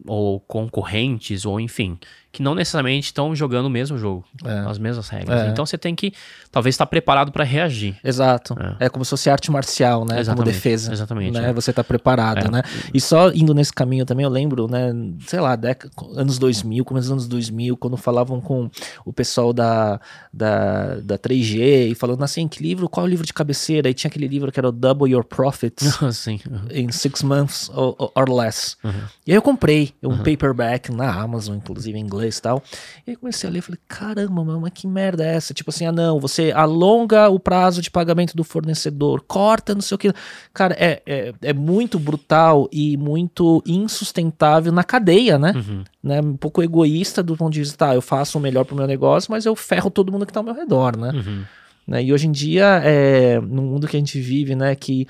ou 0.06 0.40
concorrentes, 0.42 1.46
ou 1.46 1.60
enfim, 1.60 1.98
que 2.32 2.44
não 2.44 2.54
necessariamente 2.54 3.08
estão 3.08 3.36
jogando 3.36 3.66
o 3.66 3.70
mesmo 3.70 3.98
jogo, 3.98 4.24
é. 4.46 4.60
as 4.70 4.78
mesmas 4.78 5.10
regras. 5.10 5.42
É. 5.42 5.50
Então 5.50 5.66
você 5.66 5.78
tem 5.78 5.96
que, 5.96 6.14
talvez, 6.52 6.76
estar 6.76 6.86
tá 6.86 6.90
preparado 6.90 7.32
para 7.32 7.44
reagir. 7.44 7.98
Exato. 8.04 8.56
É. 8.80 8.86
é. 8.86 8.90
como 8.90 9.04
se 9.04 9.10
fosse 9.10 9.30
arte 9.30 9.52
marcial, 9.52 10.06
né? 10.06 10.20
Exatamente. 10.20 10.46
Como 10.46 10.46
defesa. 10.46 10.94
Exatamente. 10.94 11.34
Né? 11.40 11.50
É. 11.50 11.54
Você 11.54 11.72
está 11.72 11.84
preparado, 11.84 12.48
é. 12.48 12.52
né? 12.52 12.62
E 12.94 13.02
só 13.02 13.32
indo 13.32 13.54
nesse 13.54 13.74
caminho 13.74 14.06
também, 14.06 14.24
eu 14.24 14.30
lembro, 14.30 14.68
né? 14.68 14.94
Sei 15.26 15.40
lá, 15.40 15.56
década, 15.56 15.92
anos 16.16 16.38
2000, 16.38 16.86
começo 16.86 17.08
dos 17.08 17.12
anos 17.12 17.28
2000, 17.28 17.76
quando 17.78 17.98
falavam 17.98 18.40
com 18.40 18.70
o 19.04 19.12
pessoal 19.12 19.52
da, 19.52 20.00
da, 20.32 20.96
da 21.02 21.18
3G 21.18 21.92
e 21.92 21.96
falando 21.96 22.24
assim, 22.24 22.48
que 22.48 22.62
livro, 22.62 22.88
qual 22.88 23.08
o 23.08 23.10
livro 23.10 23.26
de 23.26 23.34
cabeceira? 23.34 23.90
E 23.90 23.94
tinha 23.94 24.08
aquele 24.10 24.28
livro 24.28 24.52
que 24.52 24.60
era 24.60 24.70
o 24.70 24.72
Double 24.72 25.12
Your 25.12 25.24
Profits 25.24 25.98
Sim. 26.14 26.40
Uhum. 26.50 26.68
in 26.72 26.92
Six 26.92 27.24
Months 27.24 27.72
or, 27.74 27.96
or 27.98 28.30
Less. 28.30 28.78
Uhum. 28.84 28.92
E 29.26 29.32
aí 29.32 29.38
eu 29.38 29.42
comprei 29.42 29.94
um 30.04 30.10
uhum. 30.10 30.18
paperback 30.18 30.92
na 30.92 31.12
Amazon, 31.12 31.58
inclusive 31.58 31.98
em 31.98 32.02
inglês 32.02 32.19
inglês 32.20 32.38
e 32.38 32.42
tal. 32.42 32.62
E 33.08 33.12
aí 33.12 33.16
comecei 33.16 33.50
a 33.50 33.52
ler 33.52 33.60
e 33.60 33.62
falei, 33.62 33.80
caramba, 33.88 34.44
mas 34.44 34.72
que 34.74 34.88
merda 34.88 35.26
é 35.26 35.36
essa? 35.36 35.54
Tipo 35.54 35.70
assim, 35.70 35.86
ah 35.86 35.92
não, 35.92 36.20
você 36.20 36.52
alonga 36.52 37.30
o 37.30 37.40
prazo 37.40 37.82
de 37.82 37.90
pagamento 37.90 38.36
do 38.36 38.44
fornecedor, 38.44 39.24
corta 39.28 39.74
não 39.74 39.82
sei 39.82 39.96
o 39.96 39.98
que. 39.98 40.14
Cara, 40.54 40.76
é, 40.78 41.02
é, 41.06 41.34
é 41.42 41.54
muito 41.54 41.98
brutal 41.98 42.68
e 42.72 42.98
muito 42.98 43.64
insustentável 43.66 44.72
na 44.72 44.84
cadeia, 44.84 45.40
né? 45.40 45.54
Uhum. 45.56 45.84
né? 46.04 46.22
Um 46.22 46.38
pouco 46.38 46.62
egoísta 46.62 47.24
do 47.24 47.36
ponto 47.36 47.54
de 47.54 47.60
vista, 47.60 47.78
tá, 47.78 47.96
eu 47.96 48.02
faço 48.02 48.38
o 48.38 48.42
melhor 48.42 48.66
pro 48.66 48.76
meu 48.76 48.86
negócio, 48.86 49.32
mas 49.32 49.46
eu 49.46 49.56
ferro 49.56 49.90
todo 49.90 50.12
mundo 50.12 50.26
que 50.26 50.34
tá 50.34 50.40
ao 50.40 50.44
meu 50.44 50.54
redor, 50.54 50.98
né? 50.98 51.12
Uhum. 51.14 51.44
Né? 51.90 52.04
E 52.04 52.14
hoje 52.14 52.28
em 52.28 52.32
dia, 52.32 52.82
é, 52.84 53.40
no 53.40 53.64
mundo 53.64 53.88
que 53.88 53.98
a 53.98 54.00
gente 54.00 54.20
vive, 54.22 54.54
né, 54.54 54.76
que 54.76 55.08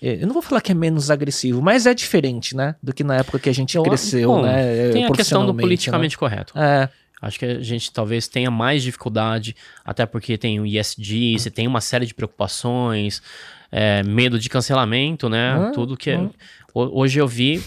eu 0.00 0.26
não 0.26 0.32
vou 0.32 0.42
falar 0.42 0.60
que 0.60 0.72
é 0.72 0.74
menos 0.74 1.10
agressivo, 1.10 1.60
mas 1.60 1.86
é 1.86 1.92
diferente, 1.92 2.56
né? 2.56 2.74
Do 2.82 2.92
que 2.92 3.04
na 3.04 3.16
época 3.16 3.38
que 3.38 3.48
a 3.48 3.52
gente 3.52 3.76
eu, 3.76 3.82
cresceu, 3.82 4.28
bom, 4.28 4.42
né? 4.42 4.90
Tem 4.92 5.04
a 5.04 5.12
questão 5.12 5.44
do 5.44 5.54
politicamente 5.54 6.16
né? 6.16 6.18
correto. 6.18 6.58
É. 6.58 6.88
Acho 7.22 7.38
que 7.38 7.44
a 7.44 7.60
gente 7.60 7.92
talvez 7.92 8.26
tenha 8.26 8.50
mais 8.50 8.82
dificuldade, 8.82 9.54
até 9.84 10.06
porque 10.06 10.38
tem 10.38 10.58
o 10.58 10.64
ISD, 10.64 11.38
você 11.38 11.50
tem 11.50 11.66
uma 11.66 11.82
série 11.82 12.06
de 12.06 12.14
preocupações, 12.14 13.22
é, 13.70 14.02
medo 14.02 14.38
de 14.38 14.48
cancelamento, 14.48 15.28
né? 15.28 15.52
Ah, 15.52 15.72
Tudo 15.72 15.96
que. 15.96 16.10
É... 16.10 16.28
Hoje 16.72 17.18
eu 17.18 17.28
vi 17.28 17.60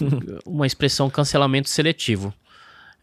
uma 0.44 0.66
expressão 0.66 1.08
cancelamento 1.08 1.68
seletivo. 1.68 2.34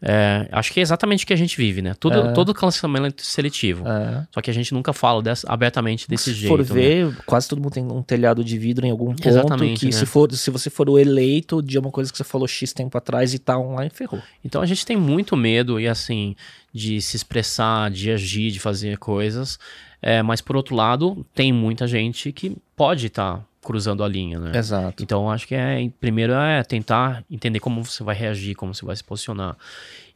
É, 0.04 0.48
acho 0.50 0.72
que 0.72 0.80
é 0.80 0.82
exatamente 0.82 1.22
o 1.22 1.26
que 1.26 1.32
a 1.32 1.36
gente 1.36 1.56
vive, 1.56 1.80
né? 1.80 1.94
Tudo, 1.94 2.18
é. 2.18 2.32
Todo 2.32 2.52
cancelamento 2.52 3.24
seletivo. 3.24 3.86
É. 3.86 4.26
Só 4.32 4.40
que 4.40 4.50
a 4.50 4.54
gente 4.54 4.74
nunca 4.74 4.92
fala 4.92 5.22
dessa, 5.22 5.46
abertamente 5.48 6.08
desse 6.08 6.24
se 6.24 6.32
jeito. 6.32 6.62
Se 6.62 6.68
for 6.68 6.74
ver, 6.74 7.06
né? 7.06 7.16
quase 7.24 7.48
todo 7.48 7.62
mundo 7.62 7.72
tem 7.72 7.84
um 7.84 8.02
telhado 8.02 8.42
de 8.42 8.58
vidro 8.58 8.84
em 8.84 8.90
algum 8.90 9.14
ponto. 9.14 9.28
Exatamente. 9.28 9.78
Que 9.78 9.86
né? 9.86 9.92
se, 9.92 10.04
for, 10.04 10.30
se 10.32 10.50
você 10.50 10.68
for 10.68 10.90
o 10.90 10.98
eleito 10.98 11.62
de 11.62 11.78
uma 11.78 11.92
coisa 11.92 12.10
que 12.10 12.18
você 12.18 12.24
falou 12.24 12.48
X 12.48 12.72
tempo 12.72 12.98
atrás 12.98 13.32
e 13.32 13.38
tá 13.38 13.56
online, 13.56 13.90
ferrou. 13.90 14.20
Então 14.44 14.60
a 14.60 14.66
gente 14.66 14.84
tem 14.84 14.96
muito 14.96 15.36
medo, 15.36 15.78
e 15.78 15.86
assim, 15.86 16.34
de 16.74 17.00
se 17.00 17.16
expressar, 17.16 17.88
de 17.88 18.10
agir, 18.10 18.50
de 18.50 18.58
fazer 18.58 18.98
coisas. 18.98 19.56
É, 20.00 20.20
mas 20.20 20.40
por 20.40 20.56
outro 20.56 20.74
lado, 20.74 21.24
tem 21.32 21.52
muita 21.52 21.86
gente 21.86 22.32
que 22.32 22.56
pode 22.74 23.06
estar. 23.06 23.36
Tá 23.36 23.44
cruzando 23.62 24.02
a 24.02 24.08
linha, 24.08 24.38
né? 24.38 24.58
Exato. 24.58 25.02
Então 25.02 25.30
acho 25.30 25.46
que 25.46 25.54
é 25.54 25.88
primeiro 26.00 26.32
é 26.32 26.62
tentar 26.64 27.24
entender 27.30 27.60
como 27.60 27.84
você 27.84 28.02
vai 28.02 28.14
reagir, 28.14 28.54
como 28.54 28.74
você 28.74 28.84
vai 28.84 28.96
se 28.96 29.04
posicionar. 29.04 29.56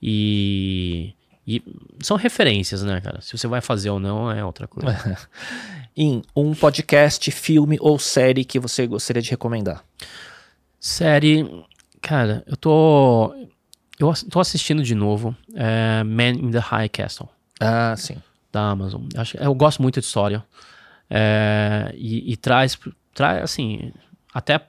E, 0.03 1.15
e 1.47 1.63
são 2.01 2.17
referências, 2.17 2.83
né, 2.83 3.01
cara? 3.01 3.21
Se 3.21 3.37
você 3.37 3.47
vai 3.47 3.61
fazer 3.61 3.91
ou 3.91 4.01
não 4.01 4.31
é 4.31 4.45
outra 4.45 4.67
coisa. 4.67 5.19
em 5.97 6.23
um 6.35 6.55
podcast, 6.55 7.31
filme 7.31 7.79
ou 7.81 7.99
série 7.99 8.45
que 8.45 8.59
você 8.59 8.87
gostaria 8.87 9.23
de 9.23 9.31
recomendar? 9.31 9.83
Série, 10.79 11.49
cara, 12.03 12.45
eu 12.47 12.57
tô 12.57 13.35
eu 13.99 14.13
tô 14.31 14.41
assistindo 14.41 14.83
de 14.83 14.95
novo 14.95 15.35
é, 15.55 16.03
Man 16.05 16.33
in 16.33 16.51
the 16.51 16.59
High 16.59 16.89
Castle. 16.89 17.29
Ah, 17.61 17.95
sim. 17.97 18.17
Da 18.53 18.71
Amazon. 18.71 19.03
Eu 19.41 19.55
gosto 19.55 19.81
muito 19.81 20.01
de 20.01 20.07
história. 20.07 20.45
É, 21.09 21.95
e, 21.97 22.33
e 22.33 22.37
traz 22.37 22.77
traz 23.17 23.43
assim, 23.43 23.93
até 24.33 24.61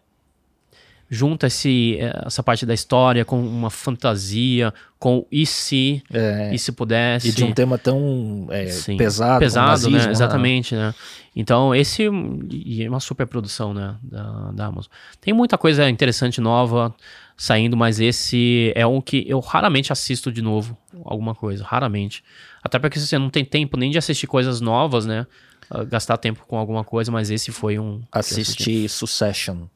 junta 1.09 1.47
esse, 1.47 1.97
essa 2.25 2.43
parte 2.43 2.65
da 2.65 2.73
história 2.73 3.23
com 3.23 3.39
uma 3.39 3.69
fantasia, 3.69 4.73
com 4.99 5.25
e 5.31 5.45
se, 5.45 6.03
é, 6.11 6.53
e 6.53 6.59
se 6.59 6.71
pudesse. 6.71 7.29
E 7.29 7.31
de 7.31 7.43
um 7.43 7.53
tema 7.53 7.77
tão 7.77 8.47
é, 8.49 8.65
pesado. 8.97 9.39
Pesado, 9.39 9.67
nazismo, 9.67 9.97
né? 9.97 10.11
Exatamente, 10.11 10.75
né? 10.75 10.93
Então, 11.35 11.73
esse 11.73 12.03
é 12.05 12.89
uma 12.89 12.99
super 12.99 13.27
produção, 13.27 13.73
né? 13.73 13.95
Da, 14.01 14.51
da 14.51 14.65
Amazon. 14.65 14.91
Tem 15.21 15.33
muita 15.33 15.57
coisa 15.57 15.89
interessante 15.89 16.41
nova 16.41 16.93
saindo, 17.37 17.77
mas 17.77 17.99
esse 17.99 18.73
é 18.75 18.85
um 18.85 18.99
que 18.99 19.23
eu 19.27 19.39
raramente 19.39 19.93
assisto 19.93 20.31
de 20.31 20.41
novo, 20.41 20.75
alguma 21.05 21.35
coisa, 21.35 21.63
raramente. 21.63 22.23
Até 22.63 22.79
porque 22.79 22.99
você 22.99 23.17
não 23.17 23.29
tem 23.29 23.45
tempo 23.45 23.77
nem 23.77 23.91
de 23.91 23.97
assistir 23.97 24.27
coisas 24.27 24.59
novas, 24.59 25.05
né? 25.05 25.25
Uh, 25.71 25.85
gastar 25.85 26.17
tempo 26.17 26.43
com 26.47 26.57
alguma 26.57 26.83
coisa, 26.83 27.11
mas 27.11 27.29
esse 27.29 27.51
foi 27.51 27.79
um. 27.79 28.01
Assistir 28.11 28.89
Succession. 28.89 29.67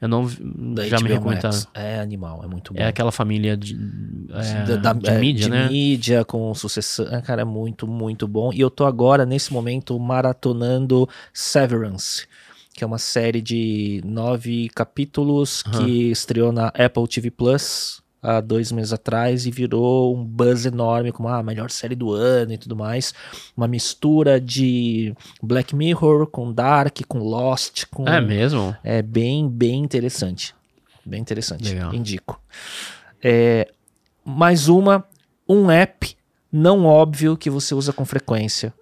Eu 0.00 0.06
não 0.06 0.26
da 0.74 0.86
já 0.86 1.00
me 1.00 1.08
recomendado. 1.08 1.66
É 1.74 1.98
animal, 1.98 2.42
é 2.44 2.46
muito 2.46 2.72
bom. 2.72 2.80
É 2.80 2.86
aquela 2.86 3.10
família 3.10 3.56
de, 3.56 3.76
é, 4.30 4.76
da, 4.76 4.92
de 4.92 5.10
é, 5.10 5.18
mídia, 5.18 5.44
de 5.46 5.50
né? 5.50 5.68
mídia 5.68 6.24
com 6.24 6.54
sucessão. 6.54 7.06
É, 7.12 7.20
cara, 7.20 7.42
é 7.42 7.44
muito, 7.44 7.84
muito 7.86 8.28
bom. 8.28 8.52
E 8.52 8.60
eu 8.60 8.70
tô 8.70 8.84
agora, 8.84 9.26
nesse 9.26 9.52
momento, 9.52 9.98
maratonando 9.98 11.08
Severance, 11.32 12.28
que 12.74 12.84
é 12.84 12.86
uma 12.86 12.98
série 12.98 13.42
de 13.42 14.00
nove 14.04 14.68
capítulos 14.68 15.64
uhum. 15.64 15.72
que 15.72 16.10
estreou 16.12 16.52
na 16.52 16.68
Apple 16.68 17.08
TV 17.08 17.32
Plus 17.32 18.00
há 18.22 18.40
dois 18.40 18.72
meses 18.72 18.92
atrás 18.92 19.46
e 19.46 19.50
virou 19.50 20.16
um 20.16 20.24
buzz 20.24 20.66
enorme 20.66 21.12
como 21.12 21.28
ah, 21.28 21.38
a 21.38 21.42
melhor 21.42 21.70
série 21.70 21.94
do 21.94 22.12
ano 22.12 22.52
e 22.52 22.58
tudo 22.58 22.76
mais. 22.76 23.14
Uma 23.56 23.68
mistura 23.68 24.40
de 24.40 25.14
Black 25.42 25.74
Mirror 25.74 26.26
com 26.26 26.52
Dark, 26.52 26.98
com 27.06 27.18
Lost. 27.18 27.84
Com... 27.90 28.06
É 28.06 28.20
mesmo? 28.20 28.76
É 28.82 29.02
bem, 29.02 29.48
bem 29.48 29.82
interessante. 29.82 30.54
Bem 31.04 31.20
interessante. 31.20 31.68
Legal. 31.68 31.94
Indico. 31.94 32.40
É, 33.22 33.68
mais 34.24 34.68
uma, 34.68 35.04
um 35.48 35.70
app 35.70 36.16
não 36.52 36.84
óbvio 36.86 37.36
que 37.36 37.50
você 37.50 37.74
usa 37.74 37.92
com 37.92 38.04
frequência. 38.04 38.72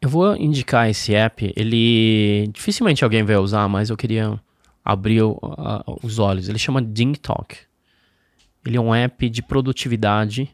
Eu 0.00 0.08
vou 0.08 0.36
indicar 0.36 0.88
esse 0.88 1.14
app. 1.14 1.52
Ele 1.56 2.48
dificilmente 2.52 3.02
alguém 3.02 3.22
vai 3.22 3.36
usar, 3.36 3.66
mas 3.68 3.88
eu 3.88 3.96
queria 3.96 4.38
abrir 4.84 5.22
uh, 5.22 5.38
os 6.02 6.18
olhos. 6.18 6.48
Ele 6.48 6.58
chama 6.58 6.82
Ding 6.82 7.14
Talk. 7.14 7.56
Ele 8.66 8.76
é 8.76 8.80
um 8.80 8.94
app 8.94 9.28
de 9.28 9.42
produtividade 9.42 10.50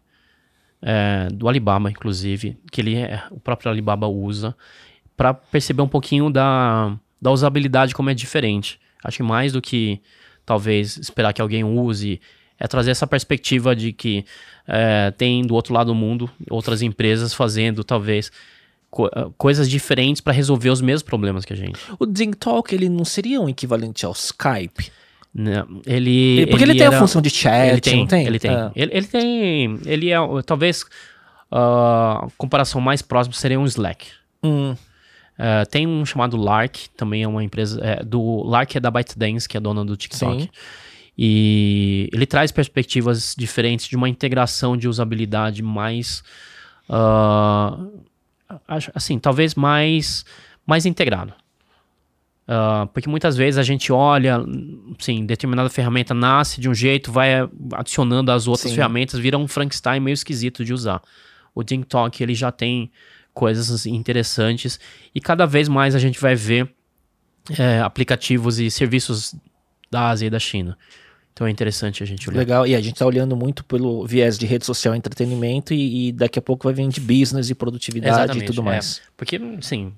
é, 0.83 1.29
do 1.33 1.49
Alibaba, 1.49 1.91
inclusive, 1.91 2.59
que 2.71 2.81
ele 2.81 2.97
é, 2.97 3.23
o 3.31 3.39
próprio 3.39 3.71
Alibaba 3.71 4.07
usa 4.07 4.57
para 5.17 5.35
perceber 5.35 5.83
um 5.83 5.89
pouquinho 5.89 6.31
da, 6.31 6.97
da 7.21 7.31
usabilidade 7.31 7.95
como 7.95 8.11
é 8.11 8.15
diferente. 8.15 8.81
Acho 9.05 9.19
que 9.19 9.23
mais 9.23 9.53
do 9.53 9.61
que 9.61 10.01
talvez 10.45 10.97
esperar 10.97 11.33
que 11.33 11.43
alguém 11.43 11.63
use 11.65 12.21
é 12.59 12.67
trazer 12.67 12.91
essa 12.91 13.07
perspectiva 13.07 13.75
de 13.75 13.93
que 13.93 14.25
é, 14.67 15.11
tem 15.13 15.43
do 15.43 15.55
outro 15.55 15.73
lado 15.73 15.89
do 15.89 15.95
mundo 15.95 16.31
outras 16.51 16.83
empresas 16.83 17.33
fazendo 17.33 17.83
talvez 17.83 18.31
co 18.91 19.09
coisas 19.39 19.69
diferentes 19.69 20.21
para 20.21 20.33
resolver 20.33 20.69
os 20.71 20.81
mesmos 20.81 21.03
problemas 21.03 21.45
que 21.45 21.53
a 21.53 21.57
gente. 21.57 21.79
O 21.99 22.05
Ding 22.05 22.33
Talk 22.33 22.75
ele 22.75 22.89
não 22.89 23.05
seria 23.05 23.41
um 23.41 23.49
equivalente 23.49 24.05
ao 24.05 24.13
Skype? 24.13 24.91
Não, 25.33 25.81
ele. 25.87 26.47
Porque 26.49 26.65
ele, 26.65 26.73
ele 26.73 26.79
tem 26.79 26.87
era, 26.87 26.97
a 26.97 26.99
função 26.99 27.23
de 27.23 27.31
chat, 27.31 27.71
ele 27.71 27.81
tem, 27.81 27.99
não 28.01 28.07
tem? 28.07 28.27
Ele 28.27 28.39
tem. 28.39 28.51
É. 28.51 28.73
Ele, 28.75 28.91
ele, 28.93 29.07
tem. 29.07 29.79
Ele 29.87 30.11
é. 30.11 30.17
Talvez 30.45 30.83
uh, 31.53 31.57
a 32.25 32.29
comparação 32.37 32.81
mais 32.81 33.01
próxima 33.01 33.35
seria 33.35 33.59
um 33.59 33.65
Slack. 33.65 34.09
Hum. 34.43 34.73
Uh, 34.73 35.67
tem 35.71 35.87
um 35.87 36.05
chamado 36.05 36.37
Lark, 36.37 36.89
também 36.97 37.23
é 37.23 37.29
uma 37.29 37.45
empresa. 37.45 37.81
É, 37.83 38.05
do 38.05 38.43
Lark 38.43 38.77
é 38.77 38.81
da 38.81 38.91
ByteDance, 38.91 39.49
que 39.49 39.57
é 39.57 39.61
dona 39.61 39.85
do 39.85 39.97
TikTok. 39.97 40.43
Sim. 40.43 40.49
E 41.17 42.09
ele 42.13 42.27
traz 42.27 42.51
perspectivas 42.51 43.35
diferentes 43.37 43.89
de 43.89 43.97
uma 43.97 44.09
integração 44.09 44.77
de 44.77 44.89
usabilidade 44.89 45.63
mais. 45.63 46.23
Uh, 46.89 48.03
assim, 48.95 49.19
talvez 49.19 49.55
mais, 49.55 50.25
mais 50.67 50.87
integrado. 50.87 51.33
Uh, 52.51 52.85
porque 52.89 53.09
muitas 53.09 53.37
vezes 53.37 53.59
a 53.59 53.63
gente 53.63 53.93
olha, 53.93 54.45
sim, 54.99 55.25
determinada 55.25 55.71
ferramenta 55.71 56.13
nasce 56.13 56.61
de 56.61 56.69
um 56.69 56.75
jeito, 56.75 57.13
vai 57.13 57.49
adicionando 57.75 58.33
as 58.33 58.49
outras 58.49 58.71
sim. 58.71 58.75
ferramentas, 58.75 59.21
vira 59.21 59.39
um 59.39 59.47
Frankenstein 59.47 60.01
meio 60.01 60.15
esquisito 60.15 60.65
de 60.65 60.73
usar. 60.73 61.01
O 61.55 61.63
TikTok 61.63 62.21
ele 62.21 62.35
já 62.35 62.51
tem 62.51 62.91
coisas 63.33 63.87
interessantes 63.87 64.81
e 65.15 65.21
cada 65.21 65.47
vez 65.47 65.69
mais 65.69 65.95
a 65.95 66.01
gente 66.01 66.19
vai 66.19 66.35
ver 66.35 66.69
é, 67.57 67.79
aplicativos 67.83 68.59
e 68.59 68.69
serviços 68.69 69.33
da 69.89 70.09
Ásia 70.09 70.27
e 70.27 70.31
da 70.31 70.41
China. 70.41 70.77
Então 71.33 71.47
é 71.47 71.51
interessante 71.53 72.03
a 72.03 72.07
gente 72.07 72.29
olhar. 72.29 72.41
Legal, 72.41 72.67
e 72.67 72.75
a 72.75 72.81
gente 72.81 72.95
está 72.95 73.07
olhando 73.07 73.37
muito 73.37 73.65
pelo 73.65 74.05
viés 74.05 74.37
de 74.37 74.45
rede 74.45 74.67
social 74.67 74.93
e 74.93 74.99
entretenimento 74.99 75.73
e, 75.73 76.09
e, 76.09 76.13
daqui 76.13 76.41
a 76.41 76.43
pouco 76.43 76.65
vai 76.65 76.75
vir 76.75 76.89
de 76.89 77.01
business 77.01 77.49
e 77.49 77.55
produtividade 77.55 78.15
Exatamente, 78.15 78.43
e 78.43 78.47
tudo 78.47 78.63
mais. 78.65 78.99
É, 78.99 79.11
porque, 79.17 79.41
sim, 79.61 79.93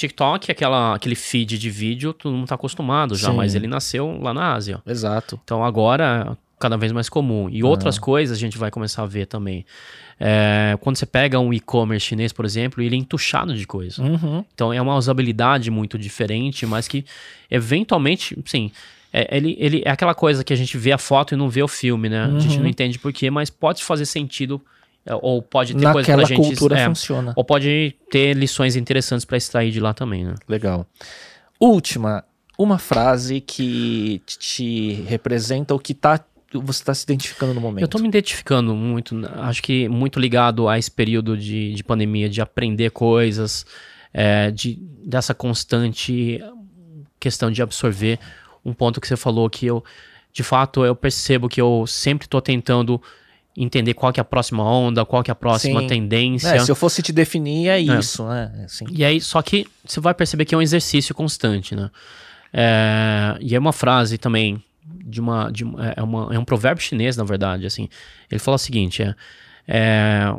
TikTok, 0.00 0.50
aquela, 0.50 0.94
aquele 0.94 1.14
feed 1.14 1.58
de 1.58 1.70
vídeo, 1.70 2.12
todo 2.12 2.32
mundo 2.32 2.44
está 2.44 2.54
acostumado 2.54 3.14
já, 3.14 3.30
Sim. 3.30 3.36
mas 3.36 3.54
ele 3.54 3.66
nasceu 3.66 4.18
lá 4.20 4.32
na 4.32 4.54
Ásia. 4.54 4.80
Exato. 4.86 5.38
Então 5.44 5.62
agora 5.62 6.36
cada 6.58 6.76
vez 6.76 6.92
mais 6.92 7.08
comum. 7.08 7.48
E 7.50 7.62
outras 7.62 7.98
coisas 7.98 8.36
a 8.36 8.40
gente 8.40 8.58
vai 8.58 8.70
começar 8.70 9.02
a 9.02 9.06
ver 9.06 9.26
também. 9.26 9.64
É, 10.18 10.76
quando 10.80 10.96
você 10.96 11.06
pega 11.06 11.40
um 11.40 11.52
e-commerce 11.52 12.06
chinês, 12.06 12.32
por 12.32 12.44
exemplo, 12.44 12.82
ele 12.82 12.94
é 12.94 12.98
entuchado 12.98 13.54
de 13.54 13.66
coisa. 13.66 14.02
Uhum. 14.02 14.44
Então 14.54 14.72
é 14.72 14.80
uma 14.80 14.94
usabilidade 14.94 15.70
muito 15.70 15.98
diferente, 15.98 16.66
mas 16.66 16.86
que 16.86 17.04
eventualmente, 17.50 18.38
sim, 18.44 18.70
é, 19.12 19.36
ele, 19.36 19.56
ele 19.58 19.82
é 19.84 19.90
aquela 19.90 20.14
coisa 20.14 20.44
que 20.44 20.52
a 20.52 20.56
gente 20.56 20.76
vê 20.76 20.92
a 20.92 20.98
foto 20.98 21.34
e 21.34 21.36
não 21.36 21.48
vê 21.48 21.62
o 21.62 21.68
filme, 21.68 22.08
né? 22.08 22.26
Uhum. 22.26 22.36
A 22.36 22.40
gente 22.40 22.56
não 22.56 22.64
uhum. 22.64 22.70
entende 22.70 22.98
porquê, 22.98 23.30
mas 23.30 23.48
pode 23.48 23.82
fazer 23.82 24.04
sentido 24.04 24.60
é, 24.60 24.79
ou 25.06 25.42
pode 25.42 25.74
ter 25.74 25.92
coisa 25.92 26.12
pra 26.14 26.24
gente. 26.24 26.36
cultura 26.36 26.78
é, 26.78 26.86
funciona. 26.86 27.32
Ou 27.36 27.44
pode 27.44 27.96
ter 28.10 28.34
lições 28.34 28.76
interessantes 28.76 29.24
para 29.24 29.36
extrair 29.36 29.70
de 29.70 29.80
lá 29.80 29.94
também, 29.94 30.24
né? 30.24 30.34
Legal. 30.48 30.86
Última, 31.58 32.24
uma 32.58 32.78
frase 32.78 33.40
que 33.40 34.22
te 34.26 34.92
representa 35.06 35.72
ou 35.72 35.80
que 35.80 35.94
tá, 35.94 36.20
você 36.52 36.82
está 36.82 36.94
se 36.94 37.04
identificando 37.04 37.54
no 37.54 37.60
momento. 37.60 37.82
Eu 37.82 37.86
estou 37.86 38.00
me 38.00 38.08
identificando 38.08 38.74
muito, 38.74 39.18
acho 39.36 39.62
que 39.62 39.88
muito 39.88 40.20
ligado 40.20 40.68
a 40.68 40.78
esse 40.78 40.90
período 40.90 41.36
de, 41.36 41.72
de 41.72 41.82
pandemia, 41.82 42.28
de 42.28 42.40
aprender 42.40 42.90
coisas, 42.90 43.64
é, 44.12 44.50
de, 44.50 44.78
dessa 45.04 45.34
constante 45.34 46.40
questão 47.18 47.50
de 47.50 47.62
absorver. 47.62 48.18
Um 48.64 48.74
ponto 48.74 49.00
que 49.00 49.08
você 49.08 49.16
falou 49.16 49.48
que 49.48 49.66
eu, 49.66 49.82
de 50.32 50.42
fato, 50.42 50.84
eu 50.84 50.94
percebo 50.94 51.48
que 51.48 51.60
eu 51.60 51.86
sempre 51.86 52.26
estou 52.26 52.40
tentando 52.42 53.00
entender 53.62 53.94
qual 53.94 54.12
que 54.12 54.18
é 54.18 54.22
a 54.22 54.24
próxima 54.24 54.64
onda, 54.64 55.04
qual 55.04 55.22
que 55.22 55.30
é 55.30 55.32
a 55.32 55.36
próxima 55.36 55.80
Sim. 55.80 55.86
tendência. 55.86 56.48
É, 56.48 56.58
se 56.58 56.70
eu 56.70 56.74
fosse 56.74 57.02
te 57.02 57.12
definir, 57.12 57.68
é, 57.68 57.76
é. 57.76 57.80
isso, 57.80 58.26
né? 58.26 58.62
Assim. 58.64 58.86
E 58.90 59.04
aí, 59.04 59.20
só 59.20 59.42
que 59.42 59.66
você 59.84 60.00
vai 60.00 60.14
perceber 60.14 60.44
que 60.44 60.54
é 60.54 60.58
um 60.58 60.62
exercício 60.62 61.14
constante, 61.14 61.74
né? 61.74 61.90
É, 62.52 63.36
e 63.40 63.54
é 63.54 63.58
uma 63.58 63.72
frase 63.72 64.16
também 64.18 64.62
de 64.82 65.20
uma, 65.20 65.50
de, 65.50 65.64
é, 65.96 66.02
uma, 66.02 66.34
é 66.34 66.38
um 66.38 66.44
provérbio 66.44 66.82
chinês, 66.82 67.16
na 67.16 67.24
verdade, 67.24 67.66
assim. 67.66 67.88
Ele 68.30 68.38
fala 68.38 68.54
o 68.54 68.58
seguinte, 68.58 69.02
é, 69.02 69.14
é 69.68 70.34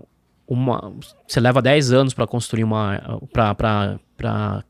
uma, 0.48 0.94
você 1.28 1.40
leva 1.40 1.62
10 1.62 1.94
anos 1.94 2.14
para 2.14 2.26
construir 2.26 2.64
uma, 2.64 3.22
para 3.32 4.64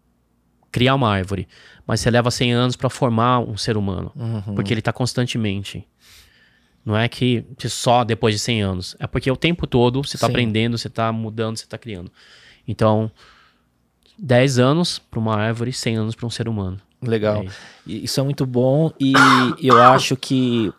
criar 0.72 0.96
uma 0.96 1.10
árvore, 1.10 1.48
mas 1.88 2.02
você 2.02 2.12
leva 2.12 2.30
100 2.30 2.52
anos 2.52 2.76
para 2.76 2.90
formar 2.90 3.40
um 3.40 3.58
ser 3.58 3.78
humano, 3.78 4.12
uhum. 4.16 4.56
porque 4.56 4.74
ele 4.74 4.82
está 4.82 4.94
constantemente 4.94 5.88
não 6.86 6.98
é 6.98 7.08
que 7.08 7.46
só 7.68 8.04
depois 8.04 8.36
de 8.36 8.40
100 8.40 8.62
anos. 8.62 8.96
É 9.00 9.08
porque 9.08 9.30
o 9.30 9.38
tempo 9.38 9.68
todo 9.68 10.04
você 10.04 10.18
está 10.18 10.28
aprendendo, 10.28 10.78
você 10.78 10.88
está 10.88 11.12
mudando, 11.12 11.58
você 11.58 11.64
está 11.64 11.78
criando. 11.78 12.12
Então, 12.68 13.12
10 14.18 14.60
anos 14.60 15.00
para 15.00 15.20
uma 15.20 15.36
árvore, 15.36 15.72
100 15.72 15.96
anos 15.98 16.16
para 16.16 16.26
um 16.26 16.30
ser 16.30 16.48
humano. 16.48 16.80
Legal. 17.02 17.42
É 17.42 17.46
isso. 17.46 17.60
isso 18.06 18.20
é 18.20 18.24
muito 18.24 18.46
bom 18.46 18.92
e 19.00 19.14
eu 19.62 19.82
acho 19.82 20.16
que 20.16 20.72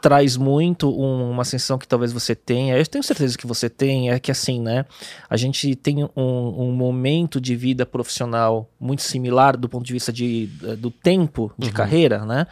traz 0.00 0.36
muito 0.36 0.88
um, 0.90 1.30
uma 1.30 1.44
sensação 1.44 1.78
que 1.78 1.86
talvez 1.86 2.12
você 2.12 2.34
tenha, 2.34 2.76
eu 2.76 2.86
tenho 2.86 3.02
certeza 3.02 3.36
que 3.36 3.46
você 3.46 3.68
tem, 3.68 4.10
é 4.10 4.18
que 4.18 4.30
assim, 4.30 4.60
né? 4.60 4.84
A 5.28 5.36
gente 5.36 5.74
tem 5.74 6.04
um, 6.04 6.10
um 6.16 6.72
momento 6.72 7.40
de 7.40 7.54
vida 7.54 7.84
profissional 7.84 8.68
muito 8.80 9.02
similar 9.02 9.56
do 9.56 9.68
ponto 9.68 9.84
de 9.84 9.92
vista 9.92 10.12
de, 10.12 10.46
do 10.78 10.90
tempo 10.90 11.52
de 11.58 11.68
uhum. 11.68 11.74
carreira, 11.74 12.24
né? 12.24 12.46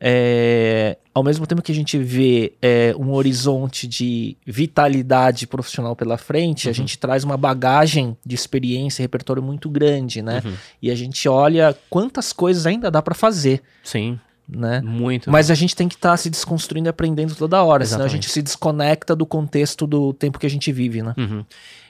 É, 0.00 0.96
ao 1.12 1.24
mesmo 1.24 1.46
tempo 1.46 1.60
que 1.60 1.72
a 1.72 1.74
gente 1.74 1.98
vê 1.98 2.52
é, 2.62 2.94
um 2.96 3.12
horizonte 3.12 3.86
de 3.86 4.36
vitalidade 4.46 5.46
profissional 5.46 5.96
pela 5.96 6.16
frente, 6.16 6.66
uhum. 6.66 6.70
a 6.70 6.74
gente 6.74 6.96
traz 6.98 7.24
uma 7.24 7.36
bagagem 7.36 8.16
de 8.24 8.34
experiência 8.34 9.02
e 9.02 9.04
repertório 9.04 9.42
muito 9.42 9.68
grande, 9.68 10.22
né? 10.22 10.40
Uhum. 10.44 10.54
E 10.80 10.90
a 10.90 10.94
gente 10.94 11.28
olha 11.28 11.76
quantas 11.90 12.32
coisas 12.32 12.66
ainda 12.66 12.90
dá 12.90 13.02
para 13.02 13.14
fazer. 13.14 13.60
Sim. 13.82 14.18
Né? 14.48 14.80
Muito. 14.80 15.30
Mas 15.30 15.50
a 15.50 15.54
gente 15.54 15.76
tem 15.76 15.88
que 15.88 15.96
estar 15.96 16.12
tá 16.12 16.16
se 16.16 16.30
desconstruindo 16.30 16.88
e 16.88 16.90
aprendendo 16.90 17.34
toda 17.34 17.62
hora, 17.62 17.82
Exatamente. 17.82 17.88
senão 17.88 18.06
a 18.06 18.22
gente 18.22 18.30
se 18.30 18.40
desconecta 18.40 19.14
do 19.14 19.26
contexto 19.26 19.86
do 19.86 20.14
tempo 20.14 20.38
que 20.38 20.46
a 20.46 20.50
gente 20.50 20.72
vive, 20.72 21.02
né? 21.02 21.14
Uhum. 21.18 21.44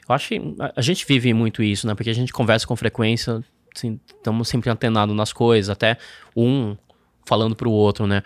Eu 0.08 0.14
acho 0.14 0.28
que 0.28 0.40
a 0.74 0.80
gente 0.80 1.06
vive 1.06 1.32
muito 1.34 1.62
isso, 1.62 1.86
né? 1.86 1.94
Porque 1.94 2.10
a 2.10 2.14
gente 2.14 2.32
conversa 2.32 2.66
com 2.66 2.74
frequência, 2.74 3.44
assim, 3.76 4.00
estamos 4.06 4.48
sempre 4.48 4.70
antenados 4.70 5.14
nas 5.14 5.32
coisas, 5.32 5.70
até 5.70 5.98
um 6.34 6.76
falando 7.28 7.54
para 7.54 7.68
o 7.68 7.72
outro, 7.72 8.06
né? 8.06 8.22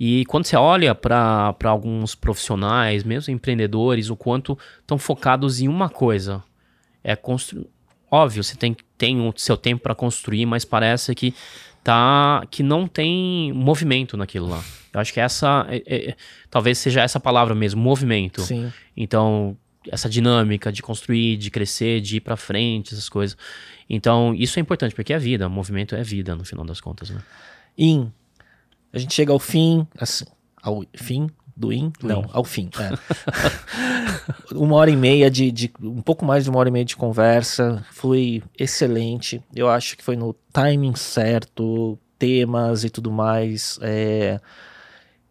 E 0.00 0.24
quando 0.26 0.46
você 0.46 0.56
olha 0.56 0.94
para 0.94 1.54
alguns 1.64 2.14
profissionais, 2.14 3.02
mesmo 3.02 3.34
empreendedores, 3.34 4.10
o 4.10 4.16
quanto 4.16 4.56
estão 4.80 4.96
focados 4.96 5.60
em 5.60 5.68
uma 5.68 5.88
coisa, 5.88 6.42
é 7.02 7.16
construir. 7.16 7.66
Óbvio, 8.10 8.42
você 8.42 8.56
tem, 8.56 8.76
tem 8.96 9.20
o 9.20 9.34
seu 9.36 9.56
tempo 9.56 9.82
para 9.82 9.94
construir, 9.94 10.46
mas 10.46 10.64
parece 10.64 11.14
que 11.14 11.34
tá 11.84 12.42
que 12.50 12.62
não 12.62 12.86
tem 12.86 13.52
movimento 13.52 14.16
naquilo 14.16 14.48
lá. 14.48 14.64
Eu 14.94 15.00
acho 15.00 15.12
que 15.12 15.20
essa 15.20 15.66
é, 15.68 15.82
é, 15.86 16.16
talvez 16.48 16.78
seja 16.78 17.02
essa 17.02 17.20
palavra 17.20 17.54
mesmo, 17.54 17.82
movimento. 17.82 18.40
Sim. 18.40 18.72
Então, 18.96 19.56
essa 19.90 20.08
dinâmica 20.08 20.72
de 20.72 20.80
construir, 20.80 21.36
de 21.36 21.50
crescer, 21.50 22.00
de 22.00 22.16
ir 22.16 22.20
para 22.20 22.36
frente, 22.36 22.94
essas 22.94 23.08
coisas. 23.08 23.36
Então, 23.90 24.34
isso 24.34 24.58
é 24.58 24.62
importante 24.62 24.94
porque 24.94 25.12
é 25.12 25.18
vida, 25.18 25.48
movimento 25.48 25.94
é 25.94 26.02
vida 26.02 26.34
no 26.34 26.44
final 26.44 26.64
das 26.64 26.80
contas, 26.80 27.10
né? 27.10 27.20
In 27.76 28.10
a 28.92 28.98
gente 28.98 29.14
chega 29.14 29.32
ao 29.32 29.38
fim, 29.38 29.86
assim, 29.98 30.24
ao 30.62 30.84
fim 30.94 31.28
do 31.56 31.72
IN? 31.72 31.92
Não, 32.02 32.24
ao 32.32 32.44
fim. 32.44 32.70
É. 32.78 32.94
uma 34.54 34.76
hora 34.76 34.90
e 34.90 34.96
meia 34.96 35.30
de, 35.30 35.50
de, 35.50 35.72
Um 35.82 36.00
pouco 36.00 36.24
mais 36.24 36.44
de 36.44 36.50
uma 36.50 36.58
hora 36.58 36.68
e 36.68 36.72
meia 36.72 36.84
de 36.84 36.96
conversa. 36.96 37.84
Foi 37.90 38.42
excelente. 38.58 39.42
Eu 39.54 39.68
acho 39.68 39.96
que 39.96 40.04
foi 40.04 40.16
no 40.16 40.34
timing 40.52 40.94
certo, 40.94 41.98
temas 42.18 42.84
e 42.84 42.90
tudo 42.90 43.10
mais. 43.10 43.78
É, 43.82 44.40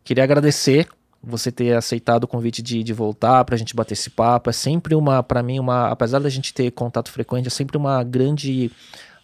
queria 0.03 0.23
agradecer 0.23 0.87
você 1.23 1.51
ter 1.51 1.75
aceitado 1.75 2.25
o 2.25 2.27
convite 2.27 2.61
de, 2.61 2.83
de 2.83 2.93
voltar 2.93 3.43
para 3.43 3.55
a 3.55 3.57
gente 3.57 3.75
bater 3.75 3.93
esse 3.93 4.09
papo. 4.09 4.49
É 4.49 4.53
sempre 4.53 4.95
uma, 4.95 5.23
para 5.23 5.41
mim, 5.41 5.59
uma. 5.59 5.89
Apesar 5.89 6.19
da 6.19 6.29
gente 6.29 6.53
ter 6.53 6.71
contato 6.71 7.11
frequente, 7.11 7.47
é 7.47 7.49
sempre 7.51 7.77
uma 7.77 8.03
grande 8.03 8.71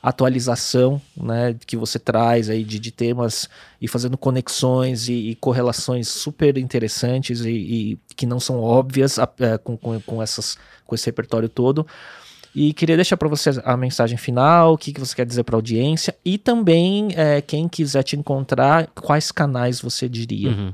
atualização 0.03 1.01
né, 1.15 1.55
que 1.65 1.77
você 1.77 1.97
traz 1.97 2.49
aí 2.49 2.65
de, 2.65 2.77
de 2.77 2.91
temas 2.91 3.49
e 3.81 3.87
fazendo 3.87 4.17
conexões 4.17 5.07
e, 5.07 5.29
e 5.29 5.35
correlações 5.35 6.09
super 6.09 6.57
interessantes 6.57 7.39
e, 7.45 7.49
e, 7.49 7.99
que 8.13 8.25
não 8.25 8.37
são 8.37 8.59
óbvias 8.59 9.17
é, 9.17 9.57
com, 9.57 9.77
com, 9.77 10.01
com, 10.01 10.21
essas, 10.21 10.57
com 10.85 10.93
esse 10.93 11.05
repertório 11.05 11.47
todo. 11.47 11.87
E 12.53 12.73
queria 12.73 12.97
deixar 12.97 13.15
para 13.15 13.29
você 13.29 13.49
a 13.63 13.77
mensagem 13.77 14.17
final, 14.17 14.73
o 14.73 14.77
que, 14.77 14.91
que 14.91 14.99
você 14.99 15.15
quer 15.15 15.25
dizer 15.25 15.43
para 15.43 15.55
a 15.55 15.57
audiência 15.57 16.13
e 16.23 16.37
também 16.37 17.07
é, 17.15 17.41
quem 17.41 17.67
quiser 17.69 18.03
te 18.03 18.17
encontrar, 18.17 18.87
quais 18.87 19.31
canais 19.31 19.79
você 19.79 20.09
diria. 20.09 20.49
Uhum. 20.49 20.73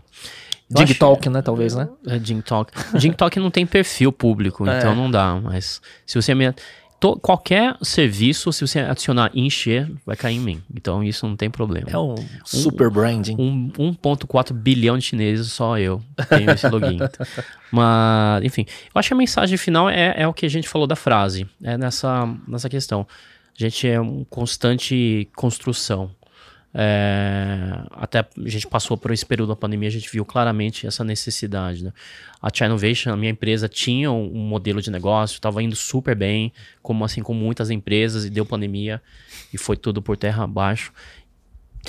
Dig 0.69 0.93
Talk, 0.95 1.27
né? 1.29 1.41
Talvez, 1.41 1.75
né? 1.75 1.87
É, 2.05 2.19
Dig 2.19 2.41
Talk. 2.41 2.71
Dig 2.97 3.15
Talk 3.15 3.39
não 3.39 3.49
tem 3.49 3.65
perfil 3.65 4.11
público, 4.11 4.67
é. 4.69 4.77
então 4.77 4.95
não 4.95 5.09
dá. 5.09 5.39
Mas 5.41 5.81
se 6.05 6.21
você 6.21 6.35
me 6.35 6.53
to, 6.99 7.17
qualquer 7.19 7.75
serviço, 7.81 8.51
se 8.51 8.65
você 8.65 8.79
adicionar 8.79 9.31
encher, 9.33 9.89
vai 10.05 10.15
cair 10.15 10.35
em 10.35 10.39
mim. 10.39 10.63
Então 10.73 11.03
isso 11.03 11.27
não 11.27 11.35
tem 11.35 11.49
problema. 11.49 11.87
É 11.89 11.97
um 11.97 12.15
super 12.43 12.89
branding. 12.89 13.35
Um, 13.39 13.69
1,4 13.93 14.53
bilhão 14.53 14.97
de 14.97 15.05
chineses, 15.05 15.51
só 15.51 15.77
eu 15.77 16.01
tenho 16.27 16.49
esse 16.51 16.67
login. 16.67 16.99
Mas, 17.71 18.43
enfim, 18.43 18.65
eu 18.93 18.99
acho 18.99 19.09
que 19.09 19.13
a 19.13 19.17
mensagem 19.17 19.57
final 19.57 19.89
é, 19.89 20.13
é 20.17 20.27
o 20.27 20.33
que 20.33 20.45
a 20.45 20.49
gente 20.49 20.67
falou 20.67 20.87
da 20.87 20.95
frase. 20.95 21.47
É 21.63 21.77
nessa, 21.77 22.27
nessa 22.47 22.69
questão. 22.69 23.07
A 23.59 23.63
gente 23.63 23.87
é 23.87 23.99
uma 23.99 24.25
constante 24.25 25.27
construção. 25.35 26.11
É, 26.73 27.81
até 27.91 28.19
a 28.19 28.25
gente 28.45 28.67
passou 28.67 28.95
por 28.95 29.11
esse 29.11 29.25
período 29.25 29.49
da 29.49 29.55
pandemia, 29.55 29.87
a 29.87 29.91
gente 29.91 30.09
viu 30.11 30.23
claramente 30.23 30.85
essa 30.85 31.03
necessidade. 31.03 31.83
Né? 31.83 31.93
A 32.41 32.49
China 32.53 32.67
Innovation, 32.67 33.11
a 33.11 33.17
minha 33.17 33.31
empresa, 33.31 33.67
tinha 33.67 34.11
um 34.11 34.39
modelo 34.39 34.81
de 34.81 34.91
negócio, 34.91 35.35
estava 35.35 35.63
indo 35.63 35.75
super 35.75 36.15
bem, 36.15 36.53
como 36.81 37.03
assim 37.03 37.21
como 37.21 37.39
muitas 37.39 37.69
empresas, 37.69 38.25
e 38.25 38.29
deu 38.29 38.45
pandemia 38.45 39.01
e 39.53 39.57
foi 39.57 39.75
tudo 39.75 40.01
por 40.01 40.15
terra 40.15 40.43
abaixo. 40.43 40.93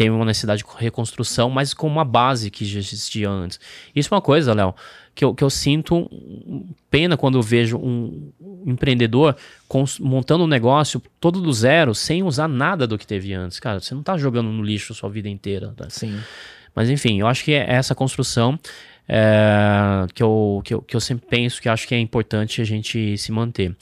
Tem 0.01 0.09
uma 0.09 0.25
necessidade 0.25 0.65
de 0.65 0.69
reconstrução, 0.79 1.51
mas 1.51 1.75
com 1.75 1.87
uma 1.87 2.07
base 2.07 2.51
que 2.51 2.65
já 2.65 2.79
existia 2.79 3.29
antes. 3.29 3.61
Isso 3.95 4.09
é 4.11 4.17
uma 4.17 4.23
coisa, 4.23 4.55
Léo, 4.55 4.75
que 5.15 5.23
eu, 5.23 5.35
que 5.35 5.45
eu 5.45 5.51
sinto 5.51 6.11
pena 6.91 7.19
quando 7.19 7.37
eu 7.37 7.43
vejo 7.43 7.77
um 7.77 8.33
empreendedor 8.65 9.37
montando 10.01 10.45
um 10.45 10.47
negócio 10.47 11.03
todo 11.21 11.39
do 11.39 11.53
zero, 11.53 11.95
sem 11.95 12.23
usar 12.23 12.49
nada 12.49 12.87
do 12.87 12.97
que 12.97 13.07
teve 13.07 13.35
antes. 13.35 13.61
Cara, 13.61 13.79
você 13.79 13.93
não 13.93 14.01
está 14.01 14.17
jogando 14.17 14.49
no 14.49 14.63
lixo 14.63 14.95
a 14.95 14.97
sua 14.97 15.11
vida 15.11 15.29
inteira. 15.29 15.75
Tá? 15.77 15.91
Sim. 15.91 16.19
Mas 16.75 16.89
enfim, 16.89 17.21
eu 17.21 17.27
acho 17.27 17.45
que 17.45 17.53
é 17.53 17.71
essa 17.71 17.95
construção 17.95 18.59
é, 19.07 20.07
que, 20.15 20.23
eu, 20.23 20.63
que, 20.65 20.73
eu, 20.73 20.81
que 20.81 20.97
eu 20.97 21.01
sempre 21.01 21.27
penso 21.29 21.61
que 21.61 21.69
acho 21.69 21.87
que 21.87 21.95
é 21.95 22.01
importante 22.01 22.63
a 22.63 22.65
gente 22.65 23.19
se 23.19 23.31
manter. 23.31 23.77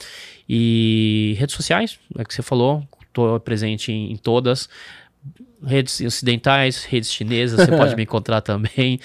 E 0.49 1.37
redes 1.39 1.55
sociais, 1.55 1.97
é 2.17 2.25
que 2.25 2.33
você 2.33 2.41
falou, 2.41 2.85
estou 3.07 3.39
presente 3.39 3.89
em, 3.93 4.11
em 4.11 4.17
todas 4.17 4.67
redes 5.63 5.99
ocidentais, 6.01 6.83
redes 6.83 7.11
chinesas, 7.11 7.59
você 7.59 7.75
pode 7.75 7.95
me 7.97 8.03
encontrar 8.03 8.41
também. 8.41 8.99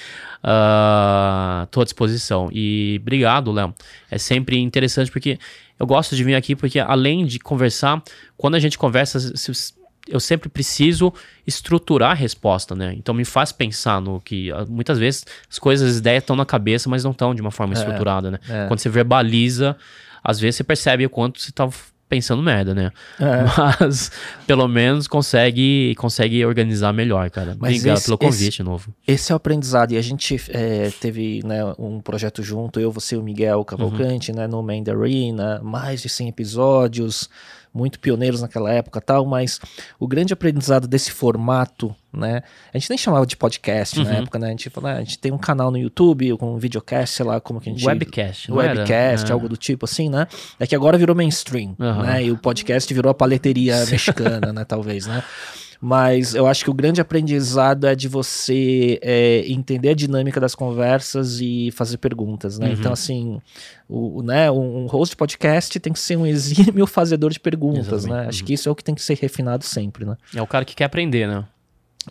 Estou 1.64 1.80
uh, 1.80 1.82
à 1.82 1.84
disposição. 1.84 2.48
E 2.52 2.98
obrigado, 3.00 3.52
Léo. 3.52 3.74
É 4.10 4.18
sempre 4.18 4.58
interessante 4.58 5.10
porque 5.10 5.38
eu 5.78 5.86
gosto 5.86 6.14
de 6.14 6.22
vir 6.22 6.34
aqui 6.34 6.54
porque 6.54 6.78
além 6.78 7.26
de 7.26 7.38
conversar, 7.38 8.02
quando 8.36 8.54
a 8.54 8.58
gente 8.58 8.78
conversa, 8.78 9.18
eu 10.08 10.20
sempre 10.20 10.48
preciso 10.48 11.12
estruturar 11.46 12.12
a 12.12 12.14
resposta, 12.14 12.74
né? 12.74 12.94
Então 12.96 13.14
me 13.14 13.24
faz 13.24 13.52
pensar 13.52 14.00
no 14.00 14.20
que 14.20 14.50
ah, 14.52 14.64
muitas 14.68 14.98
vezes 14.98 15.24
as 15.50 15.58
coisas, 15.58 15.92
as 15.92 15.96
ideias 15.98 16.22
estão 16.22 16.36
na 16.36 16.44
cabeça, 16.44 16.88
mas 16.88 17.04
não 17.04 17.10
estão 17.10 17.34
de 17.34 17.40
uma 17.40 17.50
forma 17.50 17.74
é, 17.74 17.78
estruturada, 17.78 18.30
né? 18.30 18.38
É. 18.48 18.66
Quando 18.68 18.80
você 18.80 18.88
verbaliza, 18.88 19.76
às 20.22 20.38
vezes 20.38 20.56
você 20.56 20.64
percebe 20.64 21.06
o 21.06 21.10
quanto 21.10 21.40
você 21.40 21.50
está 21.50 21.68
pensando 22.14 22.40
merda, 22.40 22.72
né? 22.72 22.92
É. 23.18 23.44
Mas 23.80 24.12
pelo 24.46 24.68
menos 24.68 25.08
consegue 25.08 25.94
consegue 25.96 26.44
organizar 26.46 26.92
melhor, 26.92 27.28
cara. 27.28 27.56
Mas 27.58 27.76
Obrigado 27.76 27.96
esse, 27.96 28.04
pelo 28.04 28.18
convite 28.18 28.48
esse, 28.48 28.62
novo. 28.62 28.94
Esse 29.06 29.32
é 29.32 29.34
o 29.34 29.36
aprendizado. 29.36 29.92
E 29.92 29.96
a 29.96 30.02
gente 30.02 30.40
é, 30.50 30.92
teve 31.00 31.40
né, 31.44 31.60
um 31.76 32.00
projeto 32.00 32.40
junto, 32.42 32.78
eu, 32.78 32.92
você 32.92 33.16
e 33.16 33.18
o 33.18 33.22
Miguel 33.22 33.64
Cavalcante, 33.64 34.30
uhum. 34.30 34.36
né, 34.38 34.46
no 34.46 34.62
Mandarina, 34.62 35.60
mais 35.62 36.02
de 36.02 36.08
100 36.08 36.28
episódios 36.28 37.28
muito 37.74 37.98
pioneiros 37.98 38.40
naquela 38.40 38.72
época 38.72 39.00
tal, 39.00 39.26
mas 39.26 39.60
o 39.98 40.06
grande 40.06 40.32
aprendizado 40.32 40.86
desse 40.86 41.10
formato, 41.10 41.94
né? 42.12 42.42
A 42.72 42.78
gente 42.78 42.88
nem 42.88 42.96
chamava 42.96 43.26
de 43.26 43.36
podcast 43.36 43.98
uhum. 43.98 44.04
na 44.04 44.12
época, 44.14 44.38
né? 44.38 44.46
A 44.46 44.50
gente 44.50 44.70
falou, 44.70 44.90
ah, 44.90 44.94
a 44.94 45.00
gente 45.00 45.18
tem 45.18 45.32
um 45.32 45.38
canal 45.38 45.72
no 45.72 45.76
YouTube 45.76 46.36
com 46.36 46.54
um 46.54 46.58
videocast, 46.58 47.16
sei 47.16 47.26
lá, 47.26 47.40
como 47.40 47.60
que 47.60 47.68
a 47.68 47.72
gente... 47.72 47.84
Webcast, 47.84 48.52
Webcast, 48.52 49.32
algo 49.32 49.48
do 49.48 49.56
tipo 49.56 49.84
assim, 49.86 50.08
né? 50.08 50.28
É 50.60 50.66
que 50.66 50.76
agora 50.76 50.96
virou 50.96 51.16
mainstream, 51.16 51.74
uhum. 51.78 52.02
né? 52.02 52.24
E 52.24 52.30
o 52.30 52.38
podcast 52.38 52.92
virou 52.94 53.10
a 53.10 53.14
paleteria 53.14 53.84
mexicana, 53.86 54.52
né? 54.52 54.64
Talvez, 54.64 55.06
né? 55.06 55.24
Mas 55.86 56.34
eu 56.34 56.46
acho 56.46 56.64
que 56.64 56.70
o 56.70 56.72
grande 56.72 56.98
aprendizado 56.98 57.86
é 57.86 57.94
de 57.94 58.08
você 58.08 58.98
é, 59.02 59.44
entender 59.46 59.90
a 59.90 59.94
dinâmica 59.94 60.40
das 60.40 60.54
conversas 60.54 61.42
e 61.42 61.70
fazer 61.72 61.98
perguntas, 61.98 62.58
né? 62.58 62.68
Então, 62.68 62.74
uhum. 62.74 62.80
Então, 62.80 62.92
assim, 62.94 63.42
o, 63.86 64.22
né, 64.22 64.50
um 64.50 64.86
host 64.86 65.12
de 65.12 65.16
podcast 65.18 65.78
tem 65.78 65.92
que 65.92 65.98
ser 65.98 66.16
um 66.16 66.24
exímio 66.24 66.86
fazedor 66.88 67.30
de 67.30 67.38
perguntas, 67.38 67.86
Exatamente. 67.86 68.22
né? 68.22 68.28
Acho 68.28 68.40
uhum. 68.40 68.46
que 68.46 68.54
isso 68.54 68.66
é 68.66 68.72
o 68.72 68.74
que 68.74 68.82
tem 68.82 68.94
que 68.94 69.02
ser 69.02 69.18
refinado 69.18 69.62
sempre, 69.62 70.06
né? 70.06 70.16
É 70.34 70.40
o 70.40 70.46
cara 70.46 70.64
que 70.64 70.74
quer 70.74 70.84
aprender, 70.84 71.28
né? 71.28 71.44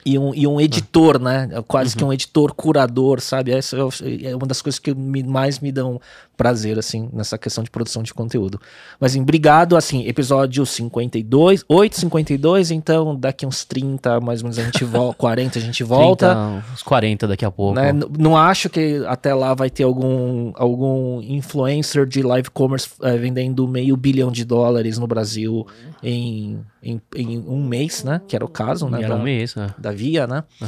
e 0.06 0.18
um, 0.18 0.34
e 0.34 0.48
um 0.48 0.60
editor, 0.60 1.20
né? 1.20 1.50
Quase 1.68 1.94
uhum. 1.94 1.98
que 1.98 2.04
um 2.06 2.14
editor 2.14 2.54
curador, 2.54 3.22
sabe? 3.22 3.52
Essa 3.52 3.78
é, 3.78 4.32
é 4.32 4.36
uma 4.36 4.48
das 4.48 4.62
coisas 4.62 4.80
que 4.80 4.94
me, 4.94 5.22
mais 5.24 5.60
me 5.60 5.72
dão 5.72 6.02
prazer, 6.36 6.80
assim, 6.80 7.10
nessa 7.14 7.38
questão 7.38 7.64
de 7.64 7.70
produção 7.70 8.04
de 8.04 8.14
conteúdo. 8.14 8.60
Mas, 9.00 9.16
obrigado, 9.16 9.76
assim, 9.76 10.08
episódio 10.08 10.66
52, 10.66 11.64
8, 11.68 12.00
52, 12.00 12.72
então 12.72 13.16
daqui 13.16 13.46
uns 13.46 13.64
30, 13.64 14.20
mais 14.20 14.42
ou 14.42 14.46
menos, 14.46 14.60
a 14.60 14.64
gente 14.64 14.84
volta, 14.84 15.18
40 15.18 15.60
a 15.60 15.62
gente 15.62 15.84
volta. 15.84 16.36
30, 16.36 16.74
uns 16.74 16.84
40 16.84 17.28
daqui 17.28 17.46
a 17.46 17.52
pouco. 17.52 17.76
Né? 17.76 17.92
Não 18.18 18.36
acho 18.36 18.70
que 18.70 19.04
até 19.08 19.34
lá 19.34 19.54
vai 19.54 19.70
ter 19.70 19.84
algum, 19.84 20.52
algum 20.56 21.22
influencer 21.22 22.06
de 22.06 22.22
live 22.22 22.50
commerce 22.50 22.90
é, 23.02 23.18
vendendo 23.18 23.68
meio 23.68 23.96
bilhão 23.96 24.32
de 24.32 24.44
dólares 24.44 24.98
no 24.98 25.08
Brasil 25.08 25.66
em, 26.02 26.60
em, 26.82 27.02
em, 27.16 27.40
um 27.40 27.64
mês, 27.66 28.04
né? 28.04 28.22
Que 28.28 28.36
era 28.36 28.44
o 28.44 28.50
caso, 28.50 28.90
né? 28.90 29.00
Era 29.00 29.10
da, 29.10 29.16
um 29.16 29.24
mês, 29.24 29.56
né? 29.56 29.74
Da 29.78 29.92
Via, 29.92 30.28
né? 30.28 30.44
Uhum. 30.62 30.68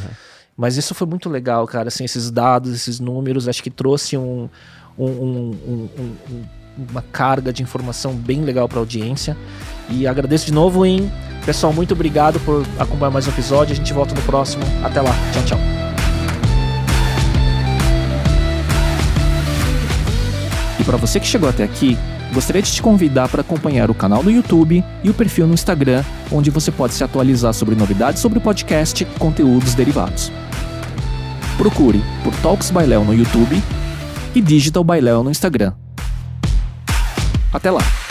Mas 0.57 0.77
isso 0.77 0.95
foi 0.95 1.05
muito 1.05 1.29
legal, 1.29 1.67
cara, 1.67 1.89
assim, 1.89 2.05
esses 2.05 2.31
dados, 2.31 2.73
esses 2.73 2.99
números, 2.99 3.47
acho 3.47 3.61
que 3.61 3.69
trouxe 3.69 4.17
um, 4.17 4.49
um, 4.97 5.57
um, 5.67 5.89
um 5.99 6.43
uma 6.77 7.01
carga 7.01 7.53
de 7.53 7.63
informação 7.63 8.13
bem 8.13 8.41
legal 8.41 8.67
para 8.67 8.79
a 8.79 8.81
audiência. 8.81 9.37
E 9.89 10.05
agradeço 10.05 10.45
de 10.45 10.53
novo, 10.53 10.85
em 10.85 11.09
Pessoal, 11.45 11.71
muito 11.71 11.93
obrigado 11.93 12.39
por 12.39 12.65
acompanhar 12.79 13.11
mais 13.11 13.27
um 13.27 13.29
episódio. 13.29 13.73
A 13.73 13.75
gente 13.75 13.93
volta 13.93 14.15
no 14.15 14.21
próximo. 14.23 14.63
Até 14.83 14.99
lá. 14.99 15.11
Tchau, 15.31 15.43
tchau. 15.45 15.59
E 20.79 20.83
para 20.83 20.97
você 20.97 21.19
que 21.19 21.27
chegou 21.27 21.47
até 21.47 21.63
aqui, 21.63 21.95
gostaria 22.33 22.63
de 22.63 22.71
te 22.71 22.81
convidar 22.81 23.29
para 23.29 23.41
acompanhar 23.41 23.91
o 23.91 23.93
canal 23.93 24.23
no 24.23 24.31
YouTube 24.31 24.83
e 25.03 25.09
o 25.09 25.13
perfil 25.13 25.45
no 25.45 25.53
Instagram, 25.53 26.03
onde 26.31 26.49
você 26.49 26.71
pode 26.71 26.95
se 26.95 27.03
atualizar 27.03 27.53
sobre 27.53 27.75
novidades 27.75 28.23
sobre 28.23 28.39
o 28.39 28.41
podcast 28.41 29.03
e 29.03 29.05
conteúdos 29.19 29.75
derivados. 29.75 30.31
Procure 31.59 32.01
por 32.23 32.33
Talks 32.37 32.71
by 32.71 32.87
Léo 32.87 33.05
no 33.05 33.13
YouTube 33.13 33.61
e 34.35 34.41
Digital 34.41 34.83
by 34.83 34.99
Léo 34.99 35.23
no 35.23 35.31
Instagram. 35.31 35.73
Até 37.53 37.71
lá! 37.71 38.04